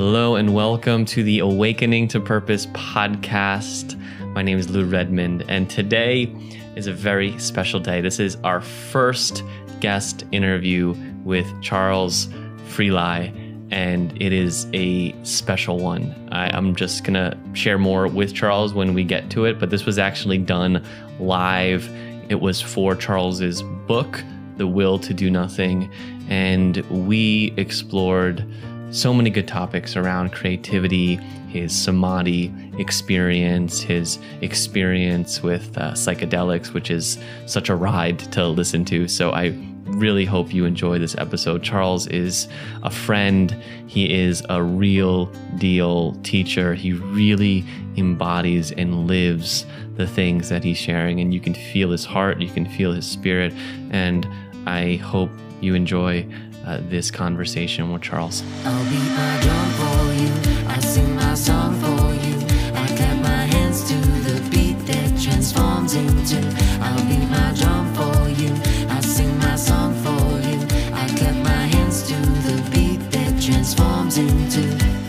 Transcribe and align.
Hello 0.00 0.36
and 0.36 0.54
welcome 0.54 1.04
to 1.06 1.24
the 1.24 1.40
Awakening 1.40 2.06
to 2.06 2.20
Purpose 2.20 2.66
podcast. 2.66 4.00
My 4.32 4.42
name 4.42 4.56
is 4.56 4.70
Lou 4.70 4.84
Redmond, 4.84 5.44
and 5.48 5.68
today 5.68 6.32
is 6.76 6.86
a 6.86 6.92
very 6.92 7.36
special 7.40 7.80
day. 7.80 8.00
This 8.00 8.20
is 8.20 8.36
our 8.44 8.60
first 8.60 9.42
guest 9.80 10.24
interview 10.30 10.94
with 11.24 11.48
Charles 11.62 12.28
Freligh, 12.68 13.32
and 13.72 14.16
it 14.22 14.32
is 14.32 14.68
a 14.72 15.20
special 15.24 15.80
one. 15.80 16.14
I, 16.30 16.56
am 16.56 16.76
just 16.76 17.02
gonna 17.02 17.36
share 17.54 17.76
more 17.76 18.06
with 18.06 18.32
Charles 18.32 18.72
when 18.72 18.94
we 18.94 19.02
get 19.02 19.30
to 19.30 19.46
it, 19.46 19.58
but 19.58 19.70
this 19.70 19.84
was 19.84 19.98
actually 19.98 20.38
done 20.38 20.80
live. 21.18 21.90
It 22.28 22.40
was 22.40 22.60
for 22.60 22.94
Charles's 22.94 23.62
book, 23.88 24.22
The 24.58 24.66
Will 24.68 25.00
to 25.00 25.12
Do 25.12 25.28
Nothing, 25.28 25.90
and 26.28 26.76
we 26.88 27.52
explored 27.56 28.46
so 28.90 29.12
many 29.12 29.30
good 29.30 29.46
topics 29.46 29.96
around 29.96 30.32
creativity, 30.32 31.16
his 31.48 31.76
samadhi 31.76 32.52
experience, 32.78 33.80
his 33.80 34.18
experience 34.40 35.42
with 35.42 35.76
uh, 35.76 35.92
psychedelics, 35.92 36.72
which 36.72 36.90
is 36.90 37.18
such 37.46 37.68
a 37.68 37.76
ride 37.76 38.18
to 38.18 38.46
listen 38.46 38.84
to. 38.86 39.08
So 39.08 39.30
I 39.30 39.54
really 39.84 40.24
hope 40.24 40.52
you 40.52 40.64
enjoy 40.64 40.98
this 40.98 41.16
episode. 41.16 41.62
Charles 41.62 42.06
is 42.08 42.48
a 42.82 42.90
friend, 42.90 43.56
he 43.86 44.14
is 44.14 44.42
a 44.48 44.62
real 44.62 45.26
deal 45.56 46.14
teacher. 46.22 46.74
He 46.74 46.92
really 46.92 47.64
embodies 47.96 48.70
and 48.72 49.06
lives 49.06 49.66
the 49.96 50.06
things 50.06 50.48
that 50.50 50.62
he's 50.62 50.76
sharing, 50.76 51.20
and 51.20 51.34
you 51.34 51.40
can 51.40 51.54
feel 51.54 51.90
his 51.90 52.04
heart, 52.04 52.40
you 52.40 52.50
can 52.50 52.66
feel 52.66 52.92
his 52.92 53.06
spirit, 53.06 53.52
and 53.90 54.28
I 54.66 54.96
hope 54.96 55.30
you 55.60 55.74
enjoy 55.74 56.26
uh, 56.68 56.80
this 56.82 57.10
conversation 57.10 57.90
with 57.90 58.02
Charles. 58.02 58.42
I'll 58.64 58.84
beat 58.90 59.10
my 59.16 59.40
drum 59.40 59.68
for 59.80 60.12
you. 60.20 60.32
I 60.68 60.78
sing 60.80 61.16
my 61.16 61.34
song 61.34 61.72
for 61.80 62.14
you. 62.26 62.36
I 62.74 62.86
clap 62.96 63.22
my 63.22 63.44
hands 63.54 63.88
to 63.88 63.94
the 63.94 64.50
beat 64.50 64.78
that 64.86 65.18
transforms 65.18 65.94
into. 65.94 66.36
I'll 66.82 67.04
beat 67.08 67.26
my 67.30 67.54
drum 67.56 67.86
for 67.94 68.28
you. 68.40 68.52
I 68.90 69.00
sing 69.00 69.38
my 69.38 69.56
song 69.56 69.94
for 70.04 70.20
you. 70.46 70.60
I 70.92 71.08
clap 71.16 71.36
my 71.36 71.64
hands 71.74 72.06
to 72.08 72.14
the 72.46 72.70
beat 72.70 73.00
that 73.12 73.42
transforms 73.42 74.18
into. 74.18 74.62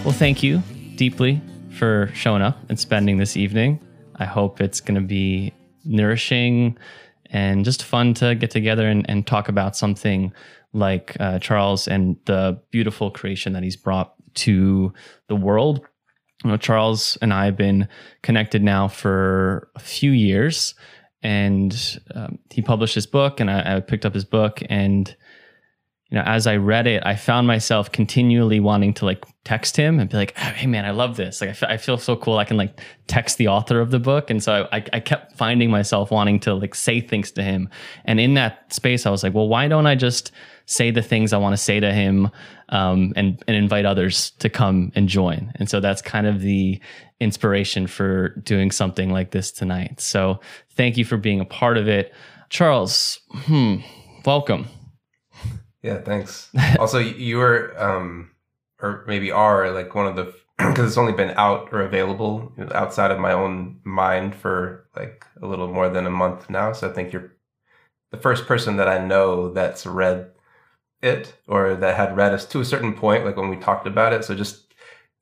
Well, 0.05 0.13
thank 0.13 0.41
you 0.41 0.63
deeply 0.95 1.41
for 1.71 2.09
showing 2.13 2.41
up 2.41 2.57
and 2.69 2.79
spending 2.79 3.17
this 3.17 3.35
evening. 3.35 3.81
I 4.15 4.25
hope 4.25 4.61
it's 4.61 4.79
going 4.79 4.95
to 4.95 5.05
be 5.05 5.53
nourishing 5.83 6.77
and 7.31 7.63
just 7.63 7.83
fun 7.83 8.13
to 8.15 8.35
get 8.35 8.49
together 8.49 8.87
and, 8.87 9.05
and 9.09 9.27
talk 9.27 9.49
about 9.49 9.75
something 9.75 10.33
like 10.73 11.15
uh, 11.19 11.39
Charles 11.39 11.87
and 11.87 12.17
the 12.25 12.61
beautiful 12.71 13.11
creation 13.11 13.53
that 13.53 13.63
he's 13.63 13.75
brought 13.75 14.13
to 14.35 14.93
the 15.27 15.35
world. 15.35 15.81
You 16.43 16.51
know, 16.51 16.57
Charles 16.57 17.17
and 17.21 17.33
I 17.33 17.45
have 17.45 17.57
been 17.57 17.87
connected 18.21 18.63
now 18.63 18.87
for 18.87 19.69
a 19.75 19.79
few 19.79 20.11
years, 20.11 20.73
and 21.21 21.99
um, 22.15 22.39
he 22.49 22.61
published 22.61 22.95
his 22.95 23.07
book, 23.07 23.39
and 23.39 23.51
I, 23.51 23.77
I 23.77 23.79
picked 23.81 24.05
up 24.05 24.13
his 24.13 24.25
book, 24.25 24.61
and 24.69 25.13
you 26.09 26.17
know, 26.17 26.23
as 26.25 26.47
I 26.47 26.55
read 26.55 26.87
it, 26.87 27.03
I 27.05 27.15
found 27.15 27.45
myself 27.45 27.91
continually 27.91 28.59
wanting 28.59 28.95
to 28.95 29.05
like 29.05 29.23
text 29.43 29.77
him 29.77 29.99
and 29.99 30.09
be 30.09 30.17
like, 30.17 30.35
"Hey, 30.35 30.65
man, 30.65 30.85
I 30.85 30.91
love 30.91 31.17
this! 31.17 31.39
Like, 31.39 31.49
I, 31.49 31.51
f- 31.51 31.63
I 31.63 31.77
feel 31.77 31.97
so 31.97 32.15
cool. 32.15 32.37
I 32.39 32.45
can 32.45 32.57
like 32.57 32.79
text 33.05 33.37
the 33.37 33.47
author 33.47 33.79
of 33.79 33.91
the 33.91 33.99
book." 33.99 34.31
And 34.31 34.41
so 34.41 34.67
I, 34.71 34.83
I 34.91 35.01
kept 35.01 35.37
finding 35.37 35.69
myself 35.69 36.09
wanting 36.09 36.39
to 36.41 36.55
like 36.55 36.73
say 36.73 36.99
things 36.99 37.31
to 37.33 37.43
him. 37.43 37.69
And 38.05 38.19
in 38.19 38.33
that 38.35 38.73
space, 38.73 39.05
I 39.05 39.11
was 39.11 39.21
like, 39.21 39.35
"Well, 39.35 39.47
why 39.47 39.67
don't 39.67 39.85
I 39.85 39.93
just 39.93 40.31
say 40.69 40.91
the 40.91 41.01
things 41.01 41.33
I 41.33 41.37
want 41.37 41.53
to 41.53 41.57
say 41.57 41.79
to 41.79 41.91
him, 41.91 42.29
um, 42.69 43.11
and 43.15 43.43
and 43.47 43.57
invite 43.57 43.85
others 43.85 44.31
to 44.39 44.49
come 44.49 44.91
and 44.95 45.09
join?" 45.09 45.51
And 45.55 45.69
so 45.69 45.79
that's 45.79 46.01
kind 46.01 46.27
of 46.27 46.41
the 46.41 46.79
inspiration 47.19 47.87
for 47.87 48.29
doing 48.43 48.71
something 48.71 49.09
like 49.09 49.31
this 49.31 49.51
tonight. 49.51 49.99
So 49.99 50.39
thank 50.71 50.97
you 50.97 51.05
for 51.05 51.17
being 51.17 51.41
a 51.41 51.45
part 51.45 51.77
of 51.77 51.87
it, 51.87 52.13
Charles. 52.49 53.19
Hmm, 53.31 53.77
welcome. 54.25 54.67
Yeah, 55.81 56.01
thanks. 56.01 56.49
also, 56.79 56.99
you 56.99 57.37
were, 57.37 57.73
um, 57.81 58.31
or 58.81 59.03
maybe 59.07 59.31
are, 59.31 59.71
like 59.71 59.95
one 59.95 60.07
of 60.07 60.15
the, 60.15 60.33
because 60.57 60.87
it's 60.87 60.97
only 60.97 61.13
been 61.13 61.31
out 61.31 61.69
or 61.71 61.81
available 61.81 62.51
outside 62.73 63.11
of 63.11 63.19
my 63.19 63.31
own 63.31 63.79
mind 63.83 64.35
for 64.35 64.87
like 64.95 65.25
a 65.41 65.47
little 65.47 65.67
more 65.67 65.89
than 65.89 66.05
a 66.05 66.11
month 66.11 66.49
now. 66.49 66.73
So 66.73 66.89
I 66.89 66.93
think 66.93 67.13
you're 67.13 67.31
the 68.11 68.17
first 68.17 68.45
person 68.45 68.77
that 68.77 68.87
I 68.87 69.05
know 69.05 69.53
that's 69.53 69.85
read 69.85 70.31
it 71.01 71.33
or 71.47 71.75
that 71.75 71.95
had 71.95 72.15
read 72.15 72.33
us 72.33 72.45
to 72.47 72.59
a 72.59 72.65
certain 72.65 72.93
point, 72.93 73.25
like 73.25 73.37
when 73.37 73.49
we 73.49 73.57
talked 73.57 73.87
about 73.87 74.13
it. 74.13 74.23
So 74.23 74.35
just, 74.35 74.73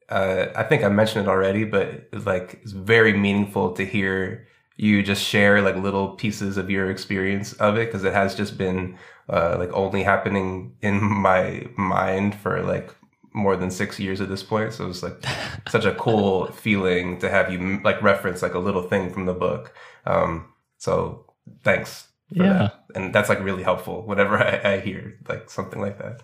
uh, 0.10 0.48
I 0.56 0.64
think 0.64 0.84
I 0.84 0.90
mentioned 0.90 1.28
it 1.28 1.30
already, 1.30 1.64
but 1.64 2.10
it's 2.12 2.26
like, 2.26 2.60
it's 2.64 2.72
very 2.72 3.14
meaningful 3.14 3.74
to 3.74 3.86
hear 3.86 4.48
you 4.78 5.02
just 5.02 5.24
share 5.24 5.62
like 5.62 5.76
little 5.76 6.10
pieces 6.10 6.58
of 6.58 6.70
your 6.70 6.90
experience 6.92 7.54
of 7.54 7.78
it 7.78 7.88
because 7.88 8.04
it 8.04 8.14
has 8.14 8.36
just 8.36 8.58
been 8.58 8.98
uh, 9.30 9.56
like 9.58 9.72
only 9.74 10.04
happening 10.04 10.76
in 10.82 11.04
my 11.04 11.68
mind 11.78 12.36
for 12.36 12.62
like 12.64 12.94
more 13.34 13.56
than 13.56 13.72
six 13.72 14.00
years 14.00 14.22
at 14.22 14.30
this 14.30 14.44
point. 14.44 14.74
So 14.74 14.88
it's 14.90 15.04
like 15.04 15.24
such 15.68 15.86
a 15.86 15.96
cool 15.96 16.48
feeling 16.48 17.20
to 17.20 17.30
have 17.30 17.52
you 17.52 17.80
like 17.84 18.02
reference 18.02 18.42
like 18.42 18.54
a 18.54 18.60
little 18.60 18.84
thing 18.84 19.12
from 19.12 19.26
the 19.26 19.34
book. 19.34 19.74
Um, 20.06 20.54
so 20.78 21.26
thanks 21.64 22.07
yeah. 22.30 22.54
That. 22.54 22.86
And 22.96 23.14
that's 23.14 23.30
like 23.30 23.40
really 23.44 23.64
helpful 23.64 24.06
whenever 24.06 24.38
I, 24.38 24.74
I 24.74 24.80
hear 24.80 25.18
like 25.28 25.50
something 25.50 25.82
like 25.82 25.98
that. 26.00 26.22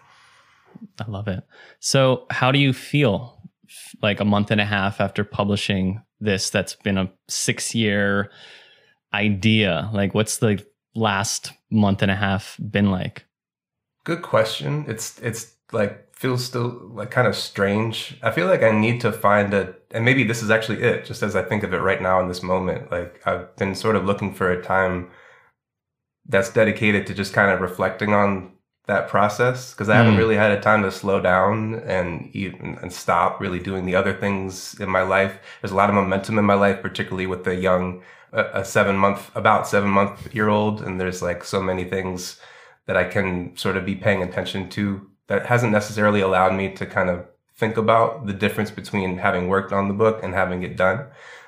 I 1.00 1.10
love 1.10 1.28
it. 1.28 1.44
So 1.80 2.26
how 2.30 2.52
do 2.52 2.60
you 2.60 2.74
feel 2.74 3.40
like 4.02 4.20
a 4.20 4.26
month 4.26 4.52
and 4.52 4.62
a 4.62 4.66
half 4.66 5.00
after 5.00 5.24
publishing 5.24 6.02
this 6.20 6.50
that's 6.50 6.76
been 6.76 6.98
a 6.98 7.12
six 7.28 7.74
year 7.74 8.32
idea? 9.14 9.90
Like 9.94 10.14
what's 10.14 10.38
the 10.38 10.64
last 10.96 11.54
month 11.72 12.02
and 12.02 12.12
a 12.12 12.16
half 12.16 12.58
been 12.60 12.92
like? 12.92 13.26
Good 14.04 14.22
question. 14.22 14.86
It's 14.88 15.20
it's 15.20 15.54
like 15.72 16.14
feels 16.16 16.44
still 16.44 16.92
like 16.94 17.12
kind 17.12 17.28
of 17.28 17.36
strange. 17.36 18.18
I 18.22 18.32
feel 18.32 18.48
like 18.48 18.64
I 18.64 18.72
need 18.72 19.00
to 19.02 19.12
find 19.12 19.54
a 19.54 19.74
and 19.92 20.04
maybe 20.04 20.24
this 20.24 20.44
is 20.44 20.50
actually 20.50 20.82
it, 20.82 21.06
just 21.06 21.24
as 21.24 21.36
I 21.36 21.44
think 21.44 21.64
of 21.64 21.74
it 21.74 21.78
right 21.78 22.02
now 22.02 22.20
in 22.20 22.28
this 22.28 22.44
moment. 22.44 22.92
Like 22.92 23.22
I've 23.26 23.56
been 23.56 23.76
sort 23.76 23.96
of 23.96 24.06
looking 24.06 24.34
for 24.34 24.52
a 24.52 24.62
time 24.62 25.10
that's 26.28 26.52
dedicated 26.52 27.08
to 27.08 27.14
just 27.14 27.34
kind 27.34 27.52
of 27.52 27.62
reflecting 27.62 28.14
on 28.14 28.52
that 28.86 29.08
process 29.08 29.72
because 29.72 29.88
I 29.88 29.96
haven't 29.96 30.16
mm. 30.16 30.18
really 30.18 30.36
had 30.36 30.52
a 30.52 30.60
time 30.60 30.84
to 30.84 30.92
slow 30.92 31.22
down 31.22 31.76
and 31.86 32.30
even 32.36 32.78
and 32.82 32.92
stop 32.92 33.40
really 33.40 33.60
doing 33.60 33.86
the 33.86 33.96
other 33.96 34.14
things 34.14 34.78
in 34.80 34.90
my 34.90 35.04
life. 35.04 35.38
There's 35.62 35.72
a 35.72 35.76
lot 35.76 35.90
of 35.90 35.96
momentum 35.96 36.38
in 36.38 36.46
my 36.46 36.54
life, 36.54 36.82
particularly 36.82 37.28
with 37.28 37.46
the 37.46 37.56
young 37.56 38.04
a 38.34 38.66
seven 38.66 38.98
month, 38.98 39.32
about 39.36 39.68
seven 39.68 39.90
month 39.90 40.34
year 40.34 40.50
old. 40.50 40.82
And 40.82 41.00
there's 41.00 41.22
like 41.22 41.44
so 41.44 41.62
many 41.62 41.86
things 41.86 42.40
that 42.88 42.98
I 42.98 43.04
can 43.04 43.56
sort 43.56 43.78
of 43.78 43.86
be 43.86 43.96
paying 43.96 44.24
attention 44.24 44.70
to 44.72 45.08
that 45.28 45.46
hasn't 45.46 45.72
necessarily 45.72 46.22
allowed 46.22 46.54
me 46.54 46.74
to 46.74 46.86
kind 46.86 47.10
of 47.10 47.26
think 47.56 47.78
about 47.78 48.26
the 48.26 48.34
difference 48.34 48.72
between 48.72 49.18
having 49.18 49.48
worked 49.48 49.72
on 49.72 49.88
the 49.88 49.94
book 49.94 50.22
and 50.24 50.34
having 50.34 50.64
it 50.64 50.76
done. 50.76 51.06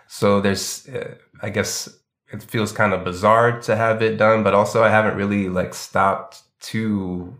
So 0.07 0.39
there's, 0.39 0.87
uh, 0.87 1.15
I 1.41 1.49
guess 1.49 1.89
it 2.35 2.43
feels 2.43 2.71
kind 2.71 2.93
of 2.93 3.03
bizarre 3.03 3.59
to 3.61 3.75
have 3.75 4.01
it 4.01 4.17
done, 4.17 4.43
but 4.43 4.53
also 4.53 4.83
I 4.83 4.89
haven't 4.89 5.15
really 5.15 5.49
like 5.49 5.73
stopped 5.73 6.41
to 6.61 7.37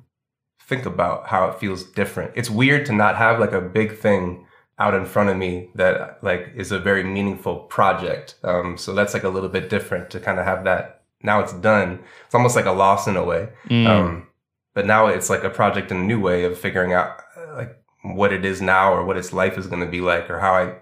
think 0.62 0.86
about 0.86 1.28
how 1.28 1.48
it 1.50 1.60
feels 1.60 1.84
different. 1.84 2.32
It's 2.36 2.50
weird 2.50 2.86
to 2.88 2.94
not 2.94 3.16
have 3.18 3.40
like 3.40 3.52
a 3.52 3.62
big 3.62 3.98
thing 3.98 4.46
out 4.78 4.94
in 4.94 5.06
front 5.06 5.30
of 5.30 5.38
me 5.38 5.70
that 5.76 6.20
like 6.22 6.52
is 6.56 6.72
a 6.72 6.80
very 6.80 7.04
meaningful 7.04 7.60
project. 7.60 8.36
Um, 8.44 8.78
so 8.78 8.94
that's 8.94 9.14
like 9.14 9.24
a 9.24 9.30
little 9.30 9.50
bit 9.50 9.70
different 9.70 10.10
to 10.12 10.20
kind 10.20 10.40
of 10.40 10.46
have 10.46 10.64
that. 10.66 11.04
Now 11.22 11.40
it's 11.40 11.54
done. 11.54 12.00
It's 12.26 12.36
almost 12.36 12.56
like 12.56 12.66
a 12.66 12.72
loss 12.72 13.08
in 13.08 13.16
a 13.16 13.24
way. 13.24 13.50
Mm. 13.70 13.88
Um, 13.88 14.28
but 14.74 14.86
now 14.86 15.08
it's 15.08 15.30
like 15.30 15.44
a 15.44 15.50
project 15.50 15.92
in 15.92 15.98
a 15.98 16.04
new 16.04 16.20
way 16.20 16.44
of 16.44 16.58
figuring 16.58 16.94
out 16.94 17.22
like 17.56 17.78
what 18.02 18.34
it 18.34 18.46
is 18.46 18.62
now 18.62 18.94
or 18.94 19.06
what 19.06 19.18
its 19.18 19.34
life 19.34 19.58
is 19.58 19.68
going 19.68 19.84
to 19.84 19.90
be 19.90 20.02
like 20.02 20.30
or 20.30 20.40
how 20.40 20.54
I 20.54 20.76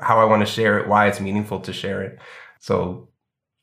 how 0.00 0.18
I 0.18 0.24
want 0.24 0.40
to 0.40 0.50
share 0.50 0.78
it, 0.78 0.88
why 0.88 1.06
it's 1.06 1.20
meaningful 1.20 1.60
to 1.60 1.72
share 1.72 2.02
it. 2.02 2.18
So 2.60 3.08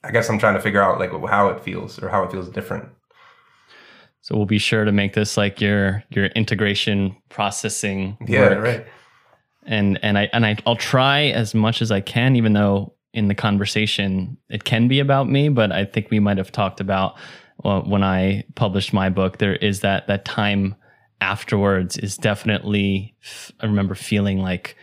I 0.04 0.12
guess 0.12 0.30
I'm 0.30 0.40
trying 0.40 0.56
to 0.56 0.62
figure 0.62 0.82
out 0.82 1.00
like 1.00 1.12
how 1.30 1.48
it 1.48 1.62
feels 1.62 2.02
or 2.02 2.10
how 2.10 2.24
it 2.24 2.32
feels 2.32 2.50
different. 2.50 2.90
So 4.22 4.36
we'll 4.36 4.46
be 4.46 4.60
sure 4.60 4.84
to 4.84 4.92
make 4.92 5.14
this 5.14 5.38
like 5.38 5.62
your 5.62 6.04
your 6.10 6.26
integration 6.28 7.16
processing. 7.30 8.18
Yeah, 8.28 8.50
work. 8.50 8.64
right 8.64 8.88
and 9.68 10.00
and 10.02 10.18
I 10.18 10.30
and 10.34 10.46
I 10.46 10.58
I'll 10.66 10.76
try 10.76 11.26
as 11.26 11.54
much 11.54 11.82
as 11.82 11.92
I 11.92 12.02
can, 12.02 12.36
even 12.36 12.54
though 12.54 12.94
in 13.14 13.28
the 13.28 13.36
conversation 13.36 14.38
it 14.50 14.64
can 14.64 14.88
be 14.88 15.00
about 15.00 15.30
me. 15.30 15.50
But 15.50 15.72
I 15.72 15.86
think 15.86 16.10
we 16.10 16.20
might 16.20 16.38
have 16.38 16.52
talked 16.52 16.80
about 16.80 17.16
well, 17.64 17.82
when 17.82 18.04
I 18.04 18.46
published 18.56 18.94
my 18.94 19.10
book. 19.10 19.38
There 19.38 19.56
is 19.56 19.82
that 19.82 20.08
that 20.08 20.26
time 20.26 20.76
afterwards 21.22 21.98
is 21.98 22.18
definitely. 22.18 23.16
I 23.60 23.66
remember 23.66 23.94
feeling 23.94 24.40
like 24.40 24.76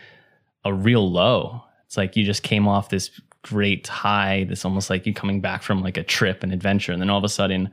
a 0.63 0.73
real 0.73 1.11
low. 1.11 1.63
It's 1.85 1.97
like 1.97 2.15
you 2.15 2.23
just 2.23 2.43
came 2.43 2.67
off 2.67 2.89
this 2.89 3.09
great 3.45 3.87
high. 3.87 4.45
This 4.45 4.65
almost 4.65 4.89
like 4.89 5.05
you 5.05 5.13
coming 5.13 5.39
back 5.39 5.63
from 5.63 5.81
like 5.81 5.97
a 5.97 6.03
trip, 6.03 6.43
an 6.43 6.51
adventure, 6.51 6.91
and 6.91 7.01
then 7.01 7.09
all 7.09 7.17
of 7.17 7.23
a 7.23 7.29
sudden, 7.29 7.69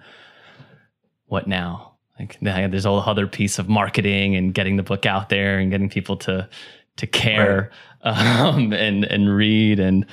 what 1.27 1.47
now? 1.47 1.93
like 2.19 2.39
there's 2.41 2.85
a 2.85 2.89
whole 2.89 3.01
other 3.01 3.27
piece 3.27 3.59
of 3.59 3.69
marketing 3.69 4.37
and 4.37 4.55
getting 4.55 4.77
the 4.77 4.83
book 4.83 5.07
out 5.07 5.29
there 5.29 5.59
and 5.59 5.71
getting 5.71 5.89
people 5.89 6.17
to 6.17 6.49
to 6.97 7.07
care 7.07 7.71
right. 8.05 8.39
um, 8.39 8.73
and 8.73 9.05
and 9.05 9.35
read 9.35 9.81
and 9.81 10.07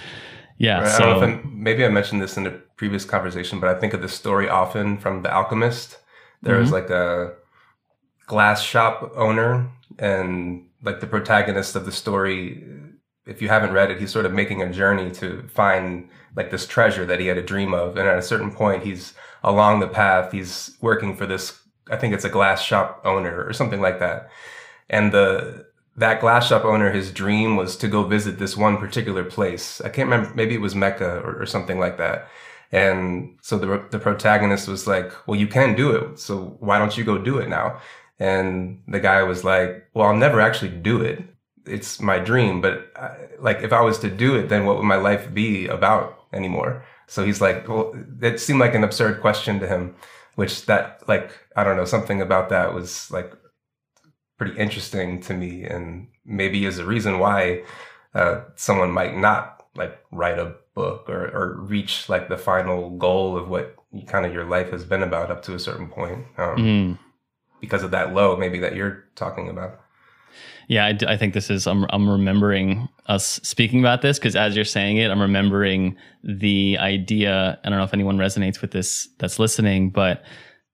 yeah. 0.57 0.81
Right. 0.81 0.97
So 0.97 1.21
I 1.21 1.41
maybe 1.45 1.85
I 1.85 1.89
mentioned 1.89 2.21
this 2.21 2.37
in 2.37 2.47
a 2.47 2.51
previous 2.51 3.05
conversation, 3.05 3.59
but 3.59 3.75
I 3.75 3.79
think 3.79 3.93
of 3.93 4.01
this 4.01 4.13
story 4.13 4.49
often 4.49 4.97
from 4.97 5.23
The 5.23 5.33
Alchemist. 5.33 5.97
There 6.41 6.53
mm-hmm. 6.53 6.61
was 6.61 6.71
like 6.71 6.89
a 6.89 7.33
glass 8.27 8.61
shop 8.61 9.11
owner 9.15 9.69
and 9.97 10.65
like 10.83 10.99
the 10.99 11.07
protagonist 11.07 11.75
of 11.75 11.85
the 11.85 11.91
story 11.91 12.63
if 13.29 13.41
you 13.41 13.47
haven't 13.47 13.71
read 13.71 13.91
it 13.91 13.99
he's 13.99 14.11
sort 14.11 14.25
of 14.25 14.33
making 14.33 14.61
a 14.61 14.71
journey 14.71 15.11
to 15.11 15.47
find 15.47 16.09
like 16.35 16.51
this 16.51 16.67
treasure 16.67 17.05
that 17.05 17.19
he 17.19 17.27
had 17.27 17.37
a 17.37 17.43
dream 17.43 17.73
of. 17.73 17.97
And 17.97 18.07
at 18.07 18.17
a 18.17 18.21
certain 18.21 18.51
point 18.51 18.83
he's 18.83 19.13
along 19.43 19.79
the 19.79 19.87
path 19.87 20.31
he's 20.31 20.77
working 20.81 21.15
for 21.15 21.25
this 21.25 21.61
i 21.89 21.95
think 21.95 22.13
it's 22.13 22.25
a 22.25 22.29
glass 22.29 22.61
shop 22.61 23.01
owner 23.05 23.43
or 23.43 23.53
something 23.53 23.81
like 23.81 23.99
that. 23.99 24.29
And 24.89 25.11
the 25.11 25.67
that 25.95 26.21
glass 26.21 26.47
shop 26.47 26.63
owner 26.63 26.91
his 26.91 27.11
dream 27.11 27.57
was 27.57 27.75
to 27.77 27.87
go 27.87 28.03
visit 28.03 28.39
this 28.39 28.55
one 28.55 28.77
particular 28.77 29.23
place. 29.23 29.81
I 29.81 29.89
can't 29.89 30.09
remember 30.09 30.33
maybe 30.35 30.55
it 30.55 30.61
was 30.61 30.75
mecca 30.75 31.19
or, 31.19 31.41
or 31.41 31.45
something 31.45 31.79
like 31.79 31.97
that. 31.97 32.27
And 32.71 33.37
so 33.41 33.57
the, 33.57 33.85
the 33.89 33.99
protagonist 33.99 34.67
was 34.67 34.87
like 34.87 35.11
well 35.27 35.39
you 35.39 35.47
can 35.47 35.75
do 35.75 35.91
it 35.95 36.19
so 36.19 36.57
why 36.59 36.77
don't 36.79 36.97
you 36.97 37.03
go 37.03 37.17
do 37.17 37.39
it 37.39 37.49
now? 37.49 37.79
And 38.19 38.83
the 38.87 38.99
guy 38.99 39.23
was 39.23 39.43
like, 39.43 39.87
well, 39.93 40.07
I'll 40.07 40.15
never 40.15 40.41
actually 40.41 40.71
do 40.71 41.01
it. 41.01 41.23
It's 41.69 41.99
my 41.99 42.19
dream, 42.19 42.61
but 42.61 42.91
I, 42.95 43.15
like 43.39 43.61
if 43.61 43.73
I 43.73 43.81
was 43.81 43.99
to 43.99 44.09
do 44.09 44.35
it, 44.35 44.49
then 44.49 44.65
what 44.65 44.77
would 44.77 44.83
my 44.83 44.95
life 44.95 45.33
be 45.33 45.67
about 45.67 46.25
anymore? 46.33 46.83
So 47.07 47.25
he's 47.25 47.41
like, 47.41 47.67
well, 47.67 47.93
it 48.21 48.39
seemed 48.39 48.59
like 48.59 48.75
an 48.75 48.83
absurd 48.83 49.21
question 49.21 49.59
to 49.59 49.67
him, 49.67 49.95
which 50.35 50.65
that 50.65 51.07
like, 51.07 51.31
I 51.55 51.63
don't 51.63 51.77
know, 51.77 51.85
something 51.85 52.21
about 52.21 52.49
that 52.49 52.73
was 52.73 53.09
like 53.11 53.33
pretty 54.37 54.57
interesting 54.57 55.21
to 55.21 55.33
me 55.33 55.63
and 55.63 56.07
maybe 56.25 56.65
is 56.65 56.79
a 56.79 56.85
reason 56.85 57.19
why 57.19 57.63
uh, 58.13 58.41
someone 58.55 58.91
might 58.91 59.17
not 59.17 59.65
like 59.75 59.99
write 60.11 60.39
a 60.39 60.55
book 60.73 61.09
or, 61.09 61.27
or 61.27 61.55
reach 61.61 62.09
like 62.09 62.29
the 62.29 62.37
final 62.37 62.91
goal 62.97 63.37
of 63.37 63.49
what 63.49 63.75
kind 64.07 64.25
of 64.25 64.33
your 64.33 64.45
life 64.45 64.69
has 64.71 64.83
been 64.83 65.03
about 65.03 65.31
up 65.31 65.41
to 65.43 65.55
a 65.55 65.59
certain 65.59 65.87
point. 65.87 66.25
Um, 66.37 66.57
mm 66.57 66.97
because 67.59 67.83
of 67.83 67.91
that 67.91 68.13
low 68.13 68.35
maybe 68.37 68.59
that 68.59 68.75
you're 68.75 69.05
talking 69.15 69.49
about. 69.49 69.79
Yeah, 70.69 70.85
I, 70.85 70.97
I 71.13 71.17
think 71.17 71.33
this 71.33 71.49
is, 71.49 71.65
I'm, 71.65 71.85
I'm 71.89 72.07
remembering 72.07 72.87
us 73.07 73.41
speaking 73.43 73.79
about 73.79 74.03
this 74.03 74.19
because 74.19 74.35
as 74.35 74.55
you're 74.55 74.63
saying 74.63 74.97
it, 74.97 75.09
I'm 75.09 75.21
remembering 75.21 75.97
the 76.23 76.77
idea. 76.79 77.59
I 77.63 77.69
don't 77.69 77.79
know 77.79 77.83
if 77.83 77.93
anyone 77.93 78.17
resonates 78.17 78.61
with 78.61 78.71
this 78.71 79.09
that's 79.17 79.39
listening, 79.39 79.89
but 79.89 80.23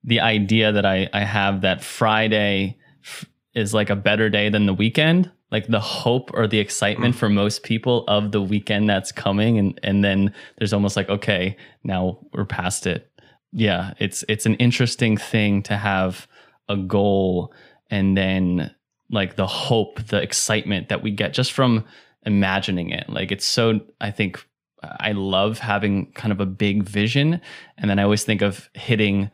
the 0.04 0.20
idea 0.20 0.74
that 0.74 0.86
I, 0.86 1.10
I 1.14 1.22
have 1.22 1.62
that 1.62 1.82
Friday 1.82 2.78
f- 3.04 3.26
is 3.54 3.74
like 3.74 3.90
a 3.90 3.96
better 3.96 4.30
day 4.30 4.50
than 4.50 4.66
the 4.66 4.74
weekend 4.74 5.32
like 5.52 5.68
the 5.68 5.80
hope 5.80 6.32
or 6.34 6.48
the 6.48 6.60
excitement 6.60 7.16
mm. 7.16 7.18
for 7.18 7.30
most 7.30 7.64
people 7.64 8.04
of 8.08 8.32
the 8.32 8.42
weekend 8.42 8.90
that's 8.90 9.12
coming 9.12 9.58
and 9.58 9.80
and 9.84 10.04
then 10.04 10.34
there's 10.58 10.74
almost 10.74 10.98
like 10.98 11.08
okay 11.08 11.56
now 11.84 12.20
we're 12.34 12.46
past 12.46 12.88
it 12.88 13.10
yeah 13.52 13.94
it's 14.00 14.26
it's 14.28 14.46
an 14.46 14.56
interesting 14.56 15.16
thing 15.16 15.62
to 15.62 15.78
have 15.78 16.28
a 16.68 16.76
goal 16.76 17.54
and 17.90 18.18
then 18.18 18.74
like 19.10 19.36
the 19.36 19.48
hope, 19.48 20.06
the 20.08 20.22
excitement 20.22 20.90
that 20.90 21.04
we 21.04 21.12
get 21.12 21.34
just 21.34 21.52
from 21.52 21.86
imagining 22.26 22.90
it. 22.90 23.10
Like 23.10 23.32
it's 23.32 23.46
so, 23.46 23.82
I 24.02 24.12
think 24.12 24.46
I 24.82 25.12
love 25.14 25.60
having 25.60 26.12
kind 26.14 26.32
of 26.32 26.40
a 26.40 26.46
big 26.46 26.84
vision. 26.84 27.42
And 27.78 27.90
then 27.90 28.00
I 28.00 28.04
always 28.04 28.24
think 28.24 28.42
of 28.42 28.70
hitting, 28.74 29.30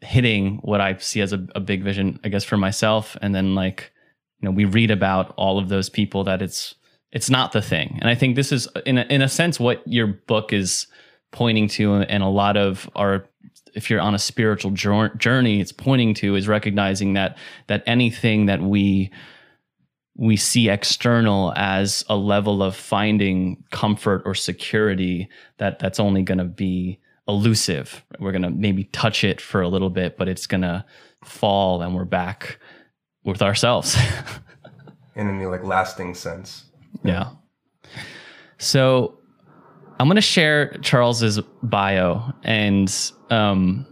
hitting 0.00 0.56
what 0.62 0.80
I 0.80 0.96
see 0.96 1.20
as 1.20 1.32
a, 1.32 1.46
a 1.54 1.60
big 1.60 1.82
vision, 1.82 2.18
I 2.24 2.28
guess, 2.28 2.44
for 2.44 2.56
myself. 2.56 3.16
And 3.20 3.34
then 3.34 3.54
like, 3.54 3.92
you 4.40 4.48
know, 4.48 4.52
we 4.54 4.64
read 4.64 4.90
about 4.90 5.34
all 5.36 5.58
of 5.58 5.68
those 5.68 5.88
people 5.88 6.24
that 6.24 6.42
it's, 6.42 6.74
it's 7.12 7.30
not 7.30 7.52
the 7.52 7.62
thing. 7.62 7.98
And 8.00 8.10
I 8.10 8.14
think 8.14 8.36
this 8.36 8.52
is 8.52 8.68
in 8.86 8.98
a, 8.98 9.02
in 9.02 9.22
a 9.22 9.28
sense 9.28 9.60
what 9.60 9.86
your 9.86 10.06
book 10.06 10.52
is 10.52 10.86
pointing 11.30 11.68
to 11.68 11.94
and 11.94 12.22
a 12.22 12.28
lot 12.28 12.56
of 12.56 12.90
our 12.94 13.26
if 13.74 13.90
you're 13.90 14.00
on 14.00 14.14
a 14.14 14.18
spiritual 14.18 14.70
journey 14.70 15.60
it's 15.60 15.72
pointing 15.72 16.14
to 16.14 16.36
is 16.36 16.48
recognizing 16.48 17.14
that 17.14 17.36
that 17.66 17.82
anything 17.86 18.46
that 18.46 18.60
we 18.60 19.10
we 20.16 20.36
see 20.36 20.68
external 20.68 21.52
as 21.56 22.04
a 22.08 22.16
level 22.16 22.62
of 22.62 22.76
finding 22.76 23.62
comfort 23.70 24.22
or 24.24 24.34
security 24.34 25.28
that 25.58 25.78
that's 25.78 25.98
only 25.98 26.22
going 26.22 26.38
to 26.38 26.44
be 26.44 27.00
elusive. 27.26 28.04
We're 28.20 28.32
going 28.32 28.42
to 28.42 28.50
maybe 28.50 28.84
touch 28.84 29.24
it 29.24 29.40
for 29.40 29.60
a 29.60 29.68
little 29.68 29.90
bit 29.90 30.16
but 30.16 30.28
it's 30.28 30.46
going 30.46 30.62
to 30.62 30.84
fall 31.24 31.82
and 31.82 31.94
we're 31.94 32.04
back 32.04 32.58
with 33.24 33.42
ourselves. 33.42 33.96
In 35.16 35.28
any 35.28 35.46
like 35.46 35.64
lasting 35.64 36.14
sense. 36.14 36.64
Yeah. 37.02 37.30
So 38.58 39.18
I'm 39.98 40.06
going 40.06 40.16
to 40.16 40.20
share 40.20 40.76
Charles's 40.78 41.40
bio 41.62 42.32
and 42.42 42.88
um, 43.34 43.86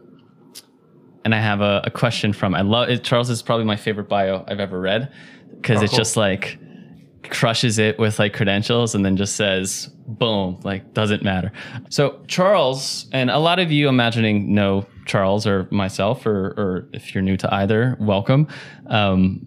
and 1.25 1.35
I 1.35 1.39
have 1.39 1.61
a, 1.61 1.83
a, 1.85 1.91
question 1.91 2.33
from 2.33 2.55
I 2.55 2.63
love 2.63 2.89
it. 2.89 3.05
Charles 3.05 3.31
is 3.31 3.43
probably 3.43 3.65
my 3.65 3.77
favorite 3.77 4.09
bio 4.09 4.45
I've 4.49 4.61
ever 4.61 4.81
read 4.81 5.13
because 5.57 5.81
oh, 5.81 5.85
it's 5.85 5.93
cool. 5.93 5.99
just 5.99 6.17
like 6.17 6.59
crushes 7.31 7.79
it 7.79 7.99
with 7.99 8.19
like 8.19 8.35
credentials 8.35 8.95
and 8.95 9.05
then 9.05 9.17
just 9.17 9.37
says 9.37 9.89
boom 10.07 10.61
like 10.65 10.95
doesn't 10.95 11.23
matter. 11.23 11.53
So 11.89 12.23
Charles 12.27 13.07
and 13.13 13.31
a 13.31 13.39
lot 13.39 13.59
of 13.59 13.71
you 13.71 13.89
imagining 13.89 14.55
know 14.55 14.87
Charles 15.07 15.47
or 15.47 15.69
myself 15.71 16.27
or 16.27 16.49
or 16.57 16.89
if 16.93 17.15
you're 17.15 17.23
new 17.23 17.37
to 17.37 17.55
either, 17.55 17.97
welcome. 18.01 18.49
Um, 18.87 19.47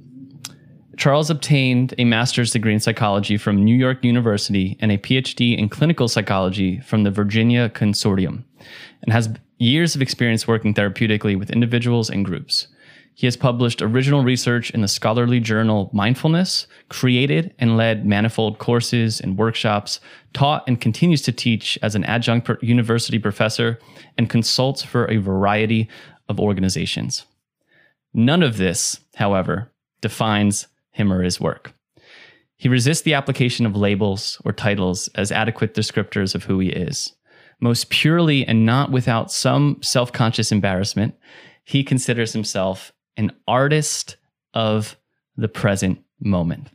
Charles 0.97 1.30
obtained 1.30 1.94
a 1.97 2.06
master's 2.06 2.51
degree 2.51 2.74
in 2.74 2.80
psychology 2.80 3.38
from 3.38 3.63
New 3.63 3.75
York 3.75 4.03
University 4.03 4.77
and 4.80 4.94
a 4.94 4.97
PhD 4.97 5.57
in 5.57 5.68
clinical 5.68 6.07
psychology 6.07 6.80
from 6.80 7.03
the 7.03 7.12
Virginia 7.12 7.69
Consortium, 7.69 8.45
and 9.02 9.14
has 9.14 9.30
years 9.58 9.96
of 9.96 10.02
experience 10.02 10.48
working 10.48 10.74
therapeutically 10.74 11.38
with 11.38 11.50
individuals 11.50 12.10
and 12.10 12.26
groups. 12.26 12.68
He 13.18 13.28
has 13.28 13.38
published 13.38 13.82
original 13.82 14.24
research 14.24 14.72
in 14.72 14.82
the 14.82 14.90
scholarly 14.90 15.40
journal 15.40 15.90
Mindfulness, 15.94 16.68
created 16.90 17.54
and 17.58 17.78
led 17.78 18.06
manifold 18.06 18.60
courses 18.60 19.22
and 19.22 19.38
workshops, 19.38 20.02
taught 20.34 20.66
and 20.68 20.82
continues 20.82 21.22
to 21.22 21.32
teach 21.32 21.80
as 21.82 21.96
an 21.96 22.04
adjunct 22.04 22.50
university 22.62 23.18
professor, 23.18 23.80
and 24.18 24.30
consults 24.30 24.84
for 24.84 25.10
a 25.10 25.18
variety 25.18 25.88
of 26.28 26.42
organizations. 26.42 27.26
None 28.14 28.44
of 28.44 28.57
this, 28.57 29.00
however, 29.16 29.72
defines 30.02 30.68
him 30.92 31.12
or 31.12 31.24
his 31.24 31.40
work. 31.40 31.74
He 32.57 32.68
resists 32.68 33.02
the 33.02 33.14
application 33.14 33.66
of 33.66 33.76
labels 33.76 34.42
or 34.44 34.52
titles 34.52 35.07
as 35.16 35.31
adequate 35.31 35.74
descriptors 35.74 36.36
of 36.36 36.45
who 36.45 36.60
he 36.60 36.69
is. 36.69 37.14
Most 37.62 37.90
purely 37.90 38.45
and 38.45 38.66
not 38.66 38.92
without 38.92 39.31
some 39.31 39.78
self 39.81 40.12
conscious 40.12 40.52
embarrassment, 40.52 41.16
he 41.64 41.83
considers 41.83 42.33
himself 42.33 42.92
an 43.18 43.31
artist 43.47 44.18
of 44.54 44.97
the 45.38 45.47
present 45.47 46.00
moment. 46.19 46.69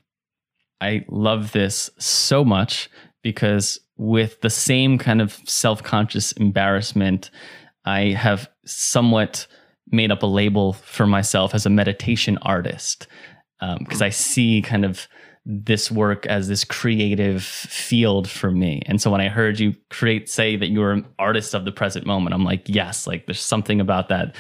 I 0.81 1.05
love 1.09 1.53
this 1.53 1.91
so 1.99 2.45
much 2.45 2.89
because, 3.23 3.79
with 3.97 4.41
the 4.41 4.51
same 4.51 4.99
kind 4.99 5.21
of 5.21 5.39
self 5.45 5.83
conscious 5.83 6.33
embarrassment, 6.33 7.31
I 7.85 8.11
have 8.11 8.51
somewhat 8.65 9.47
made 9.91 10.11
up 10.11 10.23
a 10.23 10.27
label 10.27 10.73
for 10.73 11.07
myself 11.07 11.55
as 11.55 11.67
a 11.67 11.71
meditation 11.71 12.39
artist 12.43 13.07
because 13.79 14.01
um, 14.01 14.07
I 14.07 14.11
see 14.11 14.63
kind 14.63 14.85
of 14.85 15.07
this 15.51 15.91
work 15.91 16.27
as 16.27 16.47
this 16.47 16.65
creative 16.65 17.43
field 17.43 18.31
for 18.31 18.53
me. 18.53 18.83
And 18.87 19.03
so 19.03 19.11
when 19.11 19.21
I 19.21 19.29
heard 19.29 19.59
you 19.59 19.75
create, 19.91 20.29
say 20.29 20.55
that 20.55 20.69
you 20.69 20.79
were 20.79 20.93
an 20.93 21.07
artist 21.19 21.55
of 21.55 21.65
the 21.65 21.73
present 21.73 22.07
moment, 22.07 22.35
I'm 22.35 22.45
like, 22.45 22.69
yes, 22.69 23.07
like 23.07 23.27
there's 23.27 23.41
something 23.41 23.81
about 23.81 24.09
that 24.09 24.37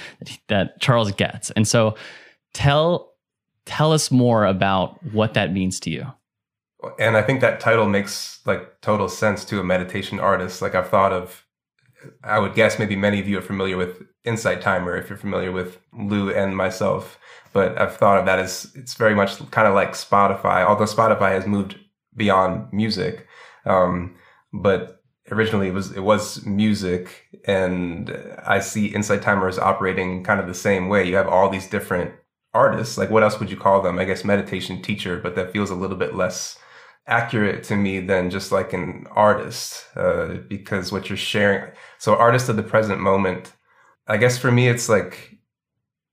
that 0.47 0.81
Charles 0.81 1.11
gets. 1.13 1.51
And 1.53 1.67
so 1.67 1.97
tell 2.55 3.13
tell 3.67 3.93
us 3.93 4.11
more 4.11 4.47
about 4.47 5.03
what 5.13 5.35
that 5.35 5.53
means 5.53 5.81
to 5.81 5.91
you. 5.91 6.07
And 6.99 7.17
I 7.17 7.23
think 7.23 7.41
that 7.41 7.61
title 7.61 7.87
makes 7.87 8.41
like 8.47 8.81
total 8.81 9.09
sense 9.09 9.45
to 9.47 9.61
a 9.61 9.65
meditation 9.65 10.21
artist. 10.21 10.63
Like 10.63 10.75
I've 10.77 10.89
thought 10.89 11.13
of 11.13 11.45
I 12.23 12.39
would 12.39 12.55
guess 12.55 12.79
maybe 12.79 12.97
many 12.97 13.21
of 13.21 13.29
you 13.29 13.39
are 13.39 13.43
familiar 13.43 13.77
with 13.77 14.03
Insight 14.25 14.63
Timer 14.63 14.97
if 14.97 15.11
you're 15.11 15.19
familiar 15.19 15.51
with 15.51 15.79
Lou 15.93 16.31
and 16.31 16.57
myself 16.57 17.19
but 17.53 17.81
I've 17.81 17.97
thought 17.97 18.19
of 18.19 18.27
that 18.27 18.39
as 18.39 18.71
it's 18.75 18.95
very 18.95 19.15
much 19.15 19.39
kind 19.51 19.67
of 19.67 19.75
like 19.75 19.93
Spotify, 19.93 20.65
although 20.65 20.85
Spotify 20.85 21.33
has 21.33 21.47
moved 21.47 21.77
beyond 22.17 22.73
music. 22.73 23.27
Um, 23.65 24.17
but 24.53 25.03
originally 25.31 25.69
it 25.69 25.75
was 25.75 25.93
it 25.93 26.01
was 26.01 26.45
music, 26.45 27.27
and 27.45 28.17
I 28.47 28.61
see 28.61 28.87
Insight 28.87 29.23
Timer 29.23 29.49
as 29.49 29.59
operating 29.59 30.25
kind 30.25 30.41
of 30.41 30.47
the 30.47 30.55
same 30.55 30.89
way. 30.89 31.07
You 31.07 31.17
have 31.17 31.29
all 31.29 31.49
these 31.49 31.69
different 31.69 32.13
artists. 32.53 32.99
Like 32.99 33.11
what 33.11 33.23
else 33.23 33.39
would 33.39 33.51
you 33.51 33.57
call 33.57 33.83
them? 33.83 33.99
I 33.99 34.05
guess 34.05 34.25
meditation 34.25 34.83
teacher, 34.83 35.19
but 35.19 35.35
that 35.37 35.53
feels 35.53 35.71
a 35.71 35.75
little 35.75 35.97
bit 35.97 36.15
less 36.15 36.59
accurate 37.07 37.65
to 37.65 37.77
me 37.77 38.01
than 38.01 38.31
just 38.31 38.53
like 38.53 38.73
an 38.73 39.07
artist, 39.11 39.85
uh, 39.97 40.35
because 40.49 40.93
what 40.93 41.09
you're 41.09 41.17
sharing. 41.17 41.73
So 41.99 42.15
artist 42.15 42.49
of 42.49 42.57
the 42.57 42.63
present 42.63 43.01
moment. 43.01 43.53
I 44.07 44.17
guess 44.17 44.39
for 44.39 44.51
me, 44.51 44.69
it's 44.69 44.89
like 44.89 45.39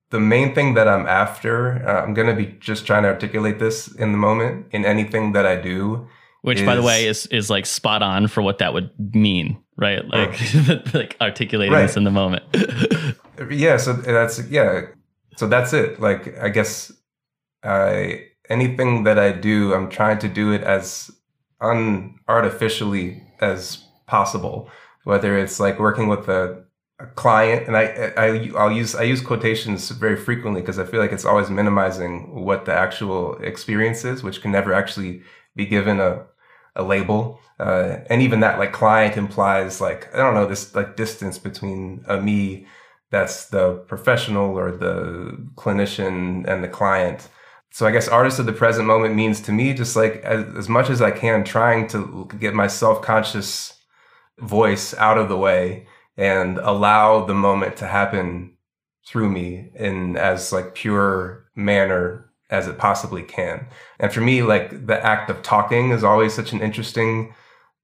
the 0.09 0.19
main 0.19 0.55
thing 0.55 0.73
that 0.75 0.87
I'm 0.87 1.05
after, 1.05 1.85
uh, 1.87 2.03
I'm 2.03 2.13
going 2.13 2.27
to 2.27 2.35
be 2.35 2.55
just 2.59 2.85
trying 2.85 3.03
to 3.03 3.09
articulate 3.09 3.59
this 3.59 3.87
in 3.95 4.11
the 4.13 4.17
moment 4.17 4.67
in 4.71 4.85
anything 4.85 5.33
that 5.33 5.45
I 5.45 5.55
do. 5.55 6.07
Which, 6.41 6.65
by 6.65 6.75
the 6.75 6.83
way, 6.83 7.05
is 7.07 7.25
is 7.27 7.49
like 7.49 7.65
spot 7.65 8.01
on 8.01 8.27
for 8.27 8.41
what 8.41 8.59
that 8.59 8.73
would 8.73 8.89
mean, 9.13 9.57
right? 9.75 10.07
Like, 10.07 10.39
like 10.93 11.17
articulating 11.19 11.73
Right. 11.73 11.81
this 11.87 11.97
in 11.97 12.03
the 12.05 12.11
moment. 12.11 12.43
yeah 13.51 13.77
so 13.77 13.93
that's 13.93 14.43
yeah 14.49 14.81
so 15.35 15.47
that's 15.47 15.71
it 15.71 15.99
like 15.99 16.35
i 16.39 16.49
guess 16.49 16.91
i 17.63 18.19
anything 18.49 19.03
that 19.03 19.19
i 19.19 19.31
do 19.31 19.75
i'm 19.75 19.87
trying 19.91 20.17
to 20.17 20.27
do 20.27 20.51
it 20.51 20.63
as 20.63 21.11
unartificially 21.61 23.21
as 23.41 23.83
possible 24.07 24.69
whether 25.03 25.37
it's 25.37 25.59
like 25.59 25.79
working 25.79 26.07
with 26.07 26.27
a, 26.27 26.63
a 26.99 27.05
client 27.07 27.67
and 27.67 27.77
I, 27.77 28.13
I 28.17 28.51
i'll 28.57 28.71
use 28.71 28.95
i 28.95 29.03
use 29.03 29.21
quotations 29.21 29.89
very 29.91 30.15
frequently 30.15 30.61
because 30.61 30.79
i 30.79 30.83
feel 30.83 30.99
like 30.99 31.11
it's 31.11 31.25
always 31.25 31.49
minimizing 31.49 32.43
what 32.43 32.65
the 32.65 32.73
actual 32.73 33.37
experience 33.37 34.03
is 34.03 34.23
which 34.23 34.41
can 34.41 34.51
never 34.51 34.73
actually 34.73 35.21
be 35.55 35.65
given 35.65 35.99
a 35.99 36.25
a 36.75 36.83
label 36.83 37.39
uh, 37.59 37.97
and 38.07 38.21
even 38.21 38.39
that 38.39 38.59
like 38.59 38.71
client 38.71 39.17
implies 39.17 39.79
like 39.79 40.13
i 40.13 40.17
don't 40.17 40.33
know 40.33 40.45
this 40.45 40.73
like 40.75 40.95
distance 40.95 41.37
between 41.37 42.03
a 42.07 42.19
me 42.21 42.67
that's 43.09 43.45
the 43.45 43.73
professional 43.87 44.57
or 44.57 44.71
the 44.71 45.37
clinician 45.55 46.45
and 46.47 46.63
the 46.63 46.67
client. 46.67 47.29
So 47.71 47.85
I 47.85 47.91
guess 47.91 48.07
artist 48.07 48.39
of 48.39 48.45
the 48.45 48.53
present 48.53 48.87
moment 48.87 49.15
means 49.15 49.39
to 49.41 49.51
me 49.51 49.73
just 49.73 49.95
like 49.95 50.17
as, 50.23 50.45
as 50.55 50.69
much 50.69 50.89
as 50.89 51.01
I 51.01 51.11
can 51.11 51.43
trying 51.43 51.87
to 51.89 52.27
get 52.39 52.53
my 52.53 52.67
self-conscious 52.67 53.73
voice 54.39 54.93
out 54.95 55.17
of 55.17 55.29
the 55.29 55.37
way 55.37 55.87
and 56.17 56.57
allow 56.59 57.25
the 57.25 57.33
moment 57.33 57.77
to 57.77 57.87
happen 57.87 58.53
through 59.05 59.29
me 59.29 59.69
in 59.75 60.17
as 60.17 60.51
like 60.51 60.75
pure 60.75 61.45
manner 61.55 62.29
as 62.49 62.67
it 62.67 62.77
possibly 62.77 63.23
can. 63.23 63.67
And 63.99 64.11
for 64.11 64.21
me 64.21 64.41
like 64.43 64.87
the 64.87 65.03
act 65.05 65.29
of 65.29 65.41
talking 65.41 65.91
is 65.91 66.03
always 66.03 66.33
such 66.33 66.51
an 66.53 66.61
interesting 66.61 67.33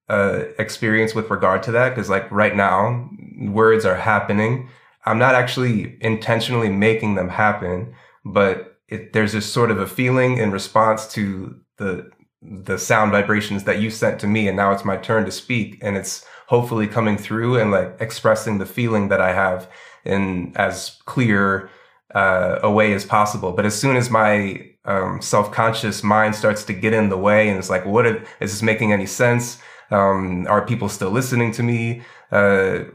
uh, 0.10 0.44
experience 0.60 1.16
with 1.16 1.30
regard 1.30 1.64
to 1.64 1.72
that 1.72 1.90
because 1.90 2.10
like 2.10 2.30
right 2.32 2.56
now 2.56 3.10
words 3.40 3.86
are 3.86 3.96
happening 3.96 4.70
I'm 5.06 5.20
not 5.20 5.36
actually 5.36 5.98
intentionally 6.02 6.70
making 6.70 7.16
them 7.16 7.30
happen, 7.30 7.94
but 8.24 8.78
it, 8.88 9.14
there's 9.14 9.34
this 9.34 9.52
sort 9.52 9.72
of 9.72 9.80
a 9.80 9.88
feeling 9.88 10.38
in 10.38 10.52
response 10.52 11.08
to 11.14 11.60
the 11.78 12.10
the 12.42 12.78
sound 12.78 13.12
vibrations 13.14 13.64
that 13.64 13.80
you 13.80 13.90
sent 13.90 14.20
to 14.20 14.28
me, 14.28 14.48
and 14.48 14.58
now 14.58 14.74
it's 14.74 14.84
my 14.84 14.98
turn 14.98 15.26
to 15.26 15.32
speak, 15.32 15.78
and 15.82 15.96
it's 15.96 16.26
hopefully 16.48 16.88
coming 16.88 17.18
through 17.18 17.60
and 17.60 17.72
like 17.72 17.96
expressing 18.00 18.58
the 18.58 18.66
feeling 18.66 19.10
that 19.10 19.22
I 19.22 19.34
have 19.34 19.70
in 20.06 20.54
as 20.56 21.02
clear 21.06 21.70
uh, 22.14 22.60
a 22.62 22.72
way 22.72 22.94
as 22.94 23.06
possible. 23.06 23.52
But 23.52 23.66
as 23.66 23.80
soon 23.80 23.96
as 23.96 24.10
my 24.10 24.70
um, 24.86 25.22
self 25.22 25.52
conscious 25.52 26.04
mind 26.04 26.36
starts 26.36 26.64
to 26.66 26.74
get 26.74 26.94
in 26.94 27.10
the 27.10 27.18
way, 27.18 27.50
and 27.50 27.58
it's 27.58 27.70
like, 27.70 27.86
what 27.86 28.06
if, 28.06 28.28
is 28.40 28.52
this 28.52 28.62
making 28.62 28.92
any 28.92 29.06
sense? 29.06 29.60
Um, 29.92 30.48
are 30.48 30.66
people 30.66 30.90
still 30.90 31.12
listening 31.12 31.52
to 31.54 31.64
me? 31.64 32.02
Uh, 32.32 32.86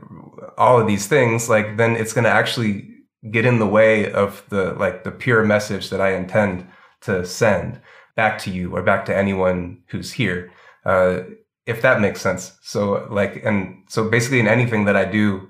all 0.57 0.81
of 0.81 0.87
these 0.87 1.07
things, 1.07 1.49
like 1.49 1.77
then 1.77 1.97
it's 1.97 2.13
going 2.13 2.25
to 2.25 2.31
actually 2.31 2.89
get 3.31 3.45
in 3.45 3.59
the 3.59 3.67
way 3.67 4.11
of 4.11 4.45
the 4.49 4.75
like 4.75 5.05
the 5.05 5.11
pure 5.11 5.45
message 5.45 5.91
that 5.91 6.01
I 6.01 6.15
intend 6.15 6.67
to 7.03 7.25
send 7.27 7.81
back 8.17 8.39
to 8.41 8.51
you 8.51 8.75
or 8.75 8.83
back 8.83 9.05
to 9.07 9.17
anyone 9.17 9.79
who's 9.89 10.13
here. 10.13 10.53
Uh, 10.85 11.21
if 11.69 11.83
that 11.83 12.01
makes 12.01 12.21
sense. 12.23 12.53
So 12.63 13.07
like, 13.11 13.45
and 13.45 13.85
so 13.89 14.09
basically 14.09 14.41
in 14.41 14.49
anything 14.49 14.87
that 14.87 14.97
I 14.97 15.05
do, 15.05 15.49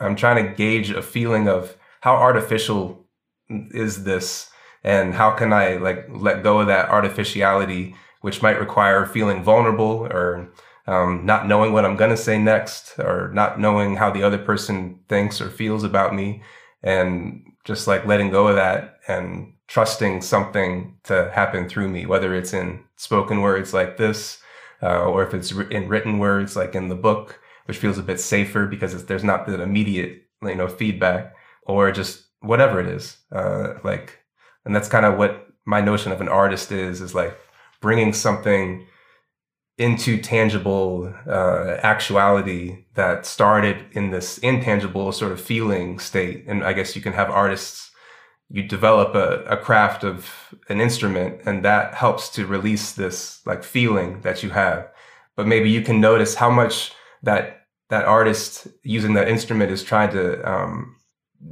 I'm 0.00 0.16
trying 0.16 0.44
to 0.44 0.52
gauge 0.52 0.90
a 0.90 1.00
feeling 1.00 1.48
of 1.48 1.76
how 2.00 2.16
artificial 2.16 3.06
is 3.48 4.02
this 4.02 4.50
and 4.82 5.14
how 5.14 5.30
can 5.30 5.52
I 5.52 5.76
like 5.76 6.06
let 6.08 6.42
go 6.42 6.60
of 6.60 6.66
that 6.66 6.88
artificiality, 6.88 7.94
which 8.22 8.42
might 8.42 8.58
require 8.58 9.06
feeling 9.06 9.44
vulnerable 9.44 10.08
or 10.10 10.50
um, 10.88 11.24
not 11.24 11.46
knowing 11.46 11.72
what 11.72 11.84
I'm 11.84 11.96
going 11.96 12.10
to 12.10 12.16
say 12.16 12.38
next 12.38 12.98
or 12.98 13.30
not 13.32 13.60
knowing 13.60 13.94
how 13.94 14.10
the 14.10 14.24
other 14.24 14.38
person 14.38 14.98
thinks 15.08 15.40
or 15.40 15.48
feels 15.48 15.84
about 15.84 16.12
me 16.12 16.42
and 16.82 17.44
just 17.64 17.86
like 17.86 18.04
letting 18.04 18.30
go 18.30 18.48
of 18.48 18.56
that 18.56 18.98
and 19.06 19.52
trusting 19.68 20.22
something 20.22 20.96
to 21.04 21.30
happen 21.32 21.68
through 21.68 21.88
me, 21.88 22.04
whether 22.04 22.34
it's 22.34 22.52
in 22.52 22.82
spoken 22.96 23.40
words 23.40 23.72
like 23.72 23.96
this, 23.96 24.41
uh, 24.82 25.04
or 25.04 25.22
if 25.22 25.34
it's 25.34 25.52
in 25.52 25.88
written 25.88 26.18
words 26.18 26.56
like 26.56 26.74
in 26.74 26.88
the 26.88 26.94
book, 26.94 27.40
which 27.66 27.78
feels 27.78 27.98
a 27.98 28.02
bit 28.02 28.20
safer 28.20 28.66
because 28.66 29.04
there's 29.06 29.24
not 29.24 29.46
that 29.46 29.60
immediate, 29.60 30.22
you 30.42 30.54
know, 30.54 30.68
feedback 30.68 31.34
or 31.62 31.92
just 31.92 32.24
whatever 32.40 32.80
it 32.80 32.86
is. 32.86 33.18
Uh, 33.30 33.74
like, 33.84 34.18
and 34.64 34.74
that's 34.74 34.88
kind 34.88 35.06
of 35.06 35.16
what 35.16 35.48
my 35.64 35.80
notion 35.80 36.12
of 36.12 36.20
an 36.20 36.28
artist 36.28 36.72
is, 36.72 37.00
is 37.00 37.14
like 37.14 37.38
bringing 37.80 38.12
something 38.12 38.86
into 39.78 40.20
tangible 40.20 41.12
uh, 41.26 41.76
actuality 41.82 42.84
that 42.94 43.24
started 43.24 43.84
in 43.92 44.10
this 44.10 44.38
intangible 44.38 45.12
sort 45.12 45.32
of 45.32 45.40
feeling 45.40 45.98
state. 45.98 46.44
And 46.46 46.62
I 46.62 46.72
guess 46.72 46.94
you 46.94 47.02
can 47.02 47.14
have 47.14 47.30
artists, 47.30 47.90
you 48.52 48.62
develop 48.62 49.14
a, 49.14 49.42
a 49.44 49.56
craft 49.56 50.04
of 50.04 50.54
an 50.68 50.78
instrument 50.78 51.40
and 51.46 51.64
that 51.64 51.94
helps 51.94 52.28
to 52.28 52.46
release 52.46 52.92
this 52.92 53.44
like 53.46 53.64
feeling 53.64 54.20
that 54.20 54.42
you 54.42 54.50
have. 54.50 54.90
But 55.36 55.46
maybe 55.46 55.70
you 55.70 55.80
can 55.80 56.02
notice 56.02 56.34
how 56.34 56.50
much 56.50 56.92
that 57.22 57.66
that 57.88 58.04
artist 58.04 58.68
using 58.82 59.14
that 59.14 59.28
instrument 59.28 59.70
is 59.70 59.82
trying 59.82 60.10
to 60.10 60.50
um, 60.50 60.96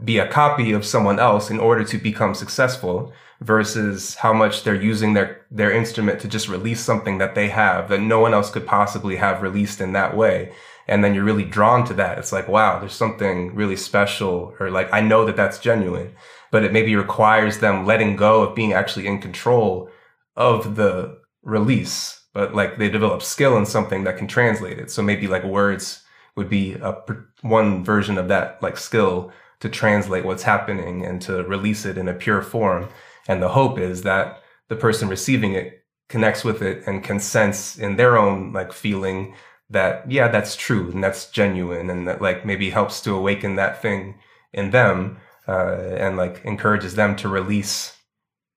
be 0.05 0.19
a 0.19 0.29
copy 0.29 0.73
of 0.73 0.85
someone 0.85 1.19
else 1.19 1.51
in 1.51 1.59
order 1.59 1.85
to 1.85 1.97
become 1.97 2.35
successful 2.35 3.13
versus 3.41 4.17
how 4.17 4.35
much 4.35 4.63
they're 4.63 4.75
using 4.75 5.15
their 5.15 5.47
their 5.51 5.73
instrument 5.73 6.21
to 6.21 6.29
just 6.29 6.49
release 6.49 6.83
something 6.85 7.17
that 7.17 7.35
they 7.35 7.49
have 7.49 7.89
that 7.89 8.01
no 8.01 8.21
one 8.21 8.35
else 8.35 8.51
could 8.51 8.67
possibly 8.67 9.17
have 9.17 9.41
released 9.41 9.81
in 9.81 9.95
that 9.95 10.15
way. 10.15 10.53
And 10.87 11.03
then 11.03 11.15
you're 11.15 11.25
really 11.25 11.45
drawn 11.45 11.87
to 11.87 11.95
that. 11.95 12.19
It's 12.19 12.33
like 12.33 12.47
wow 12.47 12.79
there's 12.79 12.93
something 12.93 13.55
really 13.55 13.77
special 13.77 14.55
or 14.61 14.71
like 14.71 14.93
i 14.93 15.01
know 15.01 15.25
that 15.25 15.37
that's 15.37 15.59
genuine 15.59 16.15
but 16.51 16.65
it 16.65 16.73
maybe 16.73 16.97
requires 16.97 17.59
them 17.59 17.87
letting 17.87 18.17
go 18.17 18.43
of 18.43 18.55
being 18.55 18.73
actually 18.73 19.07
in 19.07 19.21
control 19.21 19.89
of 20.37 20.77
the 20.77 21.19
release. 21.43 22.21
But 22.33 22.55
like 22.55 22.79
they 22.79 22.89
develop 22.89 23.23
skill 23.23 23.57
in 23.57 23.67
something 23.67 24.05
that 24.05 24.17
can 24.17 24.29
translate 24.29 24.79
it. 24.79 24.91
So 24.91 25.03
maybe 25.03 25.27
like 25.27 25.45
words 25.45 26.03
would 26.37 26.49
be 26.49 26.75
a 26.75 26.97
one 27.43 27.85
version 27.85 28.19
of 28.19 28.29
that 28.29 28.63
like 28.63 28.77
skill 28.77 29.33
to 29.61 29.69
translate 29.69 30.25
what's 30.25 30.43
happening 30.43 31.05
and 31.05 31.21
to 31.23 31.43
release 31.45 31.85
it 31.85 31.99
in 31.99 32.09
a 32.09 32.15
pure 32.15 32.43
form. 32.43 32.89
And 33.29 33.43
the 33.43 33.49
hope 33.49 33.79
is 33.79 34.03
that 34.03 34.43
the 34.69 34.77
person 34.77 35.09
receiving 35.09 35.53
it 35.53 35.85
connects 36.09 36.45
with 36.45 36.63
it 36.63 36.83
and 36.87 37.05
can 37.05 37.21
sense 37.21 37.79
in 37.79 37.97
their 37.97 38.17
own 38.17 38.53
like 38.53 38.73
feeling 38.73 39.35
that, 39.69 40.11
yeah, 40.11 40.29
that's 40.29 40.57
true 40.57 40.91
and 40.91 41.03
that's 41.03 41.31
genuine 41.31 41.91
and 41.91 42.09
that 42.09 42.23
like 42.23 42.47
maybe 42.47 42.71
helps 42.71 43.01
to 43.03 43.15
awaken 43.15 43.57
that 43.57 43.83
thing 43.83 44.19
in 44.53 44.71
them 44.71 45.19
uh, 45.51 45.97
and 45.99 46.17
like 46.17 46.41
encourages 46.45 46.95
them 46.95 47.17
to 47.17 47.29
release 47.29 47.97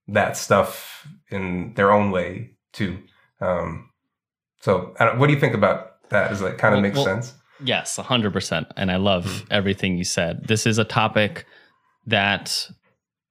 that 0.08 0.38
stuff 0.38 1.08
in 1.30 1.74
their 1.76 1.92
own 1.92 2.12
way 2.12 2.52
too. 2.72 3.00
Um, 3.42 3.90
so 4.62 4.94
I 5.00 5.06
don't- 5.06 5.18
what 5.20 5.28
do 5.28 5.34
you 5.34 5.40
think 5.40 5.56
about 5.56 6.10
that? 6.10 6.30
Does 6.30 6.40
that 6.42 6.58
kind 6.58 6.74
of 6.74 6.78
Well- 6.78 6.82
make 6.82 6.96
well, 6.96 7.06
sense? 7.06 7.34
Yes, 7.64 7.98
100%. 7.98 8.68
And 8.78 8.92
I 8.92 8.98
love 8.98 9.46
everything 9.50 9.98
you 9.98 10.04
said. 10.04 10.48
This 10.48 10.66
is 10.68 10.78
a 10.78 10.84
topic 10.84 11.46
that 12.06 12.70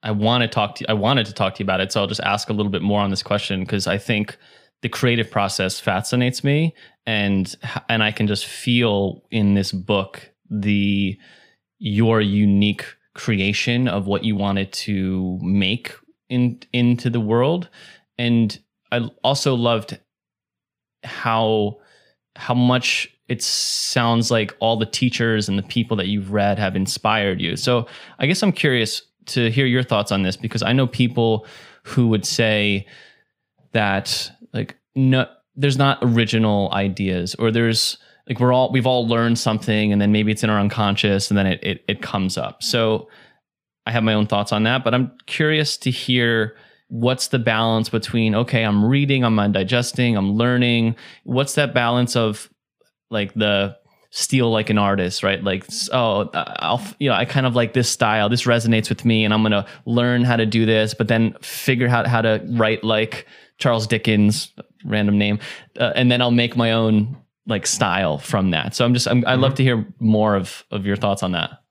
I 0.02 0.10
want 0.10 0.42
to 0.42 0.48
talk 0.48 0.76
to 0.76 0.90
I 0.90 0.94
wanted 0.94 1.26
to 1.26 1.32
talk 1.34 1.54
to 1.54 1.60
you 1.60 1.66
about 1.66 1.80
it. 1.80 1.92
So 1.92 2.00
I'll 2.00 2.06
just 2.06 2.20
ask 2.22 2.48
a 2.48 2.52
little 2.52 2.72
bit 2.72 2.82
more 2.82 3.00
on 3.00 3.10
this 3.10 3.22
question 3.22 3.60
because 3.60 3.86
I 3.86 3.98
think 3.98 4.36
the 4.80 4.88
creative 4.88 5.30
process 5.30 5.78
fascinates 5.78 6.42
me 6.42 6.74
and 7.06 7.54
and 7.88 8.02
I 8.02 8.10
can 8.10 8.26
just 8.26 8.46
feel 8.46 9.22
in 9.30 9.54
this 9.54 9.70
book 9.70 10.30
the 10.50 11.18
your 11.78 12.20
unique 12.20 12.86
creation 13.14 13.88
of 13.88 14.06
what 14.06 14.24
you 14.24 14.34
wanted 14.36 14.72
to 14.72 15.38
make 15.42 15.92
in 16.28 16.60
into 16.72 17.10
the 17.10 17.20
world 17.20 17.68
and 18.18 18.58
I 18.90 19.08
also 19.24 19.54
loved 19.54 19.98
how 21.02 21.78
how 22.36 22.54
much 22.54 23.08
it 23.28 23.42
sounds 23.42 24.30
like 24.30 24.54
all 24.60 24.76
the 24.76 24.86
teachers 24.86 25.48
and 25.48 25.58
the 25.58 25.62
people 25.62 25.96
that 25.96 26.06
you've 26.06 26.32
read 26.32 26.58
have 26.58 26.76
inspired 26.76 27.40
you. 27.40 27.56
So 27.56 27.86
I 28.18 28.26
guess 28.26 28.42
I'm 28.42 28.52
curious 28.52 29.02
to 29.26 29.50
hear 29.50 29.66
your 29.66 29.82
thoughts 29.82 30.12
on 30.12 30.22
this 30.22 30.36
because 30.36 30.62
I 30.62 30.72
know 30.72 30.86
people 30.86 31.46
who 31.84 32.08
would 32.08 32.26
say 32.26 32.86
that 33.72 34.30
like 34.52 34.76
no 34.94 35.26
there's 35.56 35.78
not 35.78 35.98
original 36.02 36.70
ideas 36.72 37.34
or 37.36 37.50
there's 37.50 37.98
like 38.28 38.40
we're 38.40 38.52
all 38.52 38.70
we've 38.72 38.86
all 38.86 39.06
learned 39.06 39.38
something 39.38 39.92
and 39.92 40.00
then 40.00 40.12
maybe 40.12 40.32
it's 40.32 40.44
in 40.44 40.50
our 40.50 40.60
unconscious 40.60 41.30
and 41.30 41.38
then 41.38 41.46
it 41.46 41.60
it, 41.62 41.84
it 41.88 42.02
comes 42.02 42.38
up. 42.38 42.62
So 42.62 43.08
I 43.86 43.90
have 43.90 44.04
my 44.04 44.14
own 44.14 44.26
thoughts 44.26 44.52
on 44.52 44.62
that, 44.64 44.84
but 44.84 44.94
I'm 44.94 45.12
curious 45.26 45.76
to 45.78 45.90
hear 45.90 46.56
what's 46.88 47.28
the 47.28 47.38
balance 47.38 47.88
between 47.88 48.34
okay, 48.34 48.62
I'm 48.62 48.84
reading, 48.84 49.24
I'm 49.24 49.52
digesting, 49.52 50.16
I'm 50.16 50.34
learning. 50.34 50.96
What's 51.24 51.54
that 51.54 51.74
balance 51.74 52.16
of 52.16 52.48
like 53.10 53.34
the 53.34 53.76
steal 54.12 54.50
like 54.50 54.68
an 54.68 54.76
artist, 54.76 55.22
right? 55.22 55.42
Like, 55.42 55.64
oh, 55.90 56.28
I'll, 56.34 56.82
you 56.98 57.08
know, 57.08 57.16
I 57.16 57.24
kind 57.24 57.46
of 57.46 57.56
like 57.56 57.72
this 57.72 57.88
style. 57.88 58.28
This 58.28 58.44
resonates 58.44 58.90
with 58.90 59.04
me, 59.04 59.24
and 59.24 59.32
I'm 59.32 59.42
gonna 59.42 59.66
learn 59.86 60.22
how 60.22 60.36
to 60.36 60.46
do 60.46 60.66
this, 60.66 60.94
but 60.94 61.08
then 61.08 61.34
figure 61.40 61.88
out 61.88 62.06
how 62.06 62.20
to 62.20 62.44
write 62.50 62.84
like 62.84 63.26
Charles 63.58 63.86
Dickens, 63.86 64.52
random 64.84 65.18
name, 65.18 65.38
uh, 65.80 65.92
and 65.96 66.12
then 66.12 66.20
I'll 66.20 66.30
make 66.30 66.56
my 66.56 66.72
own 66.72 67.16
like 67.46 67.66
style 67.66 68.18
from 68.18 68.50
that. 68.50 68.74
So 68.74 68.84
I'm 68.84 68.94
just, 68.94 69.08
I'm, 69.08 69.24
I'd 69.26 69.38
love 69.38 69.52
mm-hmm. 69.52 69.56
to 69.56 69.62
hear 69.62 69.94
more 69.98 70.36
of 70.36 70.64
of 70.70 70.86
your 70.86 70.96
thoughts 70.96 71.22
on 71.22 71.32
that. 71.32 71.62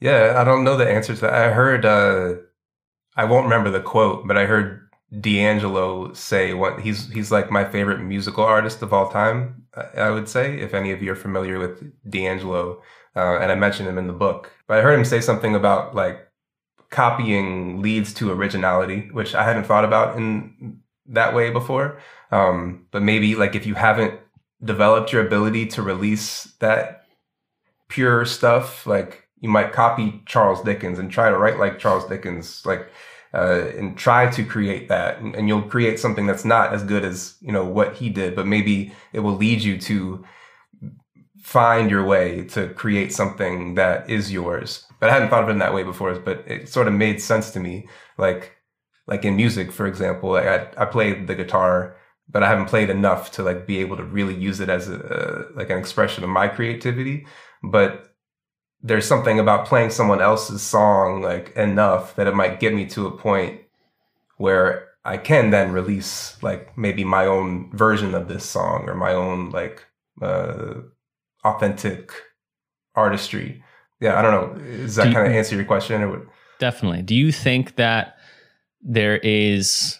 Yeah, 0.00 0.34
I 0.36 0.44
don't 0.44 0.64
know 0.64 0.76
the 0.76 0.88
answer 0.88 1.14
to 1.14 1.20
that. 1.22 1.34
I 1.34 1.50
heard, 1.50 1.86
uh, 1.86 2.34
I 3.16 3.24
won't 3.24 3.44
remember 3.44 3.70
the 3.70 3.80
quote, 3.80 4.26
but 4.26 4.36
I 4.36 4.44
heard 4.44 4.84
D'Angelo 5.20 6.12
say 6.12 6.54
what 6.54 6.80
he's 6.80 7.08
he's 7.12 7.30
like 7.30 7.50
my 7.50 7.64
favorite 7.64 8.00
musical 8.00 8.44
artist 8.44 8.82
of 8.82 8.92
all 8.92 9.08
time. 9.08 9.64
I 9.96 10.10
would 10.10 10.28
say 10.28 10.58
if 10.58 10.74
any 10.74 10.90
of 10.92 11.02
you 11.02 11.12
are 11.12 11.16
familiar 11.16 11.58
with 11.58 11.82
D'Angelo, 12.08 12.82
uh, 13.14 13.38
and 13.38 13.52
I 13.52 13.54
mentioned 13.54 13.88
him 13.88 13.98
in 13.98 14.06
the 14.06 14.12
book, 14.12 14.50
but 14.66 14.78
I 14.78 14.82
heard 14.82 14.98
him 14.98 15.04
say 15.04 15.20
something 15.20 15.54
about 15.54 15.94
like 15.94 16.28
copying 16.90 17.82
leads 17.82 18.12
to 18.14 18.30
originality, 18.30 19.08
which 19.12 19.34
I 19.34 19.44
hadn't 19.44 19.64
thought 19.64 19.84
about 19.84 20.16
in 20.16 20.80
that 21.06 21.34
way 21.34 21.50
before. 21.50 21.98
Um, 22.30 22.86
but 22.90 23.02
maybe 23.02 23.36
like 23.36 23.54
if 23.54 23.66
you 23.66 23.74
haven't 23.74 24.18
developed 24.64 25.12
your 25.12 25.26
ability 25.26 25.66
to 25.66 25.82
release 25.82 26.44
that 26.60 27.06
pure 27.88 28.24
stuff, 28.24 28.86
like 28.86 29.28
you 29.40 29.48
might 29.48 29.72
copy 29.72 30.22
Charles 30.26 30.62
Dickens 30.62 30.98
and 30.98 31.10
try 31.10 31.30
to 31.30 31.36
write 31.36 31.58
like 31.58 31.78
Charles 31.78 32.06
Dickens, 32.06 32.64
like 32.64 32.88
uh, 33.34 33.66
and 33.76 33.98
try 33.98 34.30
to 34.30 34.44
create 34.44 34.88
that 34.88 35.18
and, 35.18 35.34
and, 35.34 35.48
you'll 35.48 35.60
create 35.62 35.98
something 35.98 36.24
that's 36.24 36.44
not 36.44 36.72
as 36.72 36.84
good 36.84 37.04
as 37.04 37.34
you 37.40 37.50
know 37.50 37.64
what 37.64 37.96
he 37.96 38.08
did 38.08 38.36
but 38.36 38.46
maybe 38.46 38.92
it 39.12 39.18
will 39.18 39.34
lead 39.34 39.60
you 39.60 39.76
to 39.76 40.24
find 41.42 41.90
your 41.90 42.04
way 42.04 42.44
to 42.44 42.68
create 42.74 43.12
something 43.12 43.74
that 43.74 44.08
is 44.08 44.32
yours. 44.32 44.86
But 45.00 45.10
i 45.10 45.12
hadn't 45.12 45.30
thought 45.30 45.42
of 45.42 45.48
it 45.48 45.52
in 45.52 45.58
that 45.58 45.74
way 45.74 45.82
before 45.82 46.14
but 46.20 46.44
it 46.46 46.68
sort 46.68 46.86
of 46.86 46.94
made 46.94 47.20
sense 47.20 47.50
to 47.50 47.60
me. 47.60 47.88
Like 48.18 48.52
like 49.06 49.24
in 49.24 49.36
music 49.36 49.72
for 49.72 49.86
example 49.86 50.30
like 50.30 50.46
i, 50.46 50.82
I 50.82 50.86
played 50.86 51.26
the 51.26 51.34
guitar 51.34 51.96
but 52.28 52.42
i 52.42 52.48
haven't 52.48 52.66
played 52.66 52.90
enough 52.90 53.30
to 53.30 53.42
like 53.42 53.66
be 53.66 53.78
able 53.78 53.96
to 53.96 54.04
really 54.04 54.34
use 54.34 54.60
it 54.60 54.68
as 54.68 54.88
a, 54.88 55.46
like 55.54 55.70
an 55.70 55.78
expression 55.78 56.24
of 56.24 56.30
my 56.30 56.48
creativity 56.48 57.26
but 57.62 58.14
there's 58.82 59.06
something 59.06 59.38
about 59.38 59.66
playing 59.66 59.90
someone 59.90 60.20
else's 60.20 60.62
song 60.62 61.22
like 61.22 61.54
enough 61.56 62.14
that 62.16 62.26
it 62.26 62.34
might 62.34 62.60
get 62.60 62.74
me 62.74 62.86
to 62.86 63.06
a 63.06 63.10
point 63.10 63.60
where 64.36 64.88
I 65.04 65.18
can 65.18 65.50
then 65.50 65.72
release 65.72 66.42
like 66.42 66.76
maybe 66.78 67.04
my 67.04 67.26
own 67.26 67.70
version 67.72 68.14
of 68.14 68.28
this 68.28 68.44
song 68.44 68.88
or 68.88 68.94
my 68.94 69.12
own 69.12 69.50
like 69.50 69.84
uh, 70.22 70.74
authentic 71.44 72.12
artistry. 72.94 73.62
Yeah, 74.00 74.18
I 74.18 74.22
don't 74.22 74.32
know. 74.32 74.76
Does 74.76 74.96
that 74.96 75.12
kind 75.12 75.26
of 75.26 75.32
answer 75.34 75.56
your 75.56 75.64
question? 75.64 76.02
Or 76.02 76.10
what? 76.10 76.22
Definitely. 76.58 77.02
Do 77.02 77.14
you 77.14 77.32
think 77.32 77.76
that 77.76 78.16
there 78.80 79.18
is 79.18 79.98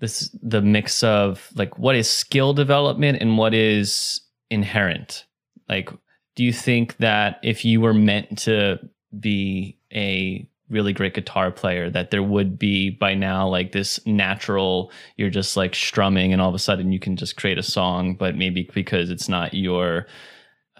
this 0.00 0.30
the 0.42 0.62
mix 0.62 1.02
of 1.02 1.50
like 1.54 1.78
what 1.78 1.94
is 1.94 2.10
skill 2.10 2.52
development 2.52 3.18
and 3.20 3.38
what 3.38 3.54
is 3.54 4.20
inherent? 4.50 5.24
Like 5.68 5.90
do 6.34 6.44
you 6.44 6.52
think 6.52 6.96
that 6.98 7.38
if 7.42 7.64
you 7.64 7.80
were 7.80 7.94
meant 7.94 8.38
to 8.38 8.78
be 9.18 9.76
a 9.92 10.48
really 10.70 10.92
great 10.92 11.14
guitar 11.14 11.50
player 11.50 11.90
that 11.90 12.10
there 12.10 12.22
would 12.22 12.58
be 12.58 12.90
by 12.90 13.12
now 13.12 13.46
like 13.46 13.72
this 13.72 14.04
natural 14.06 14.90
you're 15.16 15.28
just 15.28 15.56
like 15.56 15.74
strumming 15.74 16.32
and 16.32 16.40
all 16.40 16.48
of 16.48 16.54
a 16.54 16.60
sudden 16.60 16.92
you 16.92 17.00
can 17.00 17.16
just 17.16 17.36
create 17.36 17.58
a 17.58 17.62
song 17.62 18.14
but 18.14 18.36
maybe 18.36 18.70
because 18.72 19.10
it's 19.10 19.28
not 19.28 19.52
your 19.52 20.06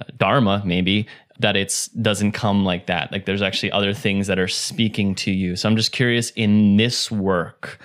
uh, 0.01 0.05
dharma 0.17 0.63
maybe 0.65 1.07
that 1.41 1.57
it's 1.57 1.89
doesn't 1.89 2.33
come 2.33 2.65
like 2.65 2.87
that 2.87 3.11
like 3.11 3.27
there's 3.27 3.43
actually 3.43 3.73
other 3.73 3.93
things 3.93 4.29
that 4.29 4.39
are 4.39 4.49
speaking 4.49 5.15
to 5.15 5.33
you 5.33 5.57
so 5.57 5.69
i'm 5.69 5.77
just 5.77 5.93
curious 5.93 6.31
in 6.37 6.77
this 6.77 7.11
work 7.11 7.81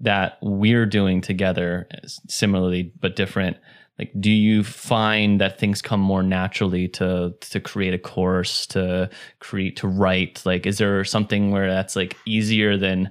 that 0.00 0.38
we're 0.42 0.86
doing 0.86 1.20
together 1.20 1.88
similarly 2.28 2.92
but 3.00 3.16
different? 3.16 3.56
Like 3.98 4.12
do 4.20 4.30
you 4.30 4.62
find 4.62 5.40
that 5.40 5.58
things 5.58 5.82
come 5.82 6.00
more 6.00 6.22
naturally 6.22 6.88
to 6.88 7.34
to 7.40 7.60
create 7.60 7.94
a 7.94 7.98
course 7.98 8.66
to 8.68 9.10
create 9.40 9.76
to 9.78 9.88
write? 9.88 10.42
Like 10.44 10.66
is 10.66 10.78
there 10.78 11.04
something 11.04 11.50
where 11.50 11.68
that's 11.68 11.96
like 11.96 12.16
easier 12.24 12.76
than 12.76 13.10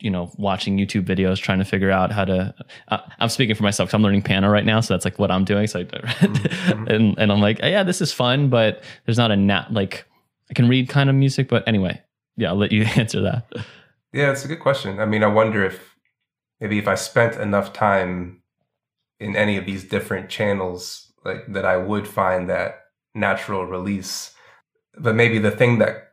you 0.00 0.10
know 0.10 0.30
watching 0.36 0.78
youtube 0.78 1.04
videos 1.04 1.38
trying 1.38 1.58
to 1.58 1.64
figure 1.64 1.90
out 1.90 2.12
how 2.12 2.24
to 2.24 2.54
uh, 2.88 2.98
i'm 3.18 3.28
speaking 3.28 3.56
for 3.56 3.64
myself 3.64 3.92
i'm 3.92 4.02
learning 4.02 4.22
piano 4.22 4.48
right 4.48 4.64
now 4.64 4.80
so 4.80 4.94
that's 4.94 5.04
like 5.04 5.18
what 5.18 5.30
i'm 5.30 5.44
doing 5.44 5.66
so 5.66 5.80
I, 5.80 5.84
mm-hmm. 5.84 6.86
and, 6.86 7.18
and 7.18 7.32
i'm 7.32 7.40
like 7.40 7.58
yeah 7.58 7.82
this 7.82 8.00
is 8.00 8.12
fun 8.12 8.48
but 8.48 8.82
there's 9.06 9.18
not 9.18 9.30
a 9.32 9.36
nat 9.36 9.72
like 9.72 10.04
i 10.50 10.54
can 10.54 10.68
read 10.68 10.88
kind 10.88 11.10
of 11.10 11.16
music 11.16 11.48
but 11.48 11.66
anyway 11.66 12.00
yeah 12.36 12.50
i'll 12.50 12.56
let 12.56 12.72
you 12.72 12.82
answer 12.96 13.20
that. 13.22 13.52
Yeah 14.12 14.30
it's 14.30 14.44
a 14.44 14.48
good 14.48 14.60
question. 14.60 15.00
I 15.00 15.04
mean 15.04 15.22
i 15.22 15.26
wonder 15.26 15.64
if 15.64 15.96
maybe 16.60 16.78
if 16.78 16.88
i 16.88 16.94
spent 16.94 17.36
enough 17.40 17.72
time 17.72 18.42
in 19.20 19.36
any 19.36 19.56
of 19.56 19.66
these 19.66 19.84
different 19.84 20.28
channels 20.28 21.12
like 21.24 21.46
that 21.52 21.64
I 21.64 21.76
would 21.76 22.06
find 22.06 22.48
that 22.48 22.86
natural 23.14 23.66
release. 23.66 24.34
But 24.96 25.14
maybe 25.14 25.38
the 25.38 25.50
thing 25.50 25.78
that 25.78 26.12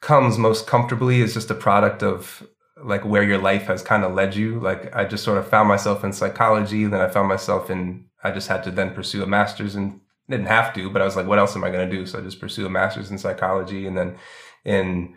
comes 0.00 0.38
most 0.38 0.66
comfortably 0.66 1.20
is 1.20 1.34
just 1.34 1.50
a 1.50 1.54
product 1.54 2.02
of 2.02 2.46
like 2.82 3.04
where 3.04 3.22
your 3.22 3.38
life 3.38 3.64
has 3.64 3.82
kind 3.82 4.04
of 4.04 4.14
led 4.14 4.34
you. 4.34 4.58
Like 4.58 4.94
I 4.94 5.04
just 5.04 5.24
sort 5.24 5.38
of 5.38 5.46
found 5.48 5.68
myself 5.68 6.02
in 6.02 6.12
psychology, 6.12 6.84
then 6.86 7.00
I 7.00 7.08
found 7.08 7.28
myself 7.28 7.70
in 7.70 8.06
I 8.24 8.30
just 8.30 8.48
had 8.48 8.64
to 8.64 8.70
then 8.70 8.94
pursue 8.94 9.22
a 9.22 9.26
master's 9.26 9.74
and 9.74 10.00
didn't 10.28 10.46
have 10.46 10.72
to, 10.74 10.88
but 10.88 11.02
I 11.02 11.04
was 11.04 11.16
like, 11.16 11.26
what 11.26 11.40
else 11.40 11.56
am 11.56 11.64
I 11.64 11.70
going 11.70 11.88
to 11.88 11.96
do? 11.96 12.06
So 12.06 12.18
I 12.18 12.22
just 12.22 12.40
pursue 12.40 12.66
a 12.66 12.70
master's 12.70 13.10
in 13.10 13.18
psychology 13.18 13.86
and 13.86 13.98
then 13.98 14.16
in 14.64 15.16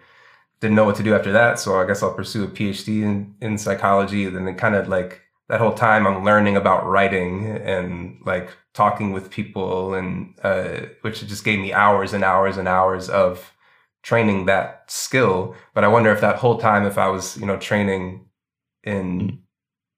didn't 0.60 0.76
know 0.76 0.86
what 0.86 0.96
to 0.96 1.04
do 1.04 1.16
after 1.16 1.32
that. 1.32 1.60
So 1.60 1.80
I 1.80 1.86
guess 1.86 2.02
I'll 2.02 2.14
pursue 2.14 2.46
a 2.46 2.48
PhD 2.48 3.04
in, 3.04 3.36
in 3.42 3.58
psychology. 3.58 4.26
And 4.26 4.36
then 4.36 4.48
it 4.48 4.58
kind 4.58 4.76
of 4.76 4.88
like 4.88 5.22
that 5.50 5.60
whole 5.60 5.74
time 5.74 6.08
I'm 6.08 6.24
learning 6.24 6.56
about 6.56 6.86
writing 6.88 7.46
and 7.46 8.20
like 8.26 8.50
talking 8.74 9.12
with 9.12 9.30
people 9.30 9.94
and 9.94 10.34
uh, 10.44 10.88
which 11.02 11.26
just 11.28 11.44
gave 11.44 11.60
me 11.60 11.74
hours 11.74 12.14
and 12.14 12.24
hours 12.24 12.58
and 12.58 12.68
hours 12.68 13.10
of 13.10 13.54
training 14.02 14.46
that 14.46 14.84
skill. 14.88 15.56
But 15.74 15.84
I 15.84 15.88
wonder 15.88 16.12
if 16.12 16.22
that 16.22 16.38
whole 16.38 16.58
time, 16.58 16.86
if 16.86 16.98
I 16.98 17.08
was, 17.08 17.38
you 17.38 17.46
know, 17.46 17.58
training 17.58 18.26
in 18.84 19.20
mm. 19.20 19.40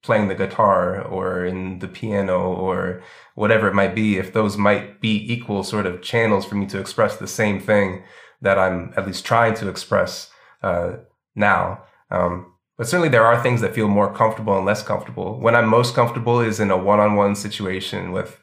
playing 0.01 0.27
the 0.27 0.35
guitar 0.35 1.01
or 1.01 1.45
in 1.45 1.79
the 1.79 1.87
piano 1.87 2.53
or 2.53 3.01
whatever 3.35 3.67
it 3.67 3.73
might 3.73 3.95
be, 3.95 4.17
if 4.17 4.33
those 4.33 4.57
might 4.57 5.01
be 5.01 5.31
equal 5.31 5.63
sort 5.63 5.85
of 5.85 6.01
channels 6.01 6.45
for 6.45 6.55
me 6.55 6.65
to 6.67 6.79
express 6.79 7.17
the 7.17 7.27
same 7.27 7.59
thing 7.59 8.03
that 8.41 8.59
I'm 8.59 8.93
at 8.95 9.05
least 9.05 9.25
trying 9.25 9.55
to 9.55 9.69
express 9.69 10.29
uh, 10.61 10.97
now. 11.35 11.83
Um, 12.09 12.53
but 12.77 12.87
certainly 12.87 13.09
there 13.09 13.25
are 13.25 13.41
things 13.41 13.61
that 13.61 13.73
feel 13.73 13.87
more 13.87 14.13
comfortable 14.13 14.55
and 14.55 14.65
less 14.65 14.83
comfortable. 14.83 15.39
When 15.39 15.55
I'm 15.55 15.67
most 15.67 15.95
comfortable 15.95 16.39
is 16.39 16.59
in 16.59 16.69
a 16.69 16.77
one-on-one 16.77 17.35
situation 17.35 18.11
with 18.11 18.39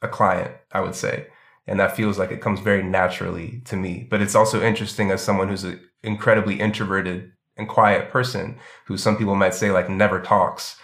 a 0.00 0.08
client, 0.08 0.54
I 0.70 0.80
would 0.80 0.94
say. 0.94 1.26
And 1.66 1.78
that 1.80 1.96
feels 1.96 2.18
like 2.18 2.30
it 2.30 2.40
comes 2.40 2.60
very 2.60 2.82
naturally 2.82 3.62
to 3.66 3.76
me. 3.76 4.06
But 4.08 4.22
it's 4.22 4.34
also 4.34 4.62
interesting 4.62 5.10
as 5.10 5.22
someone 5.22 5.48
who's 5.48 5.64
an 5.64 5.80
incredibly 6.02 6.60
introverted 6.60 7.32
and 7.56 7.68
quiet 7.68 8.10
person 8.10 8.58
who 8.86 8.96
some 8.96 9.16
people 9.16 9.34
might 9.34 9.54
say 9.54 9.70
like 9.70 9.88
never 9.88 10.20
talks, 10.20 10.76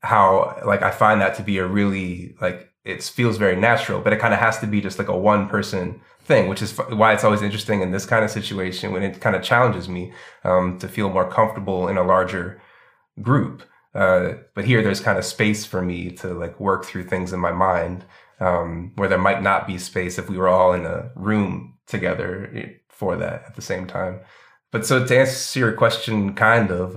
how 0.00 0.60
like 0.64 0.82
I 0.82 0.90
find 0.90 1.20
that 1.20 1.34
to 1.36 1.42
be 1.42 1.58
a 1.58 1.66
really 1.66 2.36
like 2.40 2.70
it 2.84 3.02
feels 3.02 3.36
very 3.36 3.56
natural, 3.56 4.00
but 4.00 4.12
it 4.12 4.20
kind 4.20 4.34
of 4.34 4.40
has 4.40 4.58
to 4.60 4.66
be 4.66 4.80
just 4.80 4.98
like 4.98 5.08
a 5.08 5.16
one 5.16 5.48
person 5.48 6.00
thing, 6.26 6.48
which 6.48 6.60
is 6.60 6.76
why 6.76 7.12
it's 7.12 7.24
always 7.24 7.42
interesting 7.42 7.80
in 7.82 7.92
this 7.92 8.04
kind 8.04 8.24
of 8.24 8.30
situation 8.30 8.92
when 8.92 9.02
it 9.02 9.20
kind 9.20 9.36
of 9.36 9.42
challenges 9.42 9.88
me 9.88 10.12
um, 10.44 10.78
to 10.78 10.88
feel 10.88 11.08
more 11.08 11.30
comfortable 11.30 11.88
in 11.88 11.96
a 11.96 12.02
larger 12.02 12.60
group. 13.22 13.62
Uh, 13.94 14.34
but 14.54 14.64
here, 14.64 14.82
there's 14.82 15.00
kind 15.00 15.18
of 15.18 15.24
space 15.24 15.64
for 15.64 15.80
me 15.80 16.10
to 16.10 16.34
like 16.34 16.60
work 16.60 16.84
through 16.84 17.04
things 17.04 17.32
in 17.32 17.40
my 17.40 17.52
mind 17.52 18.04
um, 18.40 18.92
where 18.96 19.08
there 19.08 19.18
might 19.18 19.42
not 19.42 19.66
be 19.66 19.78
space 19.78 20.18
if 20.18 20.28
we 20.28 20.36
were 20.36 20.48
all 20.48 20.72
in 20.72 20.84
a 20.84 21.10
room 21.14 21.78
together 21.86 22.50
eh, 22.54 22.68
for 22.90 23.16
that 23.16 23.44
at 23.46 23.54
the 23.54 23.62
same 23.62 23.86
time. 23.86 24.20
But 24.72 24.84
so 24.84 25.06
to 25.06 25.18
answer 25.18 25.58
your 25.58 25.72
question, 25.72 26.34
kind 26.34 26.70
of, 26.70 26.94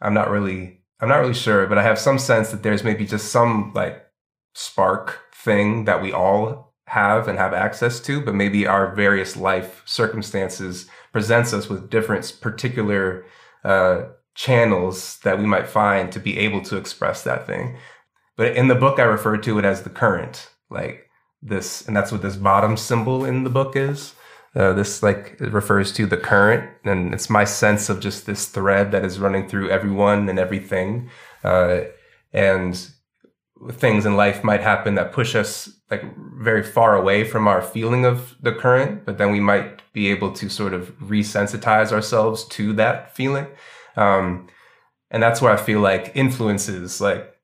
I'm 0.00 0.14
not 0.14 0.30
really, 0.30 0.82
I'm 1.00 1.08
not 1.08 1.20
really 1.20 1.34
sure, 1.34 1.66
but 1.66 1.78
I 1.78 1.82
have 1.82 1.98
some 1.98 2.18
sense 2.18 2.50
that 2.50 2.62
there's 2.62 2.84
maybe 2.84 3.06
just 3.06 3.32
some 3.32 3.72
like 3.74 4.06
spark 4.54 5.20
thing 5.34 5.86
that 5.86 6.02
we 6.02 6.12
all 6.12 6.65
have 6.86 7.28
and 7.28 7.38
have 7.38 7.52
access 7.52 8.00
to, 8.00 8.20
but 8.20 8.34
maybe 8.34 8.66
our 8.66 8.94
various 8.94 9.36
life 9.36 9.82
circumstances 9.84 10.86
presents 11.12 11.52
us 11.52 11.68
with 11.68 11.90
different 11.90 12.38
particular 12.40 13.24
uh, 13.64 14.02
channels 14.34 15.18
that 15.24 15.38
we 15.38 15.46
might 15.46 15.68
find 15.68 16.12
to 16.12 16.20
be 16.20 16.38
able 16.38 16.62
to 16.62 16.76
express 16.76 17.22
that 17.24 17.46
thing. 17.46 17.76
But 18.36 18.56
in 18.56 18.68
the 18.68 18.74
book, 18.74 18.98
I 18.98 19.04
refer 19.04 19.36
to 19.38 19.58
it 19.58 19.64
as 19.64 19.82
the 19.82 19.90
current, 19.90 20.50
like 20.70 21.08
this, 21.42 21.86
and 21.86 21.96
that's 21.96 22.12
what 22.12 22.22
this 22.22 22.36
bottom 22.36 22.76
symbol 22.76 23.24
in 23.24 23.44
the 23.44 23.50
book 23.50 23.74
is. 23.74 24.14
Uh, 24.54 24.72
this 24.72 25.02
like 25.02 25.36
refers 25.40 25.92
to 25.92 26.06
the 26.06 26.16
current, 26.16 26.70
and 26.84 27.12
it's 27.12 27.28
my 27.28 27.44
sense 27.44 27.88
of 27.88 28.00
just 28.00 28.26
this 28.26 28.46
thread 28.46 28.92
that 28.92 29.04
is 29.04 29.18
running 29.18 29.48
through 29.48 29.70
everyone 29.70 30.28
and 30.28 30.38
everything. 30.38 31.10
Uh, 31.42 31.80
and 32.32 32.90
things 33.72 34.06
in 34.06 34.16
life 34.16 34.44
might 34.44 34.60
happen 34.60 34.94
that 34.94 35.12
push 35.12 35.34
us 35.34 35.70
like 35.90 36.04
very 36.38 36.62
far 36.62 36.96
away 36.96 37.24
from 37.24 37.48
our 37.48 37.62
feeling 37.62 38.04
of 38.04 38.36
the 38.40 38.52
current, 38.52 39.04
but 39.04 39.18
then 39.18 39.30
we 39.30 39.40
might 39.40 39.82
be 39.92 40.08
able 40.08 40.32
to 40.32 40.48
sort 40.48 40.74
of 40.74 40.96
resensitize 40.98 41.92
ourselves 41.92 42.44
to 42.44 42.72
that 42.74 43.14
feeling. 43.14 43.46
Um, 43.96 44.48
and 45.10 45.22
that's 45.22 45.40
where 45.40 45.52
I 45.52 45.56
feel 45.56 45.80
like 45.80 46.12
influences 46.14 47.00
like 47.00 47.34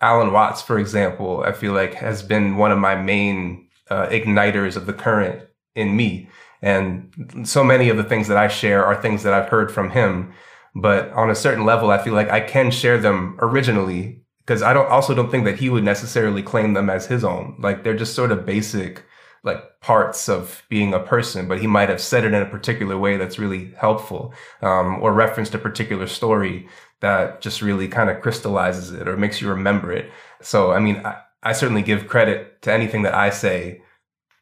Alan 0.00 0.32
Watts, 0.32 0.62
for 0.62 0.78
example, 0.78 1.42
I 1.44 1.52
feel 1.52 1.72
like 1.72 1.94
has 1.94 2.22
been 2.22 2.56
one 2.56 2.72
of 2.72 2.78
my 2.78 2.94
main 2.94 3.68
uh, 3.90 4.06
igniters 4.08 4.76
of 4.76 4.86
the 4.86 4.92
current 4.92 5.42
in 5.74 5.96
me. 5.96 6.28
And 6.62 7.44
so 7.44 7.62
many 7.62 7.88
of 7.88 7.96
the 7.96 8.04
things 8.04 8.28
that 8.28 8.36
I 8.36 8.48
share 8.48 8.84
are 8.84 9.00
things 9.00 9.22
that 9.22 9.32
I've 9.32 9.48
heard 9.48 9.70
from 9.70 9.90
him. 9.90 10.32
But 10.74 11.10
on 11.12 11.30
a 11.30 11.34
certain 11.34 11.64
level, 11.64 11.90
I 11.90 12.02
feel 12.02 12.14
like 12.14 12.30
I 12.30 12.40
can 12.40 12.70
share 12.70 12.98
them 12.98 13.36
originally 13.40 14.25
because 14.46 14.62
I 14.62 14.72
don't 14.72 14.88
also 14.88 15.12
don't 15.12 15.30
think 15.30 15.44
that 15.44 15.58
he 15.58 15.68
would 15.68 15.82
necessarily 15.82 16.42
claim 16.42 16.74
them 16.74 16.88
as 16.88 17.06
his 17.06 17.24
own. 17.24 17.56
Like 17.58 17.82
they're 17.82 17.96
just 17.96 18.14
sort 18.14 18.30
of 18.30 18.46
basic 18.46 19.04
like 19.42 19.80
parts 19.80 20.28
of 20.28 20.62
being 20.68 20.94
a 20.94 21.00
person, 21.00 21.48
but 21.48 21.60
he 21.60 21.66
might 21.66 21.88
have 21.88 22.00
said 22.00 22.24
it 22.24 22.32
in 22.32 22.42
a 22.42 22.46
particular 22.46 22.96
way 22.96 23.16
that's 23.16 23.38
really 23.38 23.72
helpful, 23.78 24.34
um, 24.62 25.02
or 25.02 25.12
referenced 25.12 25.54
a 25.54 25.58
particular 25.58 26.06
story 26.06 26.68
that 27.00 27.40
just 27.40 27.62
really 27.62 27.88
kind 27.88 28.08
of 28.10 28.20
crystallizes 28.20 28.92
it 28.92 29.06
or 29.06 29.16
makes 29.16 29.40
you 29.40 29.48
remember 29.48 29.92
it. 29.92 30.10
So, 30.42 30.72
I 30.72 30.80
mean, 30.80 30.96
I, 31.04 31.20
I 31.42 31.52
certainly 31.52 31.82
give 31.82 32.08
credit 32.08 32.62
to 32.62 32.72
anything 32.72 33.02
that 33.02 33.14
I 33.14 33.30
say 33.30 33.82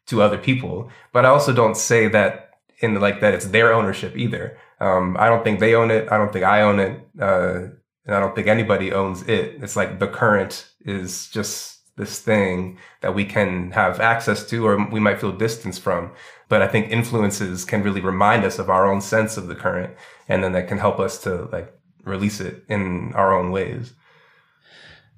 to 0.07 0.21
other 0.21 0.37
people, 0.37 0.89
but 1.13 1.25
I 1.25 1.29
also 1.29 1.53
don't 1.53 1.77
say 1.77 2.07
that 2.07 2.51
in 2.79 2.99
like 2.99 3.21
that 3.21 3.33
it's 3.33 3.47
their 3.47 3.73
ownership 3.73 4.17
either. 4.17 4.57
Um, 4.79 5.17
I 5.19 5.29
don't 5.29 5.43
think 5.43 5.59
they 5.59 5.75
own 5.75 5.91
it. 5.91 6.11
I 6.11 6.17
don't 6.17 6.33
think 6.33 6.45
I 6.45 6.61
own 6.61 6.79
it. 6.79 7.07
Uh, 7.19 7.75
and 8.05 8.15
I 8.15 8.19
don't 8.19 8.35
think 8.35 8.47
anybody 8.47 8.91
owns 8.91 9.23
it. 9.23 9.57
It's 9.61 9.75
like 9.75 9.99
the 9.99 10.07
current 10.07 10.67
is 10.81 11.27
just 11.29 11.75
this 11.97 12.19
thing 12.19 12.77
that 13.01 13.15
we 13.15 13.25
can 13.25 13.71
have 13.71 13.99
access 13.99 14.45
to 14.49 14.67
or 14.67 14.89
we 14.89 14.99
might 14.99 15.19
feel 15.19 15.31
distance 15.31 15.77
from. 15.77 16.11
But 16.49 16.61
I 16.61 16.67
think 16.67 16.91
influences 16.91 17.65
can 17.65 17.83
really 17.83 18.01
remind 18.01 18.43
us 18.43 18.59
of 18.59 18.69
our 18.69 18.91
own 18.91 19.01
sense 19.01 19.37
of 19.37 19.47
the 19.47 19.55
current 19.55 19.95
and 20.27 20.43
then 20.43 20.51
that 20.51 20.67
can 20.67 20.77
help 20.77 20.99
us 20.99 21.17
to 21.23 21.47
like 21.51 21.73
release 22.03 22.39
it 22.39 22.63
in 22.67 23.13
our 23.13 23.37
own 23.37 23.51
ways. 23.51 23.93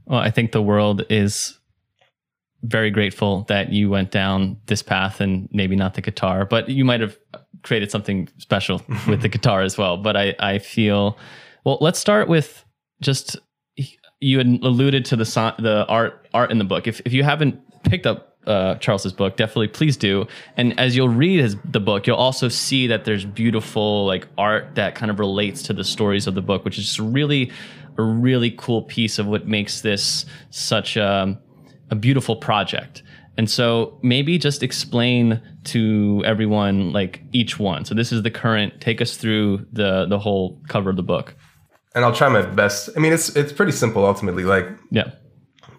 Well, 0.06 0.20
I 0.20 0.32
think 0.32 0.52
the 0.52 0.62
world 0.62 1.04
is 1.10 1.58
very 2.64 2.92
grateful 2.92 3.44
that 3.50 3.72
you 3.72 3.90
went 3.90 4.12
down 4.12 4.58
this 4.68 4.82
path 4.82 5.20
and 5.20 5.50
maybe 5.52 5.76
not 5.76 5.96
the 5.96 6.02
guitar, 6.02 6.46
but 6.46 6.70
you 6.70 6.86
might 6.86 7.02
have 7.02 7.18
created 7.64 7.92
something 7.92 8.30
special 8.38 8.82
with 9.08 9.22
the 9.22 9.30
guitar 9.30 9.62
as 9.62 9.78
well. 9.78 9.98
But 9.98 10.16
I, 10.16 10.36
I 10.40 10.60
feel, 10.60 11.18
well, 11.66 11.78
let's 11.82 12.00
start 12.00 12.30
with 12.30 12.64
just 13.02 13.38
you 14.20 14.38
had 14.38 14.48
alluded 14.48 15.06
to 15.06 15.16
the 15.16 15.56
the 15.60 15.86
art 15.88 16.28
art 16.34 16.52
in 16.52 16.58
the 16.58 16.64
book. 16.64 16.88
If 16.88 17.02
if 17.06 17.14
you 17.14 17.24
haven't 17.24 17.60
picked 17.84 18.06
up 18.06 18.38
uh, 18.48 18.76
Charles's 18.76 19.14
book, 19.14 19.36
definitely 19.36 19.68
please 19.68 19.98
do. 19.98 20.26
And 20.56 20.80
as 20.80 20.96
you'll 20.96 21.10
read 21.10 21.40
his 21.40 21.56
the 21.66 21.80
book, 21.80 22.08
you'll 22.08 22.18
also 22.18 22.48
see 22.48 22.88
that 22.88 23.06
there's 23.06 23.26
beautiful 23.26 24.06
like 24.06 24.28
art 24.38 24.76
that 24.76 24.96
kind 24.96 25.12
of 25.12 25.20
relates 25.20 25.64
to 25.64 25.74
the 25.74 25.84
stories 25.84 26.28
of 26.28 26.36
the 26.36 26.42
book, 26.42 26.66
which 26.66 26.78
is 26.78 26.86
just 26.86 27.00
really 27.00 27.52
a 27.98 28.04
really 28.04 28.52
cool 28.52 28.84
piece 28.84 29.20
of 29.20 29.28
what 29.28 29.48
makes 29.48 29.82
this 29.82 30.26
such 30.52 30.98
a, 30.98 31.40
a 31.90 31.96
beautiful 31.96 32.36
project. 32.36 33.02
And 33.38 33.50
so 33.50 34.00
maybe 34.02 34.38
just 34.38 34.64
explain 34.64 35.42
to 35.66 36.24
everyone 36.26 36.92
like 36.92 37.22
each 37.34 37.60
one. 37.60 37.86
So 37.86 37.94
this 37.94 38.12
is 38.12 38.24
the 38.24 38.32
current. 38.32 38.82
Take 38.82 39.00
us 39.02 39.18
through 39.18 39.68
the 39.72 40.06
the 40.08 40.18
whole 40.18 40.60
cover 40.68 40.90
of 40.90 40.96
the 40.96 41.04
book 41.04 41.36
and 41.98 42.06
I'll 42.06 42.14
try 42.14 42.30
my 42.30 42.44
best. 42.44 42.92
I 42.96 43.00
mean, 43.00 43.12
it's 43.12 43.36
it's 43.36 43.52
pretty 43.52 43.72
simple 43.72 44.06
ultimately. 44.06 44.44
Like 44.44 44.70
yeah. 44.92 45.12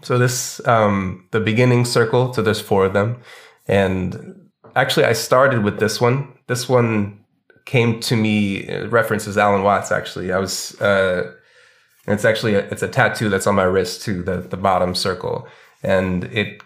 So 0.02 0.18
this 0.18 0.61
um, 0.66 1.28
the 1.31 1.38
beginning 1.38 1.85
circle. 1.85 2.35
So 2.35 2.42
there's 2.42 2.61
four 2.61 2.85
of 2.85 2.92
them, 2.92 3.22
and 3.68 4.50
actually 4.74 5.07
I 5.07 5.12
started 5.12 5.62
with 5.62 5.78
this 5.78 6.00
one. 6.00 6.35
This 6.48 6.68
one 6.68 7.24
came 7.66 8.00
to 8.00 8.16
me 8.16 8.68
references 8.87 9.38
Alan 9.38 9.62
Watts. 9.62 9.92
Actually, 9.92 10.33
I 10.33 10.38
was. 10.38 10.78
Uh, 10.81 11.33
it's 12.09 12.24
actually 12.24 12.54
a, 12.54 12.61
it's 12.70 12.83
a 12.83 12.88
tattoo 12.88 13.28
that's 13.28 13.46
on 13.46 13.54
my 13.54 13.62
wrist 13.62 14.02
too. 14.02 14.24
The 14.24 14.38
the 14.38 14.57
bottom 14.57 14.96
circle, 14.96 15.46
and 15.85 16.24
it 16.24 16.62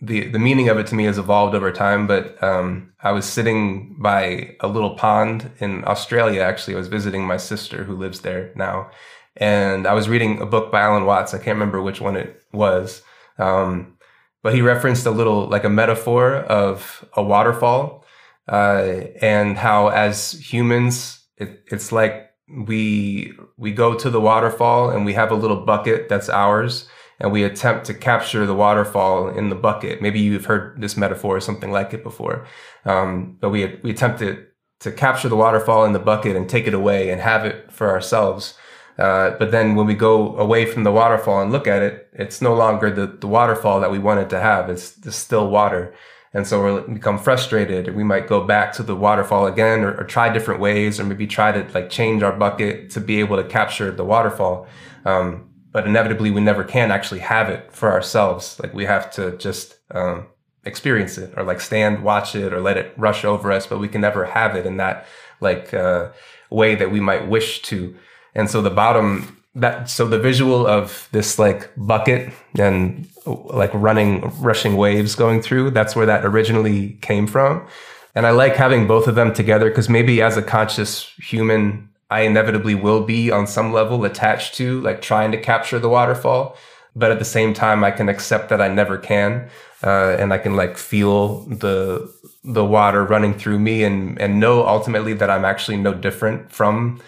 the 0.00 0.28
the 0.28 0.38
meaning 0.38 0.68
of 0.68 0.78
it 0.78 0.86
to 0.88 0.94
me 0.94 1.04
has 1.04 1.18
evolved 1.18 1.54
over 1.54 1.72
time. 1.72 2.06
But 2.06 2.42
um, 2.42 2.92
I 3.00 3.12
was 3.12 3.24
sitting 3.24 3.96
by 3.98 4.56
a 4.60 4.68
little 4.68 4.94
pond 4.94 5.50
in 5.58 5.84
Australia. 5.86 6.42
Actually, 6.42 6.74
I 6.74 6.78
was 6.78 6.88
visiting 6.88 7.26
my 7.26 7.36
sister 7.36 7.84
who 7.84 7.96
lives 7.96 8.20
there 8.20 8.52
now, 8.54 8.90
and 9.36 9.86
I 9.86 9.94
was 9.94 10.08
reading 10.08 10.40
a 10.40 10.46
book 10.46 10.70
by 10.70 10.82
Alan 10.82 11.04
Watts. 11.04 11.34
I 11.34 11.38
can't 11.38 11.56
remember 11.56 11.82
which 11.82 12.00
one 12.00 12.16
it 12.16 12.42
was, 12.52 13.02
um, 13.38 13.96
but 14.42 14.54
he 14.54 14.62
referenced 14.62 15.06
a 15.06 15.10
little 15.10 15.46
like 15.48 15.64
a 15.64 15.70
metaphor 15.70 16.36
of 16.36 17.04
a 17.14 17.22
waterfall, 17.22 18.04
uh, 18.48 19.02
and 19.20 19.58
how 19.58 19.88
as 19.88 20.32
humans, 20.32 21.24
it, 21.36 21.64
it's 21.70 21.92
like 21.92 22.30
we 22.48 23.32
we 23.56 23.72
go 23.72 23.94
to 23.94 24.10
the 24.10 24.20
waterfall 24.20 24.90
and 24.90 25.04
we 25.04 25.12
have 25.12 25.30
a 25.30 25.34
little 25.34 25.64
bucket 25.64 26.08
that's 26.08 26.28
ours 26.28 26.88
and 27.20 27.32
we 27.32 27.42
attempt 27.42 27.86
to 27.86 27.94
capture 27.94 28.46
the 28.46 28.54
waterfall 28.54 29.28
in 29.28 29.48
the 29.48 29.54
bucket. 29.54 30.00
Maybe 30.00 30.20
you've 30.20 30.46
heard 30.46 30.80
this 30.80 30.96
metaphor 30.96 31.36
or 31.36 31.40
something 31.40 31.72
like 31.72 31.92
it 31.92 32.02
before. 32.02 32.46
Um, 32.84 33.36
but 33.40 33.50
we, 33.50 33.78
we 33.82 33.90
attempt 33.90 34.20
to, 34.20 34.44
to 34.80 34.92
capture 34.92 35.28
the 35.28 35.36
waterfall 35.36 35.84
in 35.84 35.92
the 35.92 35.98
bucket 35.98 36.36
and 36.36 36.48
take 36.48 36.66
it 36.66 36.74
away 36.74 37.10
and 37.10 37.20
have 37.20 37.44
it 37.44 37.72
for 37.72 37.90
ourselves. 37.90 38.54
Uh, 38.98 39.30
but 39.38 39.50
then 39.50 39.76
when 39.76 39.86
we 39.86 39.94
go 39.94 40.36
away 40.36 40.66
from 40.66 40.84
the 40.84 40.92
waterfall 40.92 41.40
and 41.40 41.52
look 41.52 41.66
at 41.66 41.82
it, 41.82 42.08
it's 42.12 42.42
no 42.42 42.54
longer 42.54 42.90
the, 42.90 43.06
the 43.06 43.28
waterfall 43.28 43.80
that 43.80 43.92
we 43.92 43.98
wanted 43.98 44.30
to 44.30 44.40
have. 44.40 44.68
It's 44.68 44.90
the 44.90 45.12
still 45.12 45.48
water. 45.50 45.94
And 46.34 46.46
so 46.46 46.82
we 46.82 46.94
become 46.94 47.18
frustrated. 47.18 47.88
And 47.88 47.96
we 47.96 48.04
might 48.04 48.26
go 48.26 48.44
back 48.44 48.72
to 48.74 48.82
the 48.82 48.96
waterfall 48.96 49.46
again 49.46 49.80
or, 49.80 49.94
or, 49.94 50.04
try 50.04 50.28
different 50.32 50.60
ways 50.60 51.00
or 51.00 51.04
maybe 51.04 51.26
try 51.26 51.52
to 51.52 51.72
like 51.72 51.90
change 51.90 52.22
our 52.22 52.32
bucket 52.32 52.90
to 52.90 53.00
be 53.00 53.20
able 53.20 53.36
to 53.36 53.44
capture 53.44 53.90
the 53.90 54.04
waterfall. 54.04 54.66
Um, 55.04 55.47
but 55.72 55.86
inevitably 55.86 56.30
we 56.30 56.40
never 56.40 56.64
can 56.64 56.90
actually 56.90 57.20
have 57.20 57.48
it 57.48 57.72
for 57.72 57.90
ourselves. 57.90 58.58
Like 58.62 58.74
we 58.74 58.84
have 58.84 59.10
to 59.12 59.36
just 59.36 59.76
um, 59.90 60.26
experience 60.64 61.18
it 61.18 61.32
or 61.36 61.44
like 61.44 61.60
stand, 61.60 62.02
watch 62.02 62.34
it 62.34 62.52
or 62.52 62.60
let 62.60 62.76
it 62.76 62.92
rush 62.96 63.24
over 63.24 63.52
us, 63.52 63.66
but 63.66 63.78
we 63.78 63.88
can 63.88 64.00
never 64.00 64.24
have 64.24 64.56
it 64.56 64.66
in 64.66 64.76
that 64.78 65.06
like 65.40 65.74
uh, 65.74 66.10
way 66.50 66.74
that 66.74 66.90
we 66.90 67.00
might 67.00 67.28
wish 67.28 67.62
to. 67.62 67.94
And 68.34 68.50
so 68.50 68.62
the 68.62 68.70
bottom 68.70 69.38
that 69.54 69.90
so 69.90 70.06
the 70.06 70.18
visual 70.18 70.66
of 70.66 71.08
this 71.12 71.38
like 71.38 71.70
bucket 71.76 72.32
and 72.58 73.08
like 73.26 73.70
running 73.74 74.20
rushing 74.40 74.76
waves 74.76 75.14
going 75.14 75.42
through 75.42 75.70
that's 75.70 75.96
where 75.96 76.06
that 76.06 76.24
originally 76.24 76.90
came 77.00 77.26
from 77.26 77.66
and 78.14 78.26
i 78.26 78.30
like 78.30 78.54
having 78.56 78.86
both 78.86 79.08
of 79.08 79.14
them 79.14 79.32
together 79.32 79.68
because 79.68 79.88
maybe 79.88 80.22
as 80.22 80.36
a 80.36 80.42
conscious 80.42 81.10
human 81.18 81.87
I 82.10 82.20
inevitably 82.22 82.74
will 82.74 83.04
be 83.04 83.30
on 83.30 83.46
some 83.46 83.72
level 83.72 84.04
attached 84.04 84.54
to, 84.56 84.80
like 84.80 85.02
trying 85.02 85.32
to 85.32 85.40
capture 85.40 85.78
the 85.78 85.88
waterfall. 85.88 86.56
But 86.96 87.12
at 87.12 87.18
the 87.18 87.24
same 87.24 87.54
time, 87.54 87.84
I 87.84 87.90
can 87.90 88.08
accept 88.08 88.48
that 88.48 88.60
I 88.60 88.68
never 88.68 88.98
can, 88.98 89.50
uh, 89.84 90.16
and 90.18 90.32
I 90.32 90.38
can 90.38 90.56
like 90.56 90.76
feel 90.76 91.40
the 91.44 92.12
the 92.42 92.64
water 92.64 93.04
running 93.04 93.34
through 93.34 93.58
me, 93.58 93.84
and 93.84 94.20
and 94.20 94.40
know 94.40 94.66
ultimately 94.66 95.12
that 95.14 95.30
I'm 95.30 95.44
actually 95.44 95.76
no 95.76 95.94
different 95.94 96.50
from 96.50 97.00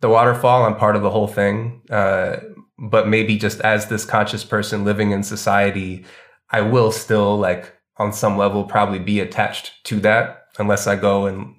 the 0.00 0.08
waterfall. 0.08 0.64
I'm 0.64 0.76
part 0.76 0.96
of 0.96 1.02
the 1.02 1.10
whole 1.10 1.26
thing. 1.26 1.82
Uh, 1.90 2.36
but 2.78 3.08
maybe 3.08 3.38
just 3.38 3.60
as 3.60 3.86
this 3.86 4.04
conscious 4.04 4.44
person 4.44 4.84
living 4.84 5.12
in 5.12 5.22
society, 5.22 6.04
I 6.50 6.60
will 6.60 6.92
still 6.92 7.38
like 7.38 7.72
on 7.96 8.12
some 8.12 8.36
level 8.36 8.64
probably 8.64 8.98
be 8.98 9.20
attached 9.20 9.72
to 9.84 10.00
that 10.00 10.46
unless 10.58 10.86
I 10.86 10.96
go 10.96 11.26
and 11.26 11.54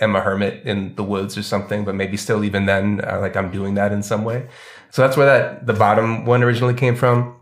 am 0.00 0.16
a 0.16 0.20
hermit 0.20 0.64
in 0.64 0.94
the 0.94 1.04
woods 1.04 1.36
or 1.36 1.42
something, 1.42 1.84
but 1.84 1.94
maybe 1.94 2.16
still 2.16 2.44
even 2.44 2.66
then, 2.66 3.00
uh, 3.04 3.20
like 3.20 3.36
I'm 3.36 3.50
doing 3.50 3.74
that 3.74 3.92
in 3.92 4.02
some 4.02 4.24
way. 4.24 4.48
So 4.90 5.02
that's 5.02 5.16
where 5.16 5.26
that 5.26 5.66
the 5.66 5.72
bottom 5.72 6.24
one 6.24 6.42
originally 6.42 6.74
came 6.74 6.96
from. 6.96 7.36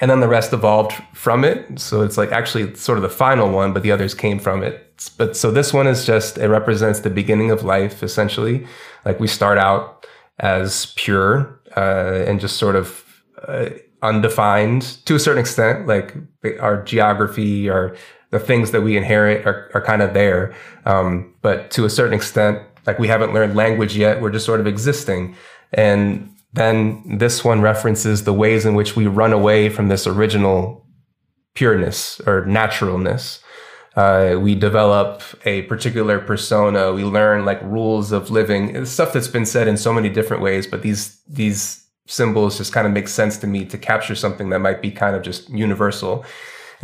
And 0.00 0.10
then 0.10 0.20
the 0.20 0.28
rest 0.28 0.52
evolved 0.52 0.92
from 1.14 1.44
it. 1.44 1.78
So 1.80 2.02
it's 2.02 2.16
like 2.16 2.30
actually 2.30 2.74
sort 2.76 2.98
of 2.98 3.02
the 3.02 3.08
final 3.08 3.50
one, 3.50 3.72
but 3.72 3.82
the 3.82 3.90
others 3.90 4.14
came 4.14 4.38
from 4.38 4.62
it. 4.62 4.80
But 5.16 5.36
so 5.36 5.50
this 5.50 5.72
one 5.72 5.86
is 5.86 6.06
just, 6.06 6.38
it 6.38 6.48
represents 6.48 7.00
the 7.00 7.10
beginning 7.10 7.50
of 7.50 7.64
life, 7.64 8.02
essentially. 8.02 8.66
Like 9.04 9.18
we 9.18 9.26
start 9.26 9.58
out 9.58 10.06
as 10.38 10.92
pure 10.96 11.60
uh, 11.76 12.24
and 12.26 12.38
just 12.38 12.56
sort 12.56 12.76
of 12.76 13.04
uh, 13.48 13.70
undefined 14.02 14.82
to 15.06 15.16
a 15.16 15.18
certain 15.18 15.40
extent. 15.40 15.86
Like 15.86 16.14
our 16.60 16.82
geography, 16.84 17.68
our 17.68 17.96
the 18.34 18.40
things 18.40 18.72
that 18.72 18.82
we 18.82 18.96
inherit 18.96 19.46
are, 19.46 19.70
are 19.74 19.80
kind 19.80 20.02
of 20.02 20.12
there. 20.12 20.52
Um, 20.86 21.32
but 21.40 21.70
to 21.70 21.84
a 21.84 21.90
certain 21.90 22.14
extent, 22.14 22.58
like 22.84 22.98
we 22.98 23.06
haven't 23.06 23.32
learned 23.32 23.54
language 23.54 23.96
yet, 23.96 24.20
we're 24.20 24.32
just 24.32 24.44
sort 24.44 24.58
of 24.58 24.66
existing. 24.66 25.36
And 25.72 26.34
then 26.52 27.18
this 27.18 27.44
one 27.44 27.60
references 27.60 28.24
the 28.24 28.32
ways 28.32 28.66
in 28.66 28.74
which 28.74 28.96
we 28.96 29.06
run 29.06 29.32
away 29.32 29.68
from 29.68 29.86
this 29.86 30.04
original 30.04 30.84
pureness 31.54 32.20
or 32.26 32.44
naturalness. 32.46 33.40
Uh, 33.94 34.36
we 34.40 34.56
develop 34.56 35.22
a 35.44 35.62
particular 35.62 36.18
persona. 36.18 36.92
We 36.92 37.04
learn 37.04 37.44
like 37.44 37.62
rules 37.62 38.10
of 38.10 38.30
living, 38.30 38.74
it's 38.74 38.90
stuff 38.90 39.12
that's 39.12 39.28
been 39.28 39.46
said 39.46 39.68
in 39.68 39.76
so 39.76 39.92
many 39.92 40.08
different 40.08 40.42
ways, 40.42 40.66
but 40.66 40.82
these 40.82 41.20
these 41.28 41.86
symbols 42.06 42.58
just 42.58 42.72
kind 42.72 42.86
of 42.88 42.92
make 42.92 43.08
sense 43.08 43.38
to 43.38 43.46
me 43.46 43.64
to 43.64 43.78
capture 43.78 44.16
something 44.16 44.50
that 44.50 44.58
might 44.58 44.82
be 44.82 44.90
kind 44.90 45.14
of 45.14 45.22
just 45.22 45.48
universal. 45.50 46.24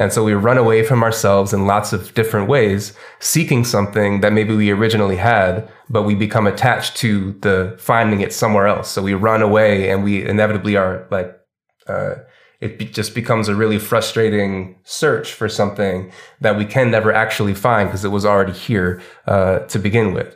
And 0.00 0.14
so 0.14 0.24
we 0.24 0.32
run 0.32 0.56
away 0.56 0.82
from 0.82 1.02
ourselves 1.02 1.52
in 1.52 1.66
lots 1.66 1.92
of 1.92 2.14
different 2.14 2.48
ways, 2.48 2.94
seeking 3.18 3.64
something 3.64 4.22
that 4.22 4.32
maybe 4.32 4.56
we 4.56 4.70
originally 4.70 5.16
had, 5.16 5.70
but 5.90 6.04
we 6.04 6.14
become 6.14 6.46
attached 6.46 6.96
to 6.98 7.32
the 7.42 7.76
finding 7.78 8.22
it 8.22 8.32
somewhere 8.32 8.66
else. 8.66 8.88
So 8.88 9.02
we 9.02 9.12
run 9.12 9.42
away 9.42 9.90
and 9.90 10.02
we 10.02 10.24
inevitably 10.26 10.74
are 10.74 11.06
like, 11.10 11.38
uh, 11.86 12.14
it 12.62 12.78
be- 12.78 12.86
just 12.86 13.14
becomes 13.14 13.48
a 13.48 13.54
really 13.54 13.78
frustrating 13.78 14.78
search 14.84 15.34
for 15.34 15.50
something 15.50 16.10
that 16.40 16.56
we 16.56 16.64
can 16.64 16.90
never 16.90 17.12
actually 17.12 17.54
find 17.54 17.90
because 17.90 18.02
it 18.02 18.08
was 18.08 18.24
already 18.24 18.54
here 18.54 19.02
uh, 19.26 19.58
to 19.58 19.78
begin 19.78 20.14
with. 20.14 20.34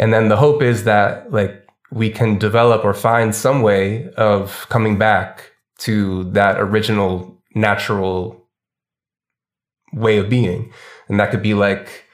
And 0.00 0.12
then 0.12 0.28
the 0.28 0.38
hope 0.38 0.60
is 0.60 0.82
that 0.84 1.30
like 1.30 1.64
we 1.92 2.10
can 2.10 2.36
develop 2.36 2.84
or 2.84 2.92
find 2.92 3.32
some 3.32 3.62
way 3.62 4.08
of 4.16 4.66
coming 4.70 4.98
back 4.98 5.52
to 5.78 6.24
that 6.32 6.60
original 6.60 7.40
natural 7.54 8.43
way 9.94 10.18
of 10.18 10.28
being. 10.28 10.72
And 11.08 11.18
that 11.20 11.30
could 11.30 11.42
be 11.42 11.54
like 11.54 12.04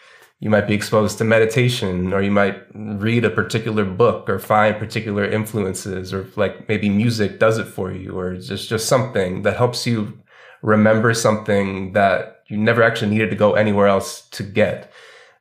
you 0.40 0.48
might 0.48 0.66
be 0.66 0.74
exposed 0.74 1.18
to 1.18 1.24
meditation 1.24 2.14
or 2.14 2.22
you 2.22 2.30
might 2.30 2.58
read 2.74 3.24
a 3.24 3.30
particular 3.30 3.84
book 3.84 4.28
or 4.28 4.38
find 4.38 4.78
particular 4.78 5.24
influences 5.24 6.12
or 6.14 6.26
like 6.36 6.66
maybe 6.66 6.88
music 6.88 7.38
does 7.38 7.58
it 7.58 7.66
for 7.66 7.92
you 7.92 8.18
or 8.18 8.36
just 8.36 8.68
just 8.68 8.88
something 8.88 9.42
that 9.42 9.56
helps 9.56 9.86
you 9.86 10.18
remember 10.62 11.12
something 11.14 11.92
that 11.92 12.42
you 12.48 12.56
never 12.56 12.82
actually 12.82 13.10
needed 13.10 13.30
to 13.30 13.36
go 13.36 13.52
anywhere 13.52 13.86
else 13.86 14.22
to 14.30 14.42
get 14.42 14.90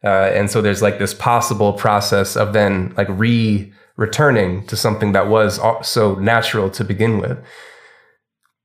uh, 0.04 0.32
and 0.34 0.52
so 0.52 0.62
there's 0.62 0.82
like 0.82 1.00
this 1.00 1.14
possible 1.14 1.74
process 1.74 2.36
of 2.36 2.54
then 2.54 2.94
like 2.98 3.08
re 3.10 3.74
returning 3.96 4.66
to 4.68 4.78
something 4.78 5.12
that 5.14 5.28
was 5.28 5.60
so 5.82 6.16
natural 6.16 6.70
to 6.70 6.84
begin 6.84 7.20
with 7.20 7.38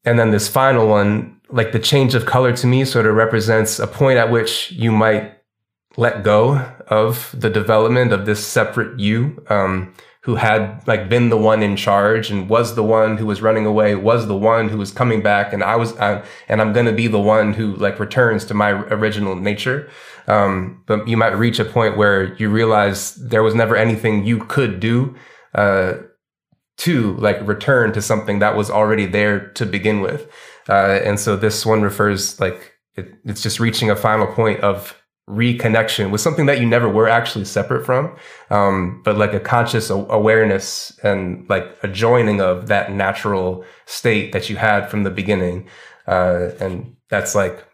and 0.05 0.19
then 0.19 0.31
this 0.33 0.49
final 0.49 0.89
one 0.89 1.41
like 1.55 1.71
the 1.71 1.79
change 1.79 2.17
of 2.17 2.27
color 2.27 2.53
to 2.53 2.67
me 2.67 2.85
sort 2.85 3.07
of 3.07 3.15
represents 3.15 3.79
a 3.79 3.87
point 3.87 4.19
at 4.19 4.31
which 4.31 4.73
you 4.73 4.91
might 4.91 5.33
let 5.97 6.25
go 6.25 6.57
of 6.89 7.33
the 7.39 7.49
development 7.49 8.13
of 8.13 8.27
this 8.27 8.45
separate 8.45 8.99
you 8.99 9.41
um, 9.49 9.95
who 10.23 10.35
had 10.35 10.83
like 10.89 11.09
been 11.09 11.29
the 11.29 11.37
one 11.37 11.63
in 11.63 11.77
charge 11.77 12.29
and 12.29 12.49
was 12.49 12.75
the 12.75 12.83
one 12.83 13.17
who 13.17 13.27
was 13.27 13.41
running 13.41 13.67
away 13.67 13.95
was 13.95 14.27
the 14.27 14.37
one 14.37 14.69
who 14.69 14.77
was 14.77 14.91
coming 14.91 15.23
back 15.23 15.53
and 15.53 15.63
i 15.63 15.77
was 15.77 15.93
uh, 15.99 16.25
and 16.49 16.61
i'm 16.61 16.73
going 16.73 16.87
to 16.87 16.93
be 16.93 17.07
the 17.07 17.21
one 17.21 17.53
who 17.53 17.77
like 17.77 18.01
returns 18.01 18.45
to 18.45 18.55
my 18.55 18.71
original 18.71 19.37
nature. 19.37 19.89
Um, 20.27 20.83
but 20.87 21.07
you 21.07 21.19
might 21.19 21.37
reach 21.37 21.59
a 21.59 21.67
point 21.67 21.99
where 21.99 22.35
you 22.37 22.49
realize 22.49 23.15
there 23.17 23.43
was 23.43 23.55
never 23.55 23.77
anything 23.77 24.25
you 24.25 24.39
could 24.47 24.81
do 24.81 25.15
uh, 25.55 25.95
to 26.79 27.15
like 27.17 27.47
return 27.47 27.93
to 27.93 28.01
something 28.01 28.39
that 28.39 28.57
was 28.57 28.71
already 28.71 29.05
there 29.05 29.49
to 29.51 29.67
begin 29.67 30.01
with 30.01 30.27
uh, 30.69 31.01
and 31.05 31.19
so 31.19 31.37
this 31.37 31.65
one 31.67 31.83
refers 31.83 32.41
like 32.41 32.75
it, 32.97 33.15
it's 33.25 33.43
just 33.43 33.61
reaching 33.61 33.91
a 33.91 33.97
final 33.97 34.27
point 34.27 34.61
of 34.61 34.97
reconnection 35.29 36.11
with 36.11 36.21
something 36.21 36.47
that 36.47 36.61
you 36.61 36.67
never 36.67 36.89
were 36.89 37.09
actually 37.09 37.47
separate 37.47 37.85
from, 37.85 38.15
um, 38.51 39.01
but 39.05 39.17
like 39.17 39.33
a 39.33 39.41
conscious 39.41 39.89
awareness 39.89 40.99
and 41.03 41.49
like 41.49 41.77
a 41.83 41.89
joining 41.89 42.41
of 42.41 42.67
that 42.69 42.93
natural 42.93 43.65
state 43.87 44.33
that 44.33 44.51
you 44.51 44.57
had 44.57 44.91
from 44.91 45.03
the 45.03 45.11
beginning. 45.11 45.67
Uh, 46.07 46.51
and 46.61 46.95
that's 47.09 47.35
like 47.35 47.67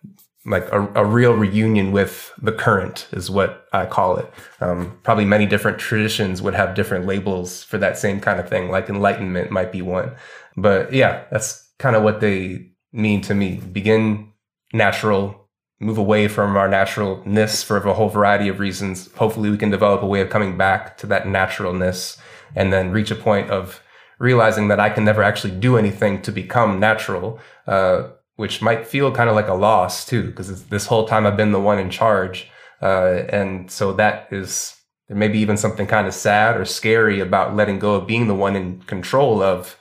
like 0.46 0.66
a, 0.72 0.80
a, 0.94 1.04
real 1.04 1.34
reunion 1.34 1.92
with 1.92 2.32
the 2.40 2.52
current 2.52 3.06
is 3.12 3.30
what 3.30 3.66
I 3.74 3.84
call 3.84 4.16
it. 4.16 4.32
Um, 4.60 4.98
probably 5.02 5.26
many 5.26 5.44
different 5.44 5.78
traditions 5.78 6.40
would 6.40 6.54
have 6.54 6.74
different 6.74 7.04
labels 7.04 7.62
for 7.62 7.76
that 7.76 7.98
same 7.98 8.20
kind 8.20 8.40
of 8.40 8.48
thing, 8.48 8.70
like 8.70 8.88
enlightenment 8.88 9.50
might 9.50 9.70
be 9.70 9.82
one. 9.82 10.12
But 10.56 10.94
yeah, 10.94 11.24
that's 11.30 11.68
kind 11.78 11.94
of 11.94 12.02
what 12.02 12.20
they 12.20 12.69
mean 12.92 13.20
to 13.22 13.34
me. 13.34 13.56
Begin 13.56 14.32
natural, 14.72 15.48
move 15.80 15.98
away 15.98 16.28
from 16.28 16.56
our 16.56 16.68
naturalness 16.68 17.62
for 17.62 17.76
a 17.76 17.94
whole 17.94 18.08
variety 18.08 18.48
of 18.48 18.60
reasons. 18.60 19.12
Hopefully, 19.14 19.50
we 19.50 19.58
can 19.58 19.70
develop 19.70 20.02
a 20.02 20.06
way 20.06 20.20
of 20.20 20.30
coming 20.30 20.56
back 20.56 20.96
to 20.98 21.06
that 21.06 21.26
naturalness 21.26 22.18
and 22.54 22.72
then 22.72 22.90
reach 22.90 23.10
a 23.10 23.16
point 23.16 23.50
of 23.50 23.82
realizing 24.18 24.68
that 24.68 24.80
I 24.80 24.90
can 24.90 25.04
never 25.04 25.22
actually 25.22 25.54
do 25.58 25.76
anything 25.76 26.20
to 26.22 26.32
become 26.32 26.78
natural, 26.78 27.40
uh, 27.66 28.08
which 28.36 28.60
might 28.60 28.86
feel 28.86 29.12
kind 29.12 29.30
of 29.30 29.34
like 29.34 29.48
a 29.48 29.54
loss 29.54 30.04
too, 30.04 30.26
because 30.26 30.66
this 30.66 30.86
whole 30.86 31.06
time 31.06 31.26
I've 31.26 31.36
been 31.36 31.52
the 31.52 31.60
one 31.60 31.78
in 31.78 31.90
charge. 31.90 32.48
Uh, 32.82 33.24
and 33.30 33.70
so 33.70 33.92
that 33.94 34.28
is 34.30 34.76
there 35.08 35.16
may 35.16 35.28
be 35.28 35.40
even 35.40 35.56
something 35.56 35.88
kind 35.88 36.06
of 36.06 36.14
sad 36.14 36.56
or 36.56 36.64
scary 36.64 37.18
about 37.18 37.56
letting 37.56 37.80
go 37.80 37.96
of 37.96 38.06
being 38.06 38.28
the 38.28 38.34
one 38.34 38.54
in 38.54 38.80
control 38.82 39.42
of 39.42 39.76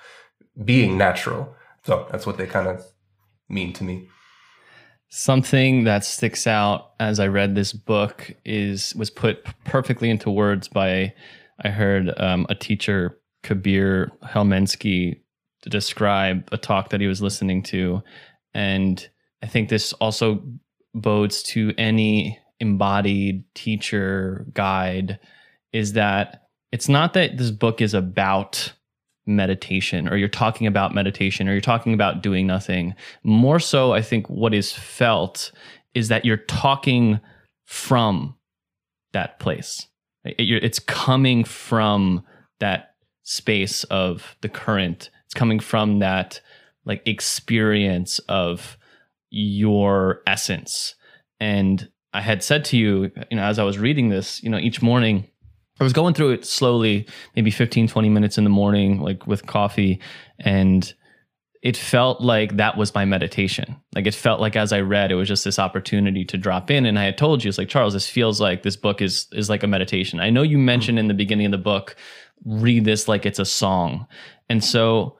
being 0.65 0.97
natural. 0.97 1.55
So 1.83 2.07
that's 2.09 2.25
what 2.25 2.37
they 2.37 2.47
kind 2.47 2.67
of 2.67 2.83
mean 3.49 3.73
to 3.73 3.83
me. 3.83 4.07
Something 5.09 5.85
that 5.85 6.05
sticks 6.05 6.45
out 6.45 6.91
as 6.99 7.19
I 7.19 7.27
read 7.27 7.55
this 7.55 7.73
book 7.73 8.31
is 8.45 8.93
was 8.95 9.09
put 9.09 9.43
perfectly 9.65 10.09
into 10.09 10.29
words 10.29 10.67
by 10.67 11.13
I 11.61 11.69
heard 11.69 12.13
um, 12.19 12.45
a 12.49 12.55
teacher 12.55 13.19
Kabir 13.43 14.11
Helminski 14.23 15.19
to 15.63 15.69
describe 15.69 16.47
a 16.51 16.57
talk 16.57 16.89
that 16.89 17.01
he 17.01 17.07
was 17.07 17.21
listening 17.21 17.63
to, 17.63 18.01
and 18.53 19.09
I 19.41 19.47
think 19.47 19.69
this 19.69 19.93
also 19.93 20.43
bodes 20.93 21.43
to 21.43 21.73
any 21.77 22.39
embodied 22.59 23.43
teacher 23.55 24.45
guide 24.53 25.19
is 25.71 25.93
that 25.93 26.43
it's 26.71 26.89
not 26.89 27.13
that 27.13 27.37
this 27.37 27.51
book 27.51 27.81
is 27.81 27.93
about 27.93 28.73
meditation 29.29 30.09
or 30.09 30.17
you're 30.17 30.27
talking 30.27 30.67
about 30.67 30.93
meditation 30.93 31.47
or 31.47 31.53
you're 31.53 31.61
talking 31.61 31.93
about 31.93 32.21
doing 32.21 32.47
nothing. 32.47 32.95
More 33.23 33.59
so, 33.59 33.93
I 33.93 34.01
think 34.01 34.29
what 34.29 34.53
is 34.53 34.73
felt 34.73 35.51
is 35.93 36.09
that 36.09 36.25
you're 36.25 36.37
talking 36.37 37.19
from 37.65 38.35
that 39.13 39.39
place. 39.39 39.87
It's 40.25 40.79
coming 40.79 41.43
from 41.43 42.23
that 42.59 42.95
space 43.23 43.83
of 43.85 44.35
the 44.41 44.49
current. 44.49 45.09
It's 45.25 45.33
coming 45.33 45.59
from 45.59 45.99
that 45.99 46.41
like 46.85 47.07
experience 47.07 48.19
of 48.27 48.77
your 49.29 50.21
essence. 50.27 50.95
And 51.39 51.89
I 52.13 52.21
had 52.21 52.43
said 52.43 52.65
to 52.65 52.77
you, 52.77 53.11
you 53.29 53.37
know, 53.37 53.43
as 53.43 53.59
I 53.59 53.63
was 53.63 53.77
reading 53.77 54.09
this, 54.09 54.41
you 54.43 54.49
know, 54.49 54.57
each 54.57 54.81
morning 54.81 55.27
I 55.79 55.83
was 55.83 55.93
going 55.93 56.13
through 56.13 56.31
it 56.31 56.45
slowly, 56.45 57.07
maybe 57.35 57.51
15, 57.51 57.87
20 57.87 58.09
minutes 58.09 58.37
in 58.37 58.43
the 58.43 58.49
morning, 58.49 59.01
like 59.01 59.25
with 59.25 59.45
coffee. 59.45 59.99
And 60.39 60.93
it 61.61 61.75
felt 61.75 62.21
like 62.21 62.57
that 62.57 62.77
was 62.77 62.93
my 62.95 63.05
meditation. 63.05 63.75
Like 63.93 64.07
it 64.07 64.15
felt 64.15 64.39
like 64.39 64.55
as 64.55 64.71
I 64.71 64.79
read, 64.79 65.11
it 65.11 65.15
was 65.15 65.27
just 65.27 65.43
this 65.43 65.59
opportunity 65.59 66.23
to 66.25 66.37
drop 66.37 66.71
in. 66.71 66.85
And 66.85 66.97
I 66.97 67.03
had 67.03 67.17
told 67.17 67.43
you, 67.43 67.49
it's 67.49 67.57
like, 67.57 67.69
Charles, 67.69 67.93
this 67.93 68.07
feels 68.07 68.39
like 68.39 68.63
this 68.63 68.77
book 68.77 69.01
is 69.01 69.27
is 69.33 69.49
like 69.49 69.63
a 69.63 69.67
meditation. 69.67 70.19
I 70.19 70.29
know 70.29 70.41
you 70.41 70.57
mentioned 70.57 70.97
mm-hmm. 70.97 71.05
in 71.05 71.07
the 71.09 71.13
beginning 71.13 71.47
of 71.47 71.51
the 71.51 71.57
book, 71.57 71.95
read 72.45 72.85
this 72.85 73.07
like 73.07 73.25
it's 73.25 73.39
a 73.39 73.45
song. 73.45 74.07
And 74.49 74.63
so 74.63 75.17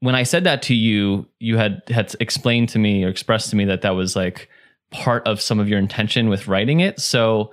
when 0.00 0.14
I 0.14 0.22
said 0.22 0.44
that 0.44 0.62
to 0.62 0.74
you, 0.74 1.26
you 1.38 1.56
had 1.56 1.82
had 1.88 2.14
explained 2.20 2.68
to 2.70 2.78
me 2.78 3.04
or 3.04 3.08
expressed 3.08 3.50
to 3.50 3.56
me 3.56 3.64
that 3.66 3.82
that 3.82 3.90
was 3.90 4.14
like 4.14 4.48
part 4.90 5.26
of 5.26 5.40
some 5.40 5.58
of 5.58 5.68
your 5.68 5.78
intention 5.78 6.28
with 6.28 6.46
writing 6.46 6.80
it. 6.80 7.00
So 7.00 7.52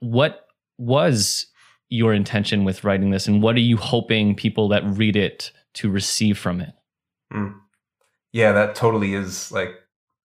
what 0.00 0.47
was 0.78 1.46
your 1.88 2.12
intention 2.14 2.64
with 2.64 2.84
writing 2.84 3.10
this 3.10 3.26
and 3.26 3.42
what 3.42 3.56
are 3.56 3.60
you 3.60 3.76
hoping 3.76 4.34
people 4.34 4.68
that 4.68 4.82
read 4.84 5.16
it 5.16 5.50
to 5.74 5.90
receive 5.90 6.38
from 6.38 6.60
it 6.60 6.74
mm. 7.32 7.54
yeah 8.32 8.52
that 8.52 8.74
totally 8.74 9.14
is 9.14 9.50
like 9.52 9.74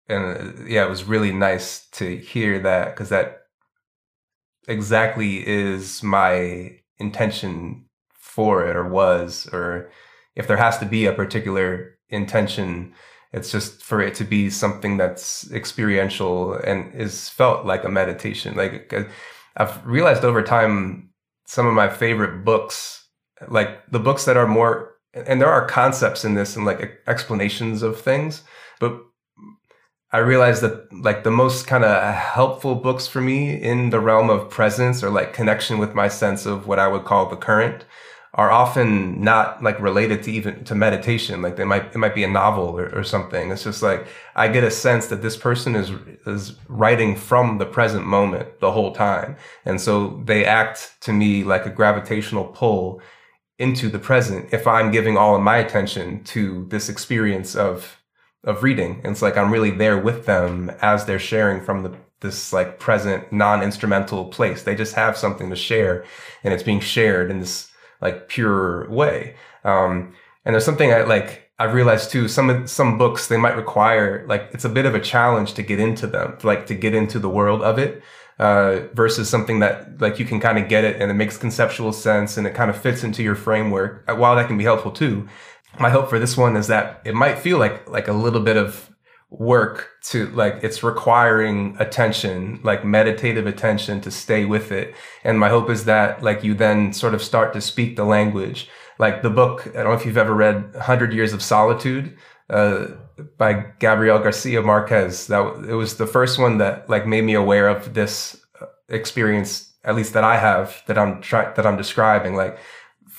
and 0.08 0.24
uh, 0.24 0.64
yeah 0.66 0.84
it 0.84 0.90
was 0.90 1.04
really 1.04 1.32
nice 1.32 1.86
to 1.90 2.16
hear 2.16 2.58
that 2.58 2.94
because 2.94 3.08
that 3.08 3.42
exactly 4.68 5.46
is 5.46 6.02
my 6.02 6.72
intention 6.98 7.84
for 8.10 8.66
it 8.66 8.76
or 8.76 8.88
was 8.88 9.48
or 9.52 9.90
if 10.34 10.46
there 10.46 10.56
has 10.56 10.78
to 10.78 10.86
be 10.86 11.06
a 11.06 11.12
particular 11.12 11.98
intention 12.08 12.92
it's 13.32 13.50
just 13.50 13.82
for 13.82 14.00
it 14.00 14.14
to 14.14 14.24
be 14.24 14.50
something 14.50 14.98
that's 14.98 15.50
experiential 15.52 16.54
and 16.54 16.94
is 16.94 17.28
felt 17.28 17.64
like 17.66 17.84
a 17.84 17.88
meditation 17.88 18.54
like 18.56 18.92
uh, 18.92 19.04
I've 19.56 19.84
realized 19.86 20.24
over 20.24 20.42
time 20.42 21.10
some 21.46 21.66
of 21.66 21.74
my 21.74 21.88
favorite 21.88 22.44
books, 22.44 23.06
like 23.48 23.86
the 23.90 23.98
books 23.98 24.24
that 24.24 24.36
are 24.36 24.46
more, 24.46 24.94
and 25.12 25.40
there 25.40 25.50
are 25.50 25.66
concepts 25.66 26.24
in 26.24 26.34
this 26.34 26.56
and 26.56 26.64
like 26.64 27.00
explanations 27.06 27.82
of 27.82 28.00
things, 28.00 28.42
but 28.80 29.02
I 30.12 30.18
realized 30.18 30.62
that 30.62 30.92
like 30.92 31.24
the 31.24 31.30
most 31.30 31.66
kind 31.66 31.84
of 31.84 32.14
helpful 32.14 32.74
books 32.74 33.06
for 33.06 33.20
me 33.20 33.54
in 33.54 33.90
the 33.90 34.00
realm 34.00 34.28
of 34.28 34.50
presence 34.50 35.02
or 35.02 35.08
like 35.08 35.32
connection 35.32 35.78
with 35.78 35.94
my 35.94 36.08
sense 36.08 36.44
of 36.44 36.66
what 36.66 36.78
I 36.78 36.88
would 36.88 37.04
call 37.04 37.28
the 37.28 37.36
current 37.36 37.86
are 38.34 38.50
often 38.50 39.22
not 39.22 39.62
like 39.62 39.78
related 39.78 40.22
to 40.22 40.32
even 40.32 40.64
to 40.64 40.74
meditation. 40.74 41.42
Like 41.42 41.56
they 41.56 41.64
might, 41.64 41.86
it 41.94 41.98
might 41.98 42.14
be 42.14 42.24
a 42.24 42.28
novel 42.28 42.78
or, 42.78 42.88
or, 42.94 43.04
something. 43.04 43.50
It's 43.50 43.64
just 43.64 43.82
like, 43.82 44.06
I 44.34 44.48
get 44.48 44.64
a 44.64 44.70
sense 44.70 45.08
that 45.08 45.20
this 45.20 45.36
person 45.36 45.76
is, 45.76 45.90
is 46.26 46.56
writing 46.66 47.14
from 47.14 47.58
the 47.58 47.66
present 47.66 48.06
moment 48.06 48.60
the 48.60 48.72
whole 48.72 48.94
time. 48.94 49.36
And 49.66 49.78
so 49.78 50.22
they 50.24 50.46
act 50.46 50.94
to 51.02 51.12
me 51.12 51.44
like 51.44 51.66
a 51.66 51.70
gravitational 51.70 52.44
pull 52.44 53.02
into 53.58 53.90
the 53.90 53.98
present 53.98 54.48
if 54.52 54.66
I'm 54.66 54.90
giving 54.90 55.18
all 55.18 55.36
of 55.36 55.42
my 55.42 55.58
attention 55.58 56.24
to 56.24 56.66
this 56.70 56.88
experience 56.88 57.54
of 57.54 57.98
of 58.44 58.64
reading. 58.64 59.00
And 59.04 59.12
it's 59.12 59.22
like 59.22 59.36
I'm 59.36 59.52
really 59.52 59.70
there 59.70 59.98
with 59.98 60.26
them 60.26 60.70
as 60.80 61.04
they're 61.04 61.18
sharing 61.18 61.62
from 61.62 61.82
the 61.82 61.94
this 62.20 62.52
like 62.52 62.78
present 62.78 63.32
non-instrumental 63.32 64.26
place. 64.26 64.62
They 64.62 64.74
just 64.74 64.94
have 64.94 65.16
something 65.16 65.50
to 65.50 65.56
share 65.56 66.04
and 66.42 66.54
it's 66.54 66.62
being 66.62 66.80
shared 66.80 67.30
in 67.30 67.40
this 67.40 67.71
like 68.02 68.28
pure 68.28 68.90
way. 68.90 69.36
Um, 69.64 70.14
and 70.44 70.54
there's 70.54 70.64
something 70.64 70.92
I 70.92 71.02
like 71.02 71.50
I've 71.58 71.74
realized 71.74 72.10
too, 72.10 72.28
some 72.28 72.50
of 72.50 72.68
some 72.68 72.98
books 72.98 73.28
they 73.28 73.36
might 73.36 73.56
require 73.56 74.26
like 74.28 74.50
it's 74.52 74.64
a 74.64 74.68
bit 74.68 74.84
of 74.84 74.94
a 74.94 75.00
challenge 75.00 75.54
to 75.54 75.62
get 75.62 75.78
into 75.78 76.06
them, 76.06 76.36
like 76.42 76.66
to 76.66 76.74
get 76.74 76.94
into 76.94 77.18
the 77.18 77.28
world 77.28 77.62
of 77.62 77.78
it. 77.78 78.02
Uh, 78.38 78.88
versus 78.94 79.28
something 79.28 79.60
that 79.60 80.00
like 80.00 80.18
you 80.18 80.24
can 80.24 80.40
kind 80.40 80.58
of 80.58 80.68
get 80.68 80.82
it 80.82 81.00
and 81.00 81.10
it 81.12 81.14
makes 81.14 81.36
conceptual 81.36 81.92
sense 81.92 82.36
and 82.36 82.44
it 82.44 82.54
kind 82.54 82.70
of 82.70 82.80
fits 82.80 83.04
into 83.04 83.22
your 83.22 83.36
framework. 83.36 84.02
While 84.08 84.34
that 84.34 84.48
can 84.48 84.58
be 84.58 84.64
helpful 84.64 84.90
too, 84.90 85.28
my 85.78 85.90
hope 85.90 86.08
for 86.08 86.18
this 86.18 86.36
one 86.36 86.56
is 86.56 86.66
that 86.66 87.02
it 87.04 87.14
might 87.14 87.38
feel 87.38 87.58
like 87.58 87.88
like 87.88 88.08
a 88.08 88.12
little 88.12 88.40
bit 88.40 88.56
of 88.56 88.90
work 89.38 89.88
to 90.02 90.26
like 90.28 90.58
it's 90.62 90.82
requiring 90.82 91.74
attention 91.78 92.60
like 92.62 92.84
meditative 92.84 93.46
attention 93.46 94.00
to 94.02 94.10
stay 94.10 94.44
with 94.44 94.70
it. 94.70 94.94
And 95.24 95.40
my 95.40 95.48
hope 95.48 95.70
is 95.70 95.86
that 95.86 96.22
like 96.22 96.44
you 96.44 96.54
then 96.54 96.92
sort 96.92 97.14
of 97.14 97.22
start 97.22 97.54
to 97.54 97.60
speak 97.60 97.96
the 97.96 98.04
language. 98.04 98.68
Like 98.98 99.22
the 99.22 99.30
book 99.30 99.66
i 99.68 99.82
don't 99.82 99.84
know 99.84 99.92
if 99.92 100.04
you've 100.04 100.18
ever 100.18 100.34
read 100.34 100.74
100 100.74 101.14
years 101.14 101.32
of 101.32 101.42
solitude 101.42 102.16
uh, 102.50 102.88
by 103.38 103.64
gabriel 103.78 104.18
garcia 104.18 104.60
marquez. 104.60 105.28
That 105.28 105.64
it 105.66 105.74
was 105.74 105.96
the 105.96 106.06
first 106.06 106.38
one 106.38 106.58
that 106.58 106.88
like 106.90 107.06
made 107.06 107.24
me 107.24 107.34
aware 107.34 107.68
of 107.68 107.94
this 107.94 108.36
uh, 108.60 108.66
experience 108.88 109.72
at 109.84 109.96
least 109.96 110.12
that 110.12 110.24
i 110.24 110.36
have 110.36 110.82
that 110.86 110.98
i'm 110.98 111.22
trying 111.22 111.54
that 111.56 111.66
i'm 111.66 111.78
describing. 111.78 112.34
Like 112.34 112.58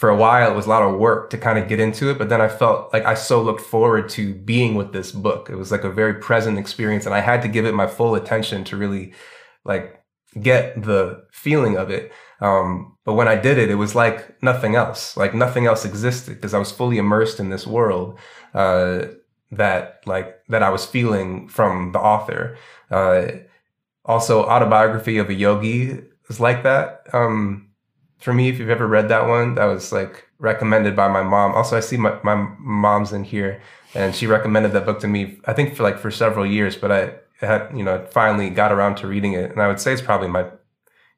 for 0.03 0.09
a 0.09 0.17
while 0.17 0.51
it 0.51 0.53
was 0.53 0.65
a 0.65 0.69
lot 0.69 0.81
of 0.81 0.99
work 0.99 1.29
to 1.29 1.37
kind 1.37 1.57
of 1.57 1.69
get 1.69 1.79
into 1.79 2.09
it 2.09 2.17
but 2.17 2.27
then 2.27 2.41
i 2.41 2.49
felt 2.49 2.91
like 2.91 3.05
i 3.05 3.13
so 3.13 3.41
looked 3.41 3.61
forward 3.61 4.09
to 4.09 4.33
being 4.33 4.75
with 4.75 4.91
this 4.91 5.13
book. 5.13 5.49
It 5.49 5.55
was 5.55 5.71
like 5.71 5.85
a 5.85 5.89
very 5.89 6.15
present 6.15 6.59
experience 6.59 7.05
and 7.05 7.15
i 7.15 7.21
had 7.21 7.41
to 7.43 7.47
give 7.47 7.65
it 7.65 7.73
my 7.73 7.87
full 7.87 8.13
attention 8.15 8.65
to 8.65 8.75
really 8.75 9.13
like 9.63 10.03
get 10.41 10.83
the 10.83 11.23
feeling 11.31 11.77
of 11.77 11.89
it. 11.89 12.11
Um, 12.41 12.97
but 13.05 13.13
when 13.13 13.29
i 13.29 13.37
did 13.37 13.57
it 13.57 13.69
it 13.71 13.75
was 13.75 13.95
like 13.95 14.19
nothing 14.43 14.75
else 14.75 15.15
like 15.15 15.33
nothing 15.33 15.67
else 15.67 15.85
existed 15.85 16.35
because 16.35 16.53
i 16.53 16.59
was 16.59 16.69
fully 16.69 16.97
immersed 16.97 17.39
in 17.39 17.49
this 17.49 17.65
world 17.65 18.19
uh, 18.53 19.05
that 19.51 20.01
like 20.05 20.35
that 20.49 20.63
i 20.63 20.69
was 20.69 20.85
feeling 20.85 21.47
from 21.47 21.93
the 21.93 21.99
author. 21.99 22.57
Uh, 22.91 23.27
also 24.03 24.43
autobiography 24.43 25.17
of 25.17 25.29
a 25.29 25.33
yogi 25.33 26.01
is 26.27 26.41
like 26.41 26.63
that. 26.63 27.07
Um, 27.13 27.69
for 28.23 28.33
me, 28.33 28.47
if 28.47 28.57
you've 28.57 28.69
ever 28.69 28.87
read 28.87 29.09
that 29.09 29.27
one, 29.27 29.55
that 29.55 29.65
was 29.65 29.91
like 29.91 30.29
recommended 30.39 30.95
by 30.95 31.09
my 31.09 31.21
mom. 31.21 31.53
Also, 31.53 31.75
I 31.75 31.81
see 31.81 31.97
my, 31.97 32.17
my 32.23 32.35
mom's 32.57 33.11
in 33.11 33.25
here 33.25 33.61
and 33.93 34.15
she 34.15 34.27
recommended 34.27 34.71
that 34.71 34.85
book 34.85 35.01
to 35.01 35.09
me, 35.09 35.39
I 35.43 35.51
think 35.51 35.75
for 35.75 35.83
like 35.83 35.99
for 35.99 36.09
several 36.09 36.45
years, 36.45 36.77
but 36.77 36.89
I 36.89 37.15
had, 37.45 37.69
you 37.75 37.83
know, 37.83 38.07
finally 38.11 38.49
got 38.49 38.71
around 38.71 38.95
to 38.97 39.07
reading 39.07 39.33
it. 39.33 39.51
And 39.51 39.61
I 39.61 39.67
would 39.67 39.81
say 39.81 39.91
it's 39.91 40.01
probably 40.01 40.29
my, 40.29 40.45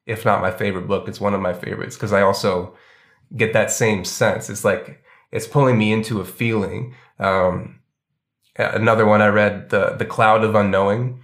if 0.04 0.24
not 0.24 0.40
my 0.40 0.50
favorite 0.50 0.88
book, 0.88 1.06
it's 1.06 1.20
one 1.20 1.32
of 1.32 1.40
my 1.40 1.52
favorites 1.52 1.94
because 1.94 2.12
I 2.12 2.22
also 2.22 2.76
get 3.36 3.52
that 3.52 3.70
same 3.70 4.04
sense. 4.04 4.50
It's 4.50 4.64
like, 4.64 5.00
it's 5.30 5.46
pulling 5.46 5.78
me 5.78 5.92
into 5.92 6.20
a 6.20 6.24
feeling. 6.24 6.96
Um, 7.20 7.78
another 8.56 9.06
one 9.06 9.22
I 9.22 9.28
read, 9.28 9.70
the, 9.70 9.90
the 9.90 10.06
Cloud 10.06 10.42
of 10.42 10.56
Unknowing 10.56 11.20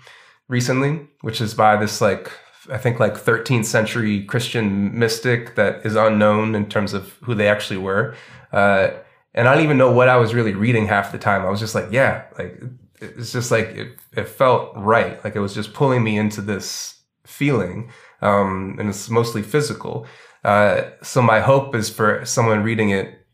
recently, 0.46 1.08
which 1.22 1.40
is 1.40 1.54
by 1.54 1.76
this 1.76 2.00
like 2.00 2.30
I 2.70 2.78
think 2.78 3.00
like 3.00 3.14
13th 3.14 3.64
century 3.64 4.24
Christian 4.24 4.98
mystic 4.98 5.56
that 5.56 5.84
is 5.84 5.96
unknown 5.96 6.54
in 6.54 6.68
terms 6.68 6.92
of 6.92 7.12
who 7.22 7.34
they 7.34 7.48
actually 7.48 7.78
were. 7.78 8.14
Uh, 8.52 8.90
and 9.34 9.48
I 9.48 9.54
don't 9.54 9.64
even 9.64 9.78
know 9.78 9.92
what 9.92 10.08
I 10.08 10.16
was 10.16 10.34
really 10.34 10.52
reading 10.52 10.86
half 10.86 11.12
the 11.12 11.18
time. 11.18 11.42
I 11.42 11.50
was 11.50 11.60
just 11.60 11.74
like, 11.74 11.90
yeah, 11.90 12.24
like 12.38 12.60
it's 13.00 13.32
just 13.32 13.50
like 13.50 13.68
it, 13.68 13.98
it 14.16 14.28
felt 14.28 14.72
right. 14.76 15.22
Like 15.24 15.34
it 15.34 15.40
was 15.40 15.54
just 15.54 15.72
pulling 15.72 16.04
me 16.04 16.16
into 16.16 16.40
this 16.40 17.00
feeling. 17.24 17.90
Um, 18.20 18.76
and 18.78 18.88
it's 18.88 19.10
mostly 19.10 19.42
physical. 19.42 20.06
Uh, 20.44 20.82
so 21.02 21.22
my 21.22 21.40
hope 21.40 21.74
is 21.74 21.90
for 21.90 22.24
someone 22.24 22.62
reading 22.62 22.90
it, 22.90 23.26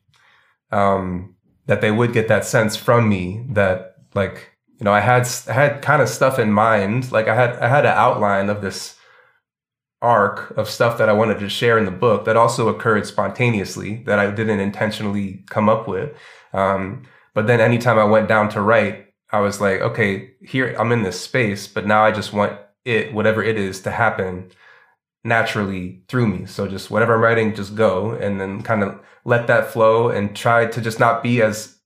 um, 0.71 1.35
that 1.67 1.81
they 1.81 1.91
would 1.91 2.13
get 2.13 2.29
that 2.29 2.45
sense 2.45 2.77
from 2.77 3.09
me 3.09 3.45
that 3.51 3.97
like, 4.15 4.53
you 4.79 4.85
know, 4.85 4.93
I 4.93 5.01
had, 5.01 5.29
I 5.49 5.53
had 5.53 5.83
kind 5.83 6.01
of 6.01 6.09
stuff 6.09 6.39
in 6.39 6.53
mind. 6.53 7.11
Like 7.13 7.29
I 7.29 7.35
had, 7.35 7.57
I 7.57 7.69
had 7.69 7.85
an 7.85 7.95
outline 7.95 8.49
of 8.49 8.63
this, 8.63 8.97
arc 10.01 10.57
of 10.57 10.71
stuff 10.71 10.99
that 10.99 11.09
I 11.09 11.13
wanted 11.13 11.41
to 11.41 11.49
share 11.49 11.79
in 11.79 11.85
the 11.85 11.91
book 11.91 12.25
that 12.25 12.37
also 12.37 12.69
occurred 12.69 13.07
spontaneously 13.07 14.03
that 14.07 14.19
I 14.19 14.31
didn't 14.31 14.61
intentionally 14.61 15.45
come 15.51 15.69
up 15.69 15.89
with. 15.89 16.15
Um, 16.53 17.03
but 17.35 17.47
then 17.47 17.61
anytime 17.61 17.99
I 17.99 18.05
went 18.05 18.29
down 18.29 18.49
to 18.51 18.61
write, 18.61 19.07
I 19.31 19.41
was 19.41 19.61
like, 19.61 19.81
okay, 19.81 20.31
here 20.41 20.75
I'm 20.79 20.93
in 20.93 21.03
this 21.03 21.21
space, 21.21 21.67
but 21.67 21.87
now 21.87 22.05
I 22.05 22.13
just 22.13 22.33
want 22.33 22.59
it, 22.85 23.13
whatever 23.13 23.43
it 23.43 23.59
is, 23.59 23.81
to 23.83 23.91
happen 23.91 24.51
naturally 25.25 26.03
through 26.09 26.29
me. 26.29 26.47
So 26.47 26.67
just 26.69 26.91
whatever 26.91 27.15
I'm 27.15 27.21
writing, 27.21 27.55
just 27.55 27.75
go 27.75 28.13
and 28.13 28.41
then 28.41 28.63
kind 28.63 28.83
of 28.83 29.01
let 29.25 29.47
that 29.49 29.71
flow 29.71 30.09
and 30.09 30.35
try 30.35 30.67
to 30.67 30.81
just 30.81 30.99
not 30.99 31.23
be 31.23 31.43
as 31.43 31.77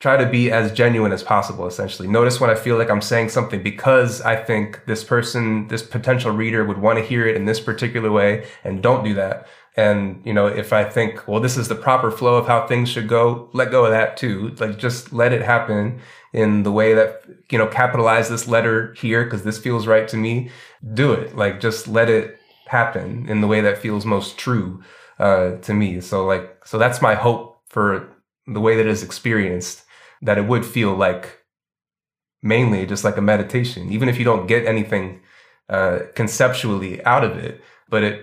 try 0.00 0.16
to 0.16 0.26
be 0.26 0.50
as 0.50 0.72
genuine 0.72 1.12
as 1.12 1.22
possible 1.22 1.66
essentially. 1.66 2.08
Notice 2.08 2.40
when 2.40 2.50
i 2.50 2.54
feel 2.54 2.76
like 2.76 2.90
i'm 2.90 3.02
saying 3.02 3.28
something 3.30 3.62
because 3.62 4.20
i 4.22 4.36
think 4.36 4.84
this 4.86 5.04
person 5.04 5.68
this 5.68 5.82
potential 5.82 6.30
reader 6.30 6.64
would 6.64 6.78
want 6.78 6.98
to 6.98 7.04
hear 7.04 7.26
it 7.26 7.36
in 7.36 7.44
this 7.44 7.60
particular 7.60 8.10
way 8.10 8.46
and 8.64 8.82
don't 8.82 9.04
do 9.04 9.14
that. 9.14 9.46
And 9.76 10.22
you 10.24 10.32
know 10.32 10.46
if 10.46 10.72
i 10.72 10.84
think 10.84 11.26
well 11.28 11.40
this 11.40 11.56
is 11.56 11.68
the 11.68 11.74
proper 11.74 12.10
flow 12.10 12.36
of 12.36 12.46
how 12.46 12.66
things 12.66 12.88
should 12.88 13.08
go 13.08 13.48
let 13.52 13.70
go 13.70 13.84
of 13.84 13.90
that 13.90 14.16
too. 14.16 14.54
Like 14.58 14.78
just 14.78 15.12
let 15.12 15.32
it 15.32 15.42
happen 15.42 16.00
in 16.32 16.62
the 16.62 16.72
way 16.72 16.94
that 16.94 17.22
you 17.50 17.58
know 17.58 17.66
capitalize 17.66 18.28
this 18.28 18.46
letter 18.46 18.94
here 18.94 19.24
because 19.24 19.42
this 19.42 19.58
feels 19.58 19.86
right 19.86 20.06
to 20.08 20.16
me. 20.16 20.50
Do 20.94 21.12
it. 21.12 21.36
Like 21.36 21.60
just 21.60 21.88
let 21.88 22.08
it 22.08 22.38
happen 22.66 23.28
in 23.28 23.40
the 23.40 23.46
way 23.46 23.60
that 23.62 23.78
feels 23.78 24.04
most 24.04 24.38
true 24.38 24.82
uh, 25.18 25.56
to 25.56 25.74
me. 25.74 26.00
So 26.00 26.24
like 26.24 26.64
so 26.64 26.78
that's 26.78 27.02
my 27.02 27.14
hope 27.14 27.62
for 27.68 28.08
the 28.46 28.60
way 28.60 28.76
that 28.76 28.86
is 28.86 29.02
experienced 29.02 29.84
that 30.22 30.38
it 30.38 30.46
would 30.46 30.64
feel 30.64 30.94
like 30.94 31.44
mainly 32.42 32.86
just 32.86 33.04
like 33.04 33.16
a 33.16 33.22
meditation, 33.22 33.90
even 33.90 34.08
if 34.08 34.18
you 34.18 34.24
don't 34.24 34.46
get 34.46 34.66
anything 34.66 35.20
uh, 35.68 36.00
conceptually 36.14 37.04
out 37.04 37.24
of 37.24 37.36
it, 37.36 37.60
but 37.88 38.02
it, 38.02 38.14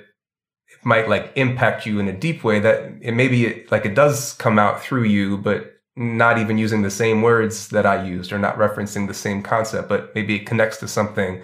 it 0.67 0.86
might 0.86 1.10
like 1.10 1.31
impact 1.36 1.86
you 1.86 1.99
in 1.99 2.08
a 2.08 2.17
deep 2.17 2.43
way 2.43 2.60
that 2.60 2.93
it 3.01 3.13
maybe 3.13 3.45
it, 3.45 3.71
like 3.71 3.86
it 3.86 3.95
does 3.95 4.34
come 4.34 4.58
out 4.58 4.81
through 4.81 5.03
you, 5.03 5.38
but 5.38 5.73
not 5.95 6.38
even 6.38 6.58
using 6.58 6.81
the 6.81 6.91
same 6.91 7.21
words 7.21 7.69
that 7.69 7.86
I 7.86 8.03
used 8.03 8.34
or 8.34 8.39
not 8.39 8.58
referencing 8.58 9.08
the 9.08 9.13
same 9.13 9.41
concept, 9.41 9.88
but 9.88 10.13
maybe 10.13 10.36
it 10.36 10.45
connects 10.45 10.77
to 10.77 10.88
something 10.88 11.41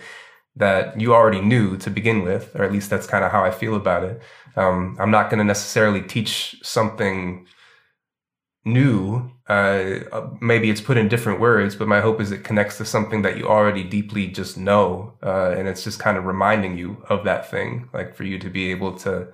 that 0.55 0.99
you 0.99 1.13
already 1.13 1.39
knew 1.39 1.77
to 1.77 1.89
begin 1.89 2.23
with, 2.23 2.53
or 2.55 2.63
at 2.63 2.71
least 2.71 2.89
that's 2.89 3.07
kind 3.07 3.23
of 3.23 3.31
how 3.31 3.43
I 3.43 3.51
feel 3.51 3.75
about 3.75 4.03
it. 4.03 4.21
Um, 4.57 4.97
I'm 4.99 5.11
not 5.11 5.29
going 5.29 5.37
to 5.37 5.45
necessarily 5.45 6.01
teach 6.01 6.57
something 6.61 7.47
new 8.65 9.31
uh, 9.51 10.29
maybe 10.39 10.69
it's 10.69 10.79
put 10.79 10.97
in 10.97 11.09
different 11.09 11.39
words 11.39 11.75
but 11.75 11.87
my 11.87 11.99
hope 11.99 12.21
is 12.21 12.31
it 12.31 12.43
connects 12.43 12.77
to 12.77 12.85
something 12.85 13.21
that 13.21 13.37
you 13.37 13.45
already 13.47 13.83
deeply 13.83 14.27
just 14.27 14.57
know 14.57 15.13
uh, 15.23 15.51
and 15.57 15.67
it's 15.67 15.83
just 15.83 15.99
kind 15.99 16.17
of 16.17 16.25
reminding 16.25 16.77
you 16.77 17.03
of 17.09 17.25
that 17.25 17.49
thing 17.51 17.89
like 17.93 18.15
for 18.15 18.23
you 18.23 18.39
to 18.39 18.49
be 18.49 18.71
able 18.71 18.97
to 18.97 19.27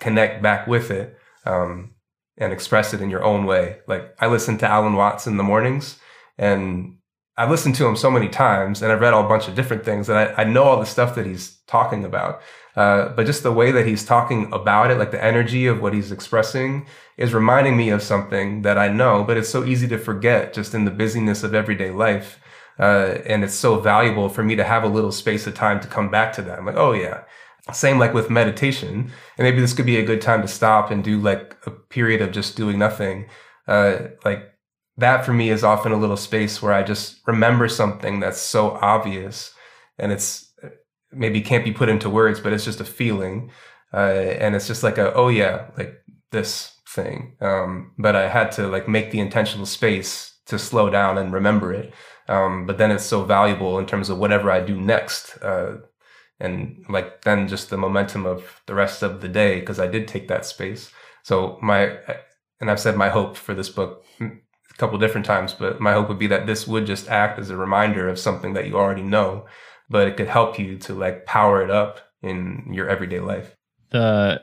connect 0.00 0.42
back 0.42 0.66
with 0.66 0.90
it 0.90 1.18
um, 1.44 1.90
and 2.38 2.52
express 2.52 2.94
it 2.94 3.00
in 3.00 3.10
your 3.10 3.24
own 3.24 3.44
way. 3.44 3.78
Like 3.86 4.14
i 4.20 4.26
listen 4.26 4.56
to 4.58 4.66
alan 4.66 4.94
watts 4.94 5.26
in 5.26 5.36
the 5.36 5.42
mornings 5.42 5.98
and 6.38 6.96
i've 7.36 7.50
listened 7.50 7.74
to 7.74 7.86
him 7.86 7.96
so 7.96 8.10
many 8.10 8.28
times 8.28 8.80
and 8.80 8.90
i've 8.90 9.00
read 9.02 9.12
all 9.12 9.26
a 9.26 9.28
bunch 9.28 9.48
of 9.48 9.54
different 9.54 9.84
things 9.84 10.08
and 10.08 10.18
i, 10.18 10.42
I 10.42 10.44
know 10.44 10.64
all 10.64 10.80
the 10.80 10.86
stuff 10.86 11.14
that 11.16 11.26
he's 11.26 11.58
talking 11.66 12.04
about 12.04 12.40
uh, 12.78 13.08
but 13.16 13.26
just 13.26 13.42
the 13.42 13.50
way 13.50 13.72
that 13.72 13.88
he's 13.88 14.04
talking 14.04 14.52
about 14.52 14.88
it, 14.88 14.98
like 14.98 15.10
the 15.10 15.22
energy 15.22 15.66
of 15.66 15.82
what 15.82 15.92
he's 15.92 16.12
expressing, 16.12 16.86
is 17.16 17.34
reminding 17.34 17.76
me 17.76 17.90
of 17.90 18.00
something 18.00 18.62
that 18.62 18.78
I 18.78 18.86
know, 18.86 19.24
but 19.24 19.36
it's 19.36 19.48
so 19.48 19.64
easy 19.64 19.88
to 19.88 19.98
forget 19.98 20.52
just 20.52 20.74
in 20.74 20.84
the 20.84 20.92
busyness 20.92 21.42
of 21.42 21.54
everyday 21.54 21.90
life. 21.90 22.38
Uh, 22.78 23.18
and 23.26 23.42
it's 23.42 23.56
so 23.56 23.80
valuable 23.80 24.28
for 24.28 24.44
me 24.44 24.54
to 24.54 24.62
have 24.62 24.84
a 24.84 24.88
little 24.88 25.10
space 25.10 25.48
of 25.48 25.54
time 25.54 25.80
to 25.80 25.88
come 25.88 26.08
back 26.08 26.32
to 26.34 26.42
that. 26.42 26.60
I'm 26.60 26.66
like, 26.66 26.76
oh 26.76 26.92
yeah. 26.92 27.24
Same 27.72 27.98
like 27.98 28.14
with 28.14 28.30
meditation. 28.30 29.10
And 29.36 29.44
maybe 29.44 29.60
this 29.60 29.72
could 29.72 29.84
be 29.84 29.96
a 29.96 30.06
good 30.06 30.22
time 30.22 30.40
to 30.42 30.48
stop 30.48 30.92
and 30.92 31.02
do 31.02 31.18
like 31.18 31.56
a 31.66 31.72
period 31.72 32.22
of 32.22 32.30
just 32.30 32.56
doing 32.56 32.78
nothing. 32.78 33.26
Uh, 33.66 34.02
like 34.24 34.52
that 34.98 35.24
for 35.24 35.32
me 35.32 35.50
is 35.50 35.64
often 35.64 35.90
a 35.90 35.96
little 35.98 36.16
space 36.16 36.62
where 36.62 36.72
I 36.72 36.84
just 36.84 37.26
remember 37.26 37.66
something 37.66 38.20
that's 38.20 38.40
so 38.40 38.78
obvious 38.80 39.52
and 39.98 40.12
it's 40.12 40.47
maybe 41.12 41.40
can't 41.40 41.64
be 41.64 41.72
put 41.72 41.88
into 41.88 42.10
words, 42.10 42.40
but 42.40 42.52
it's 42.52 42.64
just 42.64 42.80
a 42.80 42.84
feeling. 42.84 43.50
Uh, 43.92 44.36
and 44.40 44.54
it's 44.54 44.66
just 44.66 44.82
like 44.82 44.98
a, 44.98 45.12
oh 45.14 45.28
yeah, 45.28 45.68
like 45.76 45.94
this 46.30 46.72
thing. 46.88 47.36
Um, 47.40 47.92
but 47.98 48.14
I 48.14 48.28
had 48.28 48.52
to 48.52 48.68
like 48.68 48.88
make 48.88 49.10
the 49.10 49.20
intentional 49.20 49.66
space 49.66 50.34
to 50.46 50.58
slow 50.58 50.90
down 50.90 51.18
and 51.18 51.32
remember 51.32 51.72
it. 51.72 51.92
Um, 52.28 52.66
but 52.66 52.76
then 52.76 52.90
it's 52.90 53.04
so 53.04 53.24
valuable 53.24 53.78
in 53.78 53.86
terms 53.86 54.10
of 54.10 54.18
whatever 54.18 54.50
I 54.50 54.60
do 54.60 54.78
next. 54.78 55.38
Uh, 55.42 55.78
and 56.40 56.84
like 56.88 57.22
then 57.22 57.48
just 57.48 57.70
the 57.70 57.76
momentum 57.76 58.26
of 58.26 58.60
the 58.66 58.74
rest 58.74 59.02
of 59.02 59.20
the 59.20 59.28
day, 59.28 59.60
because 59.60 59.80
I 59.80 59.86
did 59.86 60.06
take 60.06 60.28
that 60.28 60.44
space. 60.44 60.90
So 61.22 61.58
my, 61.62 61.98
and 62.60 62.70
I've 62.70 62.80
said 62.80 62.96
my 62.96 63.08
hope 63.08 63.36
for 63.36 63.54
this 63.54 63.68
book 63.68 64.04
a 64.20 64.30
couple 64.76 64.98
different 64.98 65.26
times, 65.26 65.54
but 65.54 65.80
my 65.80 65.92
hope 65.92 66.08
would 66.08 66.18
be 66.18 66.28
that 66.28 66.46
this 66.46 66.66
would 66.66 66.86
just 66.86 67.08
act 67.08 67.38
as 67.38 67.50
a 67.50 67.56
reminder 67.56 68.08
of 68.08 68.18
something 68.18 68.54
that 68.54 68.66
you 68.66 68.76
already 68.76 69.02
know, 69.02 69.46
but 69.88 70.08
it 70.08 70.16
could 70.16 70.28
help 70.28 70.58
you 70.58 70.76
to 70.78 70.94
like 70.94 71.26
power 71.26 71.62
it 71.62 71.70
up 71.70 72.00
in 72.22 72.68
your 72.72 72.88
everyday 72.88 73.20
life. 73.20 73.56
The 73.90 74.42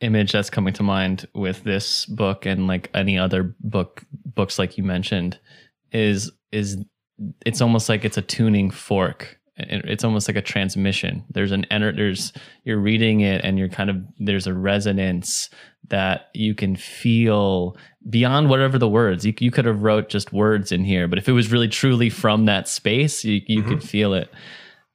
image 0.00 0.32
that's 0.32 0.50
coming 0.50 0.72
to 0.74 0.82
mind 0.82 1.26
with 1.34 1.64
this 1.64 2.06
book 2.06 2.46
and 2.46 2.66
like 2.66 2.90
any 2.94 3.18
other 3.18 3.54
book 3.60 4.04
books 4.24 4.58
like 4.58 4.78
you 4.78 4.84
mentioned 4.84 5.38
is 5.92 6.30
is 6.52 6.78
it's 7.44 7.60
almost 7.60 7.88
like 7.88 8.04
it's 8.04 8.16
a 8.16 8.22
tuning 8.22 8.70
fork 8.70 9.37
it's 9.58 10.04
almost 10.04 10.28
like 10.28 10.36
a 10.36 10.42
transmission 10.42 11.24
there's 11.30 11.52
an 11.52 11.64
enter 11.70 11.92
there's 11.92 12.32
you're 12.64 12.78
reading 12.78 13.20
it 13.20 13.44
and 13.44 13.58
you're 13.58 13.68
kind 13.68 13.90
of 13.90 13.96
there's 14.18 14.46
a 14.46 14.54
resonance 14.54 15.50
that 15.88 16.28
you 16.34 16.54
can 16.54 16.76
feel 16.76 17.76
beyond 18.08 18.48
whatever 18.48 18.78
the 18.78 18.88
words 18.88 19.26
you, 19.26 19.34
you 19.40 19.50
could 19.50 19.64
have 19.64 19.82
wrote 19.82 20.08
just 20.08 20.32
words 20.32 20.70
in 20.72 20.84
here 20.84 21.08
but 21.08 21.18
if 21.18 21.28
it 21.28 21.32
was 21.32 21.50
really 21.50 21.68
truly 21.68 22.10
from 22.10 22.46
that 22.46 22.68
space 22.68 23.24
you, 23.24 23.40
you 23.46 23.60
mm-hmm. 23.60 23.70
could 23.70 23.82
feel 23.82 24.14
it 24.14 24.30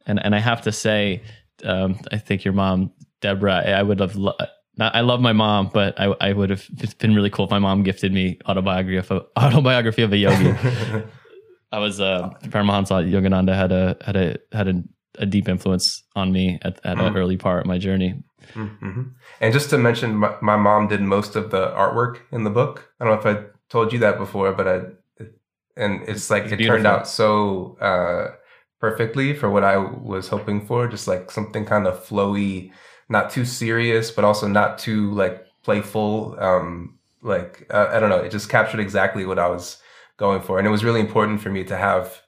and 0.05 0.23
and 0.23 0.35
i 0.35 0.39
have 0.39 0.61
to 0.61 0.71
say 0.71 1.21
um, 1.65 1.99
i 2.11 2.17
think 2.17 2.43
your 2.43 2.53
mom 2.53 2.91
deborah 3.21 3.63
i 3.67 3.81
would 3.81 3.99
have 3.99 4.15
lo- 4.15 4.37
I 4.79 5.01
love 5.01 5.21
my 5.21 5.33
mom, 5.33 5.69
but 5.71 5.99
I, 5.99 6.15
I 6.19 6.33
would 6.33 6.49
have 6.49 6.65
it's 6.79 6.95
been 6.95 7.13
really 7.13 7.29
cool 7.29 7.45
if 7.45 7.51
my 7.51 7.59
mom 7.59 7.83
gifted 7.83 8.11
me 8.11 8.39
autobiography 8.47 8.97
of 8.97 9.11
a, 9.11 9.39
autobiography 9.39 10.01
of 10.01 10.11
a 10.11 10.17
yogi. 10.17 10.55
I 11.73 11.79
was 11.79 11.99
uh 11.99 12.29
Paramahansa 12.43 13.09
Yogananda 13.11 13.55
had 13.55 13.71
a 13.71 13.97
had 14.05 14.15
a 14.15 14.37
had 14.51 14.67
a, 14.67 14.83
a 15.17 15.25
deep 15.25 15.49
influence 15.49 16.03
on 16.15 16.31
me 16.31 16.59
at, 16.61 16.79
at 16.85 16.97
mm. 16.97 17.07
an 17.07 17.17
early 17.17 17.35
part 17.35 17.61
of 17.61 17.65
my 17.65 17.79
journey. 17.79 18.23
Mm-hmm. 18.53 19.01
And 19.41 19.53
just 19.53 19.69
to 19.71 19.77
mention, 19.77 20.15
my, 20.17 20.35
my, 20.41 20.57
mom 20.57 20.89
did 20.89 21.01
most 21.01 21.37
of 21.37 21.49
the 21.49 21.67
artwork 21.69 22.19
in 22.31 22.43
the 22.43 22.49
book. 22.49 22.91
I 22.99 23.05
don't 23.05 23.13
know 23.13 23.29
if 23.29 23.37
I 23.37 23.45
told 23.69 23.93
you 23.93 23.99
that 23.99 24.17
before, 24.17 24.51
but 24.51 24.67
I 24.67 24.81
and 25.75 26.07
it's 26.07 26.29
like 26.29 26.43
it's 26.43 26.53
it 26.53 26.57
beautiful. 26.57 26.77
turned 26.77 26.87
out 26.87 27.07
so 27.07 27.77
uh, 27.79 28.35
perfectly 28.79 29.33
for 29.33 29.49
what 29.49 29.63
I 29.63 29.77
was 29.77 30.27
hoping 30.27 30.65
for. 30.65 30.87
Just 30.87 31.07
like 31.07 31.31
something 31.31 31.65
kind 31.65 31.87
of 31.87 32.05
flowy 32.05 32.71
not 33.09 33.31
too 33.31 33.45
serious, 33.45 34.11
but 34.11 34.23
also 34.23 34.47
not 34.47 34.77
too 34.77 35.11
like 35.13 35.43
playful. 35.63 36.35
Um, 36.39 36.99
like 37.23 37.65
uh, 37.71 37.87
I 37.91 37.99
don't 37.99 38.09
know, 38.09 38.19
it 38.19 38.29
just 38.29 38.49
captured 38.49 38.79
exactly 38.79 39.25
what 39.25 39.39
I 39.39 39.47
was 39.47 39.77
going 40.17 40.41
for, 40.41 40.57
and 40.57 40.67
it 40.67 40.71
was 40.71 40.83
really 40.83 40.99
important 40.99 41.41
for 41.41 41.49
me 41.49 41.63
to 41.65 41.77
have 41.77 42.21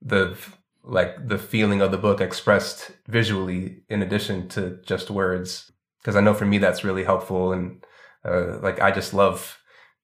the 0.00 0.36
like 0.84 1.28
the 1.28 1.38
feeling 1.38 1.80
of 1.80 1.92
the 1.92 1.98
book 1.98 2.20
expressed 2.20 2.90
visually 3.06 3.82
in 3.88 4.02
addition 4.02 4.48
to 4.48 4.78
just 4.84 5.10
words. 5.10 5.70
Because 6.00 6.16
i 6.16 6.20
know 6.20 6.34
for 6.34 6.46
me 6.46 6.58
that's 6.58 6.82
really 6.82 7.04
helpful 7.04 7.52
and 7.52 7.84
uh, 8.24 8.58
like 8.58 8.80
i 8.80 8.90
just 8.90 9.14
love 9.14 9.56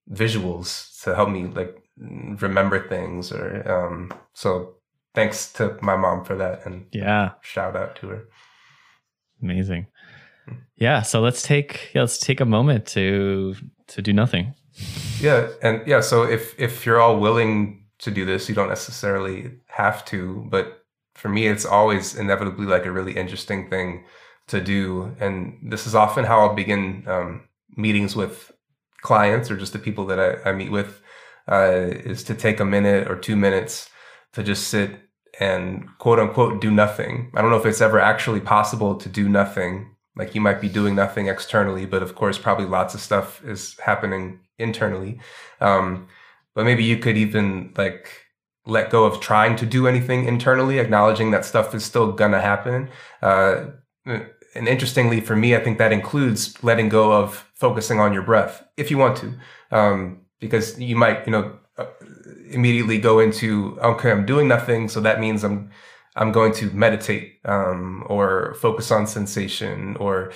visuals 0.09 1.01
to 1.03 1.13
help 1.13 1.29
me 1.29 1.47
like 1.47 1.83
remember 1.97 2.87
things 2.87 3.31
or 3.31 3.69
um 3.69 4.11
so 4.33 4.75
thanks 5.13 5.51
to 5.53 5.77
my 5.81 5.95
mom 5.95 6.23
for 6.23 6.35
that 6.35 6.65
and 6.65 6.85
yeah. 6.91 7.31
shout 7.41 7.75
out 7.75 7.95
to 7.97 8.07
her. 8.07 8.23
Amazing. 9.41 9.87
Yeah 10.77 11.01
so 11.01 11.19
let's 11.21 11.43
take 11.43 11.91
yeah, 11.93 12.01
let's 12.01 12.17
take 12.17 12.39
a 12.39 12.45
moment 12.45 12.85
to 12.87 13.55
to 13.87 14.01
do 14.01 14.13
nothing 14.13 14.53
yeah 15.19 15.47
and 15.61 15.85
yeah 15.87 16.01
so 16.01 16.23
if 16.23 16.57
if 16.59 16.85
you're 16.85 16.99
all 16.99 17.19
willing 17.19 17.83
to 17.97 18.11
do 18.11 18.25
this 18.25 18.47
you 18.47 18.55
don't 18.55 18.69
necessarily 18.69 19.51
have 19.67 20.03
to 20.05 20.47
but 20.49 20.83
for 21.15 21.29
me 21.29 21.47
it's 21.47 21.65
always 21.65 22.15
inevitably 22.15 22.65
like 22.65 22.85
a 22.85 22.91
really 22.91 23.15
interesting 23.15 23.69
thing 23.69 24.05
to 24.47 24.61
do 24.61 25.15
and 25.19 25.57
this 25.61 25.85
is 25.85 25.95
often 25.95 26.25
how 26.25 26.39
i'll 26.39 26.55
begin 26.55 27.03
um, 27.07 27.47
meetings 27.75 28.15
with 28.15 28.51
clients 29.01 29.51
or 29.51 29.57
just 29.57 29.73
the 29.73 29.79
people 29.79 30.05
that 30.05 30.19
i, 30.19 30.49
I 30.49 30.53
meet 30.53 30.71
with 30.71 31.01
uh, 31.49 31.87
is 32.05 32.23
to 32.23 32.35
take 32.35 32.59
a 32.59 32.65
minute 32.65 33.09
or 33.09 33.15
two 33.15 33.35
minutes 33.35 33.89
to 34.33 34.43
just 34.43 34.67
sit 34.67 34.91
and 35.39 35.87
quote 35.97 36.19
unquote 36.19 36.61
do 36.61 36.69
nothing. 36.69 37.31
I 37.33 37.41
don't 37.41 37.49
know 37.51 37.57
if 37.57 37.65
it's 37.65 37.81
ever 37.81 37.99
actually 37.99 38.41
possible 38.41 38.95
to 38.95 39.09
do 39.09 39.27
nothing 39.27 39.95
like 40.15 40.35
you 40.35 40.41
might 40.41 40.59
be 40.59 40.69
doing 40.69 40.95
nothing 40.95 41.27
externally, 41.27 41.85
but 41.85 42.03
of 42.03 42.15
course, 42.15 42.37
probably 42.37 42.65
lots 42.65 42.93
of 42.93 43.01
stuff 43.01 43.43
is 43.45 43.77
happening 43.79 44.41
internally. 44.59 45.19
Um, 45.61 46.07
but 46.55 46.65
maybe 46.65 46.83
you 46.83 46.97
could 46.97 47.17
even 47.17 47.73
like 47.77 48.09
let 48.65 48.89
go 48.89 49.05
of 49.05 49.19
trying 49.19 49.55
to 49.57 49.65
do 49.65 49.87
anything 49.87 50.25
internally, 50.25 50.79
acknowledging 50.79 51.31
that 51.31 51.45
stuff 51.45 51.73
is 51.73 51.83
still 51.85 52.11
gonna 52.11 52.41
happen. 52.41 52.89
Uh, 53.21 53.67
and 54.05 54.67
interestingly, 54.67 55.21
for 55.21 55.35
me, 55.35 55.55
I 55.55 55.63
think 55.63 55.77
that 55.77 55.91
includes 55.91 56.61
letting 56.63 56.89
go 56.89 57.11
of 57.11 57.45
focusing 57.55 57.99
on 57.99 58.13
your 58.13 58.23
breath 58.23 58.63
if 58.77 58.89
you 58.91 58.97
want 58.97 59.17
to, 59.17 59.33
um, 59.71 60.21
because 60.39 60.79
you 60.79 60.95
might, 60.95 61.25
you 61.25 61.31
know, 61.31 61.57
uh, 61.77 61.85
immediately 62.49 62.97
go 62.97 63.19
into 63.19 63.79
okay, 63.81 64.11
I'm 64.11 64.25
doing 64.25 64.47
nothing, 64.47 64.89
so 64.89 64.99
that 65.01 65.19
means 65.19 65.43
I'm 65.43 65.69
I'm 66.15 66.31
going 66.31 66.53
to 66.53 66.69
meditate 66.71 67.39
um, 67.45 68.03
or 68.07 68.55
focus 68.59 68.91
on 68.91 69.07
sensation 69.07 69.95
or 69.97 70.31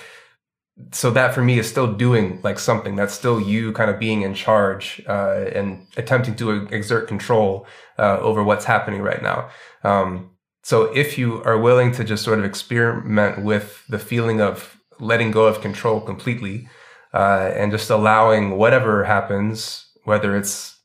so 0.90 1.10
that 1.10 1.32
for 1.34 1.42
me 1.42 1.58
is 1.58 1.68
still 1.68 1.92
doing 1.92 2.40
like 2.42 2.58
something 2.58 2.96
that's 2.96 3.14
still 3.14 3.40
you 3.40 3.72
kind 3.72 3.90
of 3.90 3.98
being 3.98 4.22
in 4.22 4.34
charge 4.34 5.00
uh, 5.08 5.44
and 5.54 5.86
attempting 5.96 6.34
to 6.34 6.66
exert 6.72 7.06
control 7.06 7.66
uh, 7.98 8.18
over 8.18 8.42
what's 8.42 8.64
happening 8.64 9.00
right 9.00 9.22
now. 9.22 9.48
Um, 9.84 10.30
so 10.62 10.84
if 10.94 11.16
you 11.16 11.42
are 11.44 11.58
willing 11.58 11.92
to 11.92 12.04
just 12.04 12.24
sort 12.24 12.38
of 12.38 12.44
experiment 12.44 13.44
with 13.44 13.84
the 13.88 13.98
feeling 13.98 14.40
of 14.40 14.80
letting 14.98 15.30
go 15.30 15.44
of 15.44 15.60
control 15.60 16.00
completely 16.00 16.68
uh, 17.12 17.52
and 17.54 17.70
just 17.70 17.90
allowing 17.90 18.56
whatever 18.56 19.04
happens, 19.04 19.86
whether 20.04 20.36
it's 20.36 20.76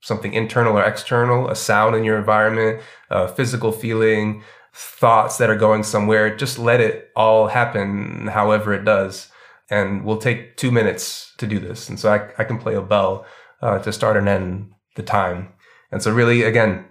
something 0.00 0.32
internal 0.32 0.78
or 0.78 0.84
external, 0.84 1.48
a 1.48 1.56
sound 1.56 1.96
in 1.96 2.04
your 2.04 2.16
environment, 2.18 2.80
a 3.10 3.28
physical 3.28 3.72
feeling, 3.72 4.42
thoughts 4.72 5.38
that 5.38 5.50
are 5.50 5.56
going 5.56 5.82
somewhere. 5.82 6.34
Just 6.34 6.58
let 6.58 6.80
it 6.80 7.10
all 7.14 7.48
happen 7.48 8.28
however 8.28 8.72
it 8.72 8.84
does. 8.84 9.30
And 9.74 10.04
we'll 10.04 10.18
take 10.18 10.56
two 10.56 10.70
minutes 10.70 11.32
to 11.38 11.46
do 11.46 11.58
this. 11.58 11.88
And 11.88 11.98
so 11.98 12.12
I, 12.12 12.18
I 12.40 12.44
can 12.44 12.58
play 12.58 12.74
a 12.74 12.82
bell 12.82 13.26
uh, 13.60 13.78
to 13.80 13.92
start 13.92 14.16
and 14.16 14.28
end 14.28 14.72
the 14.96 15.02
time. 15.02 15.52
And 15.90 16.02
so, 16.02 16.12
really, 16.12 16.42
again, 16.42 16.84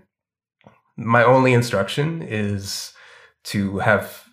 my 0.97 1.23
only 1.23 1.53
instruction 1.53 2.21
is 2.21 2.93
to 3.45 3.79
have 3.79 4.25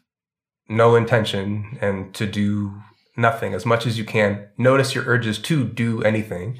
no 0.68 0.96
intention 0.96 1.78
and 1.80 2.14
to 2.14 2.26
do 2.26 2.80
nothing 3.16 3.55
as 3.55 3.66
much 3.66 3.86
as 3.86 3.98
you 3.98 4.05
can. 4.05 4.48
Notice 4.57 4.94
your 4.94 5.05
urges 5.05 5.38
to 5.38 5.64
do 5.64 6.03
anything 6.03 6.59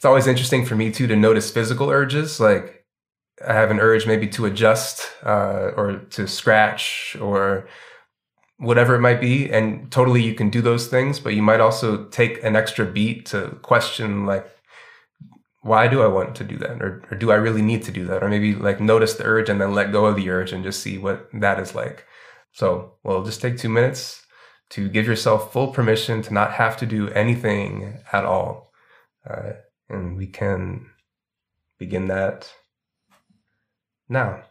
it's 0.00 0.06
always 0.06 0.26
interesting 0.26 0.64
for 0.64 0.76
me 0.76 0.90
too 0.90 1.06
to 1.08 1.14
notice 1.14 1.50
physical 1.50 1.90
urges. 1.90 2.40
Like 2.40 2.86
I 3.46 3.52
have 3.52 3.70
an 3.70 3.78
urge 3.78 4.06
maybe 4.06 4.28
to 4.28 4.46
adjust 4.46 5.06
uh, 5.22 5.72
or 5.76 5.98
to 6.12 6.26
scratch 6.26 7.18
or 7.20 7.68
whatever 8.60 8.94
it 8.94 9.00
might 9.00 9.20
be. 9.20 9.50
And 9.50 9.90
totally 9.90 10.22
you 10.22 10.34
can 10.34 10.50
do 10.50 10.60
those 10.60 10.86
things, 10.86 11.18
but 11.18 11.34
you 11.34 11.42
might 11.42 11.60
also 11.60 12.04
take 12.04 12.42
an 12.44 12.54
extra 12.54 12.86
beat 12.86 13.26
to 13.26 13.58
question 13.62 14.26
like, 14.26 14.46
why 15.62 15.88
do 15.88 16.02
I 16.02 16.06
want 16.06 16.34
to 16.36 16.44
do 16.44 16.56
that? 16.58 16.80
Or, 16.82 17.02
or 17.10 17.16
do 17.16 17.32
I 17.32 17.36
really 17.36 17.62
need 17.62 17.82
to 17.84 17.92
do 17.92 18.06
that? 18.06 18.22
Or 18.22 18.28
maybe 18.28 18.54
like 18.54 18.80
notice 18.80 19.14
the 19.14 19.24
urge 19.24 19.48
and 19.48 19.60
then 19.60 19.74
let 19.74 19.92
go 19.92 20.06
of 20.06 20.16
the 20.16 20.30
urge 20.30 20.52
and 20.52 20.64
just 20.64 20.82
see 20.82 20.96
what 20.98 21.28
that 21.34 21.58
is 21.58 21.74
like. 21.74 22.06
So, 22.52 22.94
well, 23.02 23.24
just 23.24 23.40
take 23.40 23.58
two 23.58 23.68
minutes 23.68 24.24
to 24.70 24.88
give 24.88 25.06
yourself 25.06 25.52
full 25.52 25.68
permission 25.68 26.22
to 26.22 26.34
not 26.34 26.52
have 26.52 26.76
to 26.78 26.86
do 26.86 27.08
anything 27.10 27.98
at 28.12 28.24
all. 28.24 28.72
Uh, 29.28 29.52
and 29.88 30.16
we 30.16 30.26
can 30.26 30.86
begin 31.78 32.08
that 32.08 32.50
now. 34.08 34.42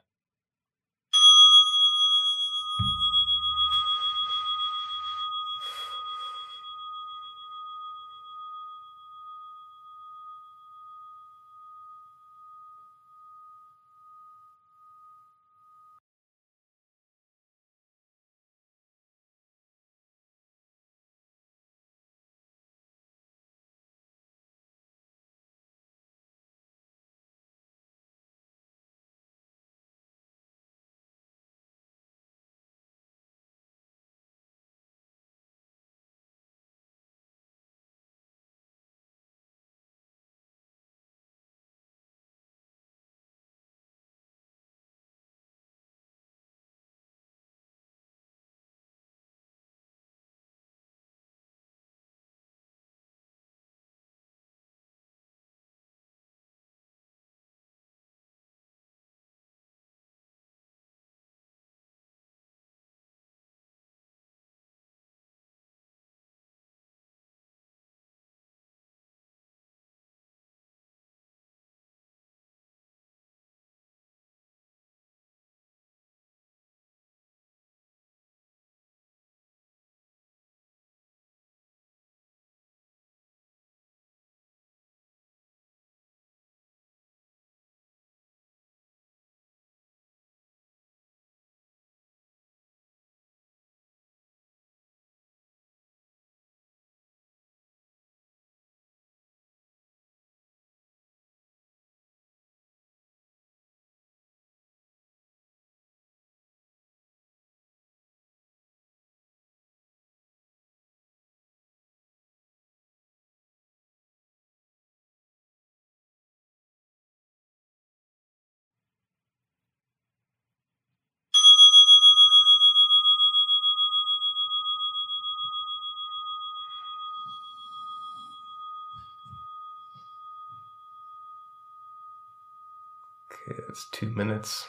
It's 133.47 133.87
two 133.91 134.07
minutes. 134.07 134.65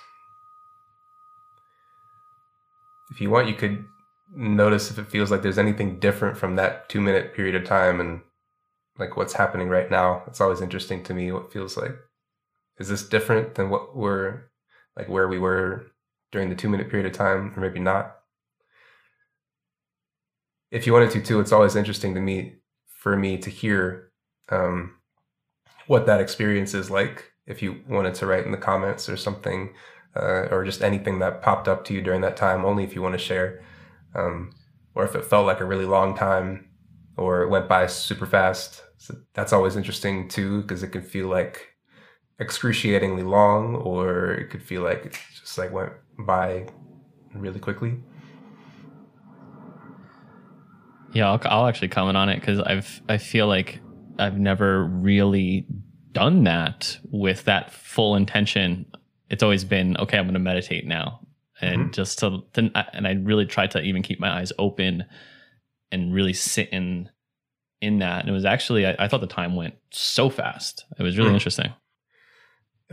If 3.10 3.20
you 3.20 3.30
want, 3.30 3.48
you 3.48 3.54
could 3.54 3.84
notice 4.34 4.90
if 4.90 4.98
it 4.98 5.10
feels 5.10 5.30
like 5.30 5.42
there's 5.42 5.58
anything 5.58 5.98
different 5.98 6.36
from 6.36 6.56
that 6.56 6.88
two 6.88 7.00
minute 7.00 7.34
period 7.34 7.54
of 7.56 7.64
time 7.64 8.00
and 8.00 8.20
like 8.98 9.16
what's 9.16 9.32
happening 9.32 9.68
right 9.68 9.90
now. 9.90 10.22
It's 10.26 10.40
always 10.40 10.60
interesting 10.60 11.02
to 11.04 11.14
me 11.14 11.32
what 11.32 11.52
feels 11.52 11.76
like. 11.76 11.96
Is 12.78 12.88
this 12.88 13.08
different 13.08 13.54
than 13.56 13.70
what 13.70 13.96
we're 13.96 14.50
like 14.96 15.08
where 15.08 15.28
we 15.28 15.38
were 15.38 15.86
during 16.32 16.48
the 16.48 16.54
two 16.54 16.68
minute 16.68 16.90
period 16.90 17.06
of 17.06 17.12
time, 17.12 17.52
or 17.56 17.60
maybe 17.60 17.80
not? 17.80 18.16
If 20.70 20.86
you 20.86 20.92
wanted 20.92 21.10
to 21.12 21.22
too, 21.22 21.40
it's 21.40 21.52
always 21.52 21.74
interesting 21.74 22.14
to 22.14 22.20
me 22.20 22.60
for 22.86 23.16
me 23.16 23.38
to 23.38 23.50
hear 23.50 24.12
um, 24.50 24.94
what 25.86 26.06
that 26.06 26.20
experience 26.20 26.74
is 26.74 26.90
like. 26.90 27.29
If 27.46 27.62
you 27.62 27.80
wanted 27.88 28.14
to 28.14 28.26
write 28.26 28.44
in 28.44 28.52
the 28.52 28.58
comments 28.58 29.08
or 29.08 29.16
something, 29.16 29.74
uh, 30.16 30.48
or 30.50 30.64
just 30.64 30.82
anything 30.82 31.18
that 31.20 31.42
popped 31.42 31.68
up 31.68 31.84
to 31.84 31.94
you 31.94 32.00
during 32.00 32.20
that 32.22 32.36
time, 32.36 32.64
only 32.64 32.84
if 32.84 32.94
you 32.94 33.02
want 33.02 33.14
to 33.14 33.18
share 33.18 33.62
um, 34.14 34.52
or 34.94 35.04
if 35.04 35.14
it 35.14 35.24
felt 35.24 35.46
like 35.46 35.60
a 35.60 35.64
really 35.64 35.84
long 35.84 36.16
time 36.16 36.68
or 37.16 37.42
it 37.42 37.48
went 37.48 37.68
by 37.68 37.86
super 37.86 38.26
fast. 38.26 38.82
So 38.98 39.14
that's 39.34 39.52
always 39.52 39.76
interesting 39.76 40.28
too, 40.28 40.62
because 40.62 40.82
it 40.82 40.88
can 40.88 41.02
feel 41.02 41.28
like 41.28 41.68
excruciatingly 42.38 43.22
long, 43.22 43.76
or 43.76 44.32
it 44.32 44.50
could 44.50 44.62
feel 44.62 44.82
like 44.82 45.06
it 45.06 45.18
just 45.38 45.58
like 45.58 45.72
went 45.72 45.92
by 46.18 46.66
really 47.34 47.60
quickly. 47.60 47.98
Yeah, 51.12 51.30
I'll, 51.30 51.40
I'll 51.44 51.66
actually 51.66 51.88
comment 51.88 52.16
on 52.16 52.28
it 52.28 52.40
because 52.40 52.60
I've 52.60 53.02
I 53.08 53.18
feel 53.18 53.46
like 53.46 53.80
I've 54.18 54.38
never 54.38 54.84
really 54.84 55.66
done 56.12 56.44
that 56.44 56.98
with 57.10 57.44
that 57.44 57.72
full 57.72 58.16
intention. 58.16 58.86
It's 59.28 59.42
always 59.42 59.64
been 59.64 59.96
okay. 59.98 60.18
I'm 60.18 60.24
going 60.24 60.34
to 60.34 60.40
meditate 60.40 60.86
now, 60.86 61.20
and 61.60 61.82
mm-hmm. 61.82 61.90
just 61.92 62.18
to, 62.20 62.42
to 62.54 62.70
and 62.92 63.06
I 63.06 63.12
really 63.12 63.46
tried 63.46 63.70
to 63.72 63.82
even 63.82 64.02
keep 64.02 64.20
my 64.20 64.40
eyes 64.40 64.52
open 64.58 65.04
and 65.92 66.12
really 66.12 66.32
sit 66.32 66.68
in 66.70 67.08
in 67.80 67.98
that. 68.00 68.20
And 68.20 68.28
it 68.28 68.32
was 68.32 68.44
actually 68.44 68.86
I, 68.86 68.96
I 68.98 69.08
thought 69.08 69.20
the 69.20 69.26
time 69.26 69.56
went 69.56 69.74
so 69.90 70.30
fast. 70.30 70.84
It 70.98 71.02
was 71.02 71.16
really 71.16 71.30
mm. 71.30 71.34
interesting. 71.34 71.72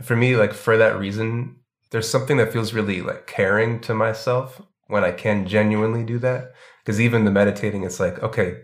For 0.02 0.16
me, 0.16 0.36
like 0.36 0.52
for 0.52 0.76
that 0.76 0.98
reason, 0.98 1.56
there's 1.90 2.08
something 2.08 2.36
that 2.36 2.52
feels 2.52 2.72
really 2.72 3.00
like 3.02 3.26
caring 3.26 3.80
to 3.80 3.94
myself 3.94 4.62
when 4.86 5.04
I 5.04 5.12
can 5.12 5.46
genuinely 5.46 6.04
do 6.04 6.18
that. 6.20 6.52
Because 6.84 7.00
even 7.00 7.24
the 7.24 7.30
meditating, 7.30 7.82
it's 7.82 8.00
like, 8.00 8.22
okay, 8.22 8.62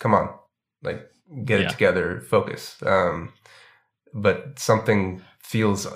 come 0.00 0.14
on, 0.14 0.30
like 0.82 1.08
get 1.44 1.60
yeah. 1.60 1.66
it 1.66 1.70
together, 1.70 2.20
focus. 2.20 2.76
Um, 2.84 3.32
but 4.14 4.58
something 4.58 5.20
feels 5.42 5.86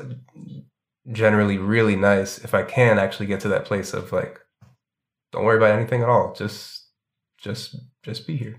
generally 1.11 1.57
really 1.57 1.97
nice 1.97 2.39
if 2.39 2.53
I 2.53 2.64
can 2.64 2.99
actually 2.99 3.27
get 3.27 3.41
to 3.41 3.49
that 3.49 3.64
place 3.64 3.95
of 3.95 4.12
like, 4.12 4.41
don't 5.33 5.45
worry 5.45 5.57
about 5.57 5.79
anything 5.79 6.03
at 6.03 6.09
all. 6.09 6.35
Just, 6.35 6.87
just, 7.39 7.77
just 8.03 8.27
be 8.27 8.37
here. 8.37 8.59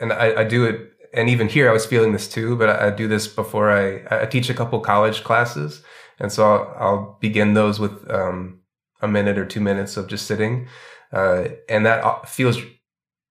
And 0.00 0.12
I, 0.12 0.40
I 0.40 0.44
do 0.44 0.64
it. 0.64 0.92
And 1.12 1.28
even 1.28 1.48
here, 1.48 1.68
I 1.68 1.72
was 1.72 1.86
feeling 1.86 2.12
this 2.12 2.28
too, 2.28 2.56
but 2.56 2.68
I, 2.68 2.88
I 2.88 2.90
do 2.90 3.08
this 3.08 3.26
before 3.26 3.70
I, 3.70 4.22
I 4.22 4.26
teach 4.26 4.48
a 4.50 4.54
couple 4.54 4.78
college 4.80 5.24
classes. 5.24 5.82
And 6.18 6.32
so 6.32 6.44
I'll, 6.44 6.76
I'll 6.78 7.18
begin 7.20 7.54
those 7.54 7.80
with, 7.80 8.10
um, 8.10 8.60
a 9.02 9.08
minute 9.08 9.36
or 9.36 9.44
two 9.44 9.60
minutes 9.60 9.96
of 9.96 10.08
just 10.08 10.26
sitting. 10.26 10.68
Uh, 11.12 11.48
and 11.68 11.84
that 11.86 12.04
uh, 12.04 12.22
feels, 12.24 12.58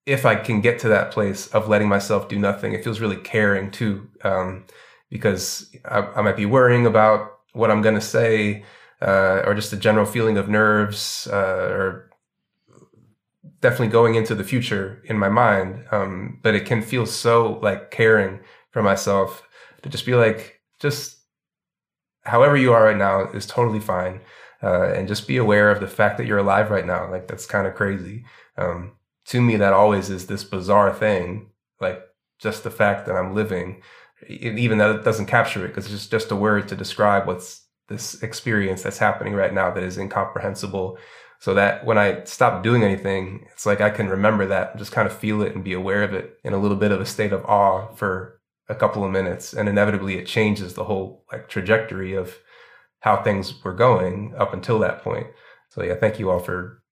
if 0.06 0.24
I 0.24 0.36
can 0.36 0.60
get 0.60 0.78
to 0.80 0.88
that 0.88 1.10
place 1.10 1.48
of 1.48 1.68
letting 1.68 1.88
myself 1.88 2.28
do 2.28 2.38
nothing, 2.38 2.72
it 2.72 2.84
feels 2.84 3.00
really 3.00 3.16
caring 3.16 3.70
too. 3.70 4.08
Um, 4.22 4.64
because 5.10 5.70
I, 5.84 5.98
I 5.98 6.22
might 6.22 6.36
be 6.36 6.46
worrying 6.46 6.86
about 6.86 7.32
what 7.52 7.70
I'm 7.70 7.82
going 7.82 7.94
to 7.94 8.00
say, 8.00 8.64
uh, 9.00 9.42
or 9.44 9.54
just 9.54 9.72
a 9.72 9.76
general 9.76 10.06
feeling 10.06 10.36
of 10.36 10.48
nerves, 10.48 11.28
uh, 11.32 11.68
or 11.70 12.10
definitely 13.60 13.88
going 13.88 14.14
into 14.14 14.34
the 14.34 14.44
future 14.44 15.02
in 15.04 15.18
my 15.18 15.28
mind. 15.28 15.84
Um, 15.90 16.38
but 16.42 16.54
it 16.54 16.66
can 16.66 16.82
feel 16.82 17.06
so 17.06 17.58
like 17.62 17.90
caring 17.90 18.40
for 18.70 18.82
myself 18.82 19.42
to 19.82 19.88
just 19.88 20.06
be 20.06 20.14
like, 20.14 20.60
just 20.78 21.18
however 22.22 22.56
you 22.56 22.72
are 22.72 22.84
right 22.84 22.96
now 22.96 23.30
is 23.30 23.46
totally 23.46 23.80
fine. 23.80 24.20
Uh, 24.62 24.92
and 24.94 25.06
just 25.06 25.28
be 25.28 25.36
aware 25.36 25.70
of 25.70 25.80
the 25.80 25.86
fact 25.86 26.16
that 26.16 26.26
you're 26.26 26.38
alive 26.38 26.70
right 26.70 26.86
now. 26.86 27.10
Like 27.10 27.28
that's 27.28 27.46
kind 27.46 27.66
of 27.66 27.74
crazy. 27.74 28.24
Um, 28.56 28.92
to 29.26 29.40
me, 29.40 29.56
that 29.56 29.74
always 29.74 30.08
is 30.08 30.26
this 30.26 30.44
bizarre 30.44 30.92
thing. 30.94 31.50
Like 31.80 32.00
just 32.38 32.64
the 32.64 32.70
fact 32.70 33.06
that 33.06 33.16
I'm 33.16 33.34
living 33.34 33.82
even 34.28 34.78
though 34.78 34.94
it 34.94 35.04
doesn't 35.04 35.26
capture 35.26 35.64
it 35.64 35.68
because 35.68 35.86
it's 35.86 35.94
just, 35.94 36.10
just 36.10 36.30
a 36.30 36.36
word 36.36 36.68
to 36.68 36.76
describe 36.76 37.26
what's 37.26 37.62
this 37.88 38.22
experience 38.22 38.82
that's 38.82 38.98
happening 38.98 39.34
right 39.34 39.54
now 39.54 39.70
that 39.70 39.82
is 39.82 39.98
incomprehensible. 39.98 40.98
So 41.38 41.52
that 41.54 41.84
when 41.84 41.98
I 41.98 42.24
stop 42.24 42.62
doing 42.62 42.82
anything, 42.82 43.46
it's 43.52 43.66
like 43.66 43.80
I 43.80 43.90
can 43.90 44.08
remember 44.08 44.46
that 44.46 44.70
and 44.70 44.78
just 44.78 44.92
kind 44.92 45.06
of 45.06 45.16
feel 45.16 45.42
it 45.42 45.54
and 45.54 45.62
be 45.62 45.74
aware 45.74 46.02
of 46.02 46.14
it 46.14 46.38
in 46.42 46.54
a 46.54 46.58
little 46.58 46.76
bit 46.76 46.92
of 46.92 47.00
a 47.00 47.06
state 47.06 47.32
of 47.32 47.44
awe 47.44 47.88
for 47.94 48.40
a 48.68 48.74
couple 48.74 49.04
of 49.04 49.12
minutes. 49.12 49.52
And 49.52 49.68
inevitably 49.68 50.16
it 50.16 50.26
changes 50.26 50.74
the 50.74 50.84
whole 50.84 51.24
like 51.30 51.48
trajectory 51.48 52.14
of 52.14 52.38
how 53.00 53.22
things 53.22 53.62
were 53.62 53.74
going 53.74 54.34
up 54.38 54.54
until 54.54 54.78
that 54.78 55.02
point. 55.02 55.26
So 55.68 55.82
yeah, 55.82 55.94
thank 55.94 56.18
you 56.18 56.30
all 56.30 56.40
for 56.40 56.82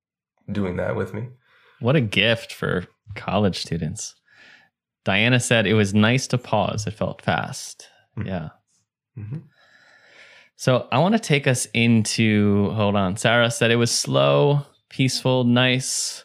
doing 0.51 0.77
that 0.77 0.95
with 0.95 1.15
me. 1.15 1.29
What 1.81 1.97
a 1.97 2.01
gift 2.01 2.53
for 2.53 2.87
college 3.15 3.59
students. 3.59 4.15
Diana 5.05 5.41
said 5.41 5.67
it 5.67 5.75
was 5.75 5.95
nice 5.95 6.27
to 6.29 6.39
pause. 6.39 6.87
It 6.87 6.93
felt 6.95 7.23
fast. 7.23 7.89
Mm-hmm. 8.19 8.29
Yeah. 8.29 8.49
Mm-hmm. 9.19 9.39
So 10.57 10.89
I 10.91 10.99
want 10.99 11.15
to 11.15 11.19
take 11.19 11.47
us 11.47 11.67
into. 11.75 12.71
Hold 12.71 12.97
on. 12.97 13.17
Sarah 13.17 13.51
said 13.51 13.71
it 13.71 13.77
was 13.77 13.91
slow, 13.91 14.67
peaceful, 14.89 15.45
nice. 15.45 16.25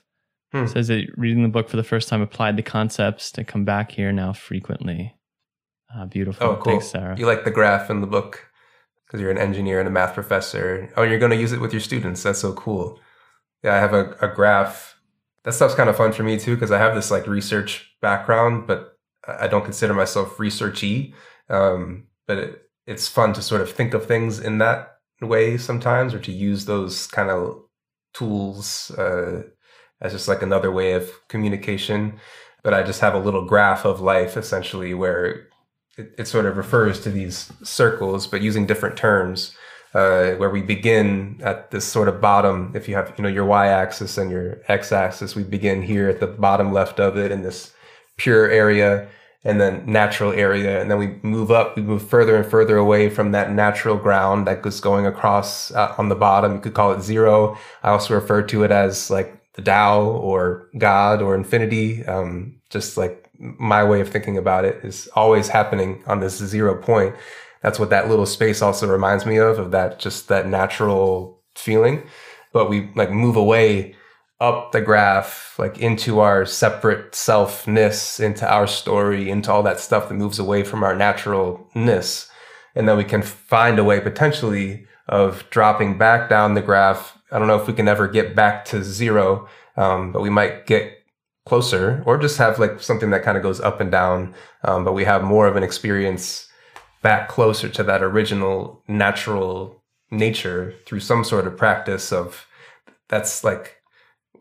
Hmm. 0.52 0.66
Says 0.66 0.88
that 0.88 1.06
reading 1.16 1.44
the 1.44 1.50
book 1.50 1.70
for 1.70 1.78
the 1.78 1.84
first 1.84 2.10
time 2.10 2.22
applied 2.22 2.58
the 2.58 2.64
concepts 2.64 3.32
to 3.34 3.44
come 3.44 3.66
back 3.66 3.92
here 3.92 4.12
now 4.12 4.34
frequently. 4.34 5.14
Uh, 5.96 6.06
beautiful. 6.06 6.48
Oh, 6.48 6.56
cool. 6.56 6.74
Thanks, 6.74 6.88
Sarah. 6.88 7.16
You 7.18 7.28
like 7.28 7.46
the 7.46 7.52
graph 7.52 7.90
in 7.90 8.02
the 8.02 8.08
book 8.08 8.50
because 9.06 9.22
you're 9.22 9.32
an 9.32 9.38
engineer 9.38 9.80
and 9.80 9.88
a 9.88 9.92
math 9.92 10.14
professor. 10.14 10.92
Oh, 10.98 11.04
you're 11.04 11.20
going 11.20 11.32
to 11.32 11.38
use 11.38 11.52
it 11.52 11.62
with 11.62 11.72
your 11.72 11.82
students. 11.82 12.24
That's 12.24 12.40
so 12.40 12.54
cool. 12.54 13.00
Yeah, 13.64 13.76
I 13.76 13.78
have 13.78 13.94
a, 13.94 14.16
a 14.22 14.28
graph 14.34 14.96
that 15.44 15.54
stuff's 15.54 15.76
kind 15.76 15.90
of 15.90 15.98
fun 15.98 16.12
for 16.12 16.24
me 16.24 16.38
too 16.38 16.56
because 16.56 16.72
I 16.72 16.78
have 16.78 16.96
this 16.96 17.12
like 17.12 17.28
research 17.28 17.96
background, 18.02 18.68
but 18.68 18.98
I 19.28 19.48
don't 19.48 19.64
consider 19.64 19.94
myself 19.94 20.38
researchy. 20.38 21.14
Um, 21.50 22.08
but 22.28 22.38
it, 22.38 22.62
it's 22.86 23.08
fun 23.08 23.34
to 23.34 23.42
sort 23.42 23.62
of 23.62 23.72
think 23.72 23.94
of 23.94 24.06
things 24.06 24.40
in 24.40 24.58
that 24.60 24.98
way 25.22 25.58
sometimes, 25.58 26.14
or 26.14 26.20
to 26.20 26.32
use 26.32 26.66
those 26.66 27.08
kind 27.08 27.30
of 27.30 27.64
tools 28.14 28.92
uh, 28.92 29.44
as 30.02 30.14
just 30.14 30.28
like 30.28 30.42
another 30.42 30.72
way 30.72 30.94
of 30.94 31.12
communication. 31.28 32.20
But 32.64 32.74
I 32.74 32.84
just 32.84 33.02
have 33.02 33.14
a 33.14 33.20
little 33.20 33.46
graph 33.46 33.86
of 33.86 34.02
life 34.02 34.36
essentially 34.36 34.94
where 34.94 35.48
it, 35.98 36.14
it 36.18 36.28
sort 36.28 36.46
of 36.46 36.58
refers 36.58 37.02
to 37.02 37.10
these 37.10 37.52
circles, 37.64 38.28
but 38.28 38.42
using 38.42 38.66
different 38.66 38.98
terms 38.98 39.56
uh, 39.94 40.32
where 40.34 40.50
we 40.50 40.62
begin 40.62 41.40
at 41.44 41.72
this 41.72 41.86
sort 41.86 42.08
of 42.08 42.22
bottom. 42.22 42.72
If 42.76 42.88
you 42.88 42.96
have, 42.96 43.14
you 43.18 43.24
know, 43.24 43.30
your 43.30 43.46
y-axis 43.46 44.18
and 44.18 44.30
your 44.30 44.62
x-axis, 44.68 45.36
we 45.36 45.44
begin 45.44 45.82
here 45.82 46.10
at 46.10 46.20
the 46.20 46.28
bottom 46.28 46.72
left 46.72 47.00
of 47.00 47.18
it 47.18 47.32
in 47.32 47.42
this 47.42 47.74
pure 48.18 48.50
area 48.50 49.08
and 49.44 49.60
then 49.60 49.84
natural 49.86 50.32
area. 50.34 50.82
And 50.82 50.92
then 50.92 51.00
we 51.00 51.20
move 51.24 51.50
up, 51.50 51.76
we 51.76 51.82
move 51.82 52.08
further 52.08 52.36
and 52.36 52.46
further 52.46 52.78
away 52.78 53.10
from 53.10 53.32
that 53.32 53.52
natural 53.52 53.96
ground 53.96 54.46
that 54.48 54.62
goes 54.62 54.82
going 54.82 55.06
across 55.06 55.72
uh, 55.72 55.96
on 55.98 56.10
the 56.10 56.16
bottom. 56.16 56.56
You 56.56 56.60
could 56.60 56.74
call 56.74 56.92
it 56.92 57.02
zero. 57.02 57.58
I 57.82 57.90
also 57.90 58.14
refer 58.14 58.44
to 58.44 58.64
it 58.64 58.72
as 58.72 59.10
like 59.10 59.42
the 59.54 59.62
Tao 59.62 60.04
or 60.04 60.70
God 60.78 61.22
or 61.22 61.36
infinity. 61.36 62.06
Um, 62.06 62.60
just 62.70 62.98
like 62.98 63.30
my 63.40 63.84
way 63.84 64.02
of 64.02 64.10
thinking 64.10 64.38
about 64.38 64.66
it 64.66 64.84
is 64.84 65.08
always 65.16 65.48
happening 65.48 66.04
on 66.06 66.20
this 66.20 66.38
zero 66.38 66.76
point 66.76 67.16
that's 67.62 67.80
what 67.80 67.90
that 67.90 68.10
little 68.10 68.26
space 68.26 68.62
also 68.62 68.88
reminds 68.88 69.26
me 69.26 69.38
of, 69.38 69.60
of 69.60 69.72
that 69.72 70.00
just 70.00 70.28
that 70.28 70.48
natural 70.48 71.42
feeling. 71.56 72.08
But 72.54 72.70
we 72.70 72.90
like 72.96 73.12
move 73.12 73.36
away 73.36 73.96
up 74.40 74.72
the 74.72 74.82
graph, 74.82 75.56
like 75.60 75.80
into 75.80 76.20
our 76.20 76.46
separate 76.46 77.12
selfness, 77.12 78.20
into 78.20 78.50
our 78.50 78.68
story, 78.68 79.30
into 79.30 79.52
all 79.52 79.64
that 79.64 79.80
stuff 79.80 80.08
that 80.08 80.16
moves 80.16 80.40
away 80.40 80.64
from 80.64 80.84
our 80.84 80.96
naturalness. 80.96 82.30
And 82.76 82.88
then 82.88 82.98
we 82.98 83.04
can 83.04 83.22
find 83.22 83.78
a 83.78 83.84
way 83.84 84.00
potentially 84.00 84.86
of 85.08 85.50
dropping 85.50 85.98
back 85.98 86.30
down 86.30 86.54
the 86.54 86.62
graph. 86.62 87.18
I 87.32 87.40
don't 87.40 87.48
know 87.48 87.60
if 87.60 87.68
we 87.68 87.74
can 87.74 87.88
ever 87.88 88.08
get 88.08 88.36
back 88.36 88.64
to 88.66 88.84
zero, 88.84 89.50
um, 89.76 90.12
but 90.12 90.22
we 90.22 90.30
might 90.30 90.66
get 90.66 90.94
closer 91.46 92.04
or 92.06 92.18
just 92.18 92.38
have 92.38 92.60
like 92.60 92.80
something 92.80 93.10
that 93.10 93.24
kind 93.24 93.36
of 93.36 93.44
goes 93.44 93.60
up 93.60 93.82
and 93.82 93.92
down. 93.92 94.34
Um, 94.64 94.86
but 94.86 94.94
we 94.94 95.04
have 95.04 95.24
more 95.24 95.48
of 95.48 95.56
an 95.56 95.64
experience 95.64 96.49
back 97.02 97.30
closer 97.30 97.70
to 97.70 97.84
that 97.84 98.04
original 98.04 98.84
natural 98.88 99.82
nature 100.12 100.76
through 100.86 101.00
some 101.00 101.24
sort 101.24 101.48
of 101.48 101.58
practice 101.58 102.12
of 102.12 102.46
that's 103.08 103.44
like 103.44 103.78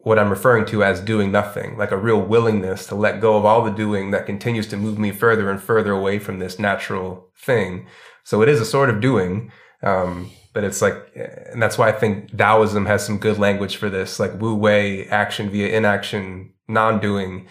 what 0.02 0.18
I'm 0.18 0.30
referring 0.30 0.64
to 0.66 0.82
as 0.82 1.00
doing 1.00 1.30
nothing, 1.30 1.76
like 1.76 1.90
a 1.90 1.96
real 1.96 2.20
willingness 2.20 2.86
to 2.86 2.94
let 2.94 3.20
go 3.20 3.36
of 3.36 3.44
all 3.44 3.64
the 3.64 3.70
doing 3.70 4.11
that 4.12 4.26
continues 4.26 4.66
to 4.68 4.76
move 4.76 4.98
me 4.98 5.11
further 5.11 5.50
and 5.50 5.61
further 5.61 5.92
away 5.92 6.18
from 6.18 6.38
this 6.38 6.59
natural 6.59 7.28
thing. 7.36 7.86
So 8.24 8.42
it 8.42 8.48
is 8.48 8.61
a 8.61 8.64
sort 8.64 8.90
of 8.90 9.00
doing, 9.00 9.50
Um, 9.82 10.30
but 10.54 10.64
it's 10.64 10.82
like, 10.82 10.96
and 11.14 11.62
that's 11.62 11.78
why 11.78 11.88
I 11.88 11.92
think 11.92 12.36
Taoism 12.36 12.86
has 12.86 13.04
some 13.06 13.18
good 13.18 13.38
language 13.38 13.76
for 13.76 13.88
this, 13.88 14.18
like 14.18 14.40
Wu 14.40 14.54
Wei, 14.54 15.06
action 15.06 15.50
via 15.50 15.68
inaction, 15.68 16.52
non-doing. 16.66 17.46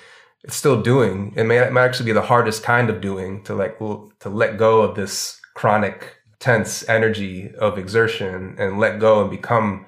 It's 0.47 0.55
still 0.55 0.81
doing. 0.81 1.33
It 1.35 1.43
may, 1.43 1.57
it 1.57 1.73
might 1.73 1.83
actually 1.83 2.05
be 2.05 2.13
the 2.13 2.21
hardest 2.21 2.63
kind 2.63 2.89
of 2.89 3.01
doing 3.01 3.43
to 3.43 3.53
like 3.53 3.77
to 3.79 4.29
let 4.29 4.57
go 4.57 4.81
of 4.81 4.95
this 4.95 5.41
chronic, 5.55 6.15
tense 6.39 6.87
energy 6.87 7.53
of 7.55 7.77
exertion 7.77 8.55
and 8.57 8.79
let 8.79 8.99
go 8.99 9.21
and 9.21 9.29
become 9.29 9.85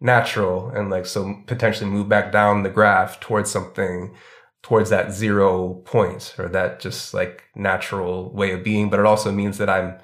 natural 0.00 0.68
and 0.68 0.90
like 0.90 1.06
so 1.06 1.42
potentially 1.46 1.90
move 1.90 2.08
back 2.08 2.30
down 2.30 2.62
the 2.62 2.70
graph 2.70 3.18
towards 3.18 3.50
something 3.50 4.14
towards 4.62 4.90
that 4.90 5.12
zero 5.12 5.74
point 5.84 6.34
or 6.38 6.48
that 6.48 6.78
just 6.78 7.14
like 7.14 7.44
natural 7.56 8.32
way 8.32 8.52
of 8.52 8.62
being. 8.62 8.90
But 8.90 9.00
it 9.00 9.06
also 9.06 9.32
means 9.32 9.58
that 9.58 9.68
i'm 9.68 9.98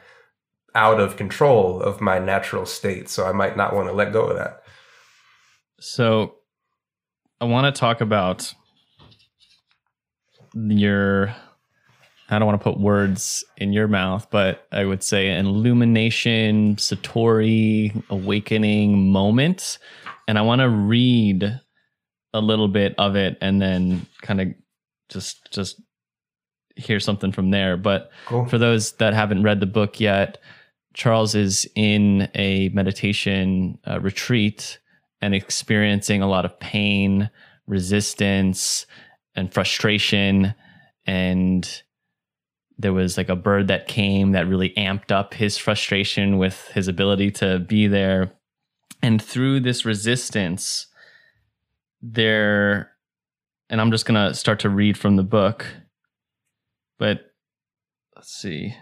out 0.74 0.99
of 0.99 1.16
control 1.16 1.80
of 1.80 2.01
my 2.01 2.18
natural 2.18 2.66
state. 2.66 3.09
So 3.09 3.26
i 3.26 3.32
might 3.32 3.57
not 3.57 3.74
want 3.74 3.88
to 3.88 3.95
let 3.95 4.12
go 4.12 4.24
of 4.24 4.36
that. 4.36 4.62
So 5.78 6.36
i 7.40 7.45
want 7.45 7.72
to 7.72 7.78
talk 7.78 8.01
about 8.01 8.55
your 10.55 11.34
I 12.30 12.38
don't 12.38 12.46
want 12.46 12.61
to 12.61 12.64
put 12.64 12.80
words 12.80 13.44
in 13.59 13.72
your 13.72 13.86
mouth, 13.86 14.28
but 14.30 14.66
I 14.72 14.84
would 14.84 15.02
say 15.02 15.28
an 15.28 15.46
illumination, 15.46 16.76
Satori, 16.76 18.02
awakening 18.09 19.12
moment. 19.12 19.78
And 20.26 20.38
I 20.38 20.42
want 20.42 20.61
to 20.62 20.68
read 20.68 21.61
a 22.32 22.40
little 22.40 22.68
bit 22.68 22.94
of 22.98 23.14
it 23.14 23.36
and 23.40 23.61
then 23.61 24.07
kind 24.22 24.40
of 24.40 24.48
just 25.11 25.50
just 25.52 25.80
hear 26.76 26.98
something 26.98 27.30
from 27.30 27.50
there. 27.50 27.76
But 27.76 28.11
cool. 28.26 28.46
for 28.46 28.59
those 28.59 28.92
that 28.92 29.14
haven't 29.14 29.42
read 29.42 29.61
the 29.61 29.66
book 29.66 30.00
yet, 30.00 30.38
Charles 30.94 31.34
is 31.34 31.68
in 31.74 32.28
a 32.34 32.70
meditation 32.70 33.78
uh, 33.86 34.00
retreat 34.00 34.78
and 35.20 35.34
experiencing 35.34 36.22
a 36.22 36.28
lot 36.28 36.44
of 36.44 36.59
pain, 36.59 37.30
resistance, 37.66 38.86
and 39.35 39.53
frustration. 39.53 40.55
And 41.07 41.82
there 42.78 42.93
was 42.93 43.16
like 43.16 43.28
a 43.28 43.37
bird 43.37 43.68
that 43.68 43.89
came 43.89 44.32
that 44.32 44.49
really 44.49 44.70
amped 44.70 45.12
up 45.12 45.35
his 45.35 45.57
frustration 45.57 46.39
with 46.39 46.68
his 46.68 46.89
ability 46.89 47.30
to 47.32 47.59
be 47.59 47.87
there. 47.87 48.32
And 49.03 49.20
through 49.20 49.61
this 49.61 49.85
resistance 49.85 50.87
there 52.07 52.93
and 53.70 53.80
i'm 53.80 53.91
just 53.91 54.05
going 54.05 54.14
to 54.14 54.35
start 54.35 54.61
to 54.61 54.68
read 54.68 54.99
from 54.99 55.16
the 55.16 55.22
book 55.22 55.64
but 56.99 57.32
let's 58.14 58.32
see. 58.32 58.74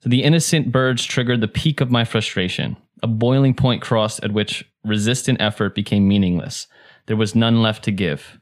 So 0.00 0.08
the 0.08 0.22
innocent 0.22 0.70
birds 0.70 1.04
triggered 1.04 1.40
the 1.40 1.48
peak 1.48 1.80
of 1.80 1.90
my 1.90 2.04
frustration 2.04 2.76
a 3.02 3.08
boiling 3.08 3.54
point 3.54 3.82
crossed 3.82 4.22
at 4.22 4.32
which 4.32 4.64
resistant 4.84 5.40
effort 5.40 5.74
became 5.74 6.06
meaningless. 6.06 6.68
There 7.06 7.16
was 7.16 7.34
none 7.34 7.60
left 7.60 7.82
to 7.84 7.90
give 7.90 8.38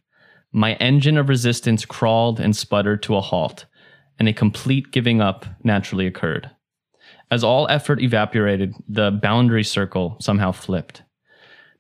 my 0.53 0.75
engine 0.75 1.17
of 1.17 1.29
resistance 1.29 1.85
crawled 1.85 2.41
and 2.41 2.57
sputtered 2.57 3.03
to 3.05 3.17
a 3.17 3.21
halt 3.21 3.67
and 4.19 4.29
a 4.29 4.33
complete 4.33 4.91
giving 4.91 5.21
up 5.21 5.47
naturally 5.63 6.07
occurred. 6.07 6.51
As 7.31 7.45
all 7.45 7.69
effort 7.69 8.01
evaporated, 8.01 8.75
the 8.89 9.11
boundary 9.11 9.65
circle 9.65 10.17
somehow 10.21 10.53
flipped. 10.53 11.03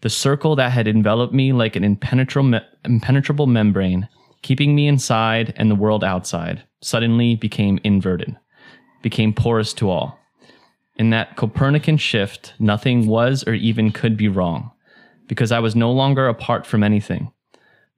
The 0.02 0.08
circle 0.08 0.56
that 0.56 0.72
had 0.72 0.88
enveloped 0.88 1.34
me 1.34 1.52
like 1.52 1.76
an 1.76 1.84
impenetrable, 1.84 2.60
impenetrable 2.84 3.46
membrane, 3.46 4.08
keeping 4.42 4.74
me 4.74 4.86
inside 4.86 5.52
and 5.56 5.70
the 5.70 5.74
world 5.74 6.02
outside, 6.02 6.62
suddenly 6.80 7.34
became 7.36 7.78
inverted, 7.84 8.36
became 9.02 9.34
porous 9.34 9.74
to 9.74 9.90
all. 9.90 10.18
In 10.96 11.10
that 11.10 11.36
Copernican 11.36 11.98
shift, 11.98 12.54
nothing 12.58 13.06
was 13.06 13.44
or 13.46 13.54
even 13.54 13.92
could 13.92 14.16
be 14.16 14.28
wrong, 14.28 14.70
because 15.26 15.52
I 15.52 15.58
was 15.58 15.76
no 15.76 15.92
longer 15.92 16.28
apart 16.28 16.66
from 16.66 16.82
anything. 16.82 17.32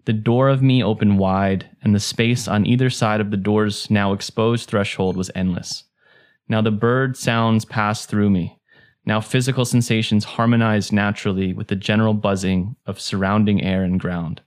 The 0.04 0.12
door 0.12 0.48
of 0.48 0.62
me 0.62 0.82
opened 0.82 1.18
wide, 1.18 1.70
and 1.82 1.94
the 1.94 2.00
space 2.00 2.48
on 2.48 2.66
either 2.66 2.90
side 2.90 3.20
of 3.20 3.30
the 3.30 3.36
door's 3.36 3.90
now 3.90 4.12
exposed 4.12 4.68
threshold 4.68 5.16
was 5.16 5.30
endless. 5.34 5.84
Now 6.48 6.60
the 6.60 6.70
bird 6.70 7.16
sounds 7.16 7.64
passed 7.64 8.08
through 8.08 8.30
me. 8.30 8.58
Now 9.04 9.20
physical 9.20 9.64
sensations 9.64 10.24
harmonized 10.24 10.92
naturally 10.92 11.52
with 11.52 11.68
the 11.68 11.76
general 11.76 12.14
buzzing 12.14 12.76
of 12.86 13.00
surrounding 13.00 13.62
air 13.62 13.82
and 13.82 13.98
ground. 13.98 14.40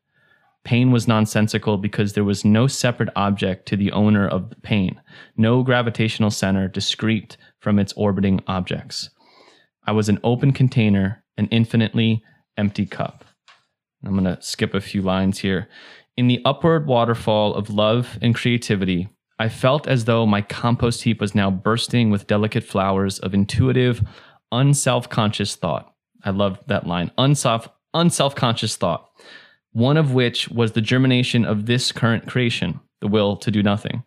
Pain 0.63 0.91
was 0.91 1.07
nonsensical 1.07 1.77
because 1.77 2.13
there 2.13 2.23
was 2.23 2.43
no 2.43 2.65
separate 2.67 3.09
object 3.15 3.67
to 3.67 3.77
the 3.77 3.91
owner 3.91 4.27
of 4.27 4.49
the 4.49 4.55
pain, 4.55 4.99
no 5.37 5.61
gravitational 5.61 6.31
center 6.31 6.67
discrete 6.67 7.37
from 7.59 7.79
its 7.79 7.93
orbiting 7.93 8.41
objects. 8.47 9.09
I 9.85 9.91
was 9.91 10.09
an 10.09 10.19
open 10.23 10.53
container, 10.53 11.23
an 11.37 11.47
infinitely 11.47 12.23
empty 12.57 12.85
cup. 12.85 13.24
I'm 14.05 14.13
going 14.13 14.23
to 14.25 14.41
skip 14.41 14.73
a 14.73 14.81
few 14.81 15.01
lines 15.01 15.39
here. 15.39 15.67
In 16.17 16.27
the 16.27 16.41
upward 16.45 16.87
waterfall 16.87 17.55
of 17.55 17.69
love 17.69 18.17
and 18.21 18.33
creativity, 18.33 19.09
I 19.37 19.49
felt 19.49 19.87
as 19.87 20.05
though 20.05 20.25
my 20.25 20.41
compost 20.41 21.03
heap 21.03 21.19
was 21.19 21.35
now 21.35 21.51
bursting 21.51 22.09
with 22.09 22.27
delicate 22.27 22.63
flowers 22.63 23.19
of 23.19 23.33
intuitive, 23.33 24.01
unself 24.51 25.09
conscious 25.09 25.55
thought. 25.55 25.93
I 26.23 26.29
love 26.29 26.59
that 26.67 26.87
line 26.87 27.11
unself 27.17 27.67
unself 27.93 28.35
conscious 28.35 28.75
thought, 28.75 29.09
one 29.71 29.97
of 29.97 30.13
which 30.13 30.49
was 30.49 30.71
the 30.71 30.81
germination 30.81 31.45
of 31.45 31.65
this 31.65 31.91
current 31.91 32.27
creation, 32.27 32.79
the 33.01 33.07
will 33.07 33.35
to 33.37 33.51
do 33.51 33.61
nothing. 33.61 34.03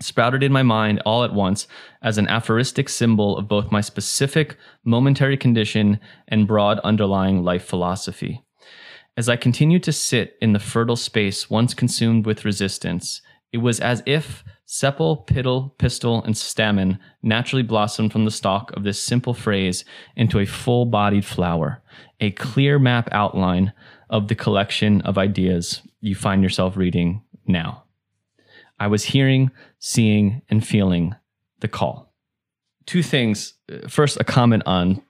Sprouted 0.00 0.42
in 0.42 0.52
my 0.52 0.62
mind 0.62 1.00
all 1.04 1.22
at 1.22 1.34
once 1.34 1.68
as 2.02 2.18
an 2.18 2.28
aphoristic 2.28 2.88
symbol 2.88 3.36
of 3.36 3.46
both 3.46 3.70
my 3.70 3.80
specific 3.80 4.56
momentary 4.84 5.36
condition 5.36 6.00
and 6.26 6.48
broad 6.48 6.80
underlying 6.80 7.44
life 7.44 7.64
philosophy. 7.64 8.43
As 9.16 9.28
I 9.28 9.36
continued 9.36 9.84
to 9.84 9.92
sit 9.92 10.36
in 10.40 10.52
the 10.52 10.58
fertile 10.58 10.96
space 10.96 11.48
once 11.48 11.72
consumed 11.72 12.26
with 12.26 12.44
resistance, 12.44 13.22
it 13.52 13.58
was 13.58 13.78
as 13.78 14.02
if 14.06 14.42
sepal, 14.66 15.24
pitil, 15.28 15.78
pistil, 15.78 16.24
and 16.24 16.36
stamen 16.36 16.98
naturally 17.22 17.62
blossomed 17.62 18.10
from 18.10 18.24
the 18.24 18.32
stalk 18.32 18.72
of 18.72 18.82
this 18.82 19.00
simple 19.00 19.32
phrase 19.32 19.84
into 20.16 20.40
a 20.40 20.46
full 20.46 20.86
bodied 20.86 21.24
flower, 21.24 21.80
a 22.18 22.32
clear 22.32 22.80
map 22.80 23.08
outline 23.12 23.72
of 24.10 24.26
the 24.26 24.34
collection 24.34 25.00
of 25.02 25.16
ideas 25.16 25.82
you 26.00 26.16
find 26.16 26.42
yourself 26.42 26.76
reading 26.76 27.22
now. 27.46 27.84
I 28.80 28.88
was 28.88 29.04
hearing, 29.04 29.52
seeing, 29.78 30.42
and 30.48 30.66
feeling 30.66 31.14
the 31.60 31.68
call. 31.68 32.12
Two 32.86 33.02
things. 33.02 33.54
First, 33.88 34.18
a 34.20 34.24
comment 34.24 34.64
on 34.66 35.02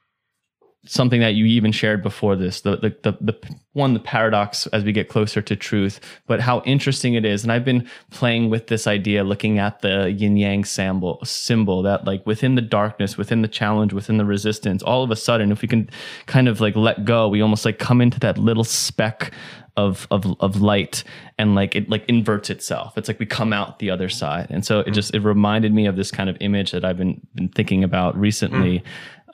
something 0.87 1.20
that 1.20 1.35
you 1.35 1.47
even 1.47 1.72
shared 1.72 2.03
before 2.03 2.37
this 2.37 2.61
the, 2.61 2.76
the, 2.76 2.97
the 3.03 3.16
the 3.20 3.57
one 3.72 3.95
the 3.95 4.01
paradox 4.01 4.66
as 4.68 4.85
we 4.85 4.93
get 4.93 5.09
closer 5.09 5.41
to 5.41 5.57
truth 5.57 6.01
but 6.26 6.41
how 6.41 6.61
interesting 6.62 7.14
it 7.14 7.24
is. 7.24 7.43
And 7.43 7.53
i've 7.53 7.64
been 7.64 7.89
playing 8.11 8.51
with 8.51 8.66
this 8.68 8.87
idea 8.87 9.24
looking 9.24 9.59
at 9.59 9.80
the 9.80 10.11
yin 10.11 10.37
yang 10.37 10.64
symbol 10.64 11.20
symbol 11.24 11.82
that 11.82 12.05
like 12.05 12.24
within 12.26 12.55
the 12.55 12.62
darkness 12.62 13.16
within 13.16 13.43
the 13.43 13.49
challenge 13.49 13.93
within 13.93 14.18
the 14.18 14.24
resistance 14.24 14.82
all 14.82 15.03
of 15.03 15.11
a 15.11 15.16
sudden 15.16 15.53
if 15.53 15.62
we 15.62 15.68
can 15.68 15.89
kind 16.26 16.49
of 16.49 16.61
like 16.61 16.76
let 16.76 17.05
go 17.05 17.28
we 17.28 17.41
almost 17.41 17.64
like 17.64 17.78
come 17.78 18.01
into 18.01 18.20
that 18.20 18.39
little 18.39 18.64
speck 18.64 19.32
of 19.76 20.07
of 20.11 20.24
of 20.41 20.61
light 20.61 21.03
and 21.39 21.55
like 21.55 21.74
it 21.74 21.89
like 21.89 22.05
inverts 22.09 22.51
itself. 22.51 22.97
It's 22.97 23.09
like 23.09 23.18
we 23.18 23.26
come 23.26 23.53
out 23.53 23.78
the 23.78 23.91
other 23.91 24.09
side. 24.09 24.47
And 24.51 24.64
so 24.64 24.80
it 24.80 24.93
just 24.93 25.14
it 25.14 25.20
reminded 25.20 25.74
me 25.74 25.87
of 25.87 25.97
this 25.97 26.11
kind 26.11 26.30
of 26.30 26.37
image 26.41 26.70
that 26.72 26.85
i've 26.85 26.97
been 26.97 27.20
been 27.35 27.49
thinking 27.49 27.82
about 27.82 28.16
recently. 28.16 28.85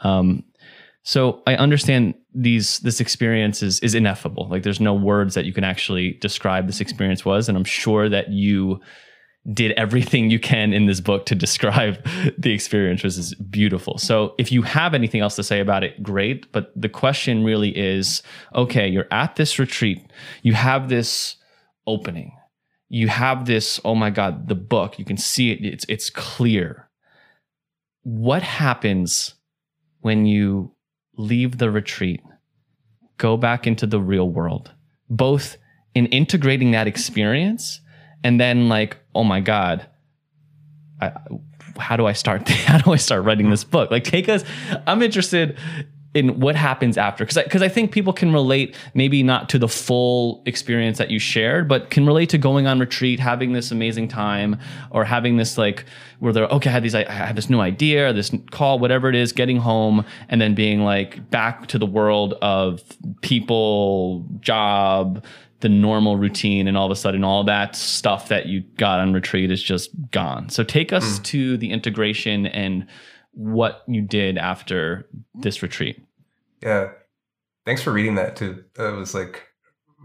Mm. 0.03 0.07
um, 0.07 0.45
so 1.03 1.43
I 1.47 1.55
understand 1.55 2.15
these 2.35 2.79
this 2.81 3.01
experience 3.01 3.63
is 3.63 3.81
is 3.81 3.95
ineffable. 3.95 4.49
Like 4.49 4.63
there's 4.63 4.81
no 4.81 4.95
words 4.95 5.35
that 5.35 5.45
you 5.45 5.53
can 5.53 5.65
actually 5.65 6.13
describe 6.21 6.67
this 6.67 6.81
experience 6.81 7.25
was, 7.25 7.49
and 7.49 7.57
I'm 7.57 7.65
sure 7.65 8.09
that 8.09 8.31
you 8.31 8.81
did 9.55 9.73
everything 9.73 10.31
you 10.31 10.39
can 10.39 10.75
in 10.75 10.85
this 10.85 11.01
book 11.01 11.25
to 11.27 11.35
describe 11.47 12.07
the 12.37 12.53
experience, 12.53 13.03
which 13.03 13.17
is 13.17 13.35
beautiful. 13.35 13.97
So 13.97 14.35
if 14.39 14.53
you 14.53 14.63
have 14.63 14.93
anything 14.93 15.23
else 15.23 15.37
to 15.37 15.43
say 15.43 15.61
about 15.61 15.83
it, 15.83 16.03
great. 16.03 16.53
But 16.53 16.71
the 16.77 16.91
question 16.91 17.43
really 17.45 17.77
is, 17.77 18.23
okay, 18.55 18.87
you're 18.87 19.09
at 19.11 19.37
this 19.37 19.59
retreat, 19.59 20.13
you 20.43 20.53
have 20.53 20.91
this 20.91 21.37
opening, 21.87 22.37
you 22.91 23.09
have 23.09 23.47
this, 23.47 23.81
oh 23.85 23.95
my 23.95 24.11
God, 24.11 24.49
the 24.49 24.55
book, 24.55 24.99
you 24.99 25.07
can 25.07 25.17
see 25.17 25.51
it, 25.51 25.65
it's 25.65 25.87
it's 25.89 26.11
clear. 26.11 26.91
What 28.03 28.43
happens 28.43 29.35
when 30.01 30.27
you 30.27 30.75
leave 31.17 31.59
the 31.59 31.71
retreat, 31.71 32.23
go 33.19 33.37
back 33.37 33.67
into 33.67 33.87
the 33.87 34.01
real 34.01 34.29
world, 34.29 34.73
both 35.09 35.57
in 35.95 36.07
integrating 36.07 36.71
that 36.71 36.87
experience 36.87 37.81
and 38.23 38.41
then 38.41 38.69
like, 38.69 38.97
oh 39.15 39.25
my 39.25 39.41
God, 39.41 39.87
I, 41.01 41.13
how 41.79 41.97
do 41.97 42.07
I 42.07 42.13
start? 42.13 42.49
How 42.49 42.79
do 42.79 42.93
I 42.93 42.97
start 42.97 43.25
writing 43.25 43.49
this 43.51 43.65
book? 43.65 43.91
Like, 43.91 44.05
take 44.05 44.29
us. 44.29 44.45
I'm 44.87 45.03
interested 45.03 45.57
in 46.13 46.41
what 46.41 46.57
happens 46.57 46.99
after 46.99 47.25
because 47.25 47.43
because 47.45 47.63
I, 47.63 47.67
I, 47.67 47.69
think 47.69 47.93
people 47.93 48.13
can 48.13 48.33
relate 48.33 48.75
maybe 48.95 49.23
not 49.23 49.49
to 49.51 49.59
the 49.61 49.69
full 49.69 50.43
experience 50.45 50.99
that 50.99 51.11
you 51.11 51.21
shared 51.21 51.69
but 51.69 51.91
can 51.91 52.05
relate 52.05 52.31
to 52.31 52.39
going 52.39 52.67
on 52.67 52.81
retreat 52.81 53.21
having 53.21 53.53
this 53.53 53.71
amazing 53.71 54.09
time 54.09 54.59
or 54.91 55.05
having 55.05 55.37
this 55.37 55.57
like 55.57 55.85
where 56.19 56.33
they're 56.33 56.47
okay 56.47 56.69
I 56.69 56.73
had 56.73 56.83
these 56.83 56.97
I 56.97 57.11
had 57.11 57.37
this 57.37 57.49
new 57.49 57.61
idea 57.61 58.13
this 58.13 58.33
call 58.51 58.81
whatever 58.81 59.09
it 59.09 59.15
is 59.15 59.33
getting 59.33 59.59
home 59.59 60.05
and 60.29 60.41
then 60.41 60.55
being 60.55 60.83
like 60.83 61.31
back 61.31 61.69
to 61.69 61.79
the 61.79 61.87
world 61.87 62.35
of 62.43 62.83
people 63.21 64.27
job 64.41 65.25
the 65.61 65.69
normal 65.69 66.17
routine 66.17 66.67
and 66.67 66.77
all 66.77 66.87
of 66.87 66.93
a 66.93 66.97
sudden 66.97 67.23
all 67.23 67.45
that 67.45 67.77
stuff 67.77 68.29
that 68.29 68.47
you 68.47 68.63
got 68.79 68.99
on 68.99 69.13
retreat 69.13 69.53
is 69.53 69.63
just 69.63 69.91
gone 70.11 70.49
so 70.49 70.65
take 70.65 70.93
us 70.93 71.21
mm. 71.21 71.25
to 71.25 71.57
the 71.57 71.71
integration 71.71 72.47
and 72.47 72.85
what 73.33 73.83
you 73.87 74.03
did 74.03 74.39
after 74.39 75.09
this 75.35 75.63
retreat. 75.63 76.03
Yeah. 76.63 76.91
Thanks 77.65 77.83
for 77.83 77.93
reading 77.93 78.17
that 78.17 78.37
too. 78.37 78.65
That 78.75 78.95
was 78.95 79.15
like 79.15 79.47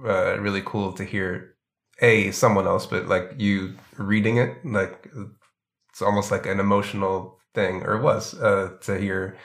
uh, 0.06 0.40
really 0.40 0.62
cool 0.66 0.94
to 0.94 1.04
hear 1.04 1.56
a 2.02 2.32
someone 2.32 2.68
else, 2.68 2.86
but 2.86 3.08
like 3.08 3.34
you 3.38 3.76
reading 3.98 4.38
it, 4.38 4.66
like 4.66 5.10
it's 5.90 6.02
almost 6.02 6.32
like 6.32 6.46
an 6.46 6.60
emotional 6.60 7.40
thing, 7.54 7.84
or 7.84 8.00
was 8.02 8.34
uh, 8.40 8.74
to 8.82 8.98
hear 8.98 9.38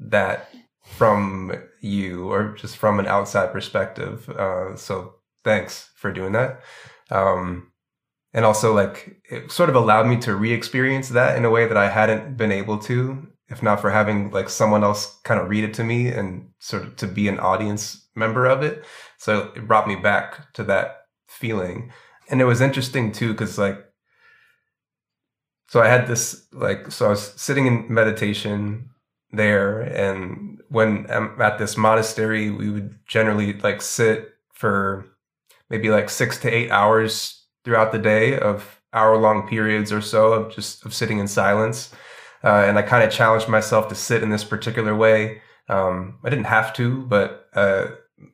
that 0.00 0.50
from 0.84 1.52
you, 1.80 2.30
or 2.30 2.54
just 2.54 2.76
from 2.76 2.98
an 2.98 3.06
outside 3.06 3.52
perspective. 3.52 4.28
Uh, 4.30 4.74
so 4.76 5.14
thanks 5.44 5.90
for 5.94 6.12
doing 6.12 6.32
that. 6.32 6.60
Um, 7.10 7.71
and 8.34 8.44
also 8.44 8.74
like 8.74 9.20
it 9.30 9.50
sort 9.50 9.68
of 9.68 9.76
allowed 9.76 10.06
me 10.06 10.16
to 10.18 10.34
re-experience 10.34 11.10
that 11.10 11.36
in 11.36 11.44
a 11.44 11.50
way 11.50 11.66
that 11.66 11.76
I 11.76 11.88
hadn't 11.88 12.36
been 12.36 12.52
able 12.52 12.78
to 12.78 13.32
if 13.52 13.62
not 13.62 13.80
for 13.80 13.90
having 13.90 14.30
like 14.30 14.48
someone 14.48 14.82
else 14.82 15.20
kind 15.24 15.38
of 15.38 15.48
read 15.48 15.62
it 15.62 15.74
to 15.74 15.84
me 15.84 16.08
and 16.08 16.48
sort 16.58 16.82
of 16.84 16.96
to 16.96 17.06
be 17.06 17.28
an 17.28 17.38
audience 17.38 18.08
member 18.14 18.46
of 18.46 18.62
it. 18.62 18.84
So 19.18 19.52
it 19.54 19.68
brought 19.68 19.86
me 19.86 19.96
back 19.96 20.52
to 20.54 20.64
that 20.64 21.02
feeling. 21.28 21.92
And 22.28 22.40
it 22.40 22.46
was 22.46 22.62
interesting 22.62 23.12
too 23.12 23.34
cuz 23.34 23.58
like 23.58 23.78
so 25.68 25.80
I 25.80 25.88
had 25.88 26.06
this 26.06 26.46
like 26.52 26.90
so 26.90 27.06
I 27.06 27.10
was 27.10 27.34
sitting 27.36 27.66
in 27.66 27.92
meditation 27.92 28.90
there 29.30 29.80
and 29.80 30.60
when 30.68 31.06
I'm 31.10 31.40
at 31.40 31.58
this 31.58 31.76
monastery 31.76 32.50
we 32.50 32.70
would 32.70 32.98
generally 33.06 33.52
like 33.54 33.82
sit 33.82 34.30
for 34.54 35.06
maybe 35.68 35.90
like 35.90 36.08
6 36.10 36.38
to 36.38 36.50
8 36.50 36.70
hours 36.70 37.41
throughout 37.64 37.92
the 37.92 37.98
day 37.98 38.38
of 38.38 38.80
hour 38.92 39.16
long 39.16 39.48
periods 39.48 39.92
or 39.92 40.00
so 40.00 40.32
of 40.32 40.54
just 40.54 40.84
of 40.84 40.94
sitting 40.94 41.18
in 41.18 41.28
silence. 41.28 41.92
Uh, 42.44 42.64
and 42.66 42.78
I 42.78 42.82
kind 42.82 43.04
of 43.04 43.12
challenged 43.12 43.48
myself 43.48 43.88
to 43.88 43.94
sit 43.94 44.22
in 44.22 44.30
this 44.30 44.44
particular 44.44 44.94
way. 44.94 45.40
Um, 45.68 46.18
I 46.24 46.30
didn't 46.30 46.46
have 46.46 46.74
to, 46.74 47.02
but 47.06 47.48
uh, 47.54 47.86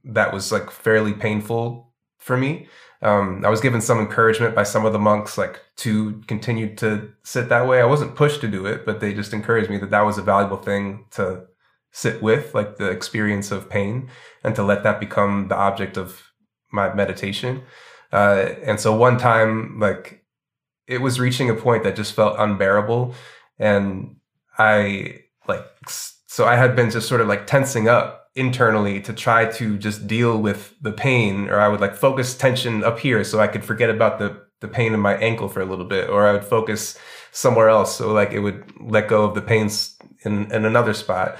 that 0.04 0.32
was 0.32 0.50
like 0.50 0.70
fairly 0.70 1.12
painful 1.12 1.92
for 2.18 2.36
me. 2.36 2.68
Um, 3.00 3.44
I 3.44 3.48
was 3.48 3.60
given 3.60 3.80
some 3.80 4.00
encouragement 4.00 4.56
by 4.56 4.64
some 4.64 4.84
of 4.84 4.92
the 4.92 4.98
monks, 4.98 5.38
like 5.38 5.60
to 5.76 6.20
continue 6.26 6.74
to 6.76 7.12
sit 7.22 7.48
that 7.48 7.68
way. 7.68 7.80
I 7.80 7.84
wasn't 7.84 8.16
pushed 8.16 8.40
to 8.40 8.48
do 8.48 8.66
it, 8.66 8.84
but 8.84 9.00
they 9.00 9.14
just 9.14 9.32
encouraged 9.32 9.70
me 9.70 9.78
that 9.78 9.90
that 9.90 10.04
was 10.04 10.18
a 10.18 10.22
valuable 10.22 10.56
thing 10.56 11.04
to 11.12 11.46
sit 11.92 12.20
with, 12.20 12.54
like 12.54 12.76
the 12.76 12.90
experience 12.90 13.52
of 13.52 13.70
pain, 13.70 14.10
and 14.42 14.56
to 14.56 14.64
let 14.64 14.82
that 14.82 14.98
become 14.98 15.46
the 15.48 15.54
object 15.54 15.96
of 15.96 16.22
my 16.72 16.92
meditation. 16.92 17.62
Uh, 18.12 18.54
and 18.62 18.80
so 18.80 18.96
one 18.96 19.18
time, 19.18 19.78
like, 19.78 20.24
it 20.86 21.00
was 21.02 21.20
reaching 21.20 21.50
a 21.50 21.54
point 21.54 21.84
that 21.84 21.96
just 21.96 22.14
felt 22.14 22.38
unbearable. 22.38 23.14
And 23.58 24.16
I, 24.58 25.20
like, 25.46 25.64
so 25.86 26.46
I 26.46 26.56
had 26.56 26.74
been 26.74 26.90
just 26.90 27.08
sort 27.08 27.20
of 27.20 27.28
like 27.28 27.46
tensing 27.46 27.88
up 27.88 28.30
internally 28.34 29.00
to 29.02 29.12
try 29.12 29.44
to 29.52 29.76
just 29.76 30.06
deal 30.06 30.40
with 30.40 30.74
the 30.80 30.92
pain, 30.92 31.48
or 31.48 31.60
I 31.60 31.68
would 31.68 31.80
like 31.80 31.94
focus 31.94 32.36
tension 32.36 32.84
up 32.84 32.98
here 33.00 33.24
so 33.24 33.40
I 33.40 33.48
could 33.48 33.64
forget 33.64 33.90
about 33.90 34.18
the, 34.18 34.40
the 34.60 34.68
pain 34.68 34.94
in 34.94 35.00
my 35.00 35.16
ankle 35.16 35.48
for 35.48 35.60
a 35.60 35.66
little 35.66 35.84
bit, 35.84 36.08
or 36.08 36.26
I 36.26 36.32
would 36.32 36.44
focus 36.44 36.96
somewhere 37.32 37.68
else. 37.68 37.96
So 37.96 38.12
like 38.12 38.30
it 38.32 38.40
would 38.40 38.64
let 38.80 39.08
go 39.08 39.24
of 39.24 39.34
the 39.34 39.42
pains 39.42 39.96
in, 40.24 40.50
in 40.52 40.64
another 40.64 40.94
spot. 40.94 41.38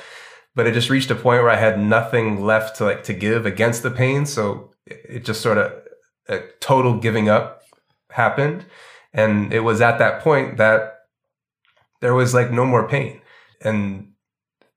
But 0.55 0.67
it 0.67 0.75
just 0.75 0.91
reached 0.91 1.11
a 1.11 1.15
point 1.15 1.43
where 1.43 1.51
I 1.51 1.57
had 1.57 1.79
nothing 1.79 2.45
left 2.45 2.77
to 2.77 2.85
like 2.85 3.05
to 3.05 3.15
give 3.15 3.47
against 3.47 3.83
the 3.83 3.91
pain. 3.91 4.27
So 4.27 4.73
it 4.87 5.25
just 5.25 5.41
sort 5.41 5.59
of 5.59 5.73
a 6.29 6.41
total 6.61 6.99
giving 6.99 7.29
up 7.29 7.63
happened. 8.11 8.65
And 9.13 9.53
it 9.53 9.61
was 9.61 9.81
at 9.81 9.99
that 9.99 10.23
point 10.23 10.59
that 10.59 11.01
there 12.01 12.15
was 12.15 12.35
like 12.35 12.51
no 12.51 12.65
more 12.65 12.87
pain. 12.89 13.21
And 13.63 14.13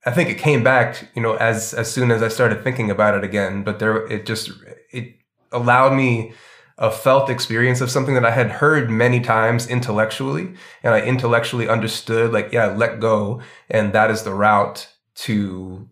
I 0.04 0.10
think 0.10 0.28
it 0.28 0.38
came 0.38 0.64
back, 0.64 1.08
you 1.14 1.22
know, 1.22 1.34
as 1.34 1.72
as 1.74 1.90
soon 1.90 2.10
as 2.10 2.22
I 2.22 2.28
started 2.28 2.64
thinking 2.64 2.90
about 2.90 3.14
it 3.14 3.24
again. 3.24 3.62
But 3.62 3.78
there, 3.78 4.06
it 4.06 4.26
just 4.26 4.50
it 4.90 5.14
allowed 5.52 5.94
me 5.94 6.32
a 6.78 6.90
felt 6.90 7.30
experience 7.30 7.80
of 7.80 7.90
something 7.90 8.14
that 8.14 8.24
I 8.24 8.30
had 8.32 8.50
heard 8.50 8.90
many 8.90 9.20
times 9.20 9.68
intellectually, 9.68 10.54
and 10.82 10.94
I 10.94 11.02
intellectually 11.02 11.68
understood, 11.68 12.32
like, 12.32 12.50
yeah, 12.52 12.66
let 12.66 12.98
go, 12.98 13.40
and 13.70 13.92
that 13.92 14.10
is 14.10 14.24
the 14.24 14.34
route 14.34 14.88
to 15.14 15.88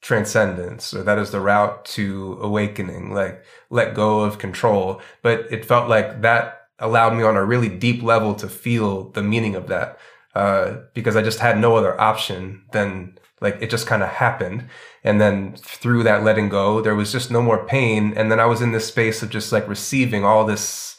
transcendence 0.00 0.94
or 0.94 1.02
that 1.02 1.18
is 1.18 1.30
the 1.30 1.40
route 1.40 1.84
to 1.84 2.38
awakening 2.40 3.12
like 3.12 3.44
let 3.68 3.94
go 3.94 4.20
of 4.20 4.38
control. 4.38 5.00
But 5.22 5.52
it 5.52 5.64
felt 5.64 5.88
like 5.88 6.22
that 6.22 6.68
allowed 6.78 7.14
me 7.14 7.22
on 7.22 7.36
a 7.36 7.44
really 7.44 7.68
deep 7.68 8.02
level 8.02 8.34
to 8.36 8.48
feel 8.48 9.10
the 9.10 9.22
meaning 9.22 9.54
of 9.54 9.66
that 9.68 9.98
uh, 10.34 10.76
because 10.94 11.16
i 11.16 11.22
just 11.22 11.40
had 11.40 11.58
no 11.58 11.76
other 11.76 12.00
option 12.00 12.62
than 12.72 13.18
like 13.42 13.58
it 13.60 13.70
just 13.70 13.86
kind 13.86 14.02
of 14.02 14.08
happened. 14.08 14.66
And 15.02 15.20
then 15.20 15.56
through 15.56 16.02
that 16.04 16.24
letting 16.24 16.48
go 16.48 16.80
there 16.80 16.94
was 16.94 17.12
just 17.12 17.30
no 17.30 17.42
more 17.42 17.66
pain. 17.66 18.14
And 18.16 18.30
then 18.30 18.40
i 18.40 18.46
was 18.46 18.62
in 18.62 18.72
this 18.72 18.86
space 18.86 19.22
of 19.22 19.30
just 19.30 19.52
like 19.52 19.68
receiving 19.68 20.24
all 20.24 20.44
this 20.44 20.96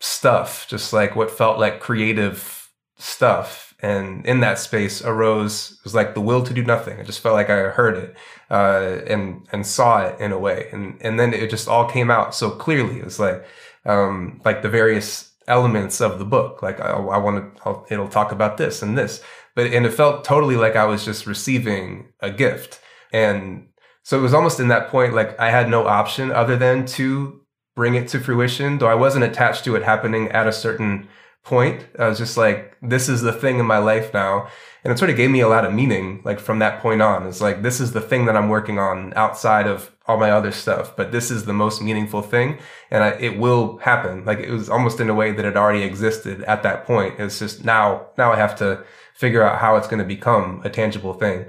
stuff 0.00 0.66
just 0.68 0.92
like 0.92 1.16
what 1.16 1.30
felt 1.30 1.58
like 1.58 1.80
creative 1.80 2.70
stuff 2.98 3.73
and 3.84 4.24
in 4.24 4.40
that 4.40 4.58
space 4.58 5.02
arose 5.02 5.78
was 5.84 5.94
like 5.94 6.14
the 6.14 6.20
will 6.20 6.42
to 6.42 6.54
do 6.54 6.64
nothing. 6.64 6.98
I 6.98 7.02
just 7.02 7.20
felt 7.20 7.34
like 7.34 7.50
I 7.50 7.68
heard 7.68 7.98
it 7.98 8.16
uh, 8.50 9.00
and 9.06 9.46
and 9.52 9.66
saw 9.66 10.06
it 10.06 10.18
in 10.18 10.32
a 10.32 10.38
way, 10.38 10.68
and 10.72 10.96
and 11.02 11.20
then 11.20 11.34
it 11.34 11.50
just 11.50 11.68
all 11.68 11.86
came 11.86 12.10
out 12.10 12.34
so 12.34 12.50
clearly. 12.50 12.98
It 12.98 13.04
was 13.04 13.20
like 13.20 13.44
um, 13.84 14.40
like 14.42 14.62
the 14.62 14.70
various 14.70 15.32
elements 15.46 16.00
of 16.00 16.18
the 16.18 16.24
book. 16.24 16.62
Like 16.62 16.80
I, 16.80 16.92
I 16.92 17.18
want 17.18 17.58
to, 17.58 17.84
it'll 17.90 18.08
talk 18.08 18.32
about 18.32 18.56
this 18.56 18.80
and 18.80 18.96
this, 18.96 19.22
but 19.54 19.66
and 19.66 19.84
it 19.84 19.92
felt 19.92 20.24
totally 20.24 20.56
like 20.56 20.76
I 20.76 20.86
was 20.86 21.04
just 21.04 21.26
receiving 21.26 22.08
a 22.20 22.30
gift, 22.30 22.80
and 23.12 23.68
so 24.02 24.18
it 24.18 24.22
was 24.22 24.32
almost 24.32 24.60
in 24.60 24.68
that 24.68 24.88
point 24.88 25.12
like 25.12 25.38
I 25.38 25.50
had 25.50 25.68
no 25.68 25.86
option 25.86 26.32
other 26.32 26.56
than 26.56 26.86
to 26.96 27.42
bring 27.76 27.96
it 27.96 28.08
to 28.08 28.18
fruition. 28.18 28.78
Though 28.78 28.88
I 28.88 28.94
wasn't 28.94 29.24
attached 29.24 29.64
to 29.64 29.76
it 29.76 29.82
happening 29.82 30.30
at 30.32 30.46
a 30.46 30.52
certain 30.52 31.06
point. 31.44 31.86
I 31.98 32.08
was 32.08 32.18
just 32.18 32.36
like, 32.36 32.76
this 32.82 33.08
is 33.08 33.20
the 33.20 33.32
thing 33.32 33.58
in 33.58 33.66
my 33.66 33.78
life 33.78 34.12
now. 34.12 34.48
And 34.82 34.92
it 34.92 34.98
sort 34.98 35.10
of 35.10 35.16
gave 35.16 35.30
me 35.30 35.40
a 35.40 35.48
lot 35.48 35.64
of 35.64 35.72
meaning, 35.72 36.20
like 36.24 36.40
from 36.40 36.58
that 36.58 36.80
point 36.80 37.00
on. 37.00 37.26
It's 37.26 37.40
like, 37.40 37.62
this 37.62 37.80
is 37.80 37.92
the 37.92 38.00
thing 38.00 38.26
that 38.26 38.36
I'm 38.36 38.48
working 38.48 38.78
on 38.78 39.14
outside 39.14 39.66
of 39.66 39.90
all 40.06 40.18
my 40.18 40.30
other 40.30 40.52
stuff, 40.52 40.94
but 40.94 41.12
this 41.12 41.30
is 41.30 41.46
the 41.46 41.54
most 41.54 41.80
meaningful 41.80 42.20
thing. 42.20 42.58
And 42.90 43.02
I, 43.02 43.10
it 43.12 43.38
will 43.38 43.78
happen. 43.78 44.24
Like 44.24 44.40
it 44.40 44.50
was 44.50 44.68
almost 44.68 45.00
in 45.00 45.08
a 45.08 45.14
way 45.14 45.32
that 45.32 45.44
it 45.44 45.56
already 45.56 45.82
existed 45.82 46.42
at 46.42 46.62
that 46.62 46.84
point. 46.84 47.18
It's 47.18 47.38
just 47.38 47.64
now, 47.64 48.08
now 48.18 48.32
I 48.32 48.36
have 48.36 48.56
to 48.56 48.84
figure 49.14 49.42
out 49.42 49.58
how 49.58 49.76
it's 49.76 49.88
going 49.88 50.02
to 50.02 50.04
become 50.04 50.60
a 50.64 50.70
tangible 50.70 51.14
thing. 51.14 51.46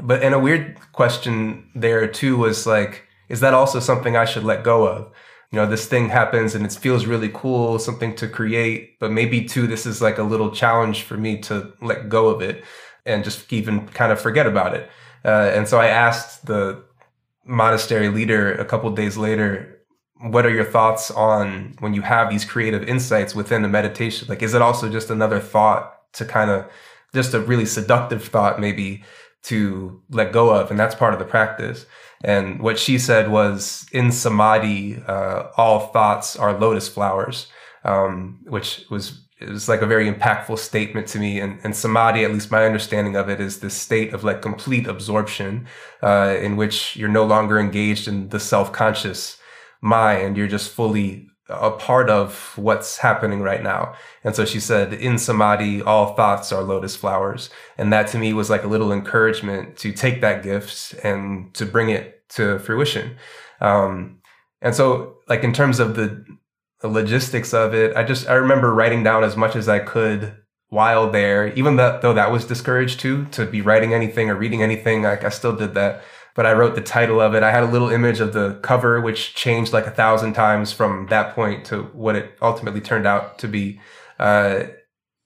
But, 0.00 0.22
and 0.22 0.34
a 0.34 0.38
weird 0.38 0.78
question 0.92 1.68
there 1.74 2.06
too 2.06 2.36
was 2.36 2.66
like, 2.66 3.04
is 3.28 3.40
that 3.40 3.54
also 3.54 3.80
something 3.80 4.16
I 4.16 4.24
should 4.24 4.44
let 4.44 4.62
go 4.62 4.86
of? 4.86 5.12
You 5.50 5.56
know, 5.56 5.66
this 5.66 5.86
thing 5.86 6.08
happens 6.10 6.54
and 6.54 6.64
it 6.64 6.72
feels 6.72 7.06
really 7.06 7.30
cool, 7.30 7.78
something 7.78 8.14
to 8.16 8.28
create, 8.28 8.98
but 8.98 9.10
maybe 9.10 9.44
too, 9.44 9.66
this 9.66 9.86
is 9.86 10.02
like 10.02 10.18
a 10.18 10.22
little 10.22 10.50
challenge 10.50 11.02
for 11.02 11.16
me 11.16 11.38
to 11.38 11.72
let 11.80 12.08
go 12.08 12.28
of 12.28 12.42
it 12.42 12.64
and 13.06 13.24
just 13.24 13.50
even 13.52 13.86
kind 13.88 14.12
of 14.12 14.20
forget 14.20 14.46
about 14.46 14.74
it. 14.74 14.90
Uh, 15.24 15.50
and 15.54 15.66
so 15.66 15.78
I 15.78 15.86
asked 15.86 16.46
the 16.46 16.84
monastery 17.46 18.08
leader 18.10 18.52
a 18.52 18.64
couple 18.64 18.90
days 18.90 19.16
later, 19.16 19.78
what 20.20 20.44
are 20.44 20.50
your 20.50 20.64
thoughts 20.64 21.10
on 21.10 21.76
when 21.78 21.94
you 21.94 22.02
have 22.02 22.28
these 22.28 22.44
creative 22.44 22.82
insights 22.82 23.34
within 23.34 23.62
the 23.62 23.68
meditation? 23.68 24.28
Like, 24.28 24.42
is 24.42 24.52
it 24.52 24.60
also 24.60 24.90
just 24.90 25.10
another 25.10 25.40
thought 25.40 25.94
to 26.14 26.24
kind 26.24 26.50
of 26.50 26.66
just 27.14 27.34
a 27.34 27.40
really 27.40 27.64
seductive 27.66 28.24
thought, 28.24 28.60
maybe 28.60 29.04
to 29.44 30.02
let 30.10 30.32
go 30.32 30.50
of? 30.50 30.70
And 30.70 30.78
that's 30.78 30.94
part 30.94 31.14
of 31.14 31.18
the 31.20 31.24
practice. 31.24 31.86
And 32.24 32.60
what 32.60 32.78
she 32.78 32.98
said 32.98 33.30
was, 33.30 33.86
in 33.92 34.10
samadhi, 34.10 35.02
uh, 35.06 35.48
all 35.56 35.88
thoughts 35.88 36.36
are 36.36 36.58
lotus 36.58 36.88
flowers, 36.88 37.46
um, 37.84 38.40
which 38.44 38.84
was 38.90 39.24
it 39.40 39.48
was 39.48 39.68
like 39.68 39.82
a 39.82 39.86
very 39.86 40.12
impactful 40.12 40.58
statement 40.58 41.06
to 41.08 41.18
me. 41.20 41.38
And, 41.38 41.60
and 41.62 41.74
samadhi, 41.76 42.24
at 42.24 42.32
least 42.32 42.50
my 42.50 42.66
understanding 42.66 43.14
of 43.14 43.28
it, 43.28 43.40
is 43.40 43.60
this 43.60 43.74
state 43.74 44.12
of 44.12 44.24
like 44.24 44.42
complete 44.42 44.88
absorption, 44.88 45.66
uh, 46.02 46.36
in 46.40 46.56
which 46.56 46.96
you're 46.96 47.08
no 47.08 47.24
longer 47.24 47.60
engaged 47.60 48.08
in 48.08 48.30
the 48.30 48.40
self 48.40 48.72
conscious 48.72 49.38
mind. 49.80 50.36
You're 50.36 50.48
just 50.48 50.72
fully 50.72 51.28
a 51.48 51.70
part 51.70 52.10
of 52.10 52.52
what's 52.56 52.98
happening 52.98 53.40
right 53.40 53.62
now. 53.62 53.94
And 54.22 54.36
so 54.36 54.44
she 54.44 54.60
said, 54.60 54.92
in 54.92 55.18
samadhi, 55.18 55.82
all 55.82 56.14
thoughts 56.14 56.52
are 56.52 56.62
lotus 56.62 56.94
flowers. 56.94 57.50
And 57.78 57.92
that 57.92 58.08
to 58.08 58.18
me 58.18 58.32
was 58.32 58.50
like 58.50 58.64
a 58.64 58.68
little 58.68 58.92
encouragement 58.92 59.76
to 59.78 59.92
take 59.92 60.20
that 60.20 60.42
gift 60.42 60.94
and 61.02 61.52
to 61.54 61.64
bring 61.64 61.88
it 61.88 62.28
to 62.30 62.58
fruition. 62.58 63.16
Um, 63.60 64.18
and 64.60 64.74
so 64.74 65.16
like 65.28 65.42
in 65.42 65.52
terms 65.52 65.80
of 65.80 65.96
the, 65.96 66.24
the 66.80 66.88
logistics 66.88 67.54
of 67.54 67.74
it, 67.74 67.96
I 67.96 68.04
just, 68.04 68.28
I 68.28 68.34
remember 68.34 68.74
writing 68.74 69.02
down 69.02 69.24
as 69.24 69.36
much 69.36 69.56
as 69.56 69.68
I 69.68 69.78
could 69.78 70.36
while 70.68 71.10
there, 71.10 71.48
even 71.54 71.76
though 71.76 72.12
that 72.12 72.30
was 72.30 72.44
discouraged 72.44 73.00
too, 73.00 73.24
to 73.26 73.46
be 73.46 73.62
writing 73.62 73.94
anything 73.94 74.28
or 74.28 74.34
reading 74.34 74.62
anything, 74.62 75.02
like 75.02 75.24
I 75.24 75.30
still 75.30 75.56
did 75.56 75.72
that 75.74 76.02
but 76.38 76.46
I 76.46 76.52
wrote 76.52 76.76
the 76.76 76.80
title 76.80 77.20
of 77.20 77.34
it. 77.34 77.42
I 77.42 77.50
had 77.50 77.64
a 77.64 77.66
little 77.66 77.90
image 77.90 78.20
of 78.20 78.32
the 78.32 78.60
cover, 78.62 79.00
which 79.00 79.34
changed 79.34 79.72
like 79.72 79.88
a 79.88 79.90
thousand 79.90 80.34
times 80.34 80.72
from 80.72 81.08
that 81.08 81.34
point 81.34 81.64
to 81.64 81.82
what 81.94 82.14
it 82.14 82.38
ultimately 82.40 82.80
turned 82.80 83.08
out 83.08 83.40
to 83.40 83.48
be. 83.48 83.80
Uh, 84.20 84.66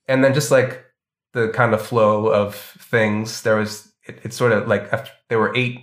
and 0.09 0.25
then 0.25 0.33
just 0.33 0.51
like 0.51 0.87
the 1.35 1.51
kind 1.51 1.75
of 1.75 1.87
flow 1.87 2.29
of 2.29 2.55
things, 2.55 3.43
there 3.43 3.57
was, 3.57 3.93
it, 4.07 4.33
sort 4.33 4.53
of 4.53 4.67
like, 4.69 4.91
after, 4.91 5.11
there 5.29 5.39
were 5.39 5.55
eight 5.55 5.81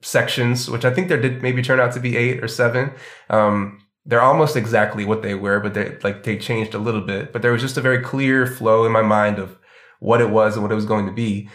sections, 0.00 0.70
which 0.70 0.86
I 0.86 0.94
think 0.94 1.08
there 1.08 1.20
did 1.20 1.42
maybe 1.42 1.60
turn 1.60 1.78
out 1.78 1.92
to 1.92 2.00
be 2.00 2.16
eight 2.16 2.42
or 2.42 2.48
seven. 2.48 2.92
Um, 3.28 3.82
they're 4.06 4.22
almost 4.22 4.56
exactly 4.56 5.04
what 5.04 5.20
they 5.20 5.34
were, 5.34 5.60
but 5.60 5.74
they 5.74 5.98
like 6.02 6.22
they 6.22 6.38
changed 6.38 6.72
a 6.72 6.78
little 6.78 7.02
bit. 7.02 7.34
But 7.34 7.42
there 7.42 7.52
was 7.52 7.60
just 7.60 7.76
a 7.76 7.82
very 7.82 8.02
clear 8.02 8.46
flow 8.46 8.86
in 8.86 8.92
my 8.92 9.02
mind 9.02 9.38
of 9.38 9.58
what 9.98 10.22
it 10.22 10.30
was 10.30 10.54
and 10.54 10.62
what 10.62 10.72
it 10.72 10.76
was 10.76 10.86
going 10.86 11.04
to 11.04 11.12
be. 11.12 11.50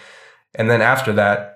And 0.54 0.70
then 0.70 0.84
after 0.84 1.12
that, 1.14 1.55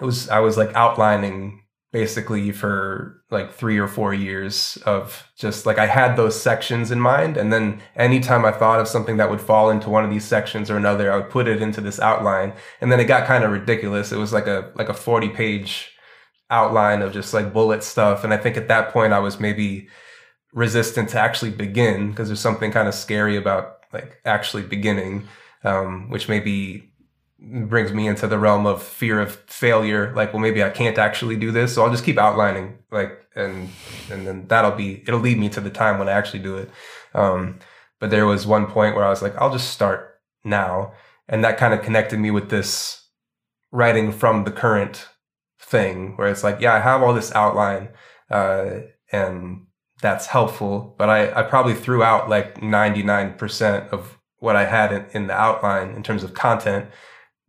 it 0.00 0.04
was 0.04 0.28
I 0.28 0.40
was 0.40 0.56
like 0.56 0.74
outlining 0.74 1.60
basically 1.92 2.52
for 2.52 3.20
like 3.30 3.52
three 3.52 3.78
or 3.78 3.88
four 3.88 4.14
years 4.14 4.78
of 4.86 5.28
just 5.36 5.66
like 5.66 5.78
I 5.78 5.86
had 5.86 6.16
those 6.16 6.40
sections 6.40 6.90
in 6.90 7.00
mind. 7.00 7.36
And 7.36 7.52
then 7.52 7.80
anytime 7.96 8.44
I 8.44 8.52
thought 8.52 8.80
of 8.80 8.86
something 8.86 9.16
that 9.16 9.28
would 9.28 9.40
fall 9.40 9.70
into 9.70 9.90
one 9.90 10.04
of 10.04 10.10
these 10.10 10.24
sections 10.24 10.70
or 10.70 10.76
another, 10.76 11.12
I 11.12 11.16
would 11.16 11.30
put 11.30 11.48
it 11.48 11.60
into 11.60 11.80
this 11.80 11.98
outline. 11.98 12.52
And 12.80 12.92
then 12.92 13.00
it 13.00 13.06
got 13.06 13.26
kind 13.26 13.42
of 13.42 13.50
ridiculous. 13.50 14.12
It 14.12 14.18
was 14.18 14.32
like 14.32 14.46
a, 14.46 14.70
like 14.76 14.88
a 14.88 14.94
40 14.94 15.30
page 15.30 15.92
outline 16.48 17.02
of 17.02 17.12
just 17.12 17.34
like 17.34 17.52
bullet 17.52 17.82
stuff. 17.82 18.22
And 18.22 18.32
I 18.32 18.36
think 18.36 18.56
at 18.56 18.68
that 18.68 18.92
point 18.92 19.12
I 19.12 19.18
was 19.18 19.40
maybe 19.40 19.88
resistant 20.52 21.08
to 21.10 21.20
actually 21.20 21.50
begin 21.50 22.10
because 22.10 22.28
there's 22.28 22.40
something 22.40 22.70
kind 22.70 22.88
of 22.88 22.94
scary 22.94 23.36
about 23.36 23.78
like 23.92 24.20
actually 24.24 24.62
beginning, 24.62 25.26
um, 25.64 26.08
which 26.08 26.28
maybe 26.28 26.89
brings 27.40 27.92
me 27.92 28.06
into 28.06 28.26
the 28.26 28.38
realm 28.38 28.66
of 28.66 28.82
fear 28.82 29.20
of 29.20 29.34
failure. 29.46 30.12
Like 30.14 30.32
well 30.32 30.42
maybe 30.42 30.62
i 30.62 30.70
can't 30.70 30.98
actually 30.98 31.36
do 31.36 31.50
this 31.50 31.74
so 31.74 31.84
i'll 31.84 31.90
just 31.90 32.04
keep 32.04 32.18
outlining 32.18 32.78
like 32.90 33.26
and 33.34 33.70
and 34.10 34.26
then 34.26 34.46
that'll 34.48 34.72
be 34.72 35.02
it'll 35.06 35.20
lead 35.20 35.38
me 35.38 35.48
to 35.50 35.60
the 35.60 35.70
time 35.70 35.98
when 35.98 36.08
i 36.08 36.12
actually 36.12 36.40
do 36.40 36.56
it. 36.56 36.70
Um 37.14 37.58
but 37.98 38.10
there 38.10 38.26
was 38.26 38.46
one 38.46 38.66
point 38.66 38.94
where 38.94 39.04
i 39.04 39.10
was 39.10 39.22
like 39.22 39.36
i'll 39.36 39.52
just 39.52 39.70
start 39.70 40.20
now. 40.44 40.92
And 41.28 41.44
that 41.44 41.58
kind 41.58 41.72
of 41.72 41.82
connected 41.82 42.18
me 42.18 42.32
with 42.32 42.50
this 42.50 43.06
writing 43.72 44.10
from 44.12 44.44
the 44.44 44.50
current 44.50 45.08
thing 45.60 46.16
where 46.16 46.28
it's 46.28 46.42
like 46.42 46.60
yeah 46.60 46.74
i 46.74 46.80
have 46.80 47.02
all 47.02 47.14
this 47.14 47.32
outline 47.32 47.88
uh 48.30 48.80
and 49.12 49.66
that's 50.02 50.26
helpful 50.26 50.94
but 50.98 51.08
i 51.08 51.30
i 51.38 51.42
probably 51.42 51.74
threw 51.74 52.02
out 52.02 52.28
like 52.28 52.60
99% 52.60 53.88
of 53.90 54.18
what 54.38 54.56
i 54.56 54.64
had 54.64 54.92
in, 54.92 55.06
in 55.12 55.26
the 55.28 55.34
outline 55.34 55.90
in 55.90 56.02
terms 56.02 56.24
of 56.24 56.34
content 56.34 56.86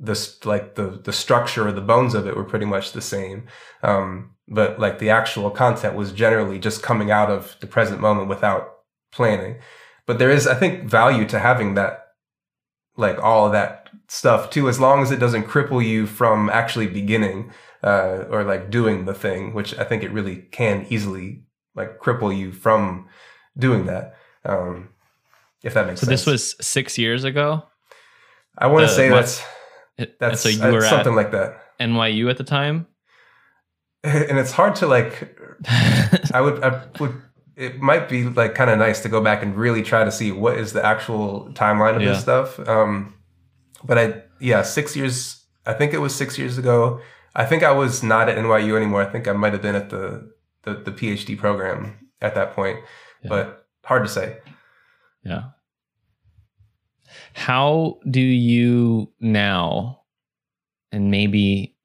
the 0.02 0.36
like 0.43 0.76
the 0.76 0.99
the 1.04 1.14
structure 1.14 1.68
or 1.68 1.72
the 1.72 1.82
bones 1.82 2.14
of 2.16 2.28
it 2.28 2.36
were 2.36 2.43
pretty 2.43 2.66
much 2.66 2.91
the 2.91 3.02
same. 3.02 3.47
Um, 3.84 4.32
but 4.47 4.80
like 4.80 4.99
the 4.99 5.10
actual 5.10 5.49
content 5.52 5.95
was 5.95 6.12
generally 6.12 6.60
just 6.60 6.84
coming 6.84 7.12
out 7.12 7.30
of 7.30 7.56
the 7.62 7.68
present 7.68 8.02
moment 8.02 8.28
without 8.28 8.80
planning. 9.12 9.60
But 10.08 10.20
there 10.20 10.32
is 10.32 10.47
i 10.47 10.56
think 10.56 10.89
value 10.89 11.26
to 11.28 11.39
having 11.39 11.76
that 11.76 12.08
like 12.97 13.18
all 13.24 13.45
of 13.45 13.54
that 13.54 13.89
stuff 14.10 14.49
too 14.49 14.68
as 14.68 14.80
long 14.80 15.02
as 15.02 15.12
it 15.12 15.20
doesn't 15.20 15.47
cripple 15.47 15.86
you 15.86 16.06
from 16.06 16.49
actually 16.49 16.88
beginning 16.88 17.52
uh, 17.82 18.26
or 18.30 18.43
like 18.43 18.70
doing 18.70 19.06
the 19.06 19.14
thing 19.14 19.54
which 19.54 19.78
i 19.78 19.86
think 19.86 20.04
it 20.04 20.12
really 20.12 20.36
can 20.52 20.86
easily 20.89 21.43
like 21.76 21.99
cripple 21.99 22.36
you 22.38 22.52
from 22.52 23.08
doing 23.58 23.86
that 23.86 24.16
um, 24.43 24.89
if 25.64 25.74
that 25.74 25.88
makes 25.88 26.02
so 26.02 26.08
sense. 26.08 26.24
so 26.24 26.32
this 26.32 26.34
was 26.60 26.66
six 26.66 26.97
years 26.97 27.24
ago? 27.24 27.64
I 28.58 28.68
want 28.68 28.88
to 28.88 28.93
say 28.93 29.10
that's 29.10 29.43
that's 30.20 30.41
so 30.41 30.49
you 30.49 30.72
were 30.72 30.82
something 30.82 31.16
like 31.16 31.32
that. 31.32 31.58
NYU 31.80 32.30
at 32.30 32.38
the 32.38 32.43
time, 32.43 32.88
and 34.04 34.38
it's 34.38 34.52
hard 34.52 34.76
to 34.76 34.88
like. 34.88 35.38
I 36.34 36.41
would, 36.41 36.64
I 36.64 36.84
would. 36.99 37.22
It 37.56 37.80
might 37.80 38.10
be 38.10 38.24
like 38.24 38.56
kind 38.56 38.70
of 38.70 38.80
nice 38.80 39.02
to 39.02 39.10
go 39.10 39.22
back 39.22 39.43
and 39.43 39.56
really 39.56 39.84
try 39.84 40.04
to 40.04 40.12
see 40.12 40.32
what 40.32 40.58
is 40.58 40.74
the 40.74 40.84
actual 40.84 41.49
timeline 41.54 41.95
of 41.95 42.02
yeah. 42.02 42.14
this 42.14 42.22
stuff. 42.22 42.60
Um, 42.68 43.16
but 43.84 43.97
I, 43.97 44.24
yeah, 44.39 44.62
six 44.64 44.95
years. 44.95 45.45
I 45.66 45.74
think 45.74 45.93
it 45.93 45.99
was 45.99 46.16
six 46.16 46.38
years 46.39 46.58
ago. 46.58 46.99
I 47.36 47.45
think 47.45 47.64
I 47.64 47.72
was 47.72 48.02
not 48.02 48.30
at 48.30 48.38
NYU 48.38 48.76
anymore. 48.76 49.04
I 49.04 49.06
think 49.06 49.28
I 49.28 49.34
might 49.34 49.54
have 49.54 49.62
been 49.62 49.76
at 49.76 49.89
the 49.89 50.32
the, 50.64 50.76
the 50.76 50.91
PhD 50.91 51.38
program 51.38 52.10
at 52.22 52.36
that 52.36 52.54
point, 52.54 52.80
yeah. 53.24 53.30
but 53.30 53.68
hard 53.84 54.04
to 54.04 54.10
say. 54.10 54.38
Yeah. 55.24 55.43
How 57.34 57.99
do 58.09 58.21
you 58.21 59.11
now, 59.19 60.01
and 60.91 61.11
maybe 61.11 61.75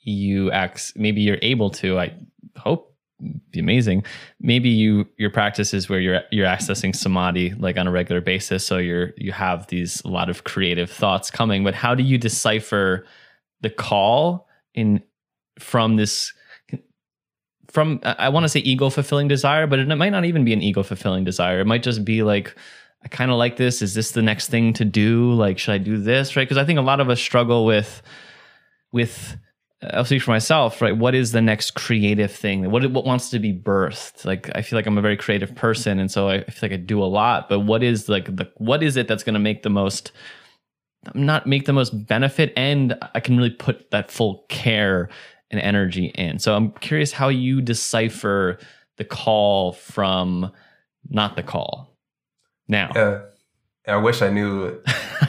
you 0.00 0.50
act, 0.50 0.92
maybe 0.96 1.20
you're 1.20 1.38
able 1.42 1.70
to, 1.70 1.98
I 1.98 2.14
hope 2.56 2.88
be 3.50 3.58
amazing. 3.58 4.04
Maybe 4.40 4.68
you 4.68 5.06
your 5.16 5.30
practice 5.30 5.74
is 5.74 5.88
where 5.88 5.98
you're 5.98 6.22
you're 6.30 6.46
accessing 6.46 6.94
samadhi 6.94 7.54
like 7.54 7.76
on 7.76 7.86
a 7.86 7.90
regular 7.90 8.20
basis, 8.20 8.64
so 8.64 8.78
you're 8.78 9.10
you 9.16 9.32
have 9.32 9.66
these 9.66 10.00
a 10.04 10.08
lot 10.08 10.30
of 10.30 10.44
creative 10.44 10.90
thoughts 10.90 11.30
coming. 11.30 11.64
But 11.64 11.74
how 11.74 11.94
do 11.94 12.02
you 12.02 12.16
decipher 12.16 13.04
the 13.60 13.70
call 13.70 14.46
in 14.74 15.02
from 15.58 15.96
this 15.96 16.32
from 17.68 18.00
I 18.04 18.28
want 18.28 18.44
to 18.44 18.48
say 18.48 18.60
ego 18.60 18.88
fulfilling 18.88 19.28
desire, 19.28 19.66
but 19.66 19.78
it 19.78 19.88
might 19.88 20.10
not 20.10 20.24
even 20.24 20.44
be 20.44 20.52
an 20.52 20.62
ego 20.62 20.82
fulfilling 20.82 21.24
desire. 21.24 21.60
It 21.60 21.66
might 21.66 21.82
just 21.82 22.04
be 22.04 22.22
like 22.22 22.56
I 23.02 23.08
kind 23.08 23.30
of 23.30 23.36
like 23.36 23.56
this. 23.56 23.80
Is 23.80 23.94
this 23.94 24.10
the 24.10 24.22
next 24.22 24.48
thing 24.48 24.72
to 24.74 24.84
do? 24.84 25.32
Like, 25.32 25.58
should 25.58 25.72
I 25.72 25.78
do 25.78 25.98
this? 25.98 26.36
Right? 26.36 26.44
Because 26.48 26.58
I 26.58 26.64
think 26.64 26.78
a 26.78 26.82
lot 26.82 27.00
of 27.00 27.08
us 27.10 27.20
struggle 27.20 27.64
with, 27.64 28.02
with, 28.92 29.36
I'll 29.82 30.04
speak 30.04 30.22
for 30.22 30.32
myself, 30.32 30.82
right? 30.82 30.96
What 30.96 31.14
is 31.14 31.30
the 31.30 31.40
next 31.40 31.72
creative 31.72 32.32
thing? 32.32 32.68
What 32.70 32.90
what 32.90 33.04
wants 33.04 33.30
to 33.30 33.38
be 33.38 33.52
birthed? 33.52 34.24
Like, 34.24 34.50
I 34.56 34.62
feel 34.62 34.76
like 34.76 34.86
I'm 34.86 34.98
a 34.98 35.02
very 35.02 35.16
creative 35.16 35.54
person, 35.54 36.00
and 36.00 36.10
so 36.10 36.28
I, 36.28 36.42
feel 36.44 36.68
like 36.68 36.72
I 36.72 36.82
do 36.82 37.00
a 37.00 37.06
lot. 37.06 37.48
But 37.48 37.60
what 37.60 37.84
is 37.84 38.08
like 38.08 38.24
the 38.34 38.50
what 38.56 38.82
is 38.82 38.96
it 38.96 39.06
that's 39.06 39.22
going 39.22 39.34
to 39.34 39.40
make 39.40 39.62
the 39.62 39.70
most, 39.70 40.10
not 41.14 41.46
make 41.46 41.66
the 41.66 41.72
most 41.72 41.90
benefit, 42.08 42.52
and 42.56 42.98
I 43.14 43.20
can 43.20 43.36
really 43.36 43.50
put 43.50 43.92
that 43.92 44.10
full 44.10 44.46
care 44.48 45.08
and 45.52 45.60
energy 45.60 46.06
in. 46.06 46.40
So 46.40 46.56
I'm 46.56 46.72
curious 46.72 47.12
how 47.12 47.28
you 47.28 47.60
decipher 47.60 48.58
the 48.96 49.04
call 49.04 49.74
from 49.74 50.50
not 51.08 51.36
the 51.36 51.44
call 51.44 51.87
now. 52.68 52.92
Yeah. 52.94 53.22
I 53.86 53.96
wish 53.96 54.20
I 54.20 54.28
knew 54.28 54.80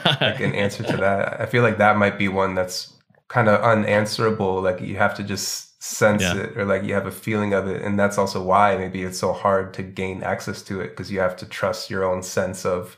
like 0.05 0.41
an 0.41 0.53
answer 0.53 0.83
to 0.83 0.97
that. 0.97 1.39
I 1.39 1.45
feel 1.45 1.63
like 1.63 1.77
that 1.77 1.97
might 1.97 2.17
be 2.17 2.27
one 2.27 2.55
that's 2.55 2.93
kind 3.29 3.47
of 3.47 3.61
unanswerable. 3.61 4.61
Like 4.61 4.81
you 4.81 4.97
have 4.97 5.15
to 5.15 5.23
just 5.23 5.81
sense 5.81 6.21
yeah. 6.21 6.35
it 6.35 6.57
or 6.57 6.65
like 6.65 6.83
you 6.83 6.93
have 6.93 7.05
a 7.05 7.11
feeling 7.11 7.53
of 7.53 7.67
it. 7.67 7.81
And 7.81 7.97
that's 7.97 8.17
also 8.17 8.43
why 8.43 8.75
maybe 8.75 9.03
it's 9.03 9.19
so 9.19 9.31
hard 9.31 9.73
to 9.75 9.83
gain 9.83 10.23
access 10.23 10.61
to 10.63 10.81
it 10.81 10.89
because 10.89 11.09
you 11.09 11.19
have 11.19 11.37
to 11.37 11.45
trust 11.45 11.89
your 11.89 12.03
own 12.03 12.21
sense 12.21 12.65
of 12.65 12.97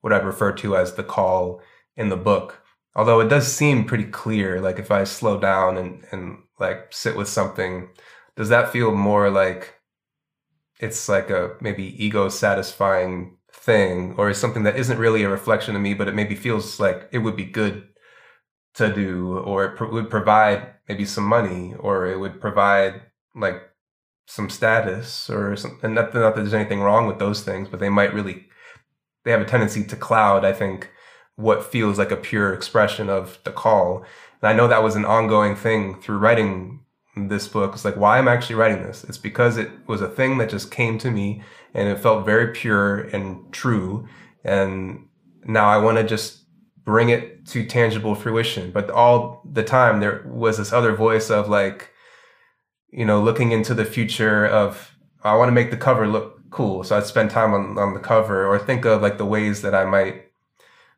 what 0.00 0.12
I 0.12 0.16
refer 0.16 0.52
to 0.52 0.76
as 0.76 0.94
the 0.94 1.04
call 1.04 1.60
in 1.96 2.08
the 2.08 2.16
book. 2.16 2.62
Although 2.94 3.20
it 3.20 3.28
does 3.28 3.52
seem 3.52 3.84
pretty 3.84 4.04
clear, 4.04 4.60
like 4.62 4.78
if 4.78 4.90
I 4.90 5.04
slow 5.04 5.38
down 5.38 5.76
and, 5.76 6.02
and 6.10 6.38
like 6.58 6.86
sit 6.90 7.14
with 7.14 7.28
something, 7.28 7.90
does 8.34 8.48
that 8.48 8.72
feel 8.72 8.94
more 8.94 9.30
like 9.30 9.74
it's 10.80 11.08
like 11.08 11.28
a 11.28 11.56
maybe 11.60 12.02
ego 12.02 12.30
satisfying 12.30 13.35
thing 13.66 14.14
or 14.16 14.30
is 14.30 14.38
something 14.38 14.62
that 14.62 14.76
isn't 14.76 14.98
really 14.98 15.24
a 15.24 15.28
reflection 15.28 15.74
of 15.76 15.82
me, 15.82 15.92
but 15.92 16.08
it 16.08 16.14
maybe 16.14 16.36
feels 16.36 16.80
like 16.80 17.08
it 17.12 17.18
would 17.18 17.36
be 17.36 17.44
good 17.44 17.88
to 18.74 18.92
do, 18.94 19.38
or 19.38 19.64
it 19.64 19.76
pro- 19.76 19.90
would 19.90 20.08
provide 20.08 20.66
maybe 20.88 21.04
some 21.04 21.24
money, 21.24 21.74
or 21.78 22.06
it 22.06 22.18
would 22.18 22.40
provide 22.40 23.02
like 23.34 23.60
some 24.26 24.48
status 24.48 25.28
or 25.28 25.56
something. 25.56 25.80
And 25.82 25.94
not, 25.94 26.14
not 26.14 26.34
that 26.34 26.42
there's 26.42 26.54
anything 26.54 26.80
wrong 26.80 27.06
with 27.06 27.18
those 27.18 27.42
things, 27.42 27.68
but 27.68 27.80
they 27.80 27.88
might 27.88 28.14
really, 28.14 28.46
they 29.24 29.32
have 29.32 29.40
a 29.40 29.44
tendency 29.44 29.84
to 29.84 29.96
cloud, 29.96 30.44
I 30.44 30.52
think, 30.52 30.90
what 31.36 31.64
feels 31.64 31.98
like 31.98 32.12
a 32.12 32.16
pure 32.16 32.52
expression 32.52 33.10
of 33.10 33.38
the 33.44 33.52
call. 33.52 34.04
And 34.40 34.48
I 34.48 34.52
know 34.52 34.68
that 34.68 34.82
was 34.82 34.96
an 34.96 35.04
ongoing 35.04 35.56
thing 35.56 36.00
through 36.00 36.18
writing 36.18 36.80
this 37.16 37.48
book. 37.48 37.72
It's 37.74 37.84
like, 37.84 37.96
why 37.96 38.18
I'm 38.18 38.28
actually 38.28 38.56
writing 38.56 38.82
this? 38.82 39.04
It's 39.04 39.18
because 39.18 39.56
it 39.56 39.70
was 39.86 40.02
a 40.02 40.08
thing 40.08 40.38
that 40.38 40.50
just 40.50 40.70
came 40.70 40.98
to 40.98 41.10
me 41.10 41.42
and 41.74 41.88
it 41.88 41.98
felt 41.98 42.26
very 42.26 42.52
pure 42.52 43.00
and 43.00 43.50
true. 43.52 44.06
And 44.44 45.08
now 45.44 45.66
I 45.68 45.78
want 45.78 45.96
to 45.98 46.04
just 46.04 46.44
bring 46.84 47.08
it 47.08 47.46
to 47.46 47.66
tangible 47.66 48.14
fruition. 48.14 48.70
But 48.70 48.90
all 48.90 49.42
the 49.50 49.64
time 49.64 50.00
there 50.00 50.24
was 50.26 50.58
this 50.58 50.72
other 50.72 50.94
voice 50.94 51.30
of 51.30 51.48
like, 51.48 51.90
you 52.90 53.04
know, 53.04 53.20
looking 53.22 53.50
into 53.50 53.74
the 53.74 53.84
future 53.84 54.46
of, 54.46 54.96
I 55.24 55.34
want 55.36 55.48
to 55.48 55.52
make 55.52 55.70
the 55.70 55.76
cover 55.76 56.06
look 56.06 56.38
cool. 56.50 56.84
So 56.84 56.96
I'd 56.96 57.06
spend 57.06 57.30
time 57.30 57.54
on, 57.54 57.78
on 57.78 57.94
the 57.94 58.00
cover 58.00 58.46
or 58.46 58.58
think 58.58 58.84
of 58.84 59.02
like 59.02 59.18
the 59.18 59.26
ways 59.26 59.62
that 59.62 59.74
I 59.74 59.84
might 59.84 60.25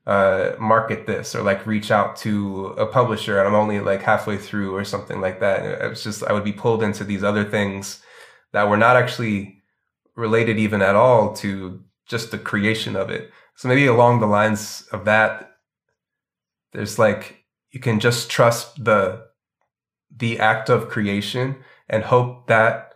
uh, 0.08 0.56
market 0.58 1.06
this 1.06 1.34
or 1.34 1.42
like 1.42 1.66
reach 1.66 1.90
out 1.90 2.16
to 2.16 2.68
a 2.78 2.86
publisher 2.86 3.38
and 3.38 3.46
I'm 3.46 3.54
only 3.54 3.78
like 3.78 4.02
halfway 4.02 4.38
through 4.38 4.74
or 4.74 4.82
something 4.82 5.20
like 5.20 5.38
that. 5.40 5.82
It 5.82 5.88
was 5.90 6.02
just, 6.02 6.24
I 6.24 6.32
would 6.32 6.44
be 6.44 6.52
pulled 6.52 6.82
into 6.82 7.04
these 7.04 7.22
other 7.22 7.44
things 7.44 8.02
that 8.52 8.70
were 8.70 8.78
not 8.78 8.96
actually 8.96 9.62
related 10.16 10.58
even 10.58 10.80
at 10.80 10.96
all 10.96 11.34
to 11.36 11.84
just 12.06 12.30
the 12.30 12.38
creation 12.38 12.96
of 12.96 13.10
it. 13.10 13.30
So 13.54 13.68
maybe 13.68 13.84
along 13.84 14.20
the 14.20 14.26
lines 14.26 14.88
of 14.92 15.04
that, 15.04 15.56
there's 16.72 16.98
like, 16.98 17.44
you 17.70 17.78
can 17.78 18.00
just 18.00 18.30
trust 18.30 18.82
the, 18.82 19.26
the 20.16 20.38
act 20.38 20.70
of 20.70 20.88
creation 20.88 21.56
and 21.86 22.02
hope 22.02 22.46
that 22.46 22.94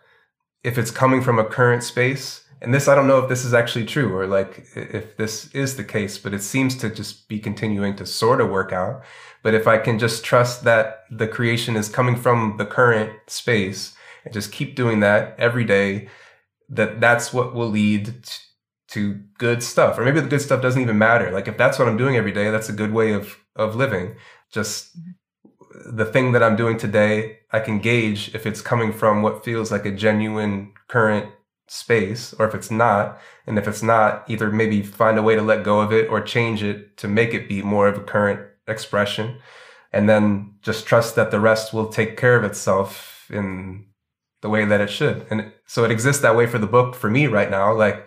if 0.65 0.79
it's 0.79 0.91
coming 0.91 1.21
from 1.21 1.39
a 1.39 1.45
current 1.45 1.83
space, 1.83 2.42
and 2.63 2.73
this 2.73 2.89
i 2.89 2.95
don't 2.95 3.09
know 3.09 3.19
if 3.19 3.29
this 3.29 3.45
is 3.45 3.53
actually 3.53 3.85
true 3.85 4.17
or 4.17 4.27
like 4.27 4.65
if 4.77 5.17
this 5.17 5.51
is 5.53 5.77
the 5.77 5.85
case 5.85 6.17
but 6.17 6.33
it 6.33 6.43
seems 6.43 6.77
to 6.77 6.89
just 6.89 7.29
be 7.29 7.39
continuing 7.39 7.97
to 7.97 8.07
sort 8.07 8.41
of 8.41 8.49
work 8.51 8.73
out. 8.73 9.03
But 9.43 9.55
if 9.55 9.67
i 9.67 9.77
can 9.77 9.99
just 9.99 10.25
trust 10.25 10.65
that 10.65 11.05
the 11.11 11.27
creation 11.27 11.77
is 11.77 11.89
coming 11.89 12.17
from 12.17 12.57
the 12.59 12.67
current 12.67 13.13
space 13.27 13.95
and 14.25 14.33
just 14.33 14.53
keep 14.53 14.77
doing 14.77 15.01
that 15.01 15.35
every 15.39 15.65
day 15.65 16.09
that 16.69 17.01
that's 17.01 17.33
what 17.33 17.55
will 17.55 17.69
lead 17.69 18.15
to 18.89 19.21
good 19.39 19.63
stuff. 19.63 19.99
Or 19.99 20.05
maybe 20.05 20.21
the 20.21 20.29
good 20.29 20.43
stuff 20.43 20.63
doesn't 20.63 20.81
even 20.81 20.99
matter. 20.99 21.31
Like 21.31 21.49
if 21.49 21.57
that's 21.59 21.79
what 21.79 21.89
i'm 21.89 21.97
doing 21.97 22.17
every 22.17 22.33
day 22.33 22.51
that's 22.51 22.69
a 22.69 22.81
good 22.81 22.93
way 22.93 23.13
of 23.13 23.37
of 23.57 23.75
living. 23.75 24.15
Just 24.53 24.97
mm-hmm. 24.97 25.97
the 25.97 26.05
thing 26.05 26.33
that 26.33 26.43
i'm 26.43 26.57
doing 26.57 26.79
today 26.79 27.39
i 27.51 27.59
can 27.59 27.81
gauge 27.81 28.35
if 28.35 28.47
it's 28.47 28.63
coming 28.63 28.93
from 28.93 29.23
what 29.23 29.45
feels 29.45 29.73
like 29.73 29.87
a 29.87 29.91
genuine 30.07 30.73
current 30.89 31.27
space 31.69 32.35
or 32.35 32.47
if 32.47 32.55
it's 32.55 32.71
not 32.71 33.19
and 33.47 33.59
if 33.59 33.67
it's 33.67 33.83
not 33.83 34.25
either 34.29 34.51
maybe 34.51 34.83
find 34.83 35.19
a 35.19 35.23
way 35.23 35.35
to 35.35 35.43
let 35.43 35.65
go 35.65 35.81
of 35.81 35.93
it 35.93 36.09
or 36.09 36.21
change 36.21 36.63
it 36.63 36.97
to 36.99 37.09
make 37.09 37.33
it 37.33 37.49
be 37.49 37.63
more 37.63 37.89
of 37.89 37.97
a 37.97 38.03
current 38.03 38.41
expression. 38.69 39.39
And 39.93 40.09
then 40.09 40.55
just 40.63 40.87
trust 40.87 41.17
that 41.17 41.31
the 41.31 41.41
rest 41.41 41.75
will 41.75 41.89
take 41.89 42.17
care 42.17 42.37
of 42.37 42.45
itself 42.45 43.27
in 43.31 43.87
the 44.41 44.49
way 44.49 44.65
that 44.65 44.81
it 44.81 44.91
should. 44.91 45.27
And 45.31 45.53
so 45.67 45.85
it 45.85 45.91
exists 45.91 46.23
that 46.23 46.37
way 46.37 46.47
for 46.47 46.59
the 46.59 46.67
book 46.67 46.95
for 46.95 47.11
me 47.11 47.27
right 47.27 47.51
now 47.51 47.73
like 47.73 48.07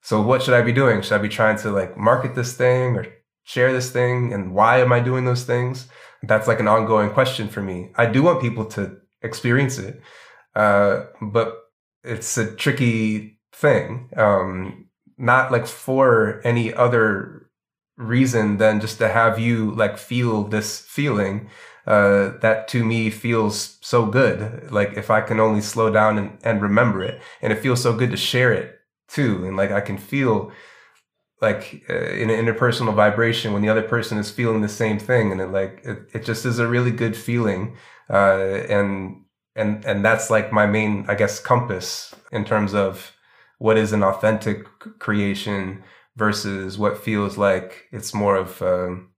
so 0.00 0.20
what 0.20 0.42
should 0.42 0.54
i 0.54 0.60
be 0.60 0.72
doing? 0.72 1.00
Should 1.00 1.14
i 1.14 1.18
be 1.18 1.28
trying 1.28 1.56
to 1.58 1.70
like 1.70 1.96
market 1.96 2.34
this 2.34 2.54
thing 2.54 2.96
or 2.96 3.06
share 3.44 3.72
this 3.72 3.90
thing? 3.90 4.32
And 4.32 4.54
why 4.54 4.78
am 4.78 4.92
i 4.92 5.00
doing 5.00 5.24
those 5.24 5.44
things? 5.44 5.88
That's 6.22 6.48
like 6.48 6.60
an 6.60 6.68
ongoing 6.68 7.10
question 7.10 7.48
for 7.48 7.62
me. 7.62 7.90
I 7.96 8.06
do 8.06 8.22
want 8.22 8.40
people 8.40 8.64
to 8.66 8.96
experience 9.22 9.78
it 9.78 10.02
uh, 10.54 11.06
but 11.20 11.63
it's 12.04 12.36
a 12.38 12.54
tricky 12.54 13.38
thing. 13.52 14.10
Um, 14.16 14.86
not 15.16 15.52
like 15.52 15.66
for 15.66 16.40
any 16.44 16.72
other 16.74 17.50
reason 17.96 18.56
than 18.56 18.80
just 18.80 18.98
to 18.98 19.08
have 19.08 19.38
you 19.38 19.70
like 19.72 19.96
feel 19.96 20.42
this 20.44 20.80
feeling 20.80 21.48
uh, 21.86 22.32
that 22.40 22.66
to 22.68 22.84
me 22.84 23.10
feels 23.10 23.78
so 23.82 24.06
good. 24.06 24.70
Like 24.70 24.96
if 24.96 25.10
I 25.10 25.20
can 25.20 25.40
only 25.40 25.60
slow 25.60 25.92
down 25.92 26.18
and, 26.18 26.38
and 26.42 26.62
remember 26.62 27.02
it, 27.02 27.20
and 27.42 27.52
it 27.52 27.60
feels 27.60 27.82
so 27.82 27.94
good 27.94 28.10
to 28.10 28.16
share 28.16 28.52
it 28.52 28.78
too, 29.08 29.44
and 29.46 29.56
like 29.56 29.70
I 29.70 29.80
can 29.80 29.98
feel 29.98 30.52
like 31.40 31.84
uh, 31.90 31.94
in 31.94 32.30
an 32.30 32.44
interpersonal 32.44 32.94
vibration 32.94 33.52
when 33.52 33.62
the 33.62 33.68
other 33.68 33.82
person 33.82 34.18
is 34.18 34.30
feeling 34.30 34.62
the 34.62 34.68
same 34.68 34.98
thing, 34.98 35.30
and 35.30 35.40
it 35.40 35.48
like 35.48 35.82
it, 35.84 35.98
it 36.14 36.24
just 36.24 36.46
is 36.46 36.58
a 36.58 36.68
really 36.68 36.90
good 36.92 37.16
feeling. 37.16 37.76
Uh, 38.08 38.62
and 38.68 39.23
and 39.56 39.84
and 39.84 40.04
that's 40.04 40.30
like 40.30 40.52
my 40.52 40.66
main 40.66 41.04
i 41.08 41.14
guess 41.14 41.38
compass 41.38 42.14
in 42.32 42.44
terms 42.44 42.74
of 42.74 43.12
what 43.58 43.76
is 43.76 43.92
an 43.92 44.02
authentic 44.02 44.66
creation 44.98 45.82
versus 46.16 46.78
what 46.78 47.02
feels 47.02 47.36
like 47.38 47.88
it's 47.92 48.14
more 48.14 48.36
of 48.36 48.60
um, 48.62 49.10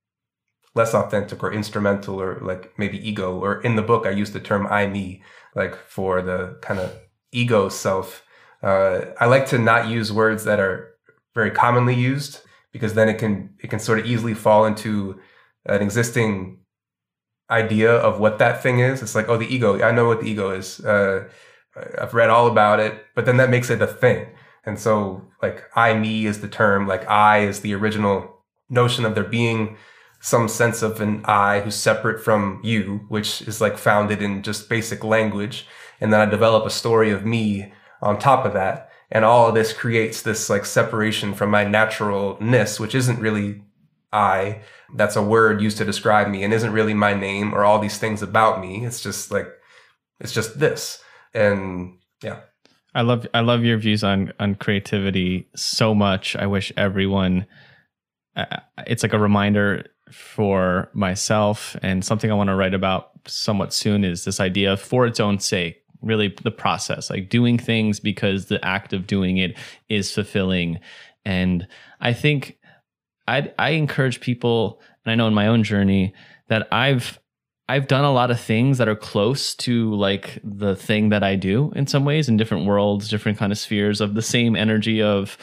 less 0.76 0.94
authentic 0.94 1.42
or 1.42 1.52
instrumental 1.52 2.20
or 2.20 2.38
like 2.42 2.78
maybe 2.78 2.98
ego. 3.08 3.38
Or 3.38 3.60
in 3.62 3.76
the 3.76 3.82
book 3.82 4.06
i 4.06 4.10
use 4.10 4.32
the 4.32 4.40
term 4.40 4.66
i 4.66 4.86
me 4.86 5.22
like 5.54 5.74
for 5.74 6.22
the 6.22 6.58
kind 6.60 6.78
of 6.78 6.94
ego 7.32 7.68
self. 7.68 8.22
Uh, 8.62 9.06
i 9.18 9.26
like 9.26 9.46
to 9.46 9.58
not 9.58 9.88
use 9.88 10.12
words 10.12 10.44
that 10.44 10.60
are 10.60 10.94
very 11.34 11.50
commonly 11.50 11.94
used 11.94 12.40
because 12.72 12.94
then 12.94 13.08
it 13.08 13.18
can 13.18 13.54
it 13.62 13.68
can 13.70 13.80
sort 13.80 13.98
of 13.98 14.06
easily 14.06 14.34
fall 14.34 14.66
into 14.66 15.18
an 15.64 15.82
existing 15.82 16.58
idea 17.50 17.92
of 17.92 18.18
what 18.18 18.38
that 18.38 18.62
thing 18.62 18.80
is. 18.80 19.02
It's 19.02 19.14
like, 19.14 19.28
oh, 19.28 19.36
the 19.36 19.52
ego. 19.52 19.82
I 19.82 19.92
know 19.92 20.06
what 20.06 20.20
the 20.20 20.30
ego 20.30 20.50
is. 20.50 20.80
Uh, 20.80 21.28
I've 21.98 22.14
read 22.14 22.30
all 22.30 22.46
about 22.46 22.80
it, 22.80 23.04
but 23.14 23.26
then 23.26 23.36
that 23.36 23.50
makes 23.50 23.70
it 23.70 23.82
a 23.82 23.86
thing. 23.86 24.26
And 24.64 24.78
so, 24.78 25.22
like, 25.42 25.64
I, 25.74 25.94
me 25.94 26.26
is 26.26 26.40
the 26.40 26.48
term. 26.48 26.86
Like, 26.86 27.08
I 27.08 27.40
is 27.40 27.60
the 27.60 27.74
original 27.74 28.42
notion 28.68 29.04
of 29.04 29.14
there 29.14 29.24
being 29.24 29.76
some 30.20 30.48
sense 30.48 30.82
of 30.82 31.00
an 31.00 31.22
I 31.24 31.60
who's 31.60 31.76
separate 31.76 32.24
from 32.24 32.60
you, 32.64 33.04
which 33.08 33.42
is 33.42 33.60
like 33.60 33.78
founded 33.78 34.22
in 34.22 34.42
just 34.42 34.68
basic 34.68 35.04
language. 35.04 35.66
And 36.00 36.12
then 36.12 36.20
I 36.20 36.26
develop 36.26 36.66
a 36.66 36.70
story 36.70 37.10
of 37.10 37.24
me 37.24 37.72
on 38.02 38.18
top 38.18 38.44
of 38.44 38.52
that. 38.54 38.90
And 39.10 39.24
all 39.24 39.48
of 39.48 39.54
this 39.54 39.72
creates 39.72 40.22
this 40.22 40.50
like 40.50 40.64
separation 40.64 41.32
from 41.32 41.50
my 41.50 41.62
naturalness, 41.62 42.80
which 42.80 42.94
isn't 42.94 43.20
really 43.20 43.62
I. 44.16 44.62
That's 44.94 45.16
a 45.16 45.22
word 45.22 45.60
used 45.60 45.78
to 45.78 45.84
describe 45.84 46.28
me 46.28 46.42
and 46.42 46.54
isn't 46.54 46.72
really 46.72 46.94
my 46.94 47.14
name 47.14 47.54
or 47.54 47.64
all 47.64 47.78
these 47.78 47.98
things 47.98 48.22
about 48.22 48.60
me. 48.60 48.84
It's 48.86 49.00
just 49.00 49.30
like, 49.30 49.48
it's 50.20 50.32
just 50.32 50.58
this. 50.58 51.02
And 51.34 51.98
yeah. 52.22 52.40
I 52.94 53.02
love 53.02 53.26
I 53.34 53.40
love 53.40 53.62
your 53.62 53.76
views 53.76 54.02
on 54.02 54.32
on 54.40 54.54
creativity 54.54 55.48
so 55.54 55.94
much. 55.94 56.34
I 56.34 56.46
wish 56.46 56.72
everyone 56.78 57.46
uh, 58.36 58.44
it's 58.86 59.02
like 59.02 59.12
a 59.12 59.18
reminder 59.18 59.84
for 60.10 60.88
myself 60.94 61.76
and 61.82 62.04
something 62.04 62.30
I 62.30 62.34
want 62.34 62.48
to 62.48 62.54
write 62.54 62.74
about 62.74 63.10
somewhat 63.26 63.74
soon 63.74 64.04
is 64.04 64.24
this 64.24 64.40
idea 64.40 64.76
for 64.76 65.06
its 65.06 65.20
own 65.20 65.40
sake 65.40 65.82
really 66.02 66.34
the 66.42 66.50
process 66.50 67.10
like 67.10 67.28
doing 67.28 67.58
things 67.58 68.00
because 68.00 68.46
the 68.46 68.64
act 68.64 68.92
of 68.92 69.06
doing 69.06 69.38
it 69.38 69.58
is 69.88 70.12
fulfilling 70.12 70.78
and 71.24 71.66
i 72.00 72.12
think 72.12 72.58
I 73.28 73.52
I 73.58 73.70
encourage 73.70 74.20
people, 74.20 74.80
and 75.04 75.12
I 75.12 75.14
know 75.14 75.26
in 75.26 75.34
my 75.34 75.46
own 75.46 75.62
journey 75.62 76.14
that 76.48 76.68
I've 76.72 77.18
I've 77.68 77.88
done 77.88 78.04
a 78.04 78.12
lot 78.12 78.30
of 78.30 78.40
things 78.40 78.78
that 78.78 78.88
are 78.88 78.96
close 78.96 79.54
to 79.56 79.92
like 79.94 80.38
the 80.44 80.76
thing 80.76 81.08
that 81.08 81.24
I 81.24 81.34
do 81.34 81.72
in 81.74 81.86
some 81.86 82.04
ways 82.04 82.28
in 82.28 82.36
different 82.36 82.66
worlds, 82.66 83.08
different 83.08 83.38
kind 83.38 83.50
of 83.50 83.58
spheres 83.58 84.00
of 84.00 84.14
the 84.14 84.22
same 84.22 84.54
energy 84.54 85.02
of 85.02 85.36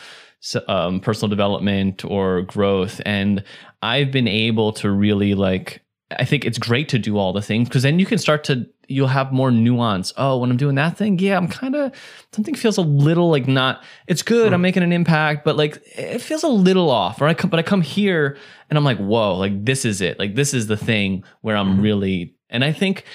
um, 0.67 0.99
personal 0.99 1.29
development 1.29 2.05
or 2.05 2.43
growth, 2.43 3.01
and 3.05 3.43
I've 3.81 4.11
been 4.11 4.27
able 4.27 4.71
to 4.73 4.89
really 4.89 5.33
like. 5.33 5.81
I 6.11 6.25
think 6.25 6.45
it's 6.45 6.59
great 6.59 6.89
to 6.89 6.99
do 6.99 7.17
all 7.17 7.33
the 7.33 7.41
things 7.41 7.67
because 7.67 7.83
then 7.83 7.97
you 7.97 8.05
can 8.05 8.19
start 8.19 8.43
to 8.45 8.67
you'll 8.87 9.07
have 9.07 9.31
more 9.31 9.51
nuance. 9.51 10.13
Oh, 10.17 10.37
when 10.37 10.49
I'm 10.49 10.57
doing 10.57 10.75
that 10.75 10.97
thing, 10.97 11.19
yeah, 11.19 11.37
I'm 11.37 11.47
kind 11.47 11.75
of 11.75 11.93
something 12.31 12.55
feels 12.55 12.77
a 12.77 12.81
little 12.81 13.29
like 13.29 13.47
not. 13.47 13.83
It's 14.07 14.21
good. 14.21 14.51
Mm. 14.51 14.55
I'm 14.55 14.61
making 14.61 14.83
an 14.83 14.91
impact, 14.91 15.45
but 15.45 15.55
like 15.55 15.81
it 15.95 16.19
feels 16.19 16.43
a 16.43 16.49
little 16.49 16.89
off. 16.89 17.21
Or 17.21 17.27
I 17.27 17.33
come, 17.33 17.49
but 17.49 17.59
I 17.59 17.63
come 17.63 17.81
here 17.81 18.37
and 18.69 18.77
I'm 18.77 18.83
like, 18.83 18.97
whoa, 18.97 19.35
like 19.37 19.65
this 19.65 19.85
is 19.85 20.01
it. 20.01 20.19
Like 20.19 20.35
this 20.35 20.53
is 20.53 20.67
the 20.67 20.77
thing 20.77 21.23
where 21.41 21.55
I'm 21.55 21.77
mm. 21.77 21.83
really. 21.83 22.35
And 22.49 22.63
I 22.63 22.71
think, 22.71 23.05